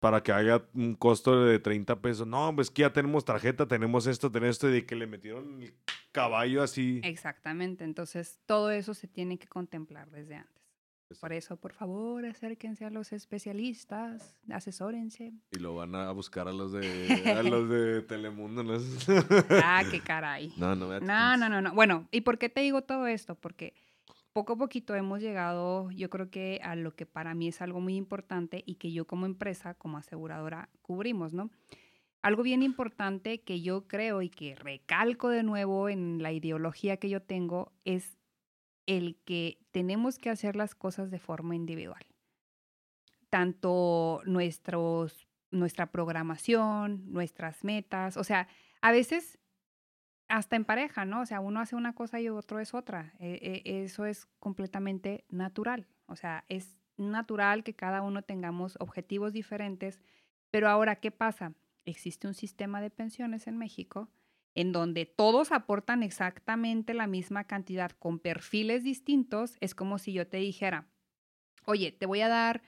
para 0.00 0.22
que 0.22 0.32
haga 0.32 0.68
un 0.74 0.94
costo 0.94 1.44
de 1.44 1.58
30 1.58 2.00
pesos. 2.00 2.26
No, 2.26 2.54
pues 2.54 2.70
que 2.70 2.82
ya 2.82 2.92
tenemos 2.92 3.24
tarjeta, 3.24 3.66
tenemos 3.66 4.06
esto, 4.06 4.30
tenemos 4.30 4.56
esto, 4.56 4.68
y 4.68 4.72
de 4.72 4.86
que 4.86 4.96
le 4.96 5.06
metieron 5.06 5.62
el 5.62 5.74
caballo 6.12 6.62
así. 6.62 7.00
Exactamente, 7.04 7.84
entonces 7.84 8.40
todo 8.46 8.70
eso 8.70 8.94
se 8.94 9.08
tiene 9.08 9.38
que 9.38 9.48
contemplar 9.48 10.10
desde 10.10 10.36
antes. 10.36 10.58
Por 11.20 11.32
eso, 11.32 11.56
por 11.56 11.72
favor, 11.72 12.26
acérquense 12.26 12.84
a 12.84 12.90
los 12.90 13.12
especialistas, 13.12 14.36
asesórense. 14.50 15.32
Y 15.52 15.58
lo 15.58 15.74
van 15.74 15.94
a 15.94 16.12
buscar 16.12 16.48
a 16.48 16.52
los 16.52 16.70
de, 16.72 16.78
a 17.38 17.42
los 17.42 17.68
de 17.70 18.02
Telemundo. 18.02 18.62
¿no? 18.62 18.78
ah, 19.64 19.84
qué 19.90 20.00
caray. 20.04 20.52
No, 20.58 20.76
no, 20.76 21.00
no, 21.00 21.36
no, 21.36 21.48
no, 21.48 21.62
no. 21.62 21.72
Bueno, 21.72 22.06
¿y 22.10 22.20
por 22.20 22.36
qué 22.36 22.50
te 22.50 22.60
digo 22.60 22.82
todo 22.82 23.06
esto? 23.06 23.36
Porque 23.36 23.72
poco 24.32 24.54
a 24.54 24.56
poquito 24.56 24.94
hemos 24.94 25.20
llegado, 25.20 25.90
yo 25.90 26.10
creo 26.10 26.30
que 26.30 26.60
a 26.62 26.76
lo 26.76 26.94
que 26.94 27.06
para 27.06 27.34
mí 27.34 27.48
es 27.48 27.60
algo 27.60 27.80
muy 27.80 27.96
importante 27.96 28.62
y 28.66 28.76
que 28.76 28.92
yo 28.92 29.06
como 29.06 29.26
empresa, 29.26 29.74
como 29.74 29.98
aseguradora, 29.98 30.68
cubrimos, 30.82 31.32
¿no? 31.32 31.50
Algo 32.22 32.42
bien 32.42 32.62
importante 32.62 33.42
que 33.42 33.60
yo 33.60 33.86
creo 33.86 34.22
y 34.22 34.28
que 34.28 34.54
recalco 34.54 35.28
de 35.28 35.42
nuevo 35.42 35.88
en 35.88 36.22
la 36.22 36.32
ideología 36.32 36.96
que 36.96 37.08
yo 37.08 37.22
tengo 37.22 37.72
es 37.84 38.18
el 38.86 39.16
que 39.24 39.58
tenemos 39.70 40.18
que 40.18 40.30
hacer 40.30 40.56
las 40.56 40.74
cosas 40.74 41.10
de 41.10 41.18
forma 41.18 41.54
individual. 41.54 42.04
Tanto 43.30 44.22
nuestros, 44.24 45.28
nuestra 45.50 45.92
programación, 45.92 47.12
nuestras 47.12 47.62
metas, 47.64 48.16
o 48.16 48.24
sea, 48.24 48.48
a 48.80 48.90
veces 48.90 49.38
hasta 50.28 50.56
en 50.56 50.64
pareja, 50.64 51.04
¿no? 51.04 51.22
O 51.22 51.26
sea, 51.26 51.40
uno 51.40 51.60
hace 51.60 51.74
una 51.74 51.94
cosa 51.94 52.20
y 52.20 52.28
otro 52.28 52.60
es 52.60 52.74
otra. 52.74 53.14
E, 53.18 53.62
e, 53.64 53.84
eso 53.84 54.04
es 54.04 54.26
completamente 54.38 55.24
natural. 55.28 55.86
O 56.06 56.16
sea, 56.16 56.44
es 56.48 56.76
natural 56.96 57.64
que 57.64 57.74
cada 57.74 58.02
uno 58.02 58.22
tengamos 58.22 58.76
objetivos 58.80 59.32
diferentes. 59.32 60.00
Pero 60.50 60.68
ahora, 60.68 60.96
¿qué 60.96 61.10
pasa? 61.10 61.54
Existe 61.84 62.26
un 62.26 62.34
sistema 62.34 62.80
de 62.80 62.90
pensiones 62.90 63.46
en 63.46 63.56
México 63.56 64.10
en 64.54 64.72
donde 64.72 65.06
todos 65.06 65.52
aportan 65.52 66.02
exactamente 66.02 66.92
la 66.92 67.06
misma 67.06 67.44
cantidad 67.44 67.92
con 67.92 68.18
perfiles 68.18 68.82
distintos. 68.82 69.56
Es 69.60 69.74
como 69.74 69.98
si 69.98 70.12
yo 70.12 70.26
te 70.26 70.38
dijera, 70.38 70.88
oye, 71.64 71.92
te 71.92 72.06
voy 72.06 72.22
a 72.22 72.28
dar 72.28 72.62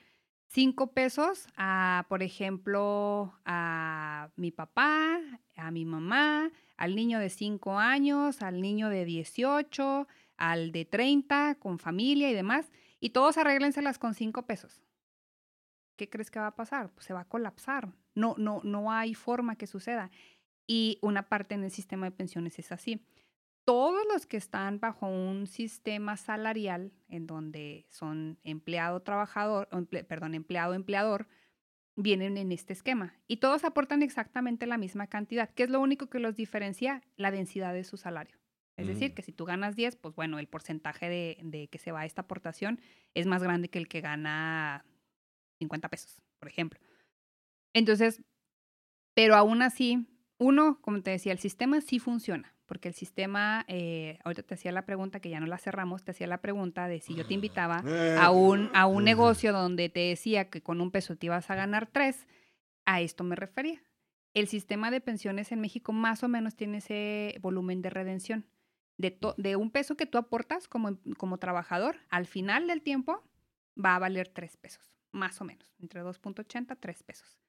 cinco 0.51 0.87
pesos 0.87 1.47
a, 1.55 2.05
por 2.09 2.23
ejemplo, 2.23 3.33
a 3.45 4.29
mi 4.35 4.51
papá, 4.51 5.19
a 5.55 5.71
mi 5.71 5.85
mamá, 5.85 6.51
al 6.77 6.95
niño 6.95 7.19
de 7.19 7.29
5 7.29 7.77
años, 7.79 8.41
al 8.41 8.61
niño 8.61 8.89
de 8.89 9.05
18, 9.05 10.07
al 10.37 10.71
de 10.71 10.85
30, 10.85 11.55
con 11.55 11.79
familia 11.79 12.29
y 12.29 12.33
demás, 12.33 12.71
y 12.99 13.11
todos 13.11 13.37
arréglenselas 13.37 13.97
con 13.97 14.13
5 14.13 14.45
pesos. 14.45 14.81
¿Qué 15.95 16.09
crees 16.09 16.31
que 16.31 16.39
va 16.39 16.47
a 16.47 16.55
pasar? 16.55 16.89
Pues 16.89 17.05
se 17.05 17.13
va 17.13 17.21
a 17.21 17.27
colapsar. 17.27 17.93
No, 18.15 18.35
no, 18.37 18.61
no 18.63 18.91
hay 18.91 19.13
forma 19.13 19.55
que 19.55 19.67
suceda. 19.67 20.09
Y 20.67 20.97
una 21.01 21.29
parte 21.29 21.55
en 21.55 21.63
el 21.63 21.71
sistema 21.71 22.07
de 22.07 22.11
pensiones 22.11 22.57
es 22.59 22.71
así. 22.71 23.05
Todos 23.65 24.01
los 24.11 24.25
que 24.25 24.37
están 24.37 24.79
bajo 24.79 25.07
un 25.07 25.47
sistema 25.47 26.17
salarial 26.17 26.91
en 27.09 27.27
donde 27.27 27.85
son 27.89 28.39
empleado 28.43 29.01
trabajador, 29.01 29.69
perdón, 30.07 30.33
empleado 30.33 30.73
empleador, 30.73 31.27
vienen 31.95 32.37
en 32.37 32.51
este 32.51 32.73
esquema 32.73 33.13
y 33.27 33.37
todos 33.37 33.63
aportan 33.63 34.01
exactamente 34.01 34.65
la 34.65 34.77
misma 34.77 35.07
cantidad, 35.07 35.49
que 35.49 35.63
es 35.63 35.69
lo 35.69 35.79
único 35.79 36.07
que 36.07 36.19
los 36.19 36.35
diferencia 36.35 37.01
la 37.17 37.31
densidad 37.31 37.73
de 37.73 37.83
su 37.83 37.97
salario. 37.97 38.37
Es 38.77 38.87
decir, 38.87 39.11
mm. 39.11 39.13
que 39.13 39.21
si 39.21 39.31
tú 39.31 39.45
ganas 39.45 39.75
10, 39.75 39.97
pues 39.97 40.15
bueno, 40.15 40.39
el 40.39 40.47
porcentaje 40.47 41.09
de, 41.09 41.37
de, 41.43 41.67
que 41.67 41.77
se 41.77 41.91
va 41.91 42.01
a 42.01 42.05
esta 42.05 42.21
aportación 42.21 42.79
es 43.13 43.27
más 43.27 43.43
grande 43.43 43.69
que 43.69 43.77
el 43.77 43.87
que 43.87 44.01
gana 44.01 44.85
50 45.59 45.89
pesos, 45.89 46.21
por 46.39 46.47
ejemplo. 46.47 46.79
Entonces, 47.73 48.23
pero 49.13 49.35
aún 49.35 49.61
así, 49.61 50.07
uno, 50.39 50.79
como 50.81 51.03
te 51.03 51.11
decía, 51.11 51.31
el 51.31 51.39
sistema 51.39 51.81
sí 51.81 51.99
funciona 51.99 52.55
porque 52.71 52.87
el 52.87 52.93
sistema, 52.93 53.65
eh, 53.67 54.17
ahorita 54.23 54.43
te 54.43 54.53
hacía 54.53 54.71
la 54.71 54.85
pregunta, 54.85 55.19
que 55.19 55.29
ya 55.29 55.41
no 55.41 55.45
la 55.45 55.57
cerramos, 55.57 56.05
te 56.05 56.11
hacía 56.11 56.25
la 56.25 56.37
pregunta 56.37 56.87
de 56.87 57.01
si 57.01 57.13
yo 57.13 57.27
te 57.27 57.33
invitaba 57.33 57.83
eh, 57.85 58.15
a 58.17 58.31
un, 58.31 58.69
a 58.73 58.85
un 58.85 59.03
negocio 59.03 59.51
donde 59.51 59.89
te 59.89 59.99
decía 59.99 60.49
que 60.49 60.63
con 60.63 60.79
un 60.79 60.89
peso 60.89 61.17
te 61.17 61.25
ibas 61.25 61.49
a 61.49 61.55
ganar 61.55 61.87
tres, 61.91 62.27
a 62.85 63.01
esto 63.01 63.25
me 63.25 63.35
refería. 63.35 63.83
El 64.33 64.47
sistema 64.47 64.89
de 64.89 65.01
pensiones 65.01 65.51
en 65.51 65.59
México 65.59 65.91
más 65.91 66.23
o 66.23 66.29
menos 66.29 66.55
tiene 66.55 66.77
ese 66.77 67.37
volumen 67.41 67.81
de 67.81 67.89
redención. 67.89 68.45
De, 68.97 69.19
de 69.35 69.57
un 69.57 69.69
peso 69.69 69.97
que 69.97 70.05
tú 70.05 70.17
aportas 70.17 70.69
como, 70.69 70.97
como 71.17 71.39
trabajador, 71.39 71.97
al 72.09 72.25
final 72.25 72.67
del 72.67 72.83
tiempo 72.83 73.21
va 73.77 73.97
a 73.97 73.99
valer 73.99 74.29
tres 74.29 74.55
pesos, 74.55 74.95
más 75.11 75.41
o 75.41 75.43
menos, 75.43 75.75
entre 75.81 76.01
2.80 76.03 76.77
3 76.79 77.03
pesos. 77.03 77.40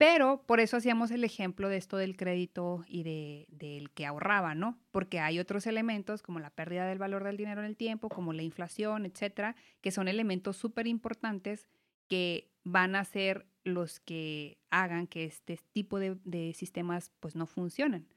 Pero 0.00 0.42
por 0.46 0.60
eso 0.60 0.78
hacíamos 0.78 1.10
el 1.10 1.24
ejemplo 1.24 1.68
de 1.68 1.76
esto 1.76 1.98
del 1.98 2.16
crédito 2.16 2.84
y 2.88 3.02
de, 3.02 3.46
del 3.50 3.90
que 3.90 4.06
ahorraba, 4.06 4.54
¿no? 4.54 4.78
Porque 4.92 5.20
hay 5.20 5.38
otros 5.38 5.66
elementos 5.66 6.22
como 6.22 6.40
la 6.40 6.48
pérdida 6.48 6.86
del 6.86 6.96
valor 6.96 7.22
del 7.22 7.36
dinero 7.36 7.60
en 7.60 7.66
el 7.66 7.76
tiempo, 7.76 8.08
como 8.08 8.32
la 8.32 8.40
inflación, 8.40 9.04
etcétera, 9.04 9.56
que 9.82 9.90
son 9.90 10.08
elementos 10.08 10.56
súper 10.56 10.86
importantes 10.86 11.68
que 12.08 12.50
van 12.64 12.94
a 12.94 13.04
ser 13.04 13.46
los 13.62 14.00
que 14.00 14.56
hagan 14.70 15.06
que 15.06 15.26
este 15.26 15.60
tipo 15.74 15.98
de, 15.98 16.54
sistemas 16.54 17.12
pues 17.20 17.36
no 17.36 17.44
funcionen. 17.44 18.08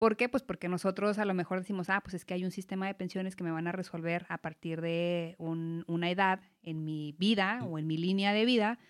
¿Por 0.00 0.16
qué? 0.16 0.28
Pues 0.28 0.42
porque 0.42 0.66
nosotros 0.66 1.16
a 1.18 1.24
lo 1.24 1.34
mejor 1.34 1.60
decimos, 1.60 1.90
ah, 1.90 2.00
pues 2.00 2.14
es 2.14 2.24
que 2.24 2.34
hay 2.34 2.44
un 2.44 2.50
sistema 2.50 2.88
de 2.88 2.94
pensiones 2.94 3.36
que 3.36 3.44
me 3.44 3.52
van 3.52 3.68
a 3.68 3.72
resolver 3.72 4.26
a 4.30 4.38
partir 4.38 4.80
de 4.80 5.36
una 5.38 6.10
edad 6.10 6.40
en 6.64 6.84
mi 6.84 7.14
vida 7.20 7.60
o 7.62 7.78
en 7.78 7.86
mi 7.86 7.98
línea 7.98 8.32
de 8.32 8.44
vida, 8.44 8.80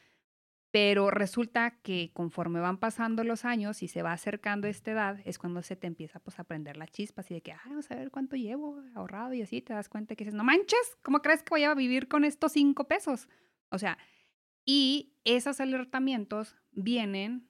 pero 0.70 1.10
resulta 1.10 1.80
que 1.82 2.12
conforme 2.12 2.60
van 2.60 2.78
pasando 2.78 3.24
los 3.24 3.44
años 3.44 3.82
y 3.82 3.88
se 3.88 4.02
va 4.02 4.12
acercando 4.12 4.68
esta 4.68 4.92
edad, 4.92 5.20
es 5.24 5.38
cuando 5.38 5.62
se 5.62 5.76
te 5.76 5.86
empieza 5.88 6.20
pues, 6.20 6.38
a 6.38 6.44
prender 6.44 6.76
la 6.76 6.86
chispa, 6.86 7.22
así 7.22 7.34
de 7.34 7.42
que, 7.42 7.52
ah, 7.52 7.60
vamos 7.66 7.90
a 7.90 7.96
ver 7.96 8.10
cuánto 8.10 8.36
llevo 8.36 8.82
ahorrado 8.94 9.32
y 9.34 9.42
así 9.42 9.62
te 9.62 9.72
das 9.74 9.88
cuenta 9.88 10.14
que 10.14 10.24
dices, 10.24 10.34
no 10.34 10.44
manches, 10.44 10.98
¿cómo 11.02 11.22
crees 11.22 11.42
que 11.42 11.50
voy 11.50 11.64
a 11.64 11.74
vivir 11.74 12.08
con 12.08 12.24
estos 12.24 12.52
cinco 12.52 12.86
pesos? 12.86 13.28
O 13.70 13.78
sea, 13.78 13.98
Y 14.64 15.16
esos 15.24 15.60
alertamientos 15.60 16.56
vienen 16.72 17.48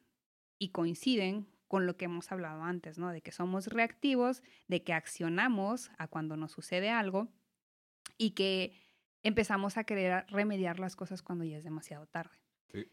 y 0.59 0.71
coinciden 0.71 1.49
con 1.69 1.87
lo 1.87 1.97
que 1.97 2.07
hemos 2.07 2.33
hablado 2.33 2.63
antes, 2.65 2.99
¿no? 2.99 3.11
De 3.13 3.23
que 3.23 3.33
somos 3.33 3.69
reactivos, 3.69 4.43
de 4.69 4.83
que 4.85 4.93
accionamos 4.95 5.91
a 5.99 6.09
cuando 6.09 6.37
nos 6.37 6.53
sucede 6.53 6.91
algo 6.91 7.29
y 8.19 8.33
que 8.33 8.75
empezamos 9.23 9.77
a 9.77 9.85
querer 9.85 10.27
remediar 10.29 10.81
las 10.81 10.97
cosas 10.97 11.23
cuando 11.23 11.45
ya 11.45 11.59
es 11.59 11.65
demasiado 11.65 12.07
tarde. 12.07 12.40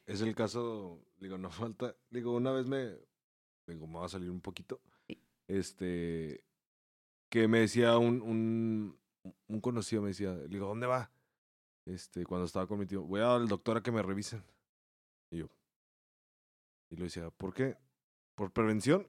Es 0.06 0.22
el 0.22 0.34
caso, 0.36 1.00
digo, 1.20 1.38
no 1.38 1.50
falta, 1.52 1.96
digo, 2.10 2.36
una 2.36 2.52
vez 2.52 2.66
me, 2.66 2.98
digo, 3.68 3.88
me 3.88 4.00
va 4.00 4.06
a 4.06 4.10
salir 4.10 4.32
un 4.32 4.42
poquito, 4.42 4.82
este, 5.48 6.44
que 7.30 7.48
me 7.48 7.60
decía 7.60 7.98
un, 7.98 8.22
un, 8.22 8.98
un 9.48 9.62
conocido, 9.62 10.02
me 10.02 10.10
decía, 10.10 10.34
le 10.34 10.48
digo, 10.48 10.68
¿dónde 10.68 10.88
va? 10.88 11.12
Este, 11.86 12.26
cuando 12.26 12.46
estaba 12.46 12.68
con 12.68 12.80
mi 12.80 12.86
tío, 12.86 13.04
voy 13.04 13.22
al 13.22 13.48
doctor 13.48 13.78
a 13.78 13.84
que 13.84 13.92
me 13.92 14.02
revisen. 14.02 14.44
Y 15.32 15.38
yo, 15.38 15.50
y 16.90 16.96
le 16.96 17.04
decía, 17.06 17.30
¿por 17.32 17.54
qué? 17.54 17.78
¿Por 18.36 18.52
prevención? 18.52 19.08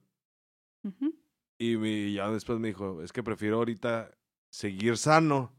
Y 1.59 2.15
ya 2.15 2.31
después 2.31 2.59
me 2.59 2.69
dijo, 2.69 3.03
es 3.03 3.13
que 3.13 3.23
prefiero 3.23 3.57
ahorita 3.57 4.17
seguir 4.49 4.97
sano 4.97 5.58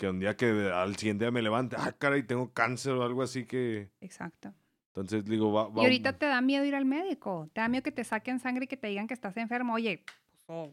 que 0.00 0.08
un 0.08 0.18
día 0.18 0.34
que 0.34 0.72
al 0.72 0.96
siguiente 0.96 1.26
día 1.26 1.30
me 1.30 1.42
levante, 1.42 1.76
ah, 1.78 1.92
caray, 1.92 2.22
tengo 2.22 2.54
cáncer 2.54 2.94
o 2.94 3.02
algo 3.02 3.22
así 3.22 3.44
que... 3.44 3.90
Exacto. 4.00 4.54
Entonces 4.86 5.26
digo, 5.26 5.52
va, 5.52 5.68
Y 5.76 5.84
ahorita 5.84 6.14
te 6.14 6.24
da 6.24 6.40
miedo 6.40 6.64
ir 6.64 6.74
al 6.74 6.86
médico, 6.86 7.50
te 7.52 7.60
da 7.60 7.68
miedo 7.68 7.82
que 7.82 7.92
te 7.92 8.02
saquen 8.02 8.40
sangre 8.40 8.64
y 8.64 8.66
que 8.66 8.78
te 8.78 8.86
digan 8.86 9.06
que 9.06 9.12
estás 9.12 9.36
enfermo. 9.36 9.74
Oye, 9.74 10.02
oh, 10.46 10.72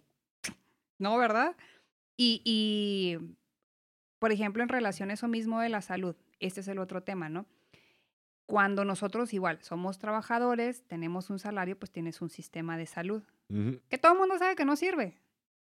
no, 0.97 1.17
¿verdad? 1.17 1.57
Y, 2.15 2.41
y, 2.45 3.17
por 4.17 4.31
ejemplo, 4.31 4.63
en 4.63 4.69
relación 4.69 5.09
a 5.09 5.15
eso 5.15 5.27
mismo 5.27 5.59
de 5.59 5.67
la 5.67 5.81
salud, 5.81 6.15
este 6.39 6.61
es 6.61 6.67
el 6.69 6.79
otro 6.79 7.03
tema, 7.03 7.27
¿no? 7.27 7.45
Cuando 8.45 8.85
nosotros 8.85 9.33
igual 9.33 9.59
somos 9.61 9.99
trabajadores, 9.99 10.83
tenemos 10.87 11.29
un 11.29 11.37
salario, 11.37 11.77
pues 11.77 11.91
tienes 11.91 12.21
un 12.21 12.29
sistema 12.29 12.77
de 12.77 12.85
salud. 12.85 13.23
Que 13.89 13.97
todo 13.97 14.13
el 14.13 14.19
mundo 14.19 14.37
sabe 14.37 14.55
que 14.55 14.63
no 14.63 14.77
sirve. 14.77 15.17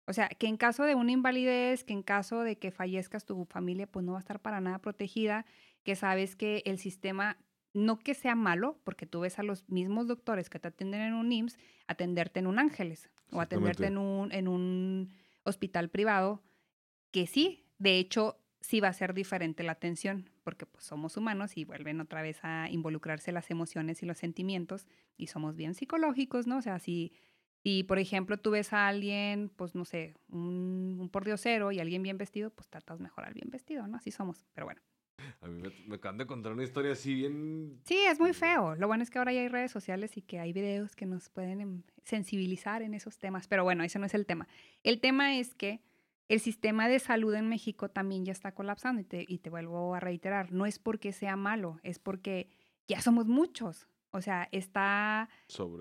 O 0.08 0.14
sea, 0.14 0.30
que 0.30 0.48
en 0.48 0.56
caso 0.56 0.84
de 0.84 0.96
una 0.96 1.12
invalidez, 1.12 1.84
que 1.84 1.94
en 1.94 2.02
caso 2.02 2.42
de 2.42 2.58
que 2.58 2.72
fallezcas 2.72 3.26
tu 3.26 3.44
familia, 3.46 3.88
pues 3.88 4.06
no 4.06 4.14
va 4.14 4.20
a 4.20 4.22
estar 4.22 4.42
para 4.42 4.62
nada 4.62 4.80
protegida, 4.80 5.46
que 5.84 5.96
sabes 5.96 6.38
que 6.38 6.64
el 6.66 6.80
sistema, 6.80 7.38
no 7.74 8.00
que 8.00 8.14
sea 8.14 8.34
malo, 8.34 8.80
porque 8.86 9.06
tú 9.06 9.20
ves 9.20 9.38
a 9.38 9.44
los 9.44 9.68
mismos 9.70 10.08
doctores 10.08 10.50
que 10.50 10.60
te 10.60 10.70
atienden 10.70 11.02
en 11.02 11.14
un 11.14 11.32
IMSS, 11.32 11.58
atenderte 11.88 12.40
en 12.40 12.48
un 12.48 12.58
Ángeles 12.58 13.10
o 13.32 13.42
atenderte 13.42 13.88
en 13.88 13.98
un, 13.98 14.32
en 14.32 14.48
un 14.48 15.12
hospital 15.44 15.90
privado, 15.90 16.42
que 17.12 17.28
sí, 17.28 17.66
de 17.78 18.00
hecho, 18.00 18.40
sí 18.62 18.80
va 18.80 18.88
a 18.88 18.94
ser 18.94 19.14
diferente 19.14 19.64
la 19.64 19.74
atención, 19.74 20.30
porque 20.44 20.66
pues 20.66 20.86
somos 20.86 21.18
humanos 21.18 21.58
y 21.58 21.66
vuelven 21.66 22.00
otra 22.00 22.22
vez 22.22 22.40
a 22.44 22.70
involucrarse 22.70 23.34
las 23.34 23.52
emociones 23.52 24.02
y 24.04 24.06
los 24.06 24.18
sentimientos 24.18 24.88
y 25.18 25.28
somos 25.28 25.58
bien 25.58 25.74
psicológicos, 25.74 26.48
¿no? 26.48 26.58
O 26.58 26.62
sea, 26.62 26.80
si 26.80 27.12
y, 27.70 27.84
por 27.84 28.00
ejemplo, 28.00 28.38
tú 28.38 28.52
ves 28.52 28.72
a 28.72 28.88
alguien, 28.88 29.52
pues 29.58 29.76
no 29.76 29.84
sé, 29.84 30.14
un, 30.30 30.96
un 31.02 31.10
pordiosero 31.10 31.74
y 31.74 31.82
alguien 31.82 32.02
bien 32.02 32.18
vestido, 32.18 32.50
pues 32.50 32.70
tratas 32.70 33.02
mejor 33.02 33.26
al 33.26 33.34
bien 33.34 33.50
vestido, 33.50 33.86
¿no? 33.88 33.98
Así 33.98 34.10
somos, 34.10 34.46
pero 34.54 34.68
bueno. 34.68 34.82
A 35.42 35.48
mí 35.50 35.62
me, 35.62 35.70
me 35.86 35.96
acaban 35.98 36.18
de 36.18 36.26
contar 36.26 36.54
una 36.54 36.64
historia 36.64 36.94
así 36.94 37.14
bien... 37.14 37.82
Sí, 37.84 37.98
es 37.98 38.22
muy 38.22 38.32
feo. 38.32 38.76
Lo 38.76 38.88
bueno 38.88 39.04
es 39.04 39.10
que 39.10 39.20
ahora 39.20 39.34
ya 39.34 39.42
hay 39.42 39.50
redes 39.50 39.70
sociales 39.70 40.16
y 40.16 40.22
que 40.22 40.40
hay 40.40 40.54
videos 40.54 40.96
que 40.96 41.06
nos 41.06 41.28
pueden 41.28 41.60
em, 41.60 41.84
sensibilizar 42.06 42.84
en 42.84 42.94
esos 42.94 43.20
temas. 43.20 43.50
Pero 43.50 43.66
bueno, 43.66 43.84
ese 43.84 44.00
no 44.00 44.06
es 44.06 44.14
el 44.14 44.26
tema. 44.26 44.48
El 44.84 45.02
tema 45.02 45.38
es 45.38 45.54
que 45.54 45.82
el 46.30 46.40
sistema 46.40 46.88
de 46.88 47.00
salud 47.00 47.34
en 47.34 47.50
México 47.50 47.90
también 47.90 48.24
ya 48.24 48.32
está 48.32 48.54
colapsando 48.54 49.02
y 49.02 49.04
te, 49.04 49.26
y 49.28 49.40
te 49.40 49.50
vuelvo 49.50 49.94
a 49.94 50.00
reiterar, 50.00 50.54
no 50.54 50.66
es 50.66 50.80
porque 50.80 51.12
sea 51.12 51.36
malo, 51.36 51.82
es 51.84 52.00
porque 52.00 52.50
ya 52.88 53.02
somos 53.02 53.28
muchos. 53.28 53.90
O 54.12 54.22
sea, 54.22 54.48
está 54.52 55.30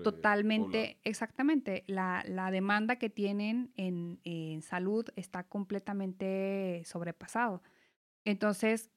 totalmente, 0.03 0.99
exactamente, 1.03 1.83
la, 1.87 2.23
la, 2.27 2.51
demanda 2.51 2.97
que 2.97 3.09
tienen 3.09 3.71
en, 3.77 4.19
en, 4.25 4.61
salud 4.61 5.07
está 5.15 5.43
completamente 5.43 6.83
sobrepasado. 6.85 7.63
Entonces, 8.25 8.91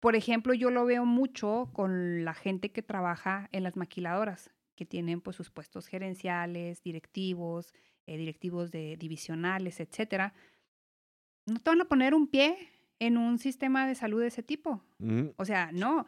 por 0.00 0.16
ejemplo, 0.16 0.52
yo 0.52 0.70
lo 0.70 0.84
veo 0.84 1.06
mucho 1.06 1.70
con 1.72 2.24
la 2.24 2.34
gente 2.34 2.72
que 2.72 2.82
trabaja 2.82 3.48
en 3.52 3.62
las 3.62 3.76
maquiladoras, 3.76 4.50
que 4.74 4.84
tienen 4.84 5.20
pues 5.20 5.36
sus 5.36 5.50
puestos 5.50 5.86
gerenciales, 5.86 6.82
directivos, 6.82 7.72
eh, 8.06 8.18
directivos 8.18 8.70
de 8.70 8.96
divisionales, 8.98 9.80
etcétera. 9.80 10.34
No 11.46 11.58
te 11.60 11.70
van 11.70 11.80
a 11.80 11.86
poner 11.86 12.14
un 12.14 12.26
pie 12.26 12.68
en 12.98 13.16
un 13.16 13.38
sistema 13.38 13.86
de 13.86 13.94
salud 13.94 14.20
de 14.20 14.28
ese 14.28 14.42
tipo. 14.42 14.82
O 15.36 15.44
sea, 15.44 15.70
no. 15.72 16.06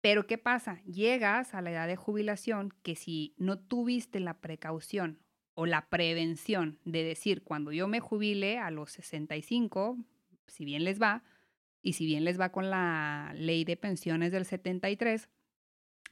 Pero 0.00 0.26
¿qué 0.26 0.38
pasa? 0.38 0.82
Llegas 0.84 1.54
a 1.54 1.60
la 1.60 1.70
edad 1.72 1.86
de 1.86 1.96
jubilación 1.96 2.72
que 2.82 2.94
si 2.94 3.34
no 3.36 3.58
tuviste 3.58 4.20
la 4.20 4.40
precaución 4.40 5.18
o 5.54 5.66
la 5.66 5.88
prevención 5.88 6.78
de 6.84 7.04
decir, 7.04 7.42
cuando 7.42 7.72
yo 7.72 7.86
me 7.86 8.00
jubile 8.00 8.58
a 8.58 8.70
los 8.70 8.92
65, 8.92 9.98
si 10.46 10.64
bien 10.64 10.84
les 10.84 11.00
va, 11.00 11.22
y 11.82 11.94
si 11.94 12.06
bien 12.06 12.24
les 12.24 12.40
va 12.40 12.50
con 12.50 12.70
la 12.70 13.32
ley 13.34 13.64
de 13.64 13.76
pensiones 13.76 14.32
del 14.32 14.44
73, 14.44 15.28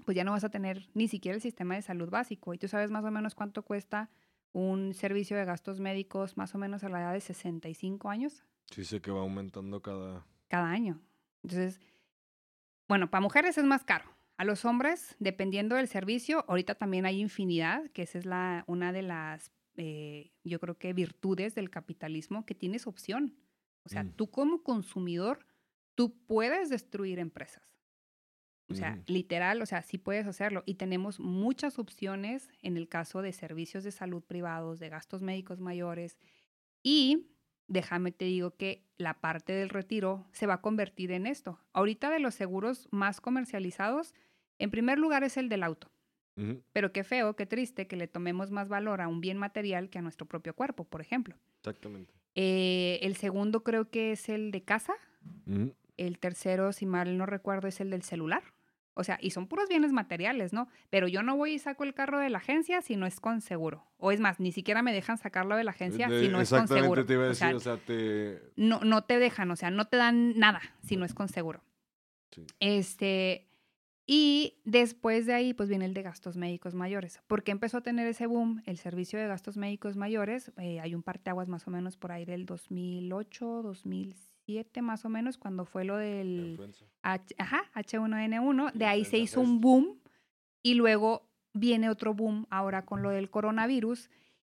pues 0.04 0.16
ya 0.16 0.24
no 0.24 0.32
vas 0.32 0.44
a 0.44 0.50
tener 0.50 0.88
ni 0.94 1.08
siquiera 1.08 1.36
el 1.36 1.42
sistema 1.42 1.74
de 1.74 1.82
salud 1.82 2.10
básico. 2.10 2.54
Y 2.54 2.58
tú 2.58 2.68
sabes 2.68 2.90
más 2.90 3.04
o 3.04 3.10
menos 3.10 3.34
cuánto 3.34 3.62
cuesta 3.62 4.10
un 4.52 4.94
servicio 4.94 5.36
de 5.36 5.44
gastos 5.44 5.80
médicos 5.80 6.36
más 6.36 6.54
o 6.54 6.58
menos 6.58 6.84
a 6.84 6.88
la 6.88 7.00
edad 7.00 7.12
de 7.12 7.20
65 7.20 8.08
años. 8.08 8.44
Sí, 8.70 8.84
sé 8.84 9.00
que 9.00 9.10
va 9.10 9.20
aumentando 9.20 9.82
cada... 9.82 10.26
Cada 10.48 10.70
año. 10.70 11.00
Entonces, 11.42 11.80
bueno, 12.88 13.10
para 13.10 13.20
mujeres 13.20 13.58
es 13.58 13.64
más 13.64 13.84
caro. 13.84 14.06
A 14.38 14.44
los 14.44 14.64
hombres, 14.64 15.16
dependiendo 15.18 15.76
del 15.76 15.88
servicio, 15.88 16.44
ahorita 16.48 16.76
también 16.76 17.06
hay 17.06 17.20
infinidad, 17.20 17.90
que 17.90 18.02
esa 18.02 18.18
es 18.18 18.24
la, 18.24 18.64
una 18.66 18.92
de 18.92 19.02
las, 19.02 19.50
eh, 19.76 20.32
yo 20.44 20.60
creo 20.60 20.78
que 20.78 20.92
virtudes 20.92 21.54
del 21.54 21.70
capitalismo, 21.70 22.46
que 22.46 22.54
tienes 22.54 22.86
opción. 22.86 23.36
O 23.84 23.88
sea, 23.88 24.04
mm. 24.04 24.12
tú 24.12 24.30
como 24.30 24.62
consumidor, 24.62 25.44
tú 25.94 26.16
puedes 26.26 26.70
destruir 26.70 27.18
empresas. 27.18 27.78
O 28.70 28.74
sea, 28.74 29.02
literal, 29.06 29.62
o 29.62 29.66
sea, 29.66 29.80
sí 29.80 29.96
puedes 29.96 30.26
hacerlo. 30.26 30.62
Y 30.66 30.74
tenemos 30.74 31.20
muchas 31.20 31.78
opciones 31.78 32.50
en 32.60 32.76
el 32.76 32.86
caso 32.86 33.22
de 33.22 33.32
servicios 33.32 33.82
de 33.82 33.92
salud 33.92 34.22
privados, 34.22 34.78
de 34.78 34.90
gastos 34.90 35.22
médicos 35.22 35.58
mayores. 35.58 36.18
Y 36.82 37.30
déjame 37.68 38.10
te 38.12 38.24
digo 38.24 38.50
que 38.56 38.82
la 38.96 39.14
parte 39.14 39.52
del 39.52 39.68
retiro 39.68 40.26
se 40.32 40.46
va 40.46 40.54
a 40.54 40.60
convertir 40.60 41.12
en 41.12 41.26
esto. 41.26 41.60
Ahorita 41.72 42.10
de 42.10 42.18
los 42.18 42.34
seguros 42.34 42.88
más 42.90 43.20
comercializados, 43.20 44.14
en 44.58 44.70
primer 44.70 44.98
lugar 44.98 45.22
es 45.22 45.36
el 45.36 45.48
del 45.48 45.62
auto. 45.62 45.90
Pero 46.72 46.92
qué 46.92 47.02
feo, 47.02 47.34
qué 47.34 47.46
triste 47.46 47.88
que 47.88 47.96
le 47.96 48.06
tomemos 48.06 48.52
más 48.52 48.68
valor 48.68 49.00
a 49.00 49.08
un 49.08 49.20
bien 49.20 49.38
material 49.38 49.90
que 49.90 49.98
a 49.98 50.02
nuestro 50.02 50.24
propio 50.24 50.54
cuerpo, 50.54 50.84
por 50.84 51.00
ejemplo. 51.00 51.34
Exactamente. 51.58 52.14
Eh, 52.36 53.00
el 53.02 53.16
segundo 53.16 53.64
creo 53.64 53.90
que 53.90 54.12
es 54.12 54.28
el 54.28 54.52
de 54.52 54.62
casa. 54.62 54.94
El 55.96 56.18
tercero, 56.20 56.72
si 56.72 56.86
mal 56.86 57.18
no 57.18 57.26
recuerdo, 57.26 57.66
es 57.66 57.80
el 57.80 57.90
del 57.90 58.04
celular. 58.04 58.44
O 58.98 59.04
sea, 59.04 59.16
y 59.22 59.30
son 59.30 59.46
puros 59.46 59.68
bienes 59.68 59.92
materiales, 59.92 60.52
¿no? 60.52 60.66
Pero 60.90 61.06
yo 61.06 61.22
no 61.22 61.36
voy 61.36 61.52
y 61.52 61.58
saco 61.60 61.84
el 61.84 61.94
carro 61.94 62.18
de 62.18 62.30
la 62.30 62.38
agencia 62.38 62.82
si 62.82 62.96
no 62.96 63.06
es 63.06 63.20
con 63.20 63.40
seguro. 63.40 63.86
O 63.96 64.10
es 64.10 64.18
más, 64.18 64.40
ni 64.40 64.50
siquiera 64.50 64.82
me 64.82 64.92
dejan 64.92 65.18
sacarlo 65.18 65.54
de 65.54 65.62
la 65.62 65.70
agencia 65.70 66.08
si 66.08 66.26
no 66.26 66.40
es 66.40 66.50
con 66.50 66.66
seguro. 66.66 67.06
Te 67.06 67.12
iba 67.12 67.22
a 67.22 67.28
decir, 67.28 67.54
o 67.54 67.60
sea, 67.60 67.76
te... 67.76 68.42
No, 68.56 68.80
no 68.80 69.04
te 69.04 69.20
dejan, 69.20 69.52
o 69.52 69.56
sea, 69.56 69.70
no 69.70 69.86
te 69.86 69.98
dan 69.98 70.36
nada 70.36 70.60
si 70.84 70.96
no 70.96 71.04
es 71.04 71.14
con 71.14 71.28
seguro. 71.28 71.62
Sí. 72.32 72.44
Este, 72.58 73.48
y 74.04 74.60
después 74.64 75.26
de 75.26 75.34
ahí, 75.34 75.54
pues 75.54 75.68
viene 75.68 75.84
el 75.84 75.94
de 75.94 76.02
gastos 76.02 76.36
médicos 76.36 76.74
mayores. 76.74 77.20
¿Por 77.28 77.44
qué 77.44 77.52
empezó 77.52 77.76
a 77.76 77.82
tener 77.82 78.08
ese 78.08 78.26
boom 78.26 78.64
el 78.66 78.78
servicio 78.78 79.20
de 79.20 79.28
gastos 79.28 79.56
médicos 79.56 79.96
mayores? 79.96 80.50
Eh, 80.58 80.80
hay 80.80 80.96
un 80.96 81.04
parteaguas 81.04 81.46
más 81.46 81.68
o 81.68 81.70
menos 81.70 81.96
por 81.96 82.10
ahí 82.10 82.24
del 82.24 82.46
2008, 82.46 83.62
2007 83.62 84.37
más 84.82 85.04
o 85.04 85.08
menos, 85.08 85.38
cuando 85.38 85.64
fue 85.64 85.84
lo 85.84 85.96
del 85.96 86.58
H, 87.02 87.34
ajá, 87.38 87.70
H1N1. 87.74 88.72
De 88.72 88.84
ahí 88.86 89.04
se 89.04 89.18
hizo 89.18 89.40
un 89.40 89.60
boom 89.60 90.00
y 90.62 90.74
luego 90.74 91.28
viene 91.52 91.90
otro 91.90 92.14
boom 92.14 92.46
ahora 92.50 92.84
con 92.84 93.02
lo 93.02 93.10
del 93.10 93.30
coronavirus 93.30 94.10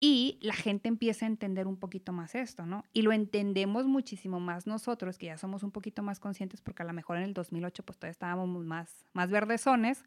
y 0.03 0.39
la 0.41 0.53
gente 0.53 0.87
empieza 0.87 1.25
a 1.25 1.29
entender 1.29 1.67
un 1.67 1.77
poquito 1.77 2.11
más 2.11 2.33
esto, 2.33 2.65
¿no? 2.65 2.83
Y 2.91 3.03
lo 3.03 3.11
entendemos 3.11 3.85
muchísimo 3.85 4.39
más 4.39 4.65
nosotros, 4.65 5.19
que 5.19 5.27
ya 5.27 5.37
somos 5.37 5.61
un 5.61 5.71
poquito 5.71 6.01
más 6.01 6.19
conscientes, 6.19 6.59
porque 6.59 6.81
a 6.81 6.85
lo 6.87 6.93
mejor 6.93 7.17
en 7.17 7.23
el 7.23 7.33
2008 7.35 7.83
pues 7.83 7.99
todavía 7.99 8.11
estábamos 8.11 8.65
más, 8.65 9.05
más 9.13 9.29
verdezones, 9.29 10.03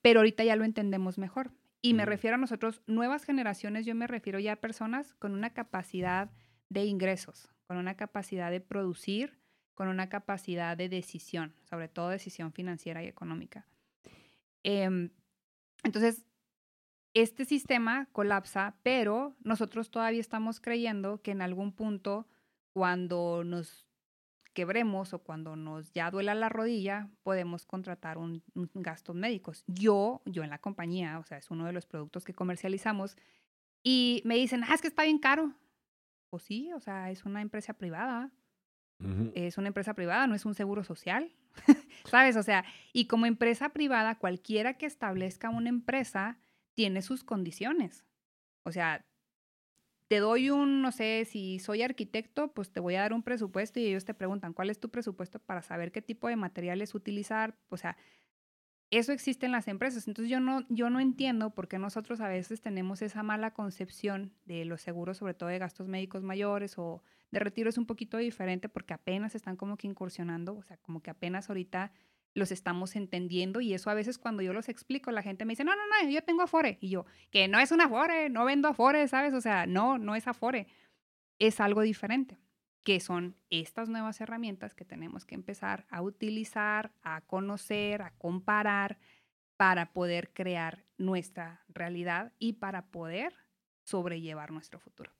pero 0.00 0.20
ahorita 0.20 0.42
ya 0.42 0.56
lo 0.56 0.64
entendemos 0.64 1.18
mejor. 1.18 1.52
Y 1.82 1.94
me 1.94 2.06
refiero 2.06 2.36
a 2.36 2.38
nosotros, 2.38 2.82
nuevas 2.86 3.24
generaciones, 3.24 3.84
yo 3.84 3.94
me 3.94 4.06
refiero 4.06 4.38
ya 4.38 4.52
a 4.52 4.56
personas 4.56 5.14
con 5.14 5.32
una 5.32 5.50
capacidad 5.50 6.30
de 6.70 6.84
ingresos, 6.84 7.50
con 7.70 7.76
una 7.76 7.94
capacidad 7.94 8.50
de 8.50 8.60
producir, 8.60 9.38
con 9.74 9.86
una 9.86 10.08
capacidad 10.08 10.76
de 10.76 10.88
decisión, 10.88 11.54
sobre 11.62 11.86
todo 11.86 12.08
decisión 12.08 12.52
financiera 12.52 13.04
y 13.04 13.06
económica. 13.06 13.64
Em, 14.64 15.10
entonces, 15.84 16.26
este 17.14 17.44
sistema 17.44 18.08
colapsa, 18.10 18.74
pero 18.82 19.36
nosotros 19.44 19.92
todavía 19.92 20.20
estamos 20.20 20.58
creyendo 20.58 21.22
que 21.22 21.30
en 21.30 21.42
algún 21.42 21.70
punto, 21.70 22.26
cuando 22.72 23.44
nos 23.44 23.86
quebremos 24.52 25.14
o 25.14 25.20
cuando 25.20 25.54
nos 25.54 25.92
ya 25.92 26.10
duela 26.10 26.34
la 26.34 26.48
rodilla, 26.48 27.08
podemos 27.22 27.66
contratar 27.66 28.18
un, 28.18 28.42
gastos 28.74 29.14
médicos. 29.14 29.62
Yo, 29.68 30.22
yo 30.24 30.42
en 30.42 30.50
la 30.50 30.58
compañía, 30.58 31.20
o 31.20 31.24
sea, 31.24 31.38
es 31.38 31.52
uno 31.52 31.66
de 31.66 31.72
los 31.72 31.86
productos 31.86 32.24
que 32.24 32.34
comercializamos, 32.34 33.16
y 33.84 34.22
me 34.24 34.34
dicen, 34.34 34.64
ah, 34.64 34.74
es 34.74 34.82
que 34.82 34.88
está 34.88 35.04
bien 35.04 35.20
caro. 35.20 35.54
Pues 36.30 36.44
sí, 36.44 36.72
o 36.72 36.80
sea, 36.80 37.10
es 37.10 37.24
una 37.24 37.42
empresa 37.42 37.74
privada. 37.74 38.32
Es 39.34 39.56
una 39.56 39.68
empresa 39.68 39.94
privada, 39.94 40.26
no 40.26 40.34
es 40.34 40.44
un 40.44 40.54
seguro 40.54 40.84
social. 40.84 41.32
¿Sabes? 42.04 42.36
O 42.36 42.42
sea, 42.42 42.66
y 42.92 43.06
como 43.06 43.24
empresa 43.24 43.70
privada, 43.70 44.18
cualquiera 44.18 44.74
que 44.74 44.84
establezca 44.84 45.48
una 45.48 45.70
empresa 45.70 46.38
tiene 46.74 47.00
sus 47.00 47.24
condiciones. 47.24 48.04
O 48.62 48.72
sea, 48.72 49.06
te 50.08 50.18
doy 50.18 50.50
un, 50.50 50.82
no 50.82 50.92
sé, 50.92 51.24
si 51.24 51.60
soy 51.60 51.82
arquitecto, 51.82 52.52
pues 52.52 52.72
te 52.72 52.80
voy 52.80 52.96
a 52.96 53.00
dar 53.00 53.12
un 53.14 53.22
presupuesto 53.22 53.80
y 53.80 53.86
ellos 53.86 54.04
te 54.04 54.12
preguntan 54.12 54.52
cuál 54.52 54.68
es 54.68 54.80
tu 54.80 54.90
presupuesto 54.90 55.38
para 55.38 55.62
saber 55.62 55.92
qué 55.92 56.02
tipo 56.02 56.28
de 56.28 56.36
materiales 56.36 56.94
utilizar. 56.94 57.56
O 57.68 57.76
sea, 57.76 57.96
eso 58.90 59.12
existe 59.12 59.46
en 59.46 59.52
las 59.52 59.68
empresas. 59.68 60.08
Entonces 60.08 60.30
yo 60.30 60.40
no, 60.40 60.64
yo 60.68 60.90
no 60.90 61.00
entiendo 61.00 61.50
por 61.50 61.68
qué 61.68 61.78
nosotros 61.78 62.20
a 62.20 62.28
veces 62.28 62.60
tenemos 62.60 63.02
esa 63.02 63.22
mala 63.22 63.52
concepción 63.52 64.32
de 64.44 64.64
los 64.64 64.80
seguros, 64.80 65.18
sobre 65.18 65.34
todo 65.34 65.48
de 65.48 65.58
gastos 65.58 65.88
médicos 65.88 66.22
mayores 66.22 66.78
o 66.78 67.02
de 67.30 67.38
retiro 67.38 67.70
es 67.70 67.78
un 67.78 67.86
poquito 67.86 68.16
diferente 68.16 68.68
porque 68.68 68.94
apenas 68.94 69.34
están 69.34 69.56
como 69.56 69.76
que 69.76 69.86
incursionando, 69.86 70.56
o 70.56 70.62
sea, 70.62 70.76
como 70.78 71.00
que 71.00 71.10
apenas 71.10 71.48
ahorita 71.48 71.92
los 72.34 72.52
estamos 72.52 72.96
entendiendo 72.96 73.60
y 73.60 73.74
eso 73.74 73.90
a 73.90 73.94
veces 73.94 74.18
cuando 74.18 74.42
yo 74.42 74.52
los 74.52 74.68
explico, 74.68 75.10
la 75.10 75.22
gente 75.22 75.44
me 75.44 75.52
dice, 75.52 75.64
no, 75.64 75.74
no, 75.74 75.82
no, 75.86 76.10
yo 76.10 76.22
tengo 76.22 76.42
Afore. 76.42 76.78
Y 76.80 76.88
yo, 76.90 77.06
que 77.30 77.48
no 77.48 77.58
es 77.58 77.72
un 77.72 77.80
Afore, 77.80 78.30
no 78.30 78.44
vendo 78.44 78.68
Afore, 78.68 79.06
¿sabes? 79.08 79.34
O 79.34 79.40
sea, 79.40 79.66
no, 79.66 79.98
no 79.98 80.14
es 80.14 80.26
Afore, 80.26 80.66
es 81.38 81.60
algo 81.60 81.82
diferente, 81.82 82.38
que 82.82 83.00
son 83.00 83.36
estas 83.50 83.88
nuevas 83.88 84.20
herramientas 84.20 84.74
que 84.74 84.84
tenemos 84.84 85.24
que 85.24 85.34
empezar 85.34 85.86
a 85.90 86.02
utilizar, 86.02 86.92
a 87.02 87.20
conocer, 87.22 88.02
a 88.02 88.12
comparar 88.16 88.98
para 89.56 89.92
poder 89.92 90.32
crear 90.32 90.86
nuestra 90.96 91.64
realidad 91.68 92.32
y 92.38 92.54
para 92.54 92.86
poder 92.86 93.34
sobrellevar 93.84 94.52
nuestro 94.52 94.78
futuro. 94.80 95.12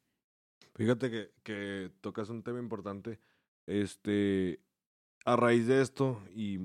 Fíjate 0.75 1.31
que, 1.43 1.91
tocas 2.01 2.31
un 2.31 2.43
tema 2.43 2.59
importante. 2.59 3.19
Este, 3.67 4.61
a 5.27 5.37
raíz 5.37 5.67
de 5.67 5.83
esto, 5.83 6.23
y 6.35 6.59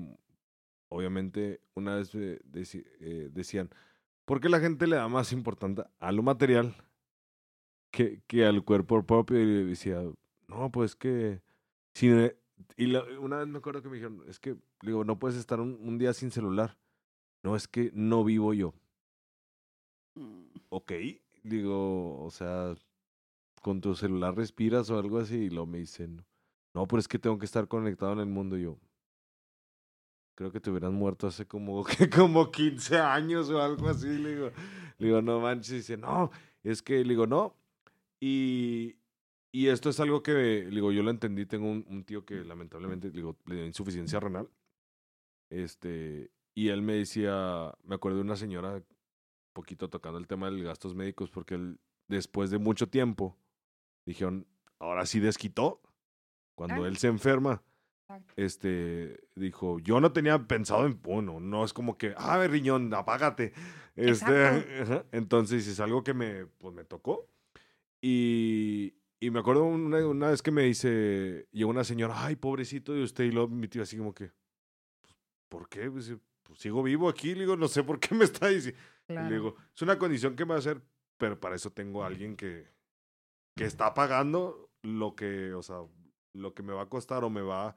obviamente 0.88 1.60
una 1.74 1.96
vez 1.96 2.12
eh, 2.14 2.40
decían, 3.30 3.68
¿por 4.24 4.40
qué 4.40 4.48
la 4.48 4.60
gente 4.60 4.86
le 4.86 4.96
da 4.96 5.08
más 5.08 5.32
importancia 5.32 5.90
a 5.98 6.12
lo 6.12 6.22
material 6.22 6.74
que, 7.90 8.22
que 8.26 8.46
al 8.46 8.64
cuerpo 8.64 9.04
propio? 9.04 9.38
Y 9.38 9.64
decía, 9.66 10.02
no, 10.48 10.70
pues 10.70 10.94
que... 10.96 11.42
Si, 11.94 12.08
y 12.76 12.94
una 12.94 13.38
vez 13.38 13.46
me 13.48 13.58
acuerdo 13.58 13.82
que 13.82 13.88
me 13.88 13.96
dijeron, 13.96 14.22
es 14.28 14.38
que, 14.38 14.56
digo, 14.82 15.04
no 15.04 15.18
puedes 15.18 15.36
estar 15.36 15.60
un, 15.60 15.78
un 15.80 15.98
día 15.98 16.12
sin 16.12 16.30
celular. 16.30 16.76
No, 17.42 17.56
es 17.56 17.68
que 17.68 17.90
no 17.94 18.24
vivo 18.24 18.52
yo. 18.54 18.74
Mm. 20.14 20.44
Ok, 20.70 20.92
digo, 21.42 22.22
o 22.22 22.30
sea, 22.30 22.74
con 23.62 23.80
tu 23.80 23.94
celular 23.94 24.34
respiras 24.34 24.90
o 24.90 24.98
algo 24.98 25.18
así, 25.18 25.36
y 25.36 25.50
luego 25.50 25.66
me 25.66 25.78
dicen, 25.78 26.24
no, 26.74 26.86
pero 26.86 27.00
es 27.00 27.08
que 27.08 27.18
tengo 27.18 27.38
que 27.38 27.46
estar 27.46 27.68
conectado 27.68 28.12
en 28.12 28.18
el 28.20 28.26
mundo. 28.26 28.58
Y 28.58 28.62
yo, 28.62 28.78
creo 30.34 30.52
que 30.52 30.60
te 30.60 30.70
hubieran 30.70 30.94
muerto 30.94 31.26
hace 31.26 31.46
como, 31.46 31.84
como 32.14 32.50
15 32.50 32.98
años 32.98 33.48
o 33.50 33.60
algo 33.60 33.88
así. 33.88 34.06
Le 34.06 34.34
digo, 34.34 34.50
le 34.98 35.06
digo 35.06 35.22
no 35.22 35.40
manches. 35.40 35.70
Dice, 35.70 35.96
no, 35.96 36.30
es 36.62 36.82
que, 36.82 37.02
le 37.02 37.10
digo, 37.10 37.26
no. 37.26 37.56
Y, 38.20 38.96
y 39.56 39.68
esto 39.68 39.88
es 39.88 39.98
algo 40.00 40.22
que, 40.22 40.66
digo, 40.66 40.92
yo 40.92 41.02
lo 41.02 41.10
entendí. 41.10 41.46
Tengo 41.46 41.70
un, 41.70 41.86
un 41.88 42.04
tío 42.04 42.26
que 42.26 42.44
lamentablemente, 42.44 43.08
le 43.08 43.14
digo, 43.14 43.38
le 43.46 43.54
dio 43.54 43.64
insuficiencia 43.64 44.20
renal. 44.20 44.50
Este, 45.48 46.30
y 46.54 46.68
él 46.68 46.82
me 46.82 46.92
decía, 46.92 47.74
me 47.82 47.94
acuerdo 47.94 48.18
de 48.18 48.24
una 48.24 48.36
señora, 48.36 48.82
poquito 49.54 49.88
tocando 49.88 50.18
el 50.18 50.26
tema 50.26 50.50
de 50.50 50.62
gastos 50.62 50.94
médicos, 50.94 51.30
porque 51.30 51.54
él, 51.54 51.80
después 52.06 52.50
de 52.50 52.58
mucho 52.58 52.90
tiempo, 52.90 53.38
dijeron, 54.04 54.46
ahora 54.78 55.06
sí 55.06 55.20
desquitó. 55.20 55.80
Cuando 56.54 56.84
ah. 56.84 56.88
él 56.88 56.98
se 56.98 57.08
enferma, 57.08 57.62
este, 58.36 59.26
dijo, 59.36 59.78
yo 59.78 60.00
no 60.00 60.12
tenía 60.12 60.38
pensado 60.46 60.84
en, 60.84 61.00
bueno, 61.00 61.40
no 61.40 61.64
es 61.64 61.72
como 61.72 61.96
que, 61.96 62.12
ah, 62.18 62.46
riñón, 62.46 62.92
apágate. 62.92 63.54
Este, 63.94 65.06
entonces 65.12 65.66
es 65.66 65.80
algo 65.80 66.04
que 66.04 66.12
me, 66.12 66.44
pues, 66.44 66.74
me 66.74 66.84
tocó. 66.84 67.26
Y, 68.02 68.92
y 69.18 69.30
me 69.30 69.40
acuerdo 69.40 69.64
una, 69.64 70.06
una, 70.06 70.28
vez 70.28 70.42
que 70.42 70.50
me 70.50 70.62
dice, 70.62 71.48
llegó 71.52 71.70
una 71.70 71.84
señora, 71.84 72.14
ay, 72.26 72.36
pobrecito 72.36 72.92
de 72.92 73.02
usted, 73.02 73.24
y 73.24 73.30
luego 73.30 73.48
mi 73.48 73.68
tío 73.68 73.82
así 73.82 73.96
como 73.96 74.14
que, 74.14 74.32
pues, 75.00 75.14
¿por 75.48 75.68
qué? 75.68 75.90
Pues, 75.90 76.12
pues, 76.42 76.58
sigo 76.58 76.82
vivo 76.82 77.08
aquí, 77.08 77.34
le 77.34 77.40
digo, 77.40 77.56
no 77.56 77.68
sé 77.68 77.82
por 77.82 77.98
qué 77.98 78.14
me 78.14 78.24
está 78.24 78.48
diciendo. 78.48 78.80
Le 79.08 79.30
digo, 79.30 79.56
es 79.74 79.82
una 79.82 79.98
condición 79.98 80.36
que 80.36 80.44
me 80.44 80.50
va 80.50 80.56
a 80.56 80.58
hacer, 80.58 80.82
pero 81.16 81.40
para 81.40 81.54
eso 81.56 81.70
tengo 81.70 82.02
a 82.02 82.08
alguien 82.08 82.36
que, 82.36 82.68
que 83.56 83.64
está 83.64 83.94
pagando 83.94 84.70
lo 84.82 85.14
que, 85.16 85.54
o 85.54 85.62
sea, 85.62 85.78
lo 86.34 86.54
que 86.54 86.62
me 86.62 86.72
va 86.72 86.82
a 86.82 86.88
costar 86.88 87.24
o 87.24 87.30
me 87.30 87.40
va 87.40 87.68
a 87.68 87.76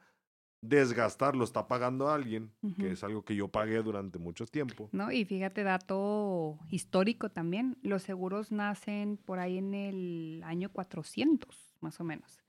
desgastar 0.62 1.36
lo 1.36 1.44
está 1.44 1.68
pagando 1.68 2.10
alguien, 2.10 2.52
que 2.78 2.92
es 2.92 3.02
algo 3.02 3.24
que 3.24 3.34
yo 3.34 3.48
pagué 3.48 3.82
durante 3.82 4.18
mucho 4.18 4.46
tiempo. 4.46 4.88
No, 4.92 5.10
y 5.10 5.24
fíjate, 5.24 5.62
dato 5.62 6.58
histórico 6.68 7.30
también, 7.30 7.78
los 7.82 8.02
seguros 8.02 8.52
nacen 8.52 9.16
por 9.16 9.38
ahí 9.38 9.58
en 9.58 9.74
el 9.74 10.42
año 10.44 10.70
400, 10.70 11.76
más 11.80 12.00
o 12.00 12.04
menos. 12.04 12.42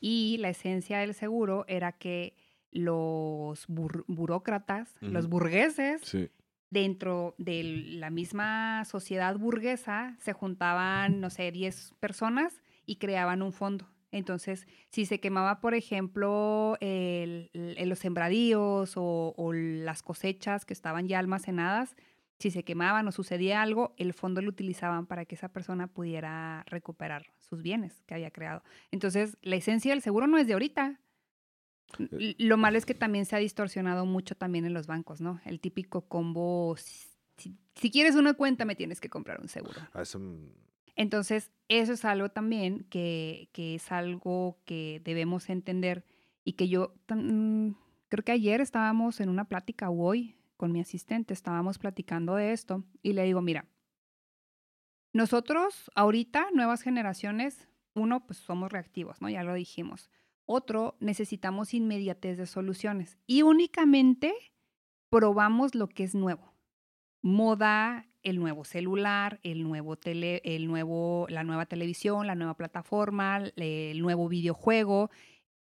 Y 0.00 0.38
la 0.38 0.50
esencia 0.50 0.98
del 0.98 1.14
seguro 1.14 1.64
era 1.68 1.92
que 1.92 2.36
los 2.70 3.66
burócratas, 3.66 4.94
los 5.00 5.28
burgueses, 5.28 6.02
dentro 6.70 7.34
de 7.36 7.64
la 7.64 8.10
misma 8.10 8.84
sociedad 8.84 9.36
burguesa, 9.36 10.16
se 10.20 10.32
juntaban, 10.32 11.20
no 11.20 11.30
sé, 11.30 11.50
10 11.50 11.94
personas 12.00 12.62
y 12.86 12.96
creaban 12.96 13.42
un 13.42 13.52
fondo. 13.52 13.86
Entonces, 14.12 14.66
si 14.88 15.06
se 15.06 15.20
quemaba, 15.20 15.60
por 15.60 15.74
ejemplo, 15.74 16.76
el, 16.80 17.50
los 17.52 17.98
sembradíos 17.98 18.94
o, 18.96 19.52
las 19.52 20.02
cosechas 20.02 20.64
que 20.64 20.72
estaban 20.72 21.08
ya 21.08 21.18
almacenadas, 21.18 21.96
si 22.38 22.50
se 22.50 22.64
quemaban 22.64 23.06
o 23.06 23.12
sucedía 23.12 23.62
algo, 23.62 23.94
el 23.98 24.14
fondo 24.14 24.40
lo 24.40 24.48
utilizaban 24.48 25.06
para 25.06 25.26
que 25.26 25.34
esa 25.34 25.48
persona 25.48 25.86
pudiera 25.86 26.64
recuperar 26.66 27.26
sus 27.38 27.62
bienes 27.62 28.02
que 28.06 28.14
había 28.14 28.30
creado. 28.30 28.62
Entonces, 28.90 29.36
la 29.42 29.56
esencia 29.56 29.92
del 29.92 30.02
seguro 30.02 30.26
no 30.26 30.38
es 30.38 30.46
de 30.46 30.54
ahorita. 30.54 31.00
Eh. 31.98 32.34
Lo 32.38 32.56
malo 32.56 32.78
es 32.78 32.86
que 32.86 32.94
también 32.94 33.26
se 33.26 33.36
ha 33.36 33.40
distorsionado 33.40 34.06
mucho 34.06 34.34
también 34.34 34.64
en 34.64 34.72
los 34.72 34.86
bancos, 34.86 35.20
¿no? 35.20 35.40
El 35.44 35.60
típico 35.60 36.02
combo, 36.08 36.76
si, 37.36 37.90
quieres 37.90 38.14
una 38.14 38.34
cuenta, 38.34 38.64
me 38.64 38.74
tienes 38.74 39.00
que 39.00 39.10
comprar 39.10 39.40
un 39.40 39.48
seguro. 39.48 39.80
Ah, 39.92 40.04
entonces, 40.96 41.52
eso 41.68 41.92
es 41.92 42.04
algo 42.04 42.28
también 42.28 42.84
que, 42.90 43.48
que 43.52 43.76
es 43.76 43.92
algo 43.92 44.58
que 44.64 45.00
debemos 45.04 45.48
entender 45.48 46.04
y 46.44 46.54
que 46.54 46.68
yo 46.68 46.94
mm, 47.08 47.70
creo 48.08 48.24
que 48.24 48.32
ayer 48.32 48.60
estábamos 48.60 49.20
en 49.20 49.28
una 49.28 49.44
plática 49.46 49.90
hoy 49.90 50.36
con 50.56 50.72
mi 50.72 50.80
asistente, 50.80 51.32
estábamos 51.32 51.78
platicando 51.78 52.34
de 52.34 52.52
esto 52.52 52.84
y 53.02 53.12
le 53.14 53.24
digo, 53.24 53.40
mira, 53.40 53.66
nosotros 55.12 55.90
ahorita, 55.94 56.48
nuevas 56.52 56.82
generaciones, 56.82 57.68
uno, 57.94 58.26
pues 58.26 58.38
somos 58.38 58.70
reactivos, 58.70 59.20
¿no? 59.20 59.28
Ya 59.28 59.42
lo 59.42 59.54
dijimos. 59.54 60.10
Otro, 60.44 60.96
necesitamos 61.00 61.74
inmediatez 61.74 62.38
de 62.38 62.46
soluciones 62.46 63.18
y 63.26 63.42
únicamente 63.42 64.34
probamos 65.08 65.74
lo 65.74 65.88
que 65.88 66.04
es 66.04 66.14
nuevo. 66.14 66.54
Moda, 67.22 68.06
el 68.22 68.38
nuevo 68.38 68.64
celular, 68.64 69.40
el 69.42 69.62
nuevo 69.62 69.96
tele, 69.96 70.42
el 70.44 70.66
nuevo, 70.66 71.26
la 71.28 71.44
nueva 71.44 71.66
televisión, 71.66 72.26
la 72.26 72.34
nueva 72.34 72.54
plataforma, 72.54 73.42
el 73.56 74.00
nuevo 74.00 74.28
videojuego. 74.28 75.10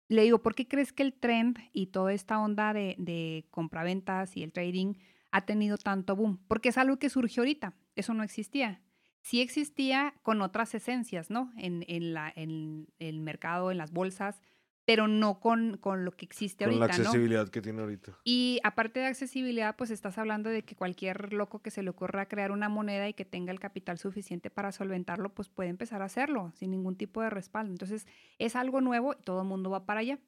Le 0.08 0.24
digo, 0.24 0.42
¿por 0.42 0.56
qué 0.56 0.68
crees 0.68 0.94
que 0.94 1.04
el 1.04 1.14
trend 1.14 1.58
y 1.74 1.88
toda 1.88 2.14
esta 2.14 2.40
onda 2.40 2.74
de, 2.74 3.48
compraventas 3.50 4.38
y 4.38 4.44
el 4.44 4.52
trading 4.52 4.94
ha 5.32 5.46
tenido 5.46 5.78
tanto 5.78 6.16
boom? 6.16 6.40
Porque 6.48 6.70
es 6.70 6.78
algo 6.78 6.98
que 6.98 7.10
surgió 7.10 7.42
ahorita. 7.42 7.74
Eso 7.96 8.14
no 8.14 8.24
existía. 8.24 8.82
Sí 9.22 9.42
existía 9.42 10.14
con 10.22 10.42
otras 10.42 10.76
esencias, 10.76 11.32
¿no? 11.32 11.52
En 11.58 11.84
el 11.88 13.20
mercado, 13.22 13.72
en 13.72 13.80
las 13.80 13.92
bolsas, 13.92 14.40
pero 14.86 15.08
no 15.08 15.40
con, 15.40 15.78
con 15.78 16.06
lo 16.06 16.12
que 16.12 16.26
existe 16.26 16.64
ahorita. 16.64 16.80
Con 16.80 16.88
la 16.88 16.94
accesibilidad 16.94 17.50
que 17.50 17.62
tiene 17.62 17.82
ahorita. 17.82 18.18
Y 18.24 18.60
aparte 18.64 19.00
de 19.00 19.08
accesibilidad, 19.08 19.76
pues 19.76 19.90
estás 19.90 20.18
hablando 20.20 20.50
de 20.50 20.64
que 20.64 20.76
cualquier 20.76 21.34
loco 21.34 21.60
que 21.60 21.72
se 21.72 21.82
le 21.82 21.90
ocurra 21.90 22.28
crear 22.28 22.52
una 22.52 22.70
moneda 22.70 23.10
y 23.10 23.14
que 23.14 23.26
tenga 23.26 23.52
el 23.52 23.60
capital 23.60 23.98
suficiente 23.98 24.52
para 24.52 24.72
solventarlo, 24.72 25.34
pues 25.34 25.50
puede 25.50 25.70
empezar 25.70 26.04
a 26.04 26.06
hacerlo 26.06 26.52
sin 26.56 26.72
ningún 26.72 26.96
tipo 26.96 27.22
de 27.22 27.32
respaldo. 27.32 27.72
Entonces, 27.72 28.06
es 28.38 28.56
algo 28.56 28.80
nuevo 28.80 29.14
y 29.20 29.24
todo 29.24 29.42
el 29.42 29.48
mundo 29.48 29.72
va 29.72 29.86
para 29.86 30.02
allá. 30.02 30.20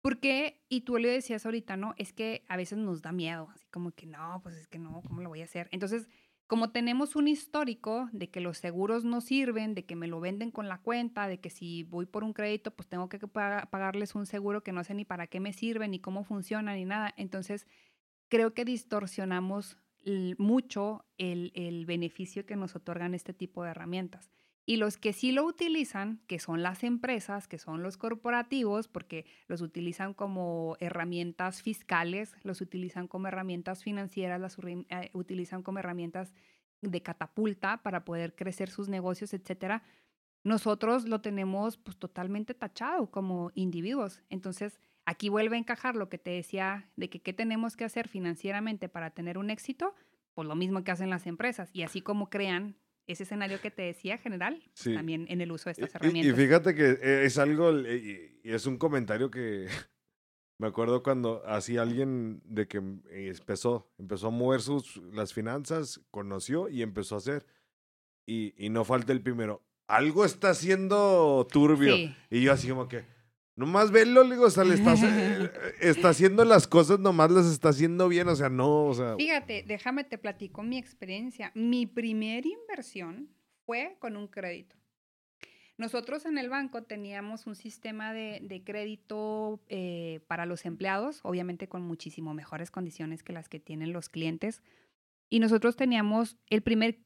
Porque, 0.00 0.60
y 0.68 0.82
tú 0.82 0.96
le 0.98 1.08
decías 1.08 1.44
ahorita, 1.44 1.76
¿no? 1.76 1.94
Es 1.98 2.12
que 2.12 2.44
a 2.48 2.56
veces 2.56 2.78
nos 2.78 3.02
da 3.02 3.12
miedo, 3.12 3.48
así 3.54 3.66
como 3.68 3.92
que 3.92 4.06
no, 4.06 4.40
pues 4.42 4.56
es 4.56 4.66
que 4.66 4.78
no, 4.78 5.02
¿cómo 5.06 5.22
lo 5.22 5.28
voy 5.28 5.40
a 5.40 5.44
hacer? 5.44 5.68
Entonces, 5.72 6.08
como 6.48 6.70
tenemos 6.70 7.14
un 7.14 7.28
histórico 7.28 8.08
de 8.12 8.30
que 8.30 8.40
los 8.40 8.56
seguros 8.56 9.04
no 9.04 9.20
sirven, 9.20 9.74
de 9.74 9.84
que 9.84 9.96
me 9.96 10.06
lo 10.06 10.18
venden 10.18 10.50
con 10.50 10.66
la 10.66 10.78
cuenta, 10.78 11.28
de 11.28 11.38
que 11.38 11.50
si 11.50 11.82
voy 11.82 12.06
por 12.06 12.24
un 12.24 12.32
crédito, 12.32 12.70
pues 12.70 12.88
tengo 12.88 13.10
que 13.10 13.18
pagarles 13.18 14.14
un 14.14 14.24
seguro 14.24 14.64
que 14.64 14.72
no 14.72 14.82
sé 14.82 14.94
ni 14.94 15.04
para 15.04 15.26
qué 15.26 15.40
me 15.40 15.52
sirve, 15.52 15.86
ni 15.88 16.00
cómo 16.00 16.24
funciona, 16.24 16.74
ni 16.74 16.86
nada. 16.86 17.12
Entonces, 17.18 17.66
creo 18.28 18.54
que 18.54 18.64
distorsionamos 18.64 19.76
mucho 20.38 21.04
el, 21.18 21.52
el 21.54 21.84
beneficio 21.84 22.46
que 22.46 22.56
nos 22.56 22.74
otorgan 22.74 23.14
este 23.14 23.34
tipo 23.34 23.62
de 23.62 23.70
herramientas. 23.70 24.30
Y 24.68 24.76
los 24.76 24.98
que 24.98 25.14
sí 25.14 25.32
lo 25.32 25.46
utilizan, 25.46 26.20
que 26.26 26.38
son 26.38 26.62
las 26.62 26.84
empresas, 26.84 27.48
que 27.48 27.56
son 27.56 27.82
los 27.82 27.96
corporativos, 27.96 28.86
porque 28.86 29.24
los 29.46 29.62
utilizan 29.62 30.12
como 30.12 30.76
herramientas 30.78 31.62
fiscales, 31.62 32.36
los 32.42 32.60
utilizan 32.60 33.08
como 33.08 33.28
herramientas 33.28 33.82
financieras, 33.82 34.38
las 34.38 34.58
eh, 34.58 35.08
utilizan 35.14 35.62
como 35.62 35.78
herramientas 35.78 36.34
de 36.82 37.00
catapulta 37.00 37.82
para 37.82 38.04
poder 38.04 38.34
crecer 38.34 38.68
sus 38.68 38.90
negocios, 38.90 39.32
etcétera. 39.32 39.84
Nosotros 40.44 41.08
lo 41.08 41.22
tenemos 41.22 41.78
pues 41.78 41.96
totalmente 41.96 42.52
tachado 42.52 43.10
como 43.10 43.50
individuos. 43.54 44.22
Entonces, 44.28 44.80
aquí 45.06 45.30
vuelve 45.30 45.56
a 45.56 45.60
encajar 45.60 45.96
lo 45.96 46.10
que 46.10 46.18
te 46.18 46.32
decía 46.32 46.90
de 46.94 47.08
que 47.08 47.22
qué 47.22 47.32
tenemos 47.32 47.74
que 47.74 47.86
hacer 47.86 48.06
financieramente 48.06 48.90
para 48.90 49.12
tener 49.12 49.38
un 49.38 49.48
éxito, 49.48 49.94
pues 50.34 50.46
lo 50.46 50.56
mismo 50.56 50.84
que 50.84 50.90
hacen 50.90 51.08
las 51.08 51.26
empresas. 51.26 51.70
Y 51.72 51.84
así 51.84 52.02
como 52.02 52.28
crean 52.28 52.76
ese 53.08 53.24
escenario 53.24 53.60
que 53.60 53.70
te 53.70 53.82
decía 53.82 54.18
general, 54.18 54.62
también 54.84 55.26
en 55.28 55.40
el 55.40 55.50
uso 55.50 55.64
de 55.64 55.72
estas 55.72 55.94
herramientas. 55.94 56.32
Y, 56.32 56.40
fíjate 56.40 56.74
que 56.74 56.90
eh, 56.90 57.24
es 57.24 57.38
algo, 57.38 57.72
y 57.72 58.40
es 58.44 58.66
un 58.66 58.76
comentario 58.76 59.30
que 59.30 59.66
me 60.58 60.68
acuerdo 60.68 61.02
cuando 61.02 61.42
así 61.46 61.78
alguien 61.78 62.40
de 62.44 62.68
que 62.68 62.78
empezó, 62.78 63.90
empezó 63.98 64.28
a 64.28 64.30
mover 64.30 64.60
sus, 64.60 64.98
las 65.12 65.32
finanzas, 65.32 66.00
conoció 66.10 66.68
y 66.68 66.82
empezó 66.82 67.14
a 67.14 67.18
hacer. 67.18 67.46
Y, 68.26 68.54
y 68.62 68.68
no 68.68 68.84
falta 68.84 69.12
el 69.12 69.22
primero, 69.22 69.62
algo 69.88 70.24
está 70.24 70.50
haciendo 70.50 71.46
turbio. 71.50 71.96
Y 72.30 72.42
yo 72.42 72.52
así 72.52 72.68
como 72.68 72.88
que, 72.88 73.04
Nomás 73.58 73.90
velo, 73.90 74.22
digo, 74.22 74.44
o 74.44 74.50
sea, 74.50 74.62
le 74.62 74.74
estás, 74.74 75.02
eh, 75.04 75.50
está 75.80 76.10
haciendo 76.10 76.44
las 76.44 76.68
cosas, 76.68 77.00
nomás 77.00 77.32
las 77.32 77.46
está 77.46 77.70
haciendo 77.70 78.08
bien, 78.08 78.28
o 78.28 78.36
sea, 78.36 78.48
no, 78.48 78.84
o 78.84 78.94
sea. 78.94 79.16
Fíjate, 79.16 79.64
déjame 79.66 80.04
te 80.04 80.16
platico 80.16 80.62
mi 80.62 80.78
experiencia. 80.78 81.50
Mi 81.56 81.84
primera 81.84 82.46
inversión 82.46 83.30
fue 83.66 83.96
con 83.98 84.16
un 84.16 84.28
crédito. 84.28 84.76
Nosotros 85.76 86.24
en 86.24 86.38
el 86.38 86.48
banco 86.48 86.84
teníamos 86.84 87.48
un 87.48 87.56
sistema 87.56 88.12
de, 88.12 88.62
crédito 88.64 89.60
eh, 89.68 90.20
para 90.28 90.46
los 90.46 90.64
empleados, 90.64 91.18
obviamente 91.24 91.68
con 91.68 91.82
muchísimo 91.82 92.34
mejores 92.34 92.70
condiciones 92.70 93.24
que 93.24 93.32
las 93.32 93.48
que 93.48 93.58
tienen 93.58 93.92
los 93.92 94.08
clientes. 94.08 94.62
Y 95.30 95.40
nosotros 95.40 95.74
teníamos 95.74 96.36
el 96.48 96.62
primer 96.62 97.00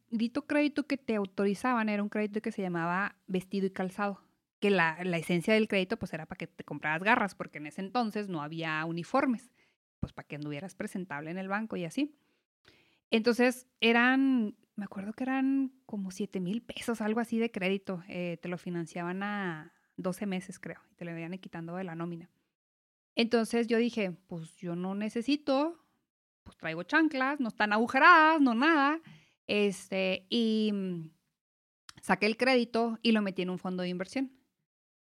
crédito 0.46 0.86
que 0.86 0.98
te 0.98 1.14
autorizaban, 1.14 1.88
era 1.88 2.02
un 2.02 2.10
crédito 2.10 2.42
que 2.42 2.52
se 2.52 2.60
llamaba 2.60 3.16
vestido 3.26 3.66
y 3.66 3.70
calzado 3.70 4.20
que 4.62 4.70
la, 4.70 4.92
esencia 5.18 5.54
del 5.54 5.66
crédito 5.66 5.98
pues 5.98 6.14
era 6.14 6.24
para 6.24 6.38
que 6.38 6.46
te 6.46 6.62
compraras 6.62 7.02
garras, 7.02 7.34
porque 7.34 7.58
en 7.58 7.66
ese 7.66 7.80
entonces 7.80 8.28
no 8.28 8.42
había 8.42 8.84
uniformes, 8.84 9.50
pues 9.98 10.12
para 10.12 10.28
que 10.28 10.36
anduvieras 10.36 10.76
presentable 10.76 11.32
en 11.32 11.38
el 11.38 11.48
banco 11.48 11.76
y 11.76 11.84
así. 11.84 12.14
Entonces 13.10 13.66
eran, 13.80 14.56
me 14.76 14.84
acuerdo 14.84 15.14
que 15.14 15.24
eran 15.24 15.72
como 15.84 16.12
7 16.12 16.38
mil 16.38 16.62
pesos, 16.62 17.00
algo 17.00 17.18
así 17.18 17.38
de 17.38 17.50
crédito. 17.50 18.04
Eh, 18.06 18.38
te 18.40 18.48
lo 18.48 18.56
financiaban 18.56 19.24
a 19.24 19.74
12 19.96 20.26
meses, 20.26 20.60
creo, 20.60 20.78
y 20.92 20.94
te 20.94 21.04
lo 21.04 21.18
iban 21.18 21.36
quitando 21.38 21.74
de 21.74 21.82
la 21.82 21.96
nómina. 21.96 22.30
Entonces 23.16 23.66
yo 23.66 23.78
dije, 23.78 24.12
pues 24.28 24.56
yo 24.58 24.76
no 24.76 24.94
necesito, 24.94 25.84
pues 26.44 26.56
traigo 26.56 26.84
chanclas, 26.84 27.40
no 27.40 27.48
están 27.48 27.72
agujeradas, 27.72 28.40
no 28.40 28.54
nada. 28.54 29.00
Este, 29.48 30.24
y 30.30 30.70
mm, 30.72 31.10
saqué 32.00 32.26
el 32.26 32.36
crédito 32.36 33.00
y 33.02 33.10
lo 33.10 33.22
metí 33.22 33.42
en 33.42 33.50
un 33.50 33.58
fondo 33.58 33.82
de 33.82 33.88
inversión. 33.88 34.30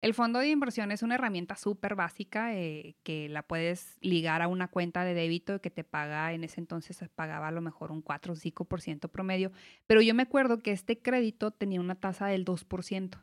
El 0.01 0.15
fondo 0.15 0.39
de 0.39 0.49
inversión 0.49 0.91
es 0.91 1.03
una 1.03 1.13
herramienta 1.15 1.55
súper 1.55 1.93
básica 1.93 2.55
eh, 2.55 2.95
que 3.03 3.29
la 3.29 3.43
puedes 3.43 3.99
ligar 4.01 4.41
a 4.41 4.47
una 4.47 4.67
cuenta 4.67 5.03
de 5.05 5.13
débito 5.13 5.61
que 5.61 5.69
te 5.69 5.83
paga, 5.83 6.33
en 6.33 6.43
ese 6.43 6.59
entonces 6.59 6.97
se 6.97 7.07
pagaba 7.07 7.49
a 7.49 7.51
lo 7.51 7.61
mejor 7.61 7.91
un 7.91 8.01
4 8.01 8.33
o 8.33 8.35
5% 8.35 9.09
promedio, 9.09 9.51
pero 9.85 10.01
yo 10.01 10.15
me 10.15 10.23
acuerdo 10.23 10.57
que 10.57 10.71
este 10.71 10.99
crédito 10.99 11.51
tenía 11.51 11.79
una 11.79 11.95
tasa 11.95 12.25
del 12.25 12.45
2%. 12.45 13.19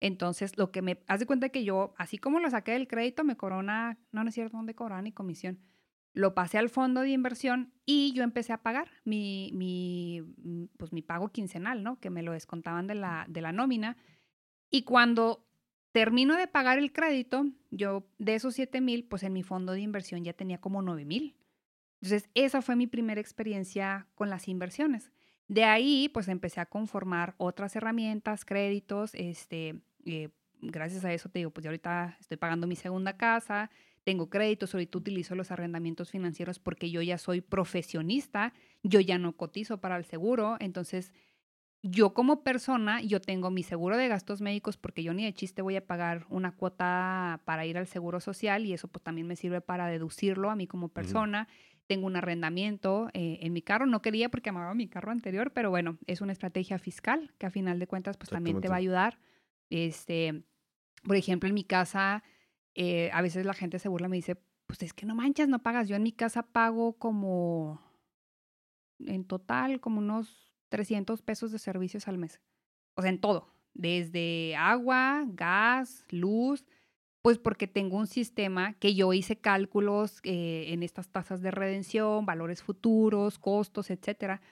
Entonces, 0.00 0.56
lo 0.56 0.70
que 0.70 0.82
me 0.82 1.02
hace 1.08 1.26
cuenta 1.26 1.48
que 1.48 1.64
yo, 1.64 1.94
así 1.96 2.18
como 2.18 2.38
lo 2.38 2.50
saqué 2.50 2.72
del 2.72 2.86
crédito, 2.86 3.24
me 3.24 3.36
corona, 3.36 3.98
no, 4.12 4.22
no 4.22 4.28
es 4.28 4.34
cierto, 4.34 4.56
dónde 4.56 4.74
cobraba 4.74 5.02
ni 5.02 5.12
comisión. 5.12 5.58
Lo 6.12 6.34
pasé 6.34 6.58
al 6.58 6.68
fondo 6.68 7.00
de 7.00 7.10
inversión 7.10 7.72
y 7.86 8.12
yo 8.12 8.22
empecé 8.22 8.52
a 8.52 8.62
pagar 8.62 8.88
mi, 9.04 9.50
mi, 9.54 10.20
mm, 10.20 10.64
pues 10.76 10.92
mi 10.92 11.02
pago 11.02 11.30
quincenal, 11.30 11.82
¿no? 11.82 11.98
Que 11.98 12.10
me 12.10 12.22
lo 12.22 12.32
descontaban 12.32 12.86
de 12.86 12.94
la, 12.94 13.24
de 13.28 13.40
la 13.40 13.50
nómina. 13.50 13.96
Y 14.70 14.82
cuando 14.82 15.44
termino 15.94 16.36
de 16.36 16.48
pagar 16.48 16.80
el 16.80 16.92
crédito, 16.92 17.46
yo 17.70 18.04
de 18.18 18.34
esos 18.34 18.56
7 18.56 18.80
mil, 18.80 19.04
pues 19.04 19.22
en 19.22 19.32
mi 19.32 19.44
fondo 19.44 19.70
de 19.70 19.80
inversión 19.80 20.24
ya 20.24 20.32
tenía 20.32 20.60
como 20.60 20.82
9 20.82 21.04
mil. 21.04 21.36
Entonces, 22.02 22.28
esa 22.34 22.62
fue 22.62 22.74
mi 22.74 22.88
primera 22.88 23.20
experiencia 23.20 24.08
con 24.16 24.28
las 24.28 24.48
inversiones. 24.48 25.12
De 25.46 25.62
ahí, 25.62 26.08
pues 26.08 26.26
empecé 26.26 26.60
a 26.60 26.66
conformar 26.66 27.36
otras 27.38 27.76
herramientas, 27.76 28.44
créditos, 28.44 29.14
este, 29.14 29.82
eh, 30.04 30.30
gracias 30.62 31.04
a 31.04 31.12
eso 31.12 31.28
te 31.28 31.38
digo, 31.38 31.52
pues 31.52 31.62
yo 31.62 31.70
ahorita 31.70 32.16
estoy 32.18 32.38
pagando 32.38 32.66
mi 32.66 32.74
segunda 32.74 33.16
casa, 33.16 33.70
tengo 34.02 34.28
créditos, 34.28 34.74
ahorita 34.74 34.98
utilizo 34.98 35.36
los 35.36 35.52
arrendamientos 35.52 36.10
financieros 36.10 36.58
porque 36.58 36.90
yo 36.90 37.02
ya 37.02 37.18
soy 37.18 37.40
profesionista, 37.40 38.52
yo 38.82 38.98
ya 38.98 39.16
no 39.18 39.36
cotizo 39.36 39.80
para 39.80 39.96
el 39.96 40.04
seguro, 40.04 40.56
entonces 40.58 41.12
yo 41.86 42.14
como 42.14 42.42
persona, 42.42 43.02
yo 43.02 43.20
tengo 43.20 43.50
mi 43.50 43.62
seguro 43.62 43.98
de 43.98 44.08
gastos 44.08 44.40
médicos 44.40 44.78
porque 44.78 45.02
yo 45.02 45.12
ni 45.12 45.22
de 45.24 45.34
chiste 45.34 45.60
voy 45.60 45.76
a 45.76 45.86
pagar 45.86 46.24
una 46.30 46.56
cuota 46.56 47.42
para 47.44 47.66
ir 47.66 47.76
al 47.76 47.86
seguro 47.86 48.20
social 48.20 48.64
y 48.64 48.72
eso 48.72 48.88
pues 48.88 49.02
también 49.02 49.26
me 49.26 49.36
sirve 49.36 49.60
para 49.60 49.86
deducirlo 49.88 50.50
a 50.50 50.56
mí 50.56 50.66
como 50.66 50.88
persona. 50.88 51.46
Tengo 51.86 52.06
un 52.06 52.16
arrendamiento 52.16 53.10
eh, 53.12 53.38
en 53.42 53.52
mi 53.52 53.60
carro, 53.60 53.84
no 53.84 54.00
quería 54.00 54.30
porque 54.30 54.48
amaba 54.48 54.72
mi 54.72 54.88
carro 54.88 55.12
anterior, 55.12 55.50
pero 55.52 55.68
bueno, 55.68 55.98
es 56.06 56.22
una 56.22 56.32
estrategia 56.32 56.78
fiscal 56.78 57.34
que 57.36 57.44
a 57.44 57.50
final 57.50 57.78
de 57.78 57.86
cuentas 57.86 58.16
pues 58.16 58.30
también 58.30 58.62
te 58.62 58.68
va 58.68 58.76
a 58.76 58.78
ayudar. 58.78 59.18
Este, 59.68 60.42
por 61.02 61.16
ejemplo, 61.16 61.50
en 61.50 61.54
mi 61.54 61.64
casa, 61.64 62.22
eh, 62.74 63.10
a 63.12 63.20
veces 63.20 63.44
la 63.44 63.52
gente 63.52 63.78
se 63.78 63.90
burla, 63.90 64.08
me 64.08 64.16
dice, 64.16 64.40
pues 64.66 64.82
es 64.82 64.94
que 64.94 65.04
no 65.04 65.14
manchas, 65.14 65.48
no 65.48 65.62
pagas. 65.62 65.86
Yo 65.86 65.96
en 65.96 66.02
mi 66.02 66.12
casa 66.12 66.44
pago 66.44 66.94
como, 66.94 67.82
en 69.00 69.26
total, 69.26 69.80
como 69.80 69.98
unos 69.98 70.43
300 70.74 71.22
pesos 71.22 71.52
de 71.52 71.60
servicios 71.60 72.08
al 72.08 72.18
mes. 72.18 72.40
O 72.96 73.02
sea, 73.02 73.08
en 73.08 73.20
todo, 73.20 73.46
desde 73.74 74.56
agua, 74.56 75.24
gas, 75.28 76.04
luz, 76.10 76.66
pues 77.22 77.38
porque 77.38 77.68
tengo 77.68 77.96
un 77.96 78.08
sistema 78.08 78.72
que 78.80 78.96
yo 78.96 79.12
hice 79.12 79.36
cálculos 79.36 80.18
eh, 80.24 80.64
en 80.72 80.82
estas 80.82 81.08
tasas 81.10 81.42
de 81.42 81.52
redención, 81.52 82.26
valores 82.26 82.64
futuros, 82.64 83.38
costos, 83.38 83.88
etcétera, 83.88 84.42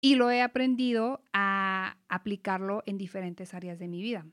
y 0.00 0.14
lo 0.14 0.30
he 0.30 0.40
aprendido 0.40 1.22
a 1.34 1.98
aplicarlo 2.08 2.82
en 2.86 2.96
diferentes 2.96 3.52
áreas 3.52 3.78
de 3.78 3.88
mi 3.88 4.00
vida. 4.00 4.24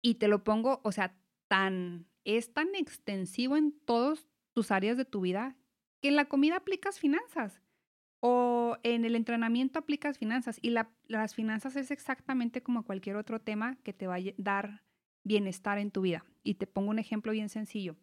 Y 0.00 0.14
te 0.14 0.28
lo 0.28 0.44
pongo, 0.44 0.80
o 0.84 0.92
sea, 0.92 1.16
tan 1.48 2.06
es 2.24 2.54
tan 2.54 2.76
extensivo 2.76 3.56
en 3.56 3.72
todas 3.72 4.28
tus 4.52 4.70
áreas 4.70 4.96
de 4.96 5.04
tu 5.04 5.22
vida 5.22 5.56
que 6.00 6.06
en 6.06 6.14
la 6.14 6.26
comida 6.26 6.58
aplicas 6.58 7.00
finanzas. 7.00 7.61
O 8.24 8.76
en 8.84 9.04
el 9.04 9.16
entrenamiento 9.16 9.80
aplicas 9.80 10.16
finanzas 10.16 10.60
y 10.62 10.70
las 10.70 11.34
finanzas 11.34 11.74
es 11.74 11.90
exactamente 11.90 12.62
como 12.62 12.84
cualquier 12.84 13.16
otro 13.16 13.40
tema 13.40 13.76
que 13.82 13.92
te 13.92 14.06
va 14.06 14.14
a 14.14 14.20
dar 14.36 14.84
bienestar 15.24 15.78
en 15.78 15.90
tu 15.90 16.02
vida. 16.02 16.24
Y 16.44 16.54
te 16.54 16.68
pongo 16.68 16.90
un 16.90 17.00
ejemplo 17.00 17.32
bien 17.32 17.48
sencillo. 17.48 17.96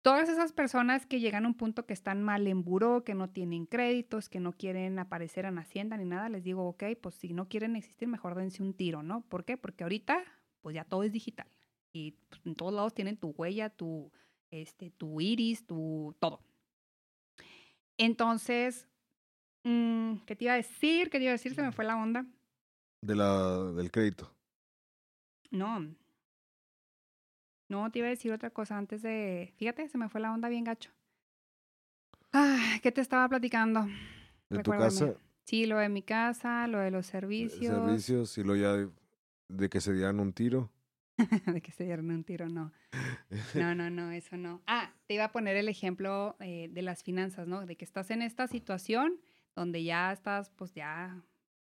Todas 0.00 0.30
esas 0.30 0.52
personas 0.52 1.04
que 1.04 1.20
llegan 1.20 1.44
a 1.44 1.48
un 1.48 1.54
punto 1.54 1.84
que 1.84 1.92
están 1.92 2.22
mal 2.22 2.46
en 2.46 2.64
buró, 2.64 3.04
que 3.04 3.14
no 3.14 3.28
tienen 3.28 3.66
créditos, 3.66 4.30
que 4.30 4.40
no 4.40 4.52
quieren 4.52 4.98
aparecer 4.98 5.44
en 5.44 5.58
Hacienda 5.58 5.98
ni 5.98 6.06
nada, 6.06 6.30
les 6.30 6.42
digo, 6.42 6.66
ok, 6.66 6.84
pues 7.02 7.16
si 7.16 7.34
no 7.34 7.46
quieren 7.46 7.76
existir, 7.76 8.08
mejor 8.08 8.34
dense 8.34 8.62
un 8.62 8.72
tiro, 8.72 9.02
¿no? 9.02 9.20
¿Por 9.28 9.44
qué? 9.44 9.58
Porque 9.58 9.84
ahorita, 9.84 10.24
pues 10.62 10.74
ya 10.74 10.84
todo 10.84 11.02
es 11.02 11.12
digital. 11.12 11.46
Y 11.92 12.12
pues, 12.30 12.40
en 12.46 12.54
todos 12.54 12.72
lados 12.72 12.94
tienen 12.94 13.18
tu 13.18 13.34
huella, 13.36 13.68
tu, 13.68 14.10
este, 14.50 14.90
tu 14.90 15.20
iris, 15.20 15.66
tu 15.66 16.16
todo. 16.18 16.40
Entonces, 17.98 18.88
Mm, 19.64 20.16
¿Qué 20.26 20.36
te 20.36 20.44
iba 20.44 20.54
a 20.54 20.56
decir? 20.56 21.10
¿Qué 21.10 21.18
te 21.18 21.24
iba 21.24 21.30
a 21.30 21.32
decir? 21.32 21.54
Se 21.54 21.62
me 21.62 21.72
fue 21.72 21.84
la 21.84 21.96
onda. 21.96 22.26
De 23.02 23.14
la, 23.14 23.72
del 23.72 23.90
crédito. 23.90 24.32
No. 25.50 25.94
No, 27.68 27.90
te 27.90 28.00
iba 28.00 28.08
a 28.08 28.10
decir 28.10 28.32
otra 28.32 28.50
cosa 28.50 28.76
antes 28.76 29.02
de... 29.02 29.52
Fíjate, 29.56 29.88
se 29.88 29.96
me 29.96 30.08
fue 30.08 30.20
la 30.20 30.32
onda 30.32 30.48
bien 30.48 30.64
gacho. 30.64 30.90
Ah, 32.32 32.78
¿Qué 32.82 32.92
te 32.92 33.00
estaba 33.00 33.28
platicando? 33.28 33.86
¿De 34.48 34.62
tu 34.62 34.70
casa? 34.72 35.14
Sí, 35.44 35.66
lo 35.66 35.78
de 35.78 35.88
mi 35.88 36.02
casa, 36.02 36.66
lo 36.66 36.78
de 36.78 36.90
los 36.90 37.06
servicios. 37.06 37.74
Servicios 37.74 38.38
y 38.38 38.44
lo 38.44 38.56
ya 38.56 38.88
de, 39.48 39.68
que 39.68 39.80
se 39.80 39.92
dieran 39.92 40.20
un 40.20 40.32
tiro. 40.32 40.70
de 41.46 41.60
que 41.60 41.72
se 41.72 41.84
dieran 41.84 42.10
un 42.10 42.24
tiro, 42.24 42.48
no. 42.48 42.72
No, 43.54 43.74
no, 43.74 43.90
no, 43.90 44.10
eso 44.10 44.36
no. 44.36 44.62
Ah, 44.66 44.92
te 45.06 45.14
iba 45.14 45.24
a 45.24 45.32
poner 45.32 45.56
el 45.56 45.68
ejemplo 45.68 46.36
eh, 46.40 46.68
de 46.72 46.82
las 46.82 47.02
finanzas, 47.02 47.46
¿no? 47.46 47.66
De 47.66 47.76
que 47.76 47.84
estás 47.84 48.10
en 48.10 48.22
esta 48.22 48.46
situación 48.48 49.20
donde 49.54 49.82
ya 49.84 50.12
estás, 50.12 50.50
pues 50.50 50.72
ya 50.74 51.22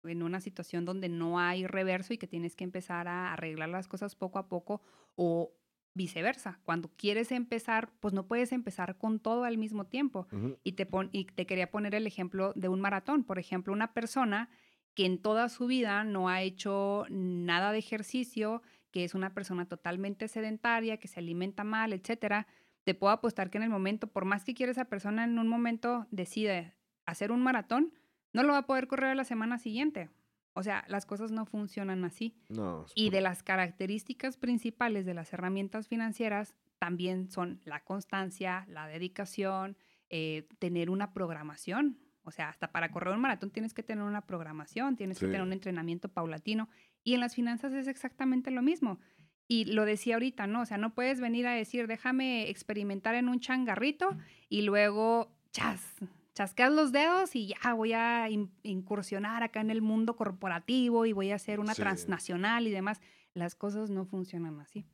en 0.03 0.23
una 0.23 0.41
situación 0.41 0.85
donde 0.85 1.09
no 1.09 1.39
hay 1.39 1.67
reverso 1.67 2.13
y 2.13 2.17
que 2.17 2.27
tienes 2.27 2.55
que 2.55 2.63
empezar 2.63 3.07
a 3.07 3.33
arreglar 3.33 3.69
las 3.69 3.87
cosas 3.87 4.15
poco 4.15 4.39
a 4.39 4.47
poco 4.47 4.81
o 5.15 5.53
viceversa. 5.93 6.59
Cuando 6.63 6.89
quieres 6.95 7.31
empezar, 7.31 7.91
pues 7.99 8.13
no 8.13 8.27
puedes 8.27 8.51
empezar 8.51 8.97
con 8.97 9.19
todo 9.19 9.43
al 9.43 9.57
mismo 9.57 9.85
tiempo. 9.85 10.27
y, 10.63 10.73
te 10.73 10.87
y 11.11 11.25
te 11.25 11.45
quería 11.45 11.69
poner 11.69 11.95
el 11.95 12.07
ejemplo 12.07 12.53
de 12.55 12.69
un 12.69 12.81
maratón. 12.81 13.23
Por 13.23 13.39
ejemplo, 13.39 13.73
una 13.73 13.93
persona 13.93 14.49
que 14.93 15.05
en 15.05 15.21
toda 15.21 15.49
su 15.49 15.67
vida 15.67 16.03
no 16.03 16.29
ha 16.29 16.41
hecho 16.41 17.05
nada 17.09 17.71
de 17.71 17.79
ejercicio, 17.79 18.61
que 18.91 19.03
es 19.03 19.13
una 19.13 19.33
persona 19.33 19.67
totalmente 19.67 20.27
sedentaria, 20.27 20.97
que 20.97 21.07
se 21.07 21.19
alimenta 21.19 21.63
mal, 21.63 21.93
etcétera, 21.93 22.47
te 22.83 22.93
puedo 22.93 23.13
apostar 23.13 23.49
que 23.49 23.57
en 23.57 23.63
el 23.63 23.69
momento, 23.69 24.07
por 24.07 24.25
más 24.25 24.43
que 24.43 24.53
quiera 24.53 24.71
esa 24.71 24.85
persona 24.85 25.23
en 25.23 25.37
un 25.39 25.47
momento 25.47 26.07
decide 26.11 26.73
hacer 27.11 27.31
un 27.31 27.41
maratón, 27.41 27.93
no 28.33 28.43
lo 28.43 28.53
va 28.53 28.59
a 28.59 28.65
poder 28.65 28.87
correr 28.87 29.15
la 29.15 29.23
semana 29.23 29.57
siguiente. 29.57 30.09
O 30.53 30.63
sea, 30.63 30.83
las 30.87 31.05
cosas 31.05 31.31
no 31.31 31.45
funcionan 31.45 32.03
así. 32.03 32.35
No, 32.49 32.85
y 32.95 33.09
de 33.09 33.21
las 33.21 33.41
características 33.43 34.37
principales 34.37 35.05
de 35.05 35.13
las 35.13 35.31
herramientas 35.31 35.87
financieras 35.87 36.55
también 36.77 37.29
son 37.29 37.61
la 37.63 37.83
constancia, 37.83 38.65
la 38.67 38.87
dedicación, 38.87 39.77
eh, 40.09 40.47
tener 40.59 40.89
una 40.89 41.13
programación. 41.13 41.99
O 42.23 42.31
sea, 42.31 42.49
hasta 42.49 42.71
para 42.71 42.91
correr 42.91 43.13
un 43.13 43.21
maratón 43.21 43.49
tienes 43.49 43.73
que 43.73 43.83
tener 43.83 44.03
una 44.03 44.21
programación, 44.21 44.95
tienes 44.95 45.19
que 45.19 45.25
tener 45.25 45.41
un 45.41 45.53
entrenamiento 45.53 46.09
paulatino. 46.09 46.69
Y 47.03 47.13
en 47.13 47.19
las 47.19 47.35
finanzas 47.35 47.73
es 47.73 47.87
exactamente 47.87 48.51
lo 48.51 48.61
mismo. 48.61 48.99
Y 49.47 49.65
lo 49.65 49.85
decía 49.85 50.15
ahorita, 50.15 50.47
¿no? 50.47 50.61
O 50.61 50.65
sea, 50.65 50.77
no 50.77 50.93
puedes 50.93 51.19
venir 51.19 51.47
a 51.47 51.53
decir, 51.53 51.87
déjame 51.87 52.49
experimentar 52.49 53.15
en 53.15 53.27
un 53.27 53.39
changarrito 53.39 54.17
y 54.49 54.61
luego, 54.61 55.35
chas, 55.51 55.95
chasqueas 56.33 56.71
los 56.71 56.91
dedos 56.91 57.35
y 57.35 57.47
ya 57.47 57.73
voy 57.73 57.93
a 57.93 58.29
incursionar 58.63 59.43
acá 59.43 59.61
en 59.61 59.69
el 59.69 59.81
mundo 59.81 60.15
corporativo 60.15 61.05
y 61.05 61.13
voy 61.13 61.31
a 61.31 61.35
hacer 61.35 61.59
una 61.59 61.75
transnacional 61.75 62.67
y 62.67 62.71
demás. 62.71 63.01
Las 63.33 63.55
cosas 63.55 63.89
no 63.89 64.05
funcionan 64.05 64.59
así. 64.59 64.85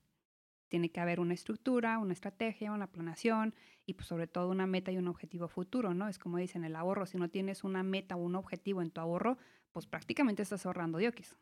Tiene 0.68 0.91
que 0.91 0.99
haber 0.99 1.19
una 1.19 1.34
estructura, 1.34 1.97
una 1.97 2.14
estrategia, 2.14 2.72
una 2.72 2.88
planeación 2.88 3.53
y 3.85 3.93
pues 3.93 4.07
sobre 4.07 4.27
todo 4.27 4.49
una 4.49 4.68
meta 4.68 4.91
y 4.91 4.97
un 4.97 5.07
objetivo 5.07 5.47
futuro, 5.47 5.93
¿no? 5.93 6.09
Es 6.09 6.19
como 6.19 6.38
dicen 6.38 6.65
el 6.65 6.76
ahorro, 6.76 7.05
si 7.05 7.18
no 7.18 7.30
tienes 7.30 7.64
una 7.64 7.84
meta 7.84 8.15
o 8.15 8.19
un 8.19 8.35
objetivo 8.35 8.81
en 8.81 8.91
tu 8.91 8.99
ahorro, 8.99 9.38
pues 9.72 9.88
prácticamente 9.88 10.41
estás 10.43 10.65
ahorrando 10.65 10.97
diokis. 10.97 11.38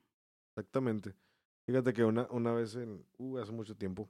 Exactamente. 0.51 1.15
Fíjate 1.65 1.93
que 1.93 2.03
una, 2.03 2.27
una 2.29 2.53
vez, 2.53 2.75
en, 2.75 3.03
uh, 3.17 3.37
hace 3.39 3.51
mucho 3.51 3.75
tiempo, 3.75 4.07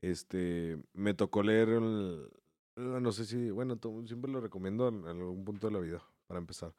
este, 0.00 0.82
me 0.92 1.14
tocó 1.14 1.42
leer 1.44 1.68
el, 1.68 2.28
no 2.76 3.12
sé 3.12 3.24
si, 3.24 3.50
bueno, 3.50 3.78
siempre 4.06 4.30
lo 4.30 4.40
recomiendo 4.40 4.88
en 4.88 5.06
algún 5.06 5.44
punto 5.44 5.68
de 5.68 5.72
la 5.72 5.80
vida, 5.80 6.02
para 6.26 6.40
empezar. 6.40 6.72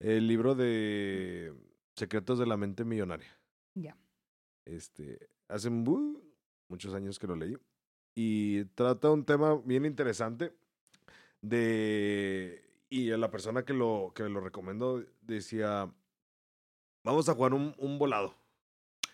El 0.00 0.26
libro 0.26 0.54
de 0.54 1.54
Secretos 1.94 2.38
de 2.38 2.46
la 2.46 2.56
Mente 2.56 2.84
Millonaria. 2.84 3.28
Ya. 3.74 3.96
Este, 4.64 5.28
hace 5.48 5.70
muchos 5.70 6.94
años 6.94 7.18
que 7.18 7.26
lo 7.26 7.36
leí. 7.36 7.56
Y 8.14 8.64
trata 8.66 9.10
un 9.10 9.24
tema 9.24 9.60
bien 9.64 9.84
interesante 9.84 10.52
de... 11.40 12.62
Y 12.88 13.08
la 13.08 13.30
persona 13.30 13.64
que 13.64 13.72
lo, 13.72 14.12
que 14.14 14.22
lo 14.28 14.40
recomendó 14.40 15.04
decía, 15.20 15.92
vamos 17.02 17.28
a 17.28 17.34
jugar 17.34 17.52
un, 17.52 17.74
un 17.78 17.98
volado. 17.98 18.36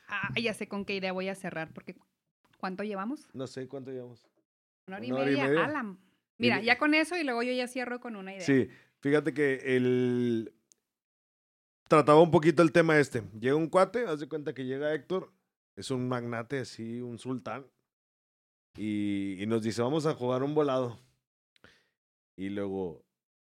Ah, 0.07 0.29
ya 0.39 0.53
sé 0.53 0.69
con 0.69 0.85
qué 0.85 0.97
idea 0.97 1.13
voy 1.13 1.29
a 1.29 1.35
cerrar, 1.35 1.73
porque 1.73 1.97
¿cuánto 2.59 2.83
llevamos? 2.83 3.27
No 3.33 3.47
sé 3.47 3.69
cuánto 3.69 3.91
llevamos. 3.91 4.29
Una 4.87 4.97
hora 4.97 5.07
y, 5.07 5.13
media. 5.13 5.65
Alan. 5.65 5.99
Mira, 6.41 6.63
ya 6.63 6.79
con 6.79 6.95
eso 6.95 7.17
y 7.17 7.25
luego 7.25 7.43
yo 7.43 7.53
ya 7.53 7.69
cierro 7.69 8.01
con 8.01 8.17
una 8.17 8.33
idea. 8.33 8.45
Sí, 8.45 8.69
fíjate 9.01 9.35
que 9.35 9.77
el... 9.77 10.55
Trataba 11.89 12.23
un 12.23 12.31
poquito 12.31 12.63
el 12.63 12.73
tema 12.73 12.99
este. 12.99 13.23
Llega 13.39 13.57
un 13.57 13.69
cuate, 13.69 14.07
haz 14.07 14.21
de 14.21 14.29
cuenta 14.29 14.55
que 14.55 14.65
llega 14.65 14.95
Héctor, 14.95 15.33
es 15.77 15.91
un 15.91 16.09
magnate 16.09 16.61
así, 16.61 17.01
un 17.01 17.19
sultán, 17.19 17.67
y, 18.77 19.45
nos 19.47 19.63
dice, 19.63 19.83
vamos 19.83 20.07
a 20.07 20.15
jugar 20.15 20.43
un 20.43 20.55
volado. 20.55 20.99
Y 22.37 22.49
luego, 22.49 23.05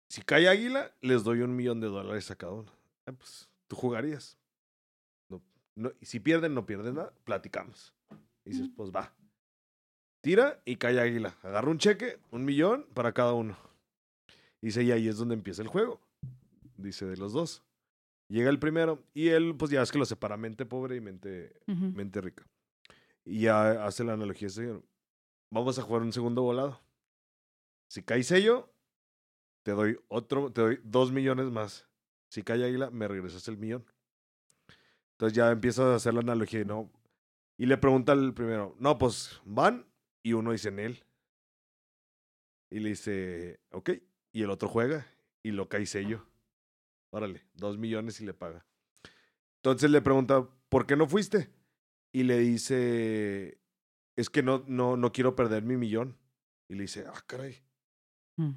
si 0.09 0.21
cae 0.21 0.47
águila, 0.47 0.95
les 1.01 1.23
doy 1.23 1.41
un 1.41 1.55
millón 1.55 1.79
de 1.79 1.87
dólares 1.87 2.31
a 2.31 2.35
cada 2.35 2.53
uno. 2.53 2.71
Ah, 3.05 3.13
pues, 3.13 3.49
tú 3.67 3.75
jugarías. 3.75 4.37
No, 5.29 5.41
no, 5.75 5.93
y 6.01 6.05
si 6.05 6.19
pierden, 6.19 6.53
no 6.53 6.65
pierden 6.65 6.95
nada, 6.95 7.13
platicamos. 7.23 7.93
Y 8.45 8.51
dices, 8.51 8.69
pues 8.75 8.91
va. 8.91 9.15
Tira 10.23 10.61
y 10.63 10.77
cae 10.77 11.01
águila. 11.01 11.35
Agarra 11.43 11.69
un 11.69 11.79
cheque, 11.79 12.17
un 12.31 12.45
millón 12.45 12.87
para 12.93 13.11
cada 13.11 13.33
uno. 13.33 13.57
Dice, 14.61 14.81
y 14.81 14.89
ahí 14.93 15.09
es 15.09 15.17
donde 15.17 15.35
empieza 15.35 15.61
el 15.61 15.67
juego. 15.67 15.99
Dice, 16.77 17.05
de 17.05 17.17
los 17.17 17.33
dos. 17.33 17.61
Llega 18.29 18.49
el 18.49 18.57
primero 18.57 19.03
y 19.13 19.27
él, 19.27 19.53
pues 19.59 19.69
ya 19.69 19.81
es 19.81 19.91
que 19.91 19.97
lo 19.97 20.05
separa 20.05 20.37
mente 20.37 20.65
pobre 20.65 20.95
y 20.95 21.01
mente, 21.01 21.61
mente 21.67 22.21
rica. 22.21 22.47
Y 23.25 23.41
ya 23.41 23.85
hace 23.85 24.05
la 24.05 24.13
analogía, 24.13 24.47
señor. 24.47 24.81
Vamos 25.51 25.77
a 25.77 25.81
jugar 25.81 26.03
un 26.03 26.13
segundo 26.13 26.41
volado. 26.41 26.79
Si 27.89 28.01
cae 28.01 28.23
sello, 28.23 28.73
te 29.63 29.71
doy 29.71 29.99
otro, 30.07 30.53
te 30.53 30.61
doy 30.61 30.79
dos 30.85 31.11
millones 31.11 31.47
más. 31.47 31.89
Si 32.29 32.43
cae 32.43 32.63
águila, 32.63 32.89
me 32.91 33.09
regresas 33.09 33.45
el 33.49 33.57
millón. 33.57 33.85
Entonces 35.11 35.35
ya 35.35 35.51
empieza 35.51 35.91
a 35.91 35.95
hacer 35.95 36.13
la 36.13 36.21
analogía, 36.21 36.63
¿no? 36.63 36.89
Y 37.57 37.65
le 37.65 37.77
pregunta 37.77 38.13
al 38.13 38.33
primero, 38.33 38.73
no, 38.79 38.97
pues 38.97 39.41
van 39.43 39.85
y 40.23 40.33
uno 40.33 40.51
dice 40.51 40.69
en 40.69 40.79
él. 40.79 41.03
Y 42.71 42.79
le 42.79 42.89
dice, 42.89 43.59
ok. 43.71 43.91
Y 44.31 44.41
el 44.41 44.49
otro 44.49 44.67
juega 44.67 45.05
y 45.43 45.51
lo 45.51 45.69
cae 45.69 45.85
sello. 45.85 46.25
Órale, 47.11 47.45
dos 47.53 47.77
millones 47.77 48.19
y 48.21 48.25
le 48.25 48.33
paga. 48.33 48.65
Entonces 49.57 49.91
le 49.91 50.01
pregunta, 50.01 50.49
¿por 50.69 50.87
qué 50.87 50.95
no 50.95 51.07
fuiste? 51.07 51.51
Y 52.11 52.23
le 52.23 52.39
dice, 52.39 53.59
es 54.15 54.29
que 54.29 54.41
no, 54.41 54.63
no, 54.67 54.97
no 54.97 55.11
quiero 55.11 55.35
perder 55.35 55.63
mi 55.63 55.77
millón. 55.77 56.17
Y 56.67 56.75
le 56.75 56.83
dice, 56.83 57.05
ah, 57.07 57.23
caray. 57.27 57.61
Mm. 58.37 58.53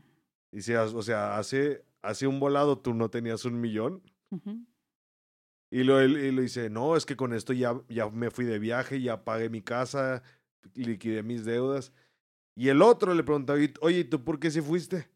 Dice, 0.53 0.79
o 0.79 1.03
sea, 1.03 1.37
hace, 1.37 1.85
hace 2.01 2.27
un 2.27 2.41
volado 2.41 2.79
tú 2.79 2.95
no 2.95 3.11
tenías 3.11 3.45
un 3.45 3.61
millón. 3.61 4.03
Y 5.71 5.85
lo, 5.85 6.03
y 6.03 6.33
lo 6.33 6.43
dice, 6.43 6.71
no, 6.71 6.97
es 6.97 7.05
que 7.05 7.17
con 7.17 7.35
esto 7.35 7.53
ya, 7.53 7.79
ya 7.89 8.09
me 8.09 8.31
fui 8.31 8.45
de 8.45 8.59
viaje, 8.59 9.01
ya 9.03 9.25
pagué 9.25 9.51
mi 9.51 9.63
casa, 9.63 10.23
liquidé 10.75 11.23
mis 11.23 11.45
deudas. 11.45 11.93
Y 12.55 12.69
el 12.69 12.83
otro 12.83 13.15
le 13.15 13.23
preguntó, 13.23 13.55
oye, 13.81 13.99
¿y 13.99 14.05
tú 14.05 14.25
por 14.25 14.39
qué 14.39 14.51
se 14.51 14.63
fuiste? 14.63 15.09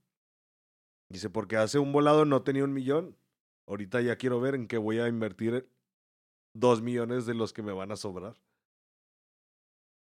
Dice, 1.08 1.30
porque 1.30 1.56
hace 1.56 1.78
un 1.78 1.92
volado 1.92 2.24
no 2.24 2.42
tenía 2.42 2.64
un 2.64 2.72
millón. 2.72 3.16
Ahorita 3.66 4.00
ya 4.00 4.16
quiero 4.16 4.40
ver 4.40 4.54
en 4.54 4.66
qué 4.66 4.78
voy 4.78 4.98
a 4.98 5.08
invertir 5.08 5.68
dos 6.54 6.82
millones 6.82 7.26
de 7.26 7.34
los 7.34 7.52
que 7.52 7.62
me 7.62 7.72
van 7.72 7.92
a 7.92 7.96
sobrar. 7.96 8.40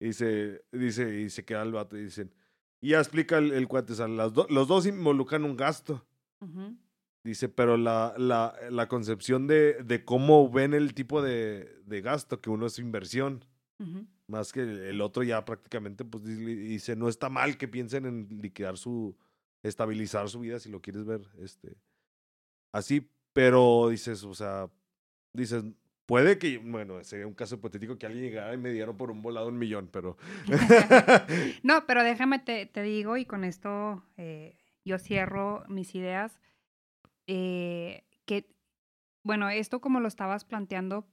Y 0.00 0.06
dice, 0.06 0.64
dice, 0.72 1.20
y 1.20 1.30
se 1.30 1.44
queda 1.44 1.62
el 1.62 1.72
vato 1.72 1.96
y 1.96 2.04
dicen, 2.04 2.32
y 2.80 2.90
ya 2.90 2.98
explica 2.98 3.38
el, 3.38 3.68
cuate, 3.68 3.94
las 4.08 4.32
los 4.48 4.68
dos 4.68 4.86
involucran 4.86 5.44
un 5.44 5.56
gasto. 5.56 6.04
Dice, 7.22 7.50
pero 7.50 7.76
la, 7.76 8.14
la, 8.16 8.54
la 8.70 8.88
concepción 8.88 9.46
de, 9.46 9.82
de, 9.84 10.04
cómo 10.04 10.50
ven 10.50 10.72
el 10.72 10.94
tipo 10.94 11.20
de, 11.20 11.80
de 11.84 12.00
gasto, 12.00 12.40
que 12.40 12.48
uno 12.48 12.66
es 12.66 12.78
inversión. 12.78 13.44
Más 14.26 14.52
que 14.52 14.60
el 14.60 15.00
otro 15.00 15.22
ya 15.22 15.44
prácticamente, 15.44 16.04
pues 16.04 16.24
dice, 16.24 16.96
no 16.96 17.08
está 17.08 17.28
mal 17.28 17.56
que 17.56 17.66
piensen 17.66 18.06
en 18.06 18.40
liquidar 18.42 18.76
su, 18.76 19.16
estabilizar 19.62 20.28
su 20.28 20.40
vida 20.40 20.58
si 20.58 20.70
lo 20.70 20.80
quieres 20.80 21.04
ver, 21.04 21.22
este, 21.38 21.76
así, 22.72 23.10
pero 23.32 23.88
dices, 23.88 24.22
o 24.24 24.34
sea, 24.34 24.70
dices, 25.32 25.64
puede 26.06 26.38
que, 26.38 26.58
bueno, 26.58 27.02
sería 27.04 27.26
un 27.26 27.34
caso 27.34 27.54
hipotético 27.54 27.98
que 27.98 28.06
alguien 28.06 28.24
llegara 28.24 28.52
y 28.54 28.58
me 28.58 28.70
diera 28.70 28.92
por 28.92 29.10
un 29.10 29.22
volado 29.22 29.48
un 29.48 29.58
millón, 29.58 29.88
pero... 29.92 30.16
no, 31.62 31.86
pero 31.86 32.02
déjame, 32.02 32.38
te, 32.38 32.66
te 32.66 32.82
digo, 32.82 33.16
y 33.16 33.24
con 33.24 33.44
esto 33.44 34.02
eh, 34.16 34.56
yo 34.84 34.98
cierro 34.98 35.64
mis 35.68 35.94
ideas, 35.94 36.40
eh, 37.26 38.04
que, 38.24 38.52
bueno, 39.22 39.48
esto 39.50 39.80
como 39.80 40.00
lo 40.00 40.08
estabas 40.08 40.44
planteando, 40.44 41.06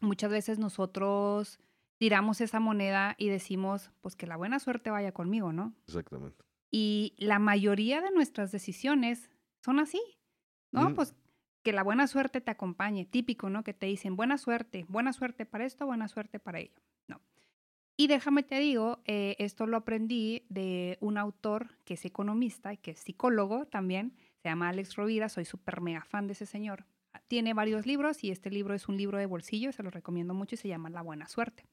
muchas 0.00 0.30
veces 0.30 0.58
nosotros 0.58 1.58
tiramos 2.00 2.40
esa 2.40 2.60
moneda 2.60 3.14
y 3.18 3.28
decimos, 3.28 3.92
pues 4.00 4.16
que 4.16 4.26
la 4.26 4.38
buena 4.38 4.58
suerte 4.58 4.88
vaya 4.88 5.12
conmigo, 5.12 5.52
¿no? 5.52 5.74
Exactamente. 5.86 6.42
Y 6.70 7.14
la 7.18 7.38
mayoría 7.38 8.00
de 8.00 8.10
nuestras 8.10 8.50
decisiones 8.52 9.30
son 9.62 9.78
así, 9.78 10.00
¿no? 10.72 10.94
Pues 10.94 11.14
que 11.62 11.74
la 11.74 11.82
buena 11.82 12.06
suerte 12.06 12.40
te 12.40 12.50
acompañe, 12.50 13.04
típico, 13.04 13.50
¿no? 13.50 13.64
Que 13.64 13.74
te 13.74 13.84
dicen 13.84 14.16
buena 14.16 14.38
suerte, 14.38 14.86
buena 14.88 15.12
suerte 15.12 15.44
para 15.44 15.66
esto, 15.66 15.84
buena 15.84 16.08
suerte 16.08 16.38
para 16.38 16.60
ello, 16.60 16.80
¿no? 17.06 17.20
Y 17.98 18.06
déjame 18.06 18.44
te 18.44 18.58
digo, 18.58 19.02
eh, 19.04 19.36
esto 19.38 19.66
lo 19.66 19.76
aprendí 19.76 20.46
de 20.48 20.96
un 21.02 21.18
autor 21.18 21.76
que 21.84 21.94
es 21.94 22.06
economista 22.06 22.72
y 22.72 22.78
que 22.78 22.92
es 22.92 23.00
psicólogo 23.00 23.66
también, 23.66 24.16
se 24.42 24.48
llama 24.48 24.70
Alex 24.70 24.96
Rovira, 24.96 25.28
soy 25.28 25.44
súper 25.44 25.82
mega 25.82 26.02
fan 26.02 26.28
de 26.28 26.32
ese 26.32 26.46
señor. 26.46 26.86
Tiene 27.28 27.52
varios 27.52 27.84
libros 27.84 28.24
y 28.24 28.30
este 28.30 28.50
libro 28.50 28.72
es 28.72 28.88
un 28.88 28.96
libro 28.96 29.18
de 29.18 29.26
bolsillo, 29.26 29.70
se 29.72 29.82
lo 29.82 29.90
recomiendo 29.90 30.32
mucho 30.32 30.54
y 30.54 30.58
se 30.58 30.68
llama 30.68 30.88
La 30.88 31.02
Buena 31.02 31.28
Suerte. 31.28 31.66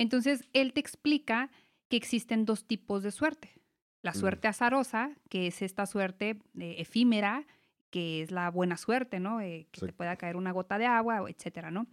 Entonces, 0.00 0.48
él 0.54 0.72
te 0.72 0.80
explica 0.80 1.50
que 1.90 1.98
existen 1.98 2.46
dos 2.46 2.66
tipos 2.66 3.02
de 3.02 3.10
suerte. 3.10 3.52
La 4.00 4.12
mm. 4.12 4.14
suerte 4.14 4.48
azarosa, 4.48 5.10
que 5.28 5.46
es 5.46 5.60
esta 5.60 5.84
suerte 5.84 6.38
eh, 6.58 6.76
efímera, 6.78 7.46
que 7.90 8.22
es 8.22 8.30
la 8.30 8.50
buena 8.50 8.78
suerte, 8.78 9.20
¿no? 9.20 9.42
Eh, 9.42 9.66
que 9.70 9.80
te 9.80 9.86
Exacto. 9.86 9.96
pueda 9.98 10.16
caer 10.16 10.36
una 10.36 10.52
gota 10.52 10.78
de 10.78 10.86
agua, 10.86 11.22
etcétera, 11.28 11.70
¿no? 11.70 11.86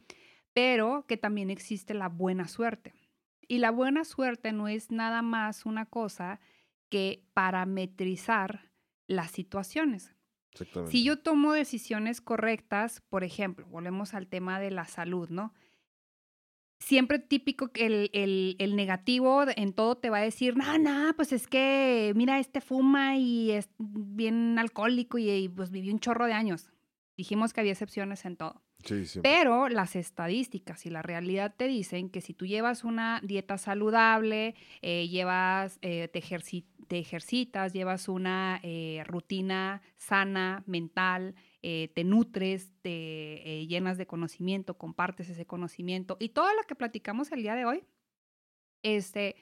Pero 0.54 1.06
que 1.06 1.18
también 1.18 1.50
existe 1.50 1.94
la 1.94 2.08
buena 2.08 2.48
suerte. 2.48 2.94
Y 3.46 3.58
la 3.58 3.72
buena 3.72 4.06
suerte 4.06 4.54
no 4.54 4.70
es 4.70 4.90
nada 4.90 5.22
más 5.22 5.66
una 5.66 5.86
cosa 5.86 6.40
que 6.88 7.26
parametrizar 7.34 8.72
las 9.08 9.32
situaciones. 9.32 10.16
Exactamente. 10.54 10.94
Si 10.94 11.04
yo 11.04 11.20
tomo 11.20 11.52
decisiones 11.52 12.22
correctas, 12.22 13.02
por 13.10 13.26
ejemplo, 13.26 13.68
volvemos 13.68 14.14
al 14.14 14.28
tema 14.28 14.62
de 14.62 14.72
la 14.72 14.86
salud, 14.86 15.28
¿no? 15.30 15.54
Siempre 16.80 17.20
típico 17.20 17.70
que 17.70 17.86
el, 17.88 18.10
el- 18.14 18.56
el 18.60 18.76
negativo 18.76 19.44
en 19.56 19.74
todo 19.74 19.98
te 19.98 20.10
va 20.10 20.20
a 20.20 20.22
decir, 20.22 20.56
no, 20.56 20.78
no, 20.78 21.14
pues 21.16 21.32
es 21.34 21.48
que, 21.48 22.14
mira, 22.16 22.40
este 22.40 22.62
fuma 22.62 23.18
y 23.18 23.52
es 23.52 23.70
bien 23.80 24.58
alcohólico 24.60 25.18
y, 25.18 25.30
y, 25.30 25.50
pues 25.50 25.72
vivió 25.72 25.92
un 25.92 26.00
chorro 26.00 26.26
de 26.28 26.34
años. 26.34 26.72
Dijimos 27.18 27.52
que 27.52 27.62
había 27.62 27.72
excepciones 27.72 28.26
en 28.26 28.38
todo. 28.38 28.62
Sí, 28.84 29.06
siempre. 29.08 29.32
Pero 29.34 29.70
las 29.70 29.96
estadísticas 29.96 30.86
y 30.86 30.92
la 30.92 31.02
realidad 31.02 31.56
te 31.58 31.68
dicen 31.68 32.12
que 32.12 32.22
si 32.22 32.36
tú 32.36 32.46
llevas 32.46 32.84
una 32.84 33.22
dieta 33.24 33.58
saludable, 33.58 34.54
eh, 34.84 35.08
llevas, 35.08 35.80
eh, 35.82 36.08
te, 36.14 36.22
ejerci- 36.22 36.66
te 36.88 37.00
ejercitas, 37.00 37.74
llevas 37.74 38.08
una 38.08 38.60
eh, 38.62 39.04
rutina 39.08 39.82
sana, 39.98 40.64
mental, 40.68 41.34
eh, 41.64 41.92
te 41.96 42.04
nutres, 42.04 42.72
te 42.82 42.90
eh, 43.62 43.68
llenas 43.68 43.98
de 43.98 44.06
conocimiento, 44.06 44.78
compartes 44.78 45.30
ese 45.30 45.46
conocimiento 45.46 46.18
y 46.20 46.30
todo 46.30 46.54
lo 46.54 46.64
que 46.64 46.76
platicamos 46.76 47.32
el 47.32 47.42
día 47.42 47.56
de 47.56 47.66
hoy, 47.66 47.84
este, 48.84 49.36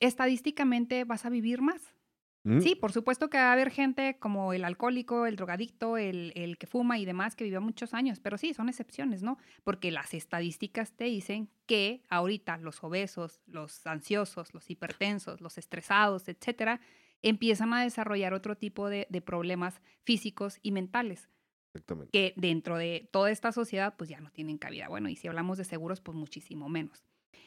estadísticamente 0.00 1.04
vas 1.04 1.24
a 1.24 1.30
vivir 1.30 1.62
más. 1.62 1.94
¿Mm? 2.42 2.60
Sí, 2.60 2.76
por 2.76 2.92
supuesto 2.92 3.28
que 3.28 3.38
va 3.38 3.50
a 3.50 3.52
haber 3.54 3.70
gente 3.70 4.18
como 4.20 4.52
el 4.52 4.64
alcohólico, 4.64 5.26
el 5.26 5.34
drogadicto, 5.34 5.96
el, 5.96 6.32
el 6.36 6.58
que 6.58 6.68
fuma 6.68 6.96
y 6.96 7.04
demás 7.04 7.34
que 7.34 7.42
vivió 7.42 7.60
muchos 7.60 7.92
años, 7.92 8.20
pero 8.20 8.38
sí, 8.38 8.54
son 8.54 8.68
excepciones, 8.68 9.24
¿no? 9.24 9.36
Porque 9.64 9.90
las 9.90 10.14
estadísticas 10.14 10.92
te 10.92 11.06
dicen 11.06 11.50
que 11.66 12.04
ahorita 12.08 12.56
los 12.58 12.84
obesos, 12.84 13.40
los 13.46 13.84
ansiosos, 13.84 14.54
los 14.54 14.70
hipertensos, 14.70 15.40
los 15.40 15.58
estresados, 15.58 16.28
etcétera, 16.28 16.80
empiezan 17.22 17.72
a 17.74 17.82
desarrollar 17.82 18.34
otro 18.34 18.56
tipo 18.56 18.88
de, 18.88 19.06
de 19.10 19.20
problemas 19.20 19.80
físicos 20.04 20.58
y 20.62 20.72
mentales 20.72 21.28
Exactamente. 21.74 22.10
que 22.12 22.34
dentro 22.36 22.76
de 22.76 23.08
toda 23.12 23.30
esta 23.30 23.52
sociedad 23.52 23.94
pues 23.96 24.10
ya 24.10 24.20
no 24.20 24.30
tienen 24.30 24.58
cabida. 24.58 24.88
Bueno, 24.88 25.08
y 25.08 25.16
si 25.16 25.28
hablamos 25.28 25.58
de 25.58 25.64
seguros, 25.64 26.00
pues 26.00 26.16
muchísimo 26.16 26.68
menos. 26.68 27.04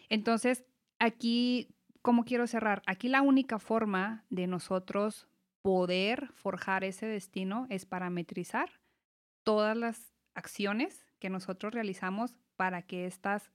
Entonces, 0.10 0.66
aquí, 1.00 1.70
¿cómo 2.02 2.26
quiero 2.26 2.48
cerrar? 2.48 2.82
Aquí 2.86 3.08
la 3.08 3.22
única 3.22 3.60
forma 3.60 4.26
de 4.30 4.48
nosotros 4.48 5.28
poder 5.62 6.30
forjar 6.34 6.84
ese 6.84 7.06
destino 7.06 7.68
es 7.70 7.86
parametrizar 7.86 8.70
todas 9.44 9.76
las 9.76 10.14
acciones 10.36 11.06
que 11.20 11.30
nosotros 11.30 11.74
realizamos 11.74 12.36
para 12.56 12.82
que 12.82 13.06
éstas, 13.06 13.52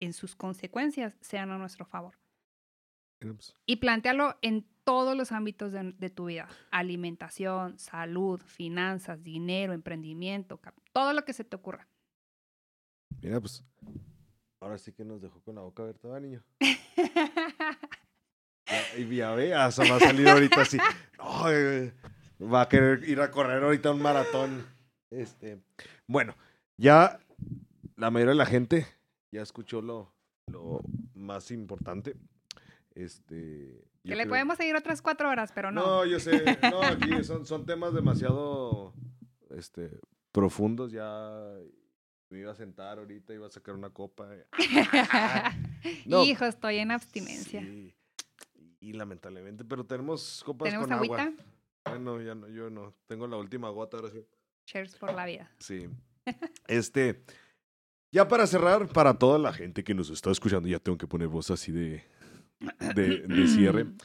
en 0.00 0.12
sus 0.12 0.36
consecuencias, 0.36 1.16
sean 1.20 1.50
a 1.50 1.58
nuestro 1.58 1.84
favor. 1.84 2.18
Pues, 3.18 3.54
Y 3.66 3.76
plantearlo 3.76 4.38
en 4.42 4.66
todos 4.88 5.14
los 5.14 5.32
ámbitos 5.32 5.70
de, 5.70 5.92
de 5.98 6.08
tu 6.08 6.24
vida. 6.28 6.48
Alimentación, 6.70 7.78
salud, 7.78 8.40
finanzas, 8.40 9.22
dinero, 9.22 9.74
emprendimiento, 9.74 10.58
todo 10.94 11.12
lo 11.12 11.26
que 11.26 11.34
se 11.34 11.44
te 11.44 11.56
ocurra. 11.56 11.86
Mira, 13.20 13.38
pues. 13.38 13.62
Ahora 14.60 14.78
sí 14.78 14.94
que 14.94 15.04
nos 15.04 15.20
dejó 15.20 15.42
con 15.42 15.56
la 15.56 15.60
boca 15.60 15.82
abierta, 15.82 16.08
¿va, 16.08 16.18
niño. 16.18 16.42
Ya, 18.66 18.98
y 18.98 19.16
ya 19.16 19.32
veas, 19.32 19.78
va 19.78 19.96
a 19.96 20.00
salir 20.00 20.28
ahorita 20.28 20.60
así. 20.60 20.76
No, 21.18 21.50
eh, 21.50 21.94
va 22.40 22.62
a 22.62 22.68
querer 22.68 23.02
ir 23.08 23.20
a 23.20 23.30
correr 23.30 23.62
ahorita 23.62 23.92
un 23.92 24.02
maratón. 24.02 24.66
Este, 25.10 25.58
bueno, 26.06 26.34
ya 26.76 27.18
la 27.96 28.10
mayoría 28.10 28.32
de 28.32 28.38
la 28.38 28.44
gente 28.44 28.86
ya 29.32 29.40
escuchó 29.40 29.80
lo, 29.80 30.12
lo 30.46 30.82
más 31.14 31.50
importante. 31.50 32.14
Este, 32.94 33.88
que 34.08 34.16
le 34.16 34.22
creo- 34.22 34.30
podemos 34.30 34.56
seguir 34.56 34.74
otras 34.76 35.00
cuatro 35.02 35.28
horas, 35.28 35.52
pero 35.54 35.70
no. 35.70 35.80
No, 35.84 36.04
yo 36.04 36.18
sé. 36.20 36.30
No, 36.72 36.82
aquí 36.82 37.22
son, 37.24 37.46
son 37.46 37.64
temas 37.66 37.92
demasiado 37.94 38.92
este, 39.50 40.00
profundos. 40.32 40.90
Ya 40.92 41.54
me 42.30 42.40
iba 42.40 42.52
a 42.52 42.54
sentar 42.54 42.98
ahorita, 42.98 43.32
iba 43.34 43.46
a 43.46 43.50
sacar 43.50 43.74
una 43.74 43.90
copa. 43.90 44.28
No, 46.06 46.24
Hijo, 46.24 46.44
estoy 46.44 46.78
en 46.78 46.90
abstinencia. 46.90 47.60
Sí. 47.60 47.94
Y 48.80 48.92
lamentablemente, 48.92 49.64
pero 49.64 49.84
tenemos 49.84 50.42
copas 50.44 50.66
¿Tenemos 50.66 50.86
con 50.86 50.92
agua. 50.94 51.22
agüita? 51.22 51.42
Bueno, 51.86 52.20
ya 52.20 52.34
no, 52.34 52.48
yo 52.48 52.70
no. 52.70 52.94
Tengo 53.06 53.26
la 53.26 53.36
última 53.36 53.70
gota 53.70 53.96
ahora 53.96 54.10
sí. 54.10 54.24
Cheers 54.66 54.96
por 54.96 55.12
la 55.14 55.24
vida. 55.26 55.50
Sí. 55.58 55.88
Este. 56.66 57.22
Ya 58.12 58.26
para 58.28 58.46
cerrar, 58.46 58.88
para 58.88 59.14
toda 59.18 59.38
la 59.38 59.52
gente 59.52 59.84
que 59.84 59.94
nos 59.94 60.10
está 60.10 60.30
escuchando, 60.30 60.68
ya 60.68 60.78
tengo 60.78 60.96
que 60.96 61.06
poner 61.06 61.28
voz 61.28 61.50
así 61.50 61.72
de, 61.72 62.04
de, 62.94 63.18
de 63.26 63.46
cierre. 63.48 63.86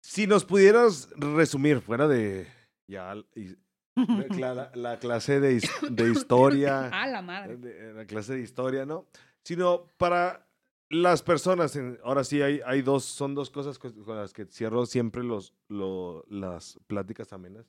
Si 0.00 0.26
nos 0.26 0.44
pudieras 0.44 1.10
resumir, 1.16 1.80
fuera 1.82 2.08
de 2.08 2.46
ya 2.88 3.14
y- 3.34 3.56
la, 3.94 4.54
la- 4.54 4.70
la 4.74 4.98
clase 4.98 5.38
de, 5.38 5.54
his- 5.56 5.70
de 5.90 6.10
historia, 6.12 6.88
Ah, 6.92 7.06
la 7.06 7.20
madre. 7.20 7.56
de- 7.58 7.92
la 7.92 8.06
clase 8.06 8.34
de 8.34 8.40
historia, 8.40 8.86
¿no? 8.86 9.06
Sino 9.44 9.86
para 9.98 10.48
las 10.88 11.22
personas, 11.22 11.76
en- 11.76 11.98
ahora 12.04 12.24
sí 12.24 12.40
hay, 12.40 12.60
hay 12.64 12.80
dos, 12.80 13.04
son 13.04 13.34
dos 13.34 13.50
cosas 13.50 13.78
con 13.78 13.92
con 14.04 14.16
las 14.16 14.32
que 14.32 14.46
cierro 14.46 14.86
siempre 14.86 15.22
los, 15.24 15.52
lo- 15.68 16.24
las 16.30 16.78
pláticas 16.86 17.32
amenas. 17.34 17.66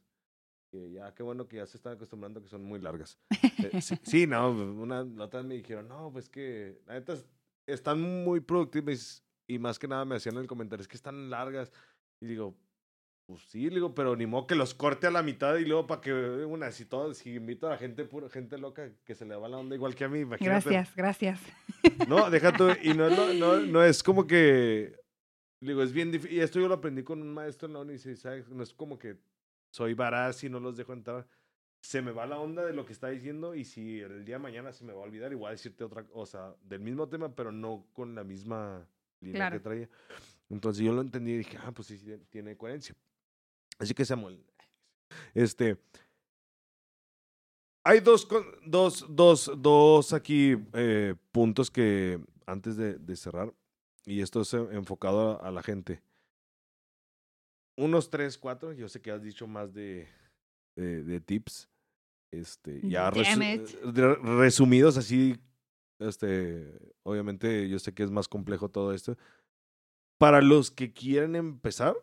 Ya, 0.71 1.13
qué 1.15 1.23
bueno 1.23 1.47
que 1.47 1.57
ya 1.57 1.65
se 1.65 1.75
están 1.77 1.93
acostumbrando 1.93 2.41
que 2.41 2.47
son 2.47 2.63
muy 2.63 2.79
largas. 2.79 3.17
Eh, 3.41 3.81
sí, 3.81 3.95
sí, 4.03 4.27
no, 4.27 4.51
una, 4.51 5.03
la 5.03 5.25
otra 5.25 5.41
me 5.43 5.55
dijeron, 5.55 5.87
no, 5.89 6.09
pues 6.13 6.29
que, 6.29 6.79
la 6.85 6.93
neta, 6.93 7.13
es- 7.13 7.25
están 7.67 7.99
muy 8.23 8.39
productivas 8.39 9.23
y 9.49 9.59
más 9.59 9.79
que 9.79 9.87
nada 9.87 10.05
me 10.05 10.15
hacían 10.15 10.37
el 10.37 10.47
comentario, 10.47 10.81
es 10.81 10.87
que 10.87 10.95
están 10.95 11.29
largas. 11.29 11.71
Y 12.21 12.27
digo, 12.27 12.55
pues 13.25 13.41
sí, 13.47 13.69
digo, 13.69 13.93
pero 13.95 14.15
ni 14.15 14.25
modo 14.25 14.47
que 14.47 14.55
los 14.55 14.73
corte 14.73 15.07
a 15.07 15.11
la 15.11 15.23
mitad 15.23 15.55
y 15.57 15.65
luego 15.65 15.87
para 15.87 16.01
que 16.01 16.13
una, 16.13 16.71
si 16.71 16.85
todo, 16.85 17.13
si 17.13 17.33
invito 17.35 17.67
a 17.67 17.71
la 17.71 17.77
gente, 17.77 18.05
pura 18.05 18.29
gente 18.29 18.57
loca 18.57 18.91
que 19.03 19.15
se 19.15 19.25
le 19.25 19.35
va 19.35 19.47
la 19.49 19.57
onda 19.57 19.75
igual 19.75 19.95
que 19.95 20.03
a 20.05 20.09
mí, 20.09 20.19
imagínate. 20.19 20.69
Gracias, 20.69 20.95
gracias. 20.95 21.41
No, 22.07 22.29
deja 22.29 22.51
tú, 22.53 22.69
y 22.83 22.93
no 22.93 23.07
es, 23.07 23.17
lo- 23.17 23.33
no, 23.33 23.59
no 23.65 23.83
es 23.83 24.03
como 24.03 24.25
que, 24.27 24.95
digo, 25.61 25.81
es 25.83 25.91
bien 25.93 26.11
difícil, 26.11 26.37
y 26.37 26.41
esto 26.41 26.59
yo 26.59 26.67
lo 26.67 26.75
aprendí 26.75 27.03
con 27.03 27.21
un 27.21 27.33
maestro 27.33 27.67
en 27.67 27.73
la 27.73 27.79
universidad, 27.81 28.15
¿sabes? 28.17 28.49
No 28.49 28.63
es 28.63 28.73
como 28.73 28.97
que 28.99 29.17
soy 29.71 29.93
varaz 29.93 30.43
y 30.43 30.49
no 30.49 30.59
los 30.59 30.75
dejo 30.77 30.93
entrar. 30.93 31.27
Se 31.81 32.01
me 32.01 32.11
va 32.11 32.25
la 32.25 32.39
onda 32.39 32.65
de 32.65 32.73
lo 32.73 32.85
que 32.85 32.91
está 32.93 33.07
diciendo 33.07 33.55
y 33.55 33.63
si 33.63 33.99
el 34.01 34.25
día 34.25 34.35
de 34.35 34.39
mañana 34.43 34.73
se 34.73 34.83
me 34.83 34.91
va 34.91 34.99
a 34.99 35.03
olvidar, 35.05 35.31
igual 35.31 35.53
decirte 35.53 35.83
otra 35.83 36.03
cosa 36.03 36.55
del 36.63 36.81
mismo 36.81 37.07
tema, 37.07 37.33
pero 37.35 37.51
no 37.51 37.85
con 37.93 38.15
la 38.15 38.23
misma 38.23 38.85
línea 39.21 39.39
Claro. 39.39 39.57
que 39.57 39.63
traía. 39.63 39.89
Entonces 40.49 40.83
yo 40.83 40.93
lo 40.93 41.01
entendí 41.01 41.31
y 41.33 41.37
dije, 41.39 41.57
ah, 41.61 41.71
pues 41.71 41.87
sí, 41.87 41.97
sí, 41.97 42.11
tiene 42.29 42.57
coherencia. 42.57 42.95
Así 43.77 43.93
que 43.93 44.03
Samuel, 44.05 44.43
este, 45.33 45.77
hay 47.83 47.99
dos, 48.01 48.27
dos, 48.65 49.05
dos, 49.09 49.51
dos 49.57 50.13
aquí 50.13 50.57
eh, 50.73 51.15
puntos 51.31 51.71
que 51.71 52.19
antes 52.45 52.75
de, 52.77 52.95
de 52.95 53.15
cerrar, 53.15 53.53
y 54.05 54.21
esto 54.21 54.41
es 54.41 54.53
enfocado 54.53 55.39
a, 55.41 55.47
a 55.47 55.51
la 55.51 55.61
gente. 55.63 56.01
Unos 57.77 58.09
tres, 58.09 58.37
cuatro, 58.37 58.73
yo 58.73 58.89
sé 58.89 59.01
que 59.01 59.11
has 59.11 59.23
dicho 59.23 59.47
más 59.47 59.73
de, 59.73 60.07
de, 60.75 61.03
de 61.03 61.21
tips, 61.21 61.69
este, 62.31 62.81
ya 62.83 63.09
resu- 63.11 63.63
it. 63.63 64.25
resumidos 64.37 64.97
así, 64.97 65.37
este, 65.99 66.73
obviamente 67.03 67.69
yo 67.69 67.79
sé 67.79 67.93
que 67.93 68.03
es 68.03 68.11
más 68.11 68.27
complejo 68.27 68.69
todo 68.69 68.93
esto. 68.93 69.17
Para 70.17 70.41
los 70.41 70.71
que 70.71 70.91
quieren 70.91 71.35
empezar, 71.35 71.95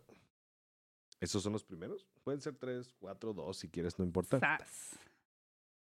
esos 1.21 1.43
son 1.43 1.53
los 1.53 1.65
primeros. 1.65 2.07
Pueden 2.25 2.41
ser 2.41 2.55
tres, 2.55 2.95
cuatro, 2.99 3.33
dos, 3.33 3.59
si 3.59 3.69
quieres, 3.69 3.99
no 3.99 4.05
importa. 4.05 4.39
Sas. 4.39 4.99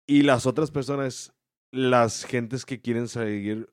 Y 0.06 0.22
las 0.22 0.46
otras 0.46 0.70
personas, 0.70 1.32
las 1.70 2.24
gentes 2.24 2.64
que 2.64 2.80
quieren 2.80 3.08
seguir, 3.08 3.72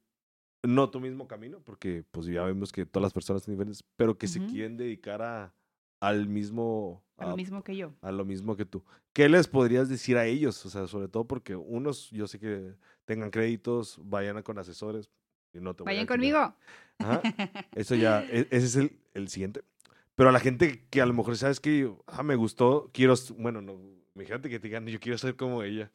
no 0.64 0.90
tu 0.90 1.00
mismo 1.00 1.28
camino, 1.28 1.62
porque 1.64 2.04
pues 2.12 2.28
ya 2.28 2.44
vemos 2.44 2.72
que 2.72 2.86
todas 2.86 3.04
las 3.04 3.14
personas 3.14 3.44
son 3.44 3.54
diferentes, 3.54 3.84
pero 3.96 4.18
que 4.18 4.28
se 4.28 4.46
quieren 4.46 4.78
dedicar 4.78 5.22
a, 5.22 5.54
al 6.02 6.28
mismo, 6.28 7.04
A 7.20 7.26
lo 7.30 7.36
mismo 7.36 7.64
que 7.64 7.76
yo. 7.76 7.94
a 8.02 8.12
lo 8.12 8.26
mismo 8.26 8.56
que 8.56 8.66
tú. 8.66 8.84
¿Qué 9.14 9.28
les 9.30 9.48
podrías 9.48 9.90
decir 9.90 10.18
a 10.18 10.26
ellos? 10.26 10.66
O 10.66 10.70
sea, 10.70 10.88
sobre 10.88 11.08
todo 11.08 11.26
porque 11.28 11.56
unos, 11.56 12.10
yo 12.12 12.28
sé 12.28 12.40
que 12.40 12.74
tengan 13.06 13.30
créditos, 13.32 14.00
vayan 14.04 14.42
con 14.44 14.58
asesores. 14.58 15.10
Y 15.54 15.60
no 15.60 15.76
te 15.76 15.84
voy 15.84 15.92
a 15.92 15.94
Vayan 15.94 16.06
conmigo. 16.08 16.56
Ajá. 17.00 17.22
Eso 17.76 17.96
ya, 17.96 18.22
e- 18.24 18.48
ese 18.52 18.66
es 18.66 18.76
el, 18.76 19.00
el 19.14 19.28
siguiente. 19.30 19.64
Pero 20.16 20.30
a 20.30 20.32
la 20.32 20.40
gente 20.40 20.86
que 20.90 21.02
a 21.02 21.06
lo 21.06 21.14
mejor 21.14 21.36
sabes 21.38 21.60
que 21.60 21.92
ah, 22.08 22.24
me 22.24 22.36
gustó, 22.36 22.90
quiero, 22.94 23.16
bueno, 23.38 23.62
no, 23.62 23.80
imagínate 24.16 24.50
que 24.50 24.60
te 24.60 24.68
digan, 24.68 24.86
yo 24.86 25.00
quiero 25.00 25.18
ser 25.18 25.36
como 25.36 25.64
ella. 25.64 25.92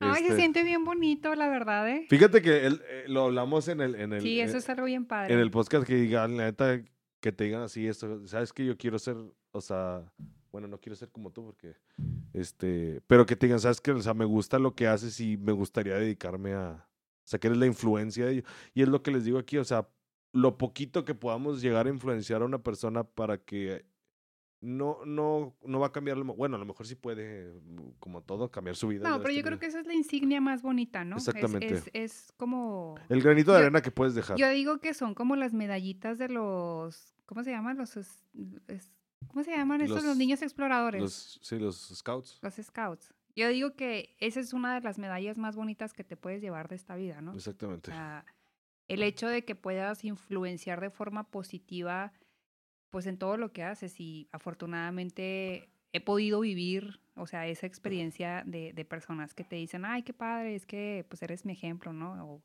Ay, 0.00 0.22
se 0.22 0.28
Este, 0.28 0.36
siente 0.36 0.62
bien 0.64 0.84
bonito, 0.84 1.34
la 1.34 1.48
verdad, 1.48 1.88
¿eh? 1.88 2.06
Fíjate 2.10 2.42
que 2.42 2.66
el- 2.66 2.82
eh, 2.88 3.04
lo 3.06 3.24
hablamos 3.26 3.68
en 3.68 3.80
el, 3.80 3.94
en 3.94 4.12
el, 4.12 4.22
Sí, 4.22 4.40
eso 4.40 4.56
eh, 4.56 4.58
es 4.58 4.68
algo 4.68 4.84
bien 4.86 5.04
padre. 5.06 5.32
en 5.34 5.40
el 5.40 5.50
podcast 5.50 5.86
que 5.86 5.94
digan, 5.94 6.36
la 6.36 6.44
neta, 6.46 6.82
que 7.20 7.32
te 7.32 7.44
digan 7.44 7.62
así 7.62 7.86
esto, 7.86 8.26
sabes 8.26 8.52
que 8.52 8.64
yo 8.66 8.76
quiero 8.76 8.98
ser, 8.98 9.16
o 9.52 9.60
sea, 9.60 10.02
bueno, 10.52 10.68
no 10.68 10.78
quiero 10.80 10.96
ser 10.96 11.10
como 11.10 11.30
tú 11.30 11.44
porque, 11.44 11.76
este, 12.32 13.00
pero 13.06 13.26
que 13.26 13.36
te 13.36 13.46
digan, 13.46 13.60
sabes 13.60 13.80
que, 13.80 13.92
o 13.92 14.00
sea, 14.00 14.14
me 14.14 14.24
gusta 14.24 14.58
lo 14.58 14.74
que 14.74 14.86
haces 14.86 15.20
y 15.20 15.36
me 15.36 15.52
gustaría 15.52 15.94
dedicarme 15.94 16.54
a, 16.54 16.86
o 16.86 17.28
sea, 17.28 17.38
que 17.38 17.48
eres 17.48 17.58
la 17.58 17.66
influencia 17.66 18.26
de 18.26 18.32
ello. 18.32 18.42
Y 18.74 18.82
es 18.82 18.88
lo 18.88 19.02
que 19.02 19.10
les 19.10 19.24
digo 19.24 19.38
aquí, 19.38 19.58
o 19.58 19.64
sea, 19.64 19.88
lo 20.32 20.58
poquito 20.58 21.04
que 21.04 21.14
podamos 21.14 21.60
llegar 21.60 21.86
a 21.86 21.90
influenciar 21.90 22.42
a 22.42 22.44
una 22.44 22.62
persona 22.62 23.04
para 23.04 23.38
que 23.38 23.84
no, 24.60 24.98
no, 25.06 25.56
no 25.64 25.80
va 25.80 25.86
a 25.86 25.92
cambiar, 25.92 26.18
bueno, 26.22 26.56
a 26.56 26.58
lo 26.58 26.66
mejor 26.66 26.86
sí 26.86 26.94
puede, 26.94 27.52
como 27.98 28.22
todo, 28.22 28.50
cambiar 28.50 28.76
su 28.76 28.88
vida. 28.88 29.08
No, 29.08 29.20
pero 29.22 29.32
yo 29.32 29.42
creo 29.42 29.58
que 29.58 29.66
esa 29.66 29.80
es 29.80 29.86
la 29.86 29.94
insignia 29.94 30.40
más 30.40 30.62
bonita, 30.62 31.04
¿no? 31.04 31.16
Exactamente. 31.16 31.74
Es, 31.74 31.90
es, 31.94 32.32
como... 32.36 32.96
El 33.08 33.22
granito 33.22 33.52
de 33.52 33.58
arena 33.58 33.80
que 33.80 33.90
puedes 33.90 34.14
dejar. 34.14 34.36
Yo 34.36 34.48
digo 34.50 34.78
que 34.78 34.92
son 34.92 35.14
como 35.14 35.34
las 35.34 35.54
medallitas 35.54 36.18
de 36.18 36.28
los, 36.28 37.14
¿cómo 37.24 37.42
se 37.42 37.52
llaman? 37.52 37.78
Los, 37.78 37.96
¿cómo 39.28 39.44
se 39.44 39.52
llaman 39.52 39.80
estos? 39.80 40.04
Los, 40.04 40.16
niños 40.16 40.42
exploradores. 40.42 41.00
Los, 41.00 41.40
sí, 41.42 41.58
los 41.58 41.76
scouts. 41.94 42.38
Los 42.42 42.54
scouts. 42.54 43.14
Yo 43.36 43.48
digo 43.48 43.74
que 43.74 44.16
esa 44.18 44.40
es 44.40 44.52
una 44.52 44.74
de 44.74 44.80
las 44.80 44.98
medallas 44.98 45.38
más 45.38 45.56
bonitas 45.56 45.92
que 45.92 46.04
te 46.04 46.16
puedes 46.16 46.42
llevar 46.42 46.68
de 46.68 46.76
esta 46.76 46.96
vida, 46.96 47.20
¿no? 47.20 47.34
Exactamente. 47.34 47.92
el 48.88 49.02
hecho 49.02 49.28
de 49.28 49.44
que 49.44 49.54
puedas 49.54 50.04
influenciar 50.04 50.80
de 50.80 50.90
forma 50.90 51.30
positiva 51.30 52.12
pues 52.90 53.06
en 53.06 53.18
todo 53.18 53.36
lo 53.36 53.52
que 53.52 53.62
haces 53.62 54.00
y 54.00 54.28
afortunadamente 54.32 55.70
he 55.92 56.00
podido 56.00 56.40
vivir, 56.40 57.00
o 57.14 57.26
sea, 57.26 57.46
esa 57.46 57.66
experiencia 57.66 58.42
de, 58.44 58.72
de, 58.72 58.84
personas 58.84 59.32
que 59.32 59.44
te 59.44 59.56
dicen, 59.56 59.84
ay, 59.84 60.02
qué 60.02 60.12
padre, 60.12 60.56
es 60.56 60.66
que 60.66 61.06
pues 61.08 61.22
eres 61.22 61.44
mi 61.44 61.52
ejemplo, 61.52 61.92
¿no? 61.92 62.24
O, 62.24 62.42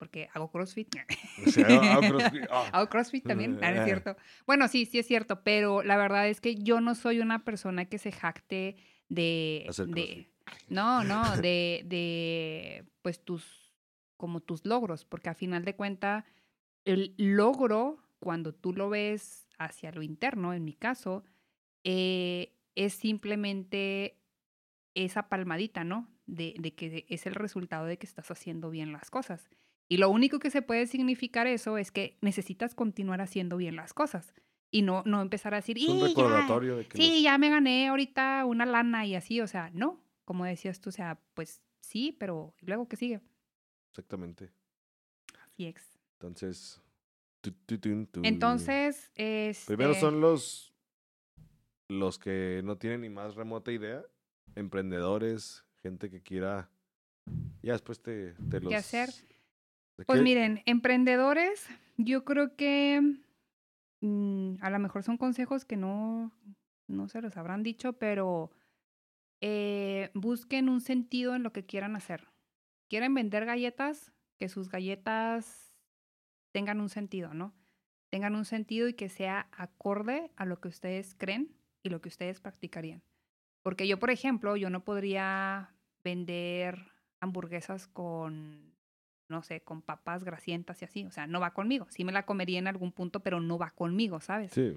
porque 0.00 0.30
hago 0.32 0.50
CrossFit. 0.50 0.88
hago 0.96 2.00
CrossFit. 2.08 2.46
Ah. 2.50 2.70
Hago 2.72 2.88
CrossFit 2.88 3.26
también, 3.26 3.58
ah, 3.62 3.70
es 3.70 3.84
cierto. 3.84 4.16
Bueno, 4.46 4.66
sí, 4.66 4.86
sí 4.86 4.98
es 4.98 5.06
cierto, 5.06 5.42
pero 5.44 5.82
la 5.82 5.98
verdad 5.98 6.26
es 6.26 6.40
que 6.40 6.56
yo 6.56 6.80
no 6.80 6.94
soy 6.94 7.20
una 7.20 7.44
persona 7.44 7.84
que 7.84 7.98
se 7.98 8.10
jacte 8.10 8.76
de... 9.10 9.66
de 9.88 10.26
no, 10.70 11.04
no, 11.04 11.22
de, 11.36 11.82
de, 11.84 12.86
pues 13.02 13.22
tus, 13.22 13.74
como 14.16 14.40
tus 14.40 14.64
logros, 14.64 15.04
porque 15.04 15.28
a 15.28 15.34
final 15.34 15.66
de 15.66 15.76
cuenta, 15.76 16.24
el 16.86 17.14
logro, 17.18 18.02
cuando 18.20 18.54
tú 18.54 18.72
lo 18.72 18.88
ves 18.88 19.46
hacia 19.58 19.92
lo 19.92 20.02
interno, 20.02 20.54
en 20.54 20.64
mi 20.64 20.72
caso, 20.72 21.24
eh, 21.84 22.56
es 22.74 22.94
simplemente 22.94 24.16
esa 24.94 25.28
palmadita, 25.28 25.84
¿no? 25.84 26.08
De, 26.24 26.54
de, 26.58 26.74
que 26.74 27.04
es 27.10 27.26
el 27.26 27.34
resultado 27.34 27.84
de 27.84 27.98
que 27.98 28.06
estás 28.06 28.30
haciendo 28.30 28.70
bien 28.70 28.92
las 28.92 29.10
cosas. 29.10 29.50
Y 29.90 29.96
lo 29.96 30.08
único 30.08 30.38
que 30.38 30.50
se 30.50 30.62
puede 30.62 30.86
significar 30.86 31.48
eso 31.48 31.76
es 31.76 31.90
que 31.90 32.16
necesitas 32.20 32.76
continuar 32.76 33.20
haciendo 33.20 33.56
bien 33.56 33.74
las 33.74 33.92
cosas 33.92 34.32
y 34.70 34.82
no, 34.82 35.02
no 35.04 35.20
empezar 35.20 35.52
a 35.52 35.56
decir, 35.56 35.78
es 35.78 35.88
un 35.88 36.00
recordatorio 36.00 36.76
de 36.76 36.86
que 36.86 36.96
sí, 36.96 37.24
ya 37.24 37.36
me 37.38 37.50
gané 37.50 37.88
ahorita 37.88 38.44
una 38.44 38.66
lana 38.66 39.04
y 39.04 39.16
así, 39.16 39.40
o 39.40 39.48
sea, 39.48 39.68
no, 39.74 40.00
como 40.24 40.44
decías 40.44 40.80
tú, 40.80 40.90
o 40.90 40.92
sea, 40.92 41.18
pues 41.34 41.60
sí, 41.80 42.16
pero 42.20 42.54
luego 42.60 42.86
qué 42.86 42.94
sigue? 42.94 43.20
Exactamente. 43.90 44.52
Así 45.44 45.66
es. 45.66 45.98
Entonces, 46.12 46.80
entonces, 48.22 49.10
Primero 49.66 49.94
son 49.94 50.14
este 50.14 50.20
los, 50.20 50.72
los 51.88 52.18
que 52.20 52.60
no 52.62 52.78
tienen 52.78 53.00
ni 53.00 53.08
más 53.08 53.34
remota 53.34 53.72
idea, 53.72 54.04
emprendedores, 54.54 55.64
gente 55.82 56.10
que 56.10 56.22
quiera... 56.22 56.70
Ya 57.60 57.72
después 57.72 58.00
te, 58.00 58.34
te 58.50 58.60
los... 58.60 58.70
¿Qué 58.70 58.76
hacer? 58.76 59.10
Pues 60.06 60.22
miren, 60.22 60.62
emprendedores, 60.66 61.66
yo 61.96 62.24
creo 62.24 62.56
que 62.56 63.00
mm, 64.00 64.56
a 64.60 64.70
lo 64.70 64.78
mejor 64.78 65.02
son 65.02 65.16
consejos 65.16 65.64
que 65.64 65.76
no, 65.76 66.32
no 66.86 67.08
se 67.08 67.20
los 67.20 67.36
habrán 67.36 67.62
dicho, 67.62 67.94
pero 67.94 68.50
eh, 69.40 70.10
busquen 70.14 70.68
un 70.68 70.80
sentido 70.80 71.34
en 71.34 71.42
lo 71.42 71.52
que 71.52 71.64
quieran 71.64 71.96
hacer. 71.96 72.28
¿Quieren 72.88 73.14
vender 73.14 73.46
galletas? 73.46 74.12
Que 74.38 74.48
sus 74.48 74.68
galletas 74.68 75.74
tengan 76.52 76.80
un 76.80 76.88
sentido, 76.88 77.34
¿no? 77.34 77.54
Tengan 78.10 78.34
un 78.34 78.44
sentido 78.44 78.88
y 78.88 78.94
que 78.94 79.08
sea 79.08 79.48
acorde 79.52 80.30
a 80.36 80.44
lo 80.44 80.60
que 80.60 80.68
ustedes 80.68 81.14
creen 81.14 81.56
y 81.82 81.90
lo 81.90 82.00
que 82.00 82.08
ustedes 82.08 82.40
practicarían. 82.40 83.02
Porque 83.62 83.86
yo, 83.86 83.98
por 83.98 84.10
ejemplo, 84.10 84.56
yo 84.56 84.70
no 84.70 84.84
podría 84.84 85.74
vender 86.02 86.92
hamburguesas 87.20 87.86
con, 87.86 88.69
no 89.30 89.42
sé, 89.42 89.62
con 89.62 89.80
papas 89.82 90.24
grasientas 90.24 90.82
y 90.82 90.84
así. 90.84 91.04
O 91.06 91.10
sea, 91.10 91.26
no 91.26 91.40
va 91.40 91.54
conmigo. 91.54 91.86
Sí 91.90 92.04
me 92.04 92.12
la 92.12 92.26
comería 92.26 92.58
en 92.58 92.66
algún 92.66 92.92
punto, 92.92 93.20
pero 93.20 93.40
no 93.40 93.56
va 93.58 93.70
conmigo, 93.70 94.20
¿sabes? 94.20 94.52
Sí. 94.52 94.76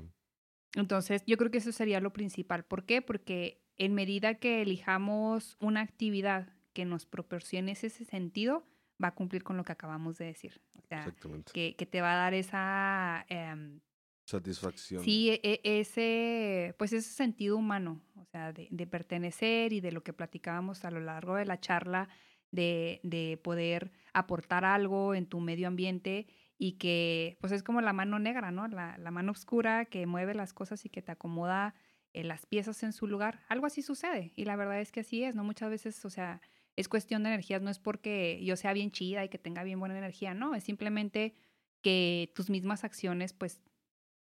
Entonces, 0.76 1.24
yo 1.26 1.38
creo 1.38 1.52
que 1.52 1.58
eso 1.58 1.72
sería 1.72 2.00
lo 2.00 2.14
principal. 2.14 2.64
¿Por 2.64 2.86
qué? 2.86 3.02
Porque 3.02 3.64
en 3.78 3.94
medida 3.94 4.36
que 4.36 4.62
elijamos 4.62 5.58
una 5.60 5.82
actividad 5.82 6.54
que 6.74 6.86
nos 6.86 7.06
proporcione 7.06 7.74
ese 7.74 7.90
sentido, 7.90 8.64
va 9.04 9.10
a 9.10 9.16
cumplir 9.16 9.44
con 9.44 9.58
lo 9.58 9.64
que 9.64 9.72
acabamos 9.72 10.18
de 10.18 10.26
decir. 10.26 10.62
O 10.78 10.82
sea, 10.88 11.14
que, 11.54 11.76
que, 11.76 11.86
te 11.86 12.02
va 12.02 12.14
a 12.14 12.18
dar 12.18 12.34
esa... 12.34 13.26
Em, 13.30 13.80
Satisfacción. 14.26 15.04
Sí, 15.04 15.30
e, 15.30 15.62
e, 15.64 15.80
ese, 15.82 16.76
pues 16.78 16.94
ese 16.94 17.10
sentido 17.10 17.58
humano, 17.58 18.02
o 18.16 18.26
sea, 18.26 18.54
de, 18.54 18.68
de, 18.72 18.88
pertenecer 18.88 19.74
y 19.74 19.82
de 19.82 19.92
lo 19.92 20.02
que 20.02 20.14
platicábamos 20.14 20.86
a 20.86 20.92
lo 20.92 21.02
largo 21.02 21.36
de 21.36 21.46
la 21.46 21.60
charla, 21.60 22.08
de, 22.50 23.02
de 23.04 23.38
poder 23.44 23.92
aportar 24.14 24.66
algo 24.66 25.16
en 25.16 25.26
tu 25.26 25.40
medio 25.40 25.68
ambiente 25.68 26.28
y 26.58 26.74
que 26.74 27.38
pues 27.42 27.52
es 27.52 27.64
como 27.64 27.82
la 27.82 27.94
mano 27.94 28.20
negra, 28.20 28.52
¿no? 28.52 28.68
La, 28.68 28.98
la 28.98 29.12
mano 29.12 29.32
oscura 29.32 29.86
que 29.86 30.06
mueve 30.06 30.34
las 30.34 30.54
cosas 30.54 30.86
y 30.86 30.90
que 30.90 31.02
te 31.02 31.12
acomoda 31.12 31.76
eh, 32.14 32.24
las 32.24 32.46
piezas 32.46 32.84
en 32.84 32.94
su 32.94 33.08
lugar. 33.08 33.42
Algo 33.50 33.66
así 33.66 33.82
sucede 33.82 34.32
y 34.36 34.46
la 34.46 34.56
verdad 34.56 34.80
es 34.80 34.92
que 34.92 35.02
así 35.02 35.24
es, 35.24 35.36
¿no? 35.36 35.44
Muchas 35.44 35.70
veces, 35.70 36.06
o 36.06 36.10
sea, 36.10 36.42
es 36.76 36.88
cuestión 36.88 37.24
de 37.24 37.30
energías, 37.30 37.62
no 37.62 37.70
es 37.70 37.80
porque 37.80 38.40
yo 38.44 38.56
sea 38.56 38.74
bien 38.74 38.92
chida 38.92 39.26
y 39.26 39.30
que 39.30 39.38
tenga 39.38 39.64
bien 39.64 39.80
buena 39.80 39.98
energía, 39.98 40.34
no, 40.34 40.56
es 40.56 40.64
simplemente 40.64 41.36
que 41.82 42.32
tus 42.36 42.50
mismas 42.50 42.84
acciones 42.84 43.34
pues 43.34 43.62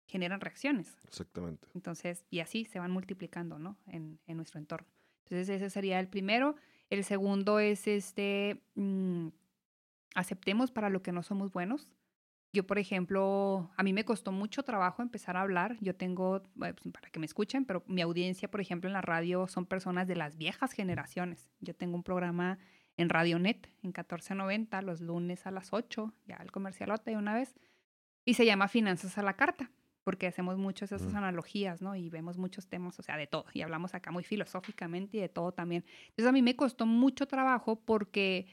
generan 0.07 0.41
reacciones. 0.41 0.95
Exactamente. 1.07 1.67
Entonces, 1.73 2.25
y 2.29 2.39
así 2.39 2.65
se 2.65 2.79
van 2.79 2.91
multiplicando, 2.91 3.59
¿no? 3.59 3.77
En, 3.87 4.19
en 4.27 4.37
nuestro 4.37 4.59
entorno. 4.59 4.87
Entonces, 5.23 5.49
ese 5.49 5.69
sería 5.69 5.99
el 5.99 6.07
primero. 6.07 6.55
El 6.89 7.03
segundo 7.03 7.59
es 7.59 7.87
este, 7.87 8.61
mm, 8.75 9.27
aceptemos 10.15 10.71
para 10.71 10.89
lo 10.89 11.01
que 11.01 11.11
no 11.11 11.23
somos 11.23 11.51
buenos. 11.51 11.91
Yo, 12.51 12.65
por 12.65 12.79
ejemplo, 12.79 13.69
a 13.77 13.83
mí 13.83 13.93
me 13.93 14.05
costó 14.05 14.31
mucho 14.31 14.63
trabajo 14.63 15.03
empezar 15.03 15.37
a 15.37 15.41
hablar. 15.41 15.77
Yo 15.81 15.95
tengo, 15.95 16.41
pues, 16.57 16.73
para 16.91 17.09
que 17.11 17.19
me 17.19 17.27
escuchen, 17.27 17.63
pero 17.63 17.83
mi 17.85 18.01
audiencia, 18.01 18.49
por 18.49 18.59
ejemplo, 18.59 18.89
en 18.89 18.93
la 18.93 19.01
radio 19.01 19.47
son 19.47 19.67
personas 19.67 20.07
de 20.07 20.15
las 20.15 20.35
viejas 20.35 20.71
generaciones. 20.71 21.51
Yo 21.59 21.75
tengo 21.75 21.95
un 21.95 22.03
programa 22.03 22.57
en 22.97 23.09
Radionet, 23.09 23.67
en 23.83 23.89
1490, 23.89 24.81
los 24.81 24.99
lunes 24.99 25.45
a 25.45 25.51
las 25.51 25.73
8, 25.73 26.13
ya 26.25 26.37
el 26.37 26.51
comercialote 26.51 27.11
de 27.11 27.17
una 27.17 27.33
vez, 27.33 27.55
y 28.25 28.33
se 28.33 28.45
llama 28.45 28.67
Finanzas 28.67 29.17
a 29.17 29.23
la 29.23 29.35
Carta, 29.35 29.71
porque 30.03 30.27
hacemos 30.27 30.57
muchas 30.57 30.91
esas 30.91 31.13
analogías, 31.13 31.81
¿no? 31.81 31.95
Y 31.95 32.09
vemos 32.09 32.37
muchos 32.37 32.67
temas, 32.67 32.99
o 32.99 33.03
sea, 33.03 33.15
de 33.15 33.27
todo, 33.27 33.45
y 33.53 33.61
hablamos 33.61 33.93
acá 33.93 34.11
muy 34.11 34.23
filosóficamente 34.23 35.17
y 35.17 35.21
de 35.21 35.29
todo 35.29 35.53
también. 35.53 35.85
Entonces 36.09 36.27
a 36.27 36.31
mí 36.33 36.41
me 36.41 36.55
costó 36.55 36.85
mucho 36.85 37.27
trabajo 37.27 37.79
porque... 37.79 38.47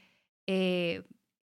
Eh, 0.45 1.03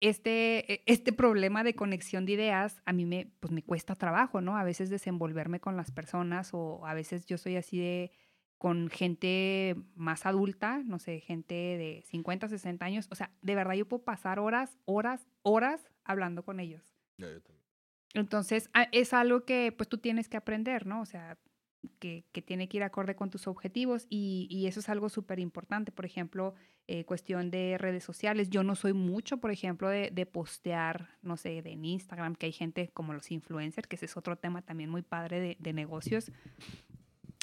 este, 0.02 0.72
e, 0.72 0.82
este 0.86 1.12
problema 1.12 1.64
de 1.64 1.74
conexión 1.74 2.26
de 2.26 2.32
ideas 2.32 2.82
a 2.84 2.92
mí 2.92 3.06
me, 3.06 3.32
pues 3.40 3.52
me 3.52 3.62
cuesta 3.62 3.94
trabajo, 3.94 4.40
¿no? 4.40 4.56
A 4.56 4.64
veces 4.64 4.90
desenvolverme 4.90 5.60
con 5.60 5.76
las 5.76 5.90
personas 5.90 6.50
o 6.52 6.84
a 6.86 6.92
veces 6.92 7.24
yo 7.26 7.38
soy 7.38 7.56
así 7.56 7.78
de 7.78 8.10
con 8.58 8.90
gente 8.90 9.76
más 9.94 10.26
adulta, 10.26 10.82
no 10.84 10.98
sé, 10.98 11.20
gente 11.20 11.54
de 11.54 12.04
50, 12.06 12.48
60 12.48 12.84
años. 12.84 13.08
O 13.10 13.14
sea, 13.14 13.32
de 13.42 13.54
verdad 13.54 13.74
yo 13.74 13.88
puedo 13.88 14.04
pasar 14.04 14.38
horas, 14.38 14.76
horas, 14.84 15.26
horas 15.42 15.88
hablando 16.04 16.44
con 16.44 16.60
ellos. 16.60 16.94
Entonces, 18.14 18.70
es 18.92 19.14
algo 19.14 19.44
que 19.44 19.72
pues 19.72 19.88
tú 19.88 19.98
tienes 19.98 20.28
que 20.28 20.36
aprender, 20.36 20.86
¿no? 20.86 21.00
O 21.00 21.06
sea, 21.06 21.38
que, 21.98 22.24
tiene 22.44 22.68
que 22.68 22.78
ir 22.78 22.82
acorde 22.82 23.14
con 23.14 23.30
tus 23.30 23.46
objetivos 23.46 24.06
y, 24.08 24.66
eso 24.66 24.80
es 24.80 24.88
algo 24.88 25.08
súper 25.08 25.38
importante. 25.38 25.92
Por 25.92 26.04
ejemplo, 26.04 26.54
eh, 26.88 27.04
cuestión 27.04 27.50
de 27.50 27.76
redes 27.78 28.04
sociales. 28.04 28.50
Yo 28.50 28.62
no 28.62 28.74
soy 28.74 28.92
mucho, 28.92 29.38
por 29.38 29.50
ejemplo, 29.50 29.88
de, 29.88 30.10
de, 30.10 30.26
postear, 30.26 31.10
no 31.22 31.36
sé, 31.36 31.62
de 31.62 31.72
en 31.72 31.84
Instagram, 31.84 32.34
que 32.34 32.46
hay 32.46 32.52
gente 32.52 32.90
como 32.92 33.12
los 33.12 33.30
influencers, 33.30 33.86
que 33.86 33.96
ese 33.96 34.06
es 34.06 34.16
otro 34.16 34.36
tema 34.36 34.62
también 34.62 34.90
muy 34.90 35.02
padre 35.02 35.40
de, 35.40 35.56
de 35.58 35.72
negocios. 35.72 36.30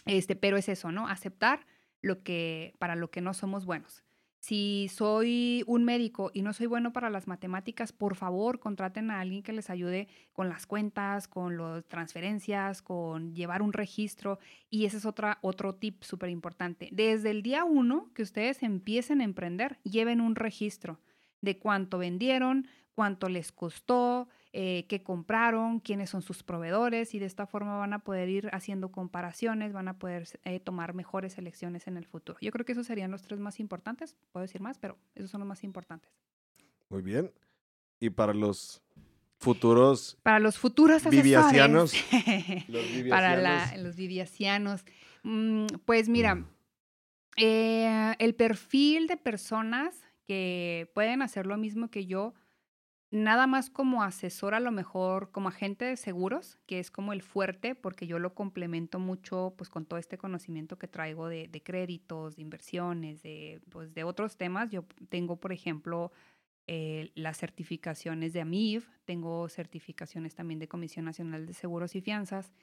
Este, 0.05 0.35
pero 0.35 0.57
es 0.57 0.69
eso, 0.69 0.91
¿no? 0.91 1.07
Aceptar 1.07 1.65
lo 2.01 2.23
que, 2.23 2.73
para 2.79 2.95
lo 2.95 3.11
que 3.11 3.21
no 3.21 3.33
somos 3.33 3.65
buenos. 3.65 4.03
Si 4.39 4.87
soy 4.87 5.63
un 5.67 5.83
médico 5.83 6.31
y 6.33 6.41
no 6.41 6.53
soy 6.53 6.67
bueno 6.67 6.93
para 6.93 7.09
las 7.09 7.27
matemáticas, 7.27 7.91
por 7.91 8.15
favor, 8.15 8.59
contraten 8.59 9.11
a 9.11 9.19
alguien 9.19 9.43
que 9.43 9.51
les 9.51 9.69
ayude 9.69 10.07
con 10.31 10.47
las 10.47 10.65
cuentas, 10.65 11.27
con 11.27 11.57
las 11.57 11.85
transferencias, 11.85 12.81
con 12.81 13.35
llevar 13.35 13.61
un 13.61 13.73
registro. 13.73 14.39
Y 14.69 14.85
ese 14.85 14.97
es 14.97 15.05
otro 15.05 15.75
tip 15.75 16.03
súper 16.03 16.29
importante. 16.29 16.87
Desde 16.93 17.31
el 17.31 17.43
día 17.43 17.65
uno 17.65 18.11
que 18.13 18.21
ustedes 18.21 18.63
empiecen 18.63 19.19
a 19.19 19.25
emprender, 19.25 19.77
lleven 19.83 20.21
un 20.21 20.35
registro 20.35 20.99
de 21.41 21.57
cuánto 21.57 21.97
vendieron, 21.97 22.67
cuánto 22.93 23.27
les 23.27 23.51
costó, 23.51 24.29
eh, 24.51 24.85
qué 24.89 25.03
compraron, 25.03 25.79
quiénes 25.79 26.09
son 26.09 26.23
sus 26.23 26.41
proveedores 26.41 27.13
y 27.13 27.19
de 27.19 27.27
esta 27.27 27.45
forma 27.45 27.77
van 27.77 27.93
a 27.93 27.99
poder 27.99 28.29
ir 28.29 28.49
haciendo 28.51 28.91
comparaciones, 28.91 29.73
van 29.73 29.87
a 29.87 29.99
poder 29.99 30.27
eh, 30.43 30.59
tomar 30.59 30.95
mejores 30.95 31.37
elecciones 31.37 31.85
en 31.85 31.97
el 31.97 32.05
futuro. 32.05 32.39
Yo 32.41 32.51
creo 32.51 32.65
que 32.65 32.71
esos 32.71 32.87
serían 32.87 33.11
los 33.11 33.21
tres 33.21 33.39
más 33.39 33.59
importantes, 33.59 34.15
puedo 34.31 34.41
decir 34.41 34.59
más, 34.59 34.79
pero 34.79 34.97
esos 35.13 35.29
son 35.29 35.41
los 35.41 35.47
más 35.47 35.63
importantes. 35.63 36.11
Muy 36.89 37.03
bien. 37.03 37.31
Y 37.99 38.09
para 38.09 38.33
los 38.33 38.81
futuros... 39.37 40.17
Para 40.23 40.39
los 40.39 40.57
futuros 40.57 41.07
viviacianos. 41.07 41.93
los 42.67 42.91
viviacianos. 42.91 43.09
Para 43.09 43.77
los 43.77 43.95
viviacianos. 43.95 44.83
Mm, 45.21 45.67
pues 45.85 46.09
mira, 46.09 46.35
mm. 46.35 46.47
eh, 47.37 48.15
el 48.17 48.33
perfil 48.33 49.05
de 49.05 49.17
personas 49.17 50.03
que 50.25 50.89
pueden 50.95 51.21
hacer 51.21 51.45
lo 51.45 51.57
mismo 51.57 51.89
que 51.91 52.07
yo, 52.07 52.33
nada 53.11 53.47
más 53.47 53.69
como 53.69 54.03
asesor 54.03 54.53
a 54.53 54.59
lo 54.59 54.71
mejor 54.71 55.31
como 55.31 55.49
agente 55.49 55.85
de 55.85 55.97
seguros, 55.97 56.57
que 56.67 56.79
es 56.79 56.91
como 56.91 57.13
el 57.13 57.21
fuerte, 57.21 57.73
porque 57.75 58.05
yo 58.05 58.19
lo 58.19 58.35
complemento 58.35 58.99
mucho 58.99 59.53
pues 59.57 59.69
con 59.69 59.85
todo 59.85 59.99
este 59.99 60.17
conocimiento 60.17 60.77
que 60.77 60.87
traigo 60.87 61.27
de, 61.27 61.49
créditos, 61.63 62.35
de 62.35 62.43
inversiones, 62.43 63.23
de, 63.23 63.61
pues, 63.69 63.93
de 63.93 64.03
otros 64.03 64.37
temas. 64.37 64.69
Yo 64.69 64.85
tengo, 65.09 65.37
por 65.37 65.51
ejemplo, 65.51 66.11
eh, 66.67 67.11
las 67.15 67.37
certificaciones 67.37 68.33
de 68.33 68.41
AMIV, 68.41 68.87
tengo 69.05 69.49
certificaciones 69.49 70.35
también 70.35 70.59
de 70.59 70.67
Comisión 70.67 71.05
Nacional 71.05 71.47
de 71.47 71.53
Seguros 71.53 71.95
y 71.95 72.01
Fianzas. 72.01 72.53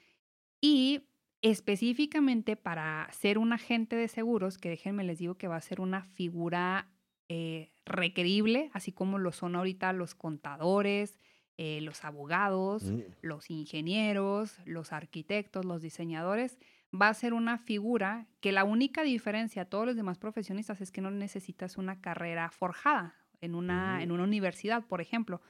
Y 0.61 1.03
específicamente 1.41 2.55
para 2.55 3.09
ser 3.11 3.37
un 3.37 3.51
agente 3.53 3.95
de 3.95 4.07
seguros, 4.07 4.57
que 4.57 4.69
déjenme 4.69 5.03
les 5.03 5.19
digo 5.19 5.35
que 5.35 5.47
va 5.47 5.57
a 5.57 5.61
ser 5.61 5.81
una 5.81 6.03
figura 6.03 6.87
eh, 7.29 7.71
requerible, 7.85 8.69
así 8.73 8.91
como 8.91 9.17
lo 9.17 9.31
son 9.31 9.55
ahorita 9.55 9.91
los 9.93 10.15
contadores, 10.15 11.17
eh, 11.57 11.81
los 11.81 12.05
abogados, 12.05 12.83
mm. 12.83 13.01
los 13.21 13.49
ingenieros, 13.49 14.59
los 14.65 14.93
arquitectos, 14.93 15.65
los 15.65 15.81
diseñadores, 15.81 16.57
va 16.93 17.09
a 17.09 17.13
ser 17.13 17.33
una 17.33 17.57
figura 17.57 18.27
que 18.39 18.51
la 18.51 18.63
única 18.63 19.03
diferencia 19.03 19.63
a 19.63 19.65
todos 19.65 19.85
los 19.85 19.95
demás 19.95 20.17
profesionistas 20.17 20.81
es 20.81 20.91
que 20.91 21.01
no 21.01 21.11
necesitas 21.11 21.77
una 21.77 21.99
carrera 21.99 22.49
forjada 22.51 23.15
en 23.41 23.55
una, 23.55 24.01
en 24.01 24.11
una 24.11 24.23
universidad, 24.23 24.85
por 24.85 25.01
ejemplo, 25.01 25.41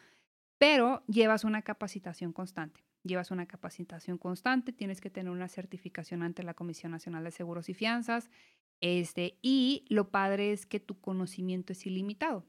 pero 0.57 1.03
llevas 1.07 1.43
una 1.43 1.61
capacitación 1.61 2.33
constante. 2.33 2.83
Llevas 3.03 3.31
una 3.31 3.45
capacitación 3.45 4.17
constante, 4.17 4.73
tienes 4.73 4.99
que 4.99 5.09
tener 5.09 5.31
una 5.31 5.47
certificación 5.47 6.23
ante 6.23 6.43
la 6.43 6.53
Comisión 6.53 6.91
Nacional 6.91 7.23
de 7.23 7.31
Seguros 7.31 7.69
y 7.69 7.73
Fianzas, 7.73 8.29
este, 8.81 9.37
y 9.41 9.85
lo 9.89 10.09
padre 10.09 10.51
es 10.51 10.65
que 10.65 10.79
tu 10.79 10.99
conocimiento 10.99 11.73
es 11.73 11.85
ilimitado. 11.85 12.45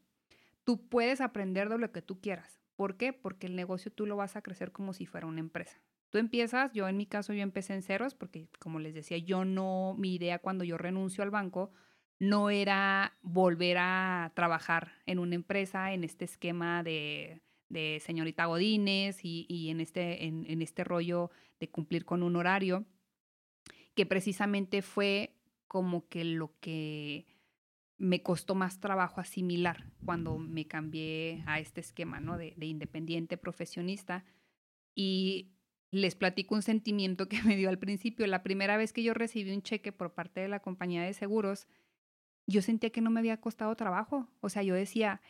Tú 0.64 0.88
puedes 0.88 1.20
aprender 1.20 1.68
de 1.68 1.78
lo 1.78 1.92
que 1.92 2.02
tú 2.02 2.20
quieras. 2.20 2.60
¿Por 2.76 2.96
qué? 2.96 3.12
Porque 3.12 3.46
el 3.46 3.56
negocio 3.56 3.90
tú 3.90 4.06
lo 4.06 4.16
vas 4.16 4.36
a 4.36 4.42
crecer 4.42 4.70
como 4.70 4.92
si 4.92 5.06
fuera 5.06 5.26
una 5.26 5.40
empresa. 5.40 5.80
Tú 6.10 6.18
empiezas, 6.18 6.72
yo 6.72 6.88
en 6.88 6.96
mi 6.96 7.06
caso 7.06 7.32
yo 7.32 7.42
empecé 7.42 7.74
en 7.74 7.82
ceros 7.82 8.14
porque 8.14 8.48
como 8.58 8.78
les 8.78 8.94
decía, 8.94 9.18
yo 9.18 9.44
no, 9.44 9.94
mi 9.98 10.14
idea 10.14 10.38
cuando 10.38 10.64
yo 10.64 10.78
renuncio 10.78 11.22
al 11.22 11.30
banco 11.30 11.72
no 12.18 12.50
era 12.50 13.16
volver 13.22 13.76
a 13.78 14.32
trabajar 14.34 14.92
en 15.06 15.18
una 15.18 15.34
empresa 15.34 15.92
en 15.92 16.04
este 16.04 16.24
esquema 16.24 16.82
de, 16.82 17.42
señorita 18.00 18.46
Godínez 18.46 19.20
y, 19.22 19.68
en, 19.70 19.80
este, 19.80 20.24
en 20.24 20.62
este 20.62 20.84
rollo 20.84 21.30
de 21.60 21.70
cumplir 21.70 22.04
con 22.04 22.22
un 22.22 22.36
horario, 22.36 22.86
que 23.94 24.06
precisamente 24.06 24.82
fue 24.82 25.37
como 25.68 26.08
que 26.08 26.24
lo 26.24 26.58
que 26.60 27.26
me 27.98 28.22
costó 28.22 28.54
más 28.54 28.80
trabajo 28.80 29.20
asimilar 29.20 29.90
cuando 30.04 30.38
me 30.38 30.66
cambié 30.66 31.42
a 31.46 31.60
este 31.60 31.80
esquema, 31.80 32.20
¿no? 32.20 32.38
De, 32.38 32.54
de, 32.56 32.66
independiente 32.66 33.36
profesionista. 33.36 34.24
Y 34.94 35.52
les 35.90 36.14
platico 36.14 36.54
un 36.54 36.62
sentimiento 36.62 37.28
que 37.28 37.42
me 37.42 37.56
dio 37.56 37.68
al 37.68 37.78
principio. 37.78 38.26
La 38.26 38.42
primera 38.42 38.76
vez 38.76 38.92
que 38.92 39.02
yo 39.02 39.14
recibí 39.14 39.52
un 39.52 39.62
cheque 39.62 39.92
por 39.92 40.14
parte 40.14 40.40
de 40.40 40.48
la 40.48 40.60
compañía 40.60 41.02
de 41.02 41.12
seguros, 41.12 41.66
yo 42.48 42.62
sentía 42.62 42.88
que 42.88 43.02
no 43.02 43.10
me 43.10 43.20
había 43.20 43.36
costado 43.36 43.76
trabajo. 43.76 44.26
O 44.40 44.48
sea, 44.48 44.62
yo 44.62 44.74
decía, 44.74 45.20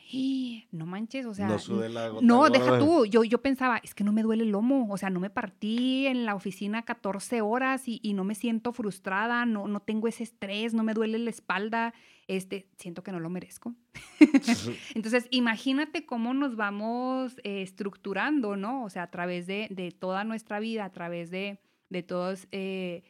no 0.70 0.86
manches, 0.86 1.27
o 1.27 1.35
sea, 1.35 1.49
no, 1.49 2.20
no 2.20 2.49
deja 2.49 2.78
tú. 2.78 3.07
Yo, 3.07 3.24
yo 3.24 3.43
pensaba, 3.43 3.78
es 3.82 3.93
que 3.93 4.05
no 4.05 4.12
me 4.12 4.23
duele 4.23 4.45
el 4.45 4.51
lomo, 4.51 4.86
o 4.89 4.97
sea, 4.97 5.11
no 5.11 5.19
me 5.19 5.28
partí 5.28 6.07
en 6.07 6.24
la 6.24 6.36
oficina 6.36 6.85
14 6.85 7.40
horas 7.43 7.89
y, 7.89 7.99
y, 8.05 8.15
no 8.15 8.23
me 8.23 8.36
siento 8.36 8.73
frustrada, 8.73 9.45
no, 9.47 9.66
no 9.66 9.81
tengo 9.81 10.07
ese 10.07 10.23
estrés, 10.23 10.74
no 10.74 10.85
me 10.85 10.95
duele 10.95 11.19
la 11.19 11.31
espalda, 11.31 11.93
este, 12.28 12.69
siento 12.77 13.03
que 13.03 13.11
no 13.11 13.19
lo 13.19 13.31
merezco. 13.31 13.74
Entonces, 14.95 15.27
imagínate 15.32 16.07
cómo 16.07 16.35
nos 16.35 16.55
vamos 16.55 17.36
eh, 17.43 17.62
estructurando, 17.62 18.55
¿no? 18.55 18.85
O 18.85 18.90
sea, 18.90 19.03
a 19.03 19.11
través 19.11 19.49
de, 19.49 19.66
de, 19.70 19.90
toda 19.90 20.23
nuestra 20.23 20.61
vida, 20.61 20.85
a 20.85 20.93
través 20.93 21.32
de, 21.32 21.59
de 21.90 22.05
todos, 22.05 22.47
eh, 22.53 23.03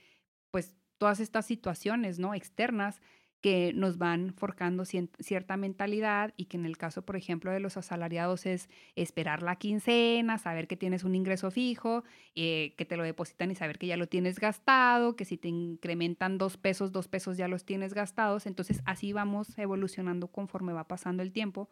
pues, 0.50 0.74
todas 0.96 1.20
estas 1.20 1.44
situaciones, 1.44 2.18
¿no? 2.18 2.32
Externas 2.32 3.02
que 3.40 3.72
nos 3.72 3.98
van 3.98 4.34
forjando 4.34 4.84
cierta 4.84 5.56
mentalidad 5.56 6.34
y 6.36 6.46
que 6.46 6.56
en 6.56 6.66
el 6.66 6.76
caso, 6.76 7.02
por 7.02 7.14
ejemplo, 7.14 7.52
de 7.52 7.60
los 7.60 7.76
asalariados 7.76 8.46
es 8.46 8.68
esperar 8.96 9.42
la 9.42 9.56
quincena, 9.56 10.38
saber 10.38 10.66
que 10.66 10.76
tienes 10.76 11.04
un 11.04 11.14
ingreso 11.14 11.50
fijo, 11.52 12.02
eh, 12.34 12.74
que 12.76 12.84
te 12.84 12.96
lo 12.96 13.04
depositan 13.04 13.50
y 13.52 13.54
saber 13.54 13.78
que 13.78 13.86
ya 13.86 13.96
lo 13.96 14.08
tienes 14.08 14.40
gastado, 14.40 15.14
que 15.14 15.24
si 15.24 15.36
te 15.36 15.48
incrementan 15.48 16.36
dos 16.36 16.56
pesos, 16.56 16.90
dos 16.90 17.06
pesos 17.06 17.36
ya 17.36 17.46
los 17.46 17.64
tienes 17.64 17.94
gastados. 17.94 18.46
Entonces 18.46 18.82
así 18.86 19.12
vamos 19.12 19.56
evolucionando 19.56 20.28
conforme 20.28 20.72
va 20.72 20.88
pasando 20.88 21.22
el 21.22 21.32
tiempo. 21.32 21.68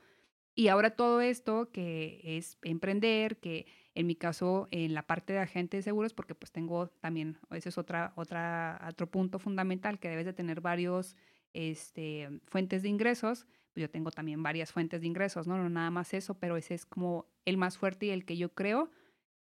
Y 0.55 0.69
ahora 0.69 0.91
todo 0.91 1.21
esto 1.21 1.71
que 1.71 2.21
es 2.25 2.59
emprender, 2.63 3.39
que 3.39 3.67
en 3.95 4.07
mi 4.07 4.15
caso 4.15 4.69
en 4.71 4.95
la 4.95 5.03
parte 5.07 5.33
de 5.33 5.41
agente 5.41 5.77
de 5.77 5.83
seguros, 5.83 6.15
porque 6.15 6.35
pues 6.35 6.53
tengo 6.53 6.89
también, 7.01 7.39
ese 7.51 7.69
es 7.71 7.77
otra, 7.77 8.13
otra, 8.17 8.81
otro 8.89 9.11
punto 9.11 9.39
fundamental, 9.39 9.99
que 9.99 10.09
debes 10.09 10.25
de 10.27 10.33
tener 10.33 10.63
varios 10.63 11.17
este, 11.57 12.29
fuentes 12.47 12.83
de 12.83 12.89
ingresos, 12.89 13.47
pues 13.73 13.83
yo 13.83 13.91
tengo 13.91 14.11
también 14.11 14.43
varias 14.43 14.73
fuentes 14.73 15.01
de 15.01 15.07
ingresos, 15.07 15.47
¿no? 15.47 15.57
No 15.57 15.69
nada 15.69 15.91
más 15.91 16.15
eso, 16.15 16.35
pero 16.35 16.57
ese 16.57 16.75
es 16.75 16.87
como 16.87 17.27
el 17.45 17.57
más 17.57 17.79
fuerte 17.79 18.07
y 18.07 18.11
el 18.11 18.25
que 18.25 18.37
yo 18.37 18.55
creo 18.55 18.91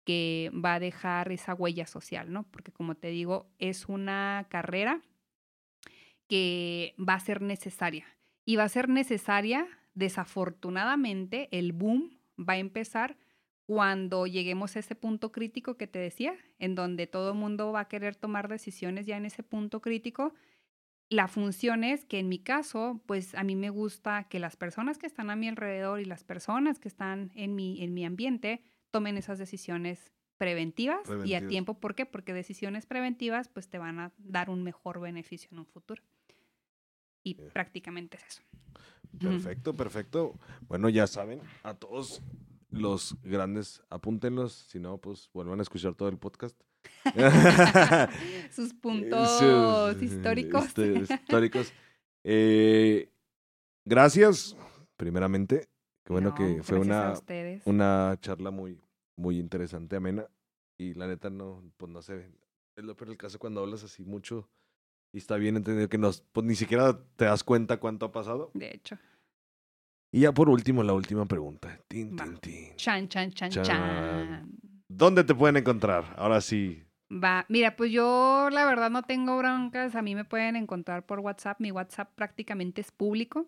que 0.05 0.51
va 0.53 0.75
a 0.75 0.79
dejar 0.79 1.31
esa 1.31 1.53
huella 1.53 1.87
social, 1.87 2.31
¿no? 2.31 2.43
Porque 2.43 2.71
como 2.71 2.95
te 2.95 3.09
digo, 3.09 3.47
es 3.57 3.87
una 3.87 4.45
carrera 4.49 5.01
que 6.27 6.95
va 6.97 7.15
a 7.15 7.19
ser 7.19 7.41
necesaria. 7.41 8.05
Y 8.45 8.57
va 8.57 8.63
a 8.63 8.69
ser 8.69 8.89
necesaria, 8.89 9.67
desafortunadamente, 9.93 11.49
el 11.51 11.71
boom 11.71 12.17
va 12.37 12.53
a 12.53 12.57
empezar 12.57 13.17
cuando 13.65 14.27
lleguemos 14.27 14.75
a 14.75 14.79
ese 14.79 14.95
punto 14.95 15.31
crítico 15.31 15.77
que 15.77 15.87
te 15.87 15.99
decía, 15.99 16.35
en 16.59 16.75
donde 16.75 17.07
todo 17.07 17.31
el 17.31 17.37
mundo 17.37 17.71
va 17.71 17.81
a 17.81 17.87
querer 17.87 18.15
tomar 18.15 18.49
decisiones 18.49 19.05
ya 19.05 19.17
en 19.17 19.25
ese 19.25 19.43
punto 19.43 19.81
crítico 19.81 20.33
la 21.09 21.27
función 21.27 21.83
es 21.83 22.05
que 22.05 22.19
en 22.19 22.29
mi 22.29 22.39
caso, 22.39 23.01
pues 23.05 23.35
a 23.35 23.43
mí 23.43 23.55
me 23.55 23.69
gusta 23.69 24.27
que 24.29 24.39
las 24.39 24.55
personas 24.55 24.97
que 24.97 25.05
están 25.05 25.29
a 25.29 25.35
mi 25.35 25.47
alrededor 25.47 25.99
y 25.99 26.05
las 26.05 26.23
personas 26.23 26.79
que 26.79 26.87
están 26.87 27.31
en 27.35 27.55
mi, 27.55 27.83
en 27.83 27.93
mi 27.93 28.05
ambiente 28.05 28.61
tomen 28.91 29.17
esas 29.17 29.39
decisiones 29.39 30.11
preventivas, 30.37 31.01
y 31.23 31.35
a 31.35 31.47
tiempo. 31.47 31.79
¿Por 31.79 31.95
qué? 31.95 32.05
Porque 32.05 32.33
decisiones 32.33 32.85
preventivas 32.85 33.47
pues 33.47 33.69
te 33.69 33.77
van 33.77 33.99
a 33.99 34.11
dar 34.17 34.49
un 34.49 34.63
mejor 34.63 34.99
beneficio 34.99 35.49
en 35.51 35.59
un 35.59 35.65
futuro. 35.65 36.01
Y 37.23 37.35
prácticamente 37.35 38.17
es 38.17 38.23
eso. 38.25 38.41
Perfecto, 39.19 39.73
perfecto. 39.73 40.37
Bueno, 40.67 40.89
ya 40.89 41.07
saben, 41.07 41.39
a 41.61 41.75
todos 41.75 42.21
los 42.71 43.15
grandes, 43.23 43.81
apúntenlos, 43.89 44.53
si 44.53 44.79
no, 44.79 44.97
pues 44.97 45.29
vuelvan 45.33 45.59
a 45.59 45.61
escuchar 45.61 45.93
todo 45.93 46.09
el 46.09 46.17
podcast. 46.17 46.59
Sus 48.51 48.73
puntos 48.73 50.01
históricos. 50.01 50.65
Este, 50.65 50.93
históricos. 51.13 51.73
Eh, 52.23 53.09
gracias, 53.85 54.55
primeramente. 54.97 55.67
Qué 56.05 56.13
bueno 56.13 56.33
que 56.35 56.61
fue 56.63 56.79
una, 56.79 57.13
una 57.65 58.17
charla 58.19 58.51
muy, 58.51 58.79
muy 59.15 59.39
interesante, 59.39 59.95
amena. 59.95 60.27
Y 60.77 60.93
la 60.95 61.07
neta, 61.07 61.29
no, 61.29 61.63
pues 61.77 61.91
no 61.91 62.01
sé. 62.01 62.29
Es 62.75 62.83
lo 62.83 62.95
peor 62.95 63.11
el 63.11 63.17
caso 63.17 63.39
cuando 63.39 63.61
hablas 63.61 63.83
así 63.83 64.03
mucho 64.03 64.49
y 65.13 65.19
está 65.19 65.37
bien 65.37 65.55
entendido 65.55 65.87
que 65.87 65.99
nos, 65.99 66.21
pues 66.31 66.45
ni 66.45 66.55
siquiera 66.55 66.99
te 67.15 67.25
das 67.25 67.43
cuenta 67.43 67.77
cuánto 67.77 68.07
ha 68.07 68.11
pasado. 68.11 68.49
De 68.55 68.71
hecho. 68.71 68.97
Y 70.11 70.21
ya 70.21 70.31
por 70.31 70.49
último, 70.49 70.83
la 70.83 70.93
última 70.93 71.25
pregunta. 71.25 71.79
Tin, 71.87 72.17
Chan, 72.75 73.07
chan, 73.07 73.31
chan, 73.31 73.51
chan. 73.51 74.52
¿Dónde 74.95 75.23
te 75.23 75.33
pueden 75.33 75.57
encontrar? 75.57 76.13
Ahora 76.17 76.39
sí. 76.41 76.83
Va, 77.11 77.45
mira, 77.49 77.75
pues 77.75 77.91
yo 77.91 78.49
la 78.51 78.65
verdad 78.65 78.89
no 78.89 79.03
tengo 79.03 79.37
broncas. 79.37 79.95
A 79.95 80.01
mí 80.01 80.15
me 80.15 80.25
pueden 80.25 80.55
encontrar 80.55 81.05
por 81.05 81.19
WhatsApp. 81.19 81.59
Mi 81.59 81.69
WhatsApp 81.71 82.09
prácticamente 82.15 82.81
es 82.81 82.89
público. 82.91 83.45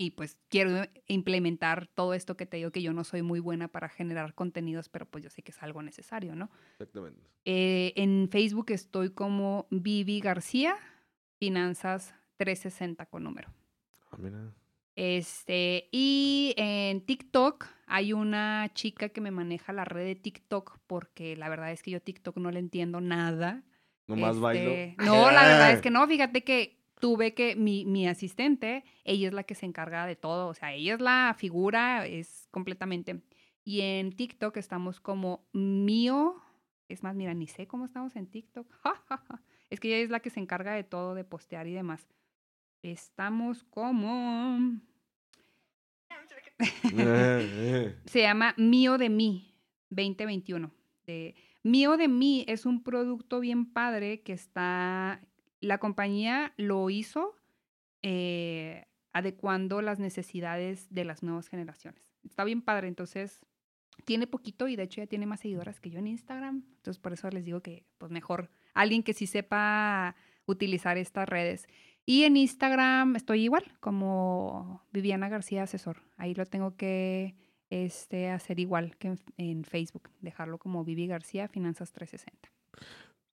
y 0.00 0.12
pues 0.12 0.38
quiero 0.48 0.86
implementar 1.08 1.86
todo 1.86 2.14
esto 2.14 2.34
que 2.34 2.46
te 2.46 2.56
digo 2.56 2.70
que 2.70 2.80
yo 2.80 2.94
no 2.94 3.04
soy 3.04 3.20
muy 3.20 3.38
buena 3.38 3.68
para 3.68 3.90
generar 3.90 4.34
contenidos, 4.34 4.88
pero 4.88 5.04
pues 5.04 5.22
yo 5.22 5.28
sé 5.28 5.42
que 5.42 5.50
es 5.50 5.62
algo 5.62 5.82
necesario, 5.82 6.34
¿no? 6.34 6.48
Exactamente. 6.72 7.20
Eh, 7.44 7.92
en 7.96 8.30
Facebook 8.30 8.70
estoy 8.70 9.10
como 9.10 9.66
Vivi 9.70 10.20
García, 10.20 10.74
Finanzas 11.38 12.14
360 12.38 13.04
con 13.10 13.24
número. 13.24 13.50
Ah, 14.10 14.16
mira. 14.18 14.54
Este, 14.96 15.90
y 15.92 16.54
en 16.56 17.04
TikTok 17.04 17.66
hay 17.86 18.14
una 18.14 18.70
chica 18.72 19.10
que 19.10 19.20
me 19.20 19.30
maneja 19.30 19.74
la 19.74 19.84
red 19.84 20.06
de 20.06 20.14
TikTok 20.14 20.78
porque 20.86 21.36
la 21.36 21.50
verdad 21.50 21.72
es 21.72 21.82
que 21.82 21.90
yo 21.90 22.00
TikTok 22.00 22.38
no 22.38 22.50
le 22.50 22.60
entiendo 22.60 23.02
nada. 23.02 23.64
Nomás 24.06 24.40
bailo. 24.40 24.70
Este, 24.70 25.04
No, 25.04 25.30
la 25.30 25.42
verdad 25.42 25.72
es 25.72 25.82
que 25.82 25.90
no, 25.90 26.08
fíjate 26.08 26.42
que 26.42 26.79
tuve 27.00 27.34
que, 27.34 27.56
mi, 27.56 27.84
mi 27.84 28.06
asistente, 28.06 28.84
ella 29.04 29.28
es 29.28 29.34
la 29.34 29.44
que 29.44 29.54
se 29.54 29.66
encarga 29.66 30.06
de 30.06 30.16
todo, 30.16 30.48
o 30.48 30.54
sea, 30.54 30.72
ella 30.72 30.94
es 30.94 31.00
la 31.00 31.34
figura, 31.36 32.06
es 32.06 32.46
completamente. 32.50 33.22
Y 33.64 33.80
en 33.80 34.12
TikTok 34.12 34.56
estamos 34.56 35.00
como 35.00 35.48
mío, 35.52 36.36
es 36.88 37.02
más, 37.02 37.14
mira, 37.14 37.34
ni 37.34 37.46
sé 37.46 37.66
cómo 37.66 37.84
estamos 37.84 38.14
en 38.16 38.26
TikTok. 38.26 38.66
es 39.70 39.80
que 39.80 39.88
ella 39.88 40.04
es 40.04 40.10
la 40.10 40.20
que 40.20 40.30
se 40.30 40.40
encarga 40.40 40.72
de 40.74 40.84
todo, 40.84 41.14
de 41.14 41.24
postear 41.24 41.66
y 41.66 41.72
demás. 41.72 42.06
Estamos 42.82 43.64
como... 43.64 44.80
se 48.04 48.20
llama 48.20 48.54
Mío 48.58 48.98
de 48.98 49.08
mí 49.08 49.54
2021. 49.88 50.70
De, 51.06 51.34
Mío 51.62 51.96
de 51.96 52.08
mí 52.08 52.44
es 52.48 52.66
un 52.66 52.82
producto 52.82 53.40
bien 53.40 53.72
padre 53.72 54.22
que 54.22 54.32
está, 54.32 55.20
la 55.60 55.78
compañía 55.78 56.52
lo 56.56 56.90
hizo 56.90 57.36
eh, 58.02 58.86
adecuando 59.12 59.82
las 59.82 59.98
necesidades 59.98 60.86
de 60.90 61.04
las 61.04 61.22
nuevas 61.22 61.48
generaciones. 61.48 62.02
Está 62.24 62.44
bien 62.44 62.62
padre, 62.62 62.88
entonces 62.88 63.44
tiene 64.04 64.26
poquito 64.26 64.68
y 64.68 64.76
de 64.76 64.84
hecho 64.84 65.00
ya 65.00 65.06
tiene 65.06 65.26
más 65.26 65.40
seguidoras 65.40 65.80
que 65.80 65.90
yo 65.90 65.98
en 65.98 66.06
Instagram. 66.06 66.64
Entonces 66.76 66.98
por 66.98 67.12
eso 67.12 67.28
les 67.30 67.44
digo 67.44 67.60
que 67.60 67.84
pues 67.98 68.10
mejor 68.10 68.50
alguien 68.74 69.02
que 69.02 69.12
sí 69.12 69.26
sepa 69.26 70.16
utilizar 70.46 70.96
estas 70.96 71.28
redes. 71.28 71.66
Y 72.06 72.24
en 72.24 72.36
Instagram 72.36 73.16
estoy 73.16 73.42
igual, 73.42 73.64
como 73.78 74.82
Viviana 74.90 75.28
García 75.28 75.64
Asesor. 75.64 76.02
Ahí 76.16 76.34
lo 76.34 76.46
tengo 76.46 76.76
que 76.76 77.36
este, 77.68 78.30
hacer 78.30 78.58
igual 78.58 78.96
que 78.96 79.08
en, 79.08 79.18
en 79.36 79.64
Facebook, 79.64 80.10
dejarlo 80.20 80.58
como 80.58 80.84
Vivi 80.84 81.06
García 81.06 81.46
Finanzas 81.46 81.92
360. 81.92 82.50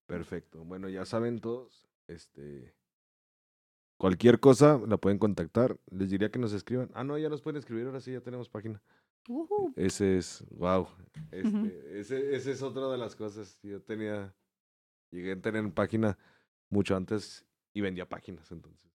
Perfecto. 0.06 0.64
Bueno, 0.64 0.88
ya 0.88 1.04
saben 1.04 1.40
todos, 1.40 1.87
este, 2.08 2.74
cualquier 3.96 4.40
cosa 4.40 4.80
la 4.86 4.96
pueden 4.96 5.18
contactar. 5.18 5.78
Les 5.90 6.10
diría 6.10 6.30
que 6.30 6.38
nos 6.38 6.52
escriban. 6.52 6.90
Ah, 6.94 7.04
no, 7.04 7.16
ya 7.16 7.28
nos 7.28 7.42
pueden 7.42 7.58
escribir. 7.58 7.86
Ahora 7.86 8.00
sí, 8.00 8.12
ya 8.12 8.20
tenemos 8.20 8.48
página. 8.48 8.82
Ese 9.76 10.16
es, 10.16 10.44
wow. 10.50 10.88
Este, 11.30 12.00
ese, 12.00 12.34
ese 12.34 12.52
es 12.52 12.62
otra 12.62 12.88
de 12.88 12.98
las 12.98 13.14
cosas. 13.14 13.58
Yo 13.62 13.82
tenía, 13.82 14.34
llegué 15.10 15.32
a 15.32 15.40
tener 15.40 15.70
página 15.72 16.18
mucho 16.70 16.96
antes 16.96 17.46
y 17.74 17.80
vendía 17.80 18.08
páginas 18.08 18.50
entonces. 18.50 18.90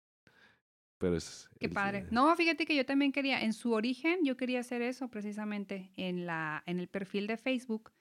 Pero 0.99 1.17
es... 1.17 1.49
Qué 1.59 1.69
padre. 1.69 2.07
No, 2.11 2.35
fíjate 2.37 2.67
que 2.67 2.77
yo 2.77 2.85
también 2.85 3.13
quería, 3.13 3.41
en 3.43 3.53
su 3.53 3.73
origen, 3.73 4.25
yo 4.25 4.37
quería 4.37 4.61
hacer 4.61 4.83
eso 4.83 5.09
precisamente 5.09 5.93
en 5.97 6.27
la, 6.27 6.63
en 6.67 6.81
el 6.81 6.89
perfil 6.89 7.27
de 7.27 7.37
Facebook, 7.37 7.93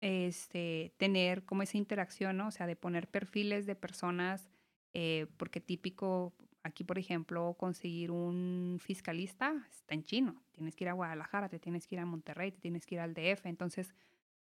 este, 0.00 0.92
tener 0.96 1.44
como 1.44 1.62
esa 1.62 1.78
interacción, 1.78 2.36
¿no? 2.36 2.48
O 2.48 2.50
sea, 2.50 2.66
de 2.66 2.76
poner 2.76 3.08
perfiles 3.08 3.66
de 3.66 3.74
personas, 3.74 4.48
eh, 4.94 5.26
porque 5.36 5.60
típico, 5.60 6.34
aquí 6.62 6.84
por 6.84 6.98
ejemplo, 6.98 7.54
conseguir 7.58 8.10
un 8.10 8.78
fiscalista 8.80 9.54
está 9.70 9.94
en 9.94 10.04
chino. 10.04 10.42
Tienes 10.52 10.76
que 10.76 10.84
ir 10.84 10.90
a 10.90 10.94
Guadalajara, 10.94 11.48
te 11.48 11.58
tienes 11.58 11.86
que 11.86 11.96
ir 11.96 12.00
a 12.00 12.06
Monterrey, 12.06 12.52
te 12.52 12.60
tienes 12.60 12.86
que 12.86 12.96
ir 12.96 13.00
al 13.00 13.14
DF. 13.14 13.46
Entonces, 13.46 13.94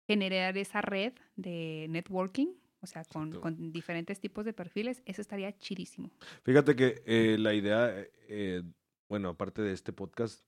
generar 0.07 0.57
esa 0.57 0.81
red 0.81 1.13
de 1.35 1.87
networking, 1.89 2.49
o 2.81 2.87
sea, 2.87 3.03
con, 3.05 3.71
diferentes 3.71 4.19
tipos 4.19 4.45
de 4.45 4.53
perfiles, 4.53 5.01
eso 5.05 5.21
estaría 5.21 5.51
chidísimo. 5.57 6.11
Fíjate 6.43 6.75
que 6.75 7.01
eh, 7.05 7.37
la 7.39 7.53
idea, 7.53 7.91
eh, 8.29 8.61
bueno, 9.09 9.29
aparte 9.29 9.61
de 9.61 9.73
este 9.73 9.91
podcast, 9.91 10.47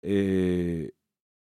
eh, 0.00 0.92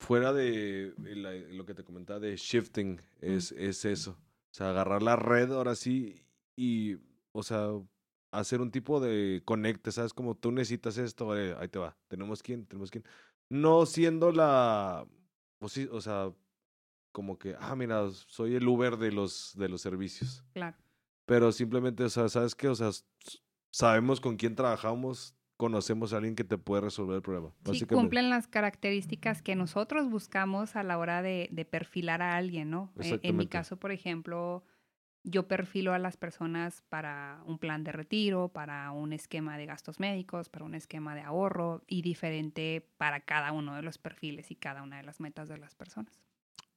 fuera 0.02 0.34
de 0.34 0.94
la- 0.98 1.32
lo 1.34 1.65
que 1.65 1.73
te 1.76 1.84
comentaba 1.84 2.19
de 2.19 2.36
shifting, 2.36 2.99
es, 3.22 3.52
es 3.53 3.86
eso. 3.86 4.11
O 4.11 4.53
sea, 4.53 4.72
agarrar 4.72 5.02
la 5.02 5.15
red 5.15 5.52
ahora 5.52 5.76
sí 5.76 6.22
y, 6.57 6.98
o 7.32 7.44
sea, 7.44 7.69
hacer 8.32 8.61
un 8.61 8.72
tipo 8.72 8.99
de 8.99 9.41
conecte, 9.45 9.91
¿sabes? 9.91 10.14
Como 10.14 10.36
tú 10.36 10.52
necesitas 10.52 10.98
esto, 10.98 11.28
vale, 11.28 11.56
ahí 11.60 11.68
te 11.69 11.80
va. 11.80 11.95
Tenemos 12.07 12.41
quién, 12.44 12.65
tenemos 12.65 12.90
quién. 12.91 13.06
No 13.49 13.86
siendo 13.86 14.32
la, 14.32 15.06
pues 15.60 15.73
sí, 15.73 15.88
o 15.91 16.02
sea, 16.02 16.34
como 17.14 17.38
que, 17.38 17.56
ah, 17.60 17.76
mira, 17.76 18.10
soy 18.11 18.56
el 18.56 18.68
Uber 18.68 18.98
de 18.98 19.11
los, 19.11 19.53
de 19.56 19.69
los 19.69 19.82
servicios. 19.82 20.44
Claro. 20.53 20.76
Pero 21.26 21.52
simplemente, 21.52 22.03
o 22.03 22.10
sea, 22.10 22.28
¿sabes 22.28 22.56
qué? 22.56 22.68
O 22.69 22.76
sea, 22.76 22.90
sabemos 23.72 24.19
con 24.19 24.36
quién 24.36 24.56
trabajamos, 24.56 25.36
conocemos 25.62 26.12
a 26.12 26.18
alguien 26.18 26.36
que 26.36 26.44
te 26.44 26.58
puede 26.58 26.82
resolver 26.82 27.18
el 27.18 27.22
problema. 27.22 27.52
Sí, 27.72 27.86
cumplen 27.86 28.32
las 28.32 28.48
características 28.48 29.44
que 29.44 29.56
nosotros 29.56 30.10
buscamos 30.10 30.76
a 30.76 30.82
la 30.82 30.98
hora 30.98 31.22
de, 31.22 31.50
de 31.52 31.66
perfilar 31.66 32.24
a 32.24 32.36
alguien, 32.36 32.72
¿no? 32.72 32.92
Eh, 33.00 33.20
En 33.22 33.38
mi 33.38 33.46
caso, 33.46 33.78
por 33.78 33.92
ejemplo, 33.92 34.64
yo 35.24 35.48
perfilo 35.48 35.94
a 35.94 36.00
las 36.00 36.18
personas 36.18 36.82
para 36.90 37.44
un 37.46 37.60
plan 37.60 37.84
de 37.84 37.92
retiro, 37.92 38.48
para 38.48 38.92
un 38.92 39.14
esquema 39.14 39.56
de 39.60 39.68
gastos 39.68 40.00
médicos, 40.00 40.50
para 40.50 40.66
un 40.66 40.74
esquema 40.74 41.14
de 41.14 41.22
ahorro 41.22 41.84
y 41.86 42.02
diferente 42.02 42.90
para 42.98 43.20
cada 43.20 43.52
uno 43.52 43.76
de 43.76 43.84
los 43.84 44.00
perfiles 44.00 44.50
y 44.50 44.56
cada 44.56 44.82
una 44.82 44.98
de 44.98 45.04
las 45.04 45.20
metas 45.20 45.48
de 45.48 45.60
las 45.60 45.76
personas 45.76 46.20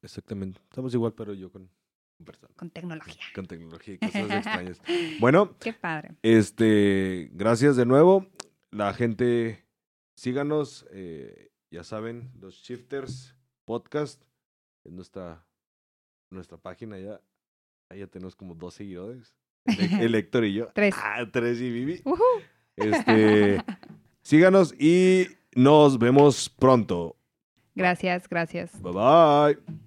Exactamente. 0.03 0.61
Estamos 0.65 0.93
igual, 0.93 1.15
pero 1.15 1.33
yo 1.33 1.51
con, 1.51 1.71
con 2.19 2.27
personas, 2.27 2.55
con 2.59 2.69
tecnología. 2.69 3.25
con 3.35 3.47
tecnología 3.47 3.95
y 3.95 3.99
cosas 3.99 4.31
extrañas. 4.31 4.83
Bueno, 5.21 5.57
Qué 5.59 5.73
padre. 5.73 6.17
este, 6.23 7.31
gracias 7.33 7.77
de 7.77 7.87
nuevo. 7.87 8.27
La 8.75 8.93
gente, 8.93 9.65
síganos. 10.17 10.85
eh, 10.91 11.53
ya 11.71 11.85
saben, 11.85 12.33
los 12.41 12.55
Shifters 12.57 13.37
Podcast 13.65 14.23
es 14.85 14.93
nuestra, 14.93 15.47
nuestra 16.31 16.59
página 16.59 16.99
ya. 16.99 17.21
Ahí 17.89 18.01
ya 18.01 18.07
tenemos 18.09 18.35
como 18.35 18.55
dos 18.55 18.75
seguidores. 18.75 19.35
El, 19.65 20.01
el 20.03 20.15
Héctor 20.17 20.45
y 20.45 20.55
yo. 20.55 20.67
Tres. 20.75 20.95
Ah, 20.99 21.25
tres 21.33 21.61
y 21.61 21.71
Vivi. 21.71 22.03
Este, 22.77 23.63
síganos 24.23 24.75
y 24.79 25.27
nos 25.55 25.99
vemos 25.99 26.49
pronto. 26.51 27.17
Gracias, 27.77 28.29
gracias. 28.29 28.81
Bye 28.83 28.93
bye. 28.93 29.84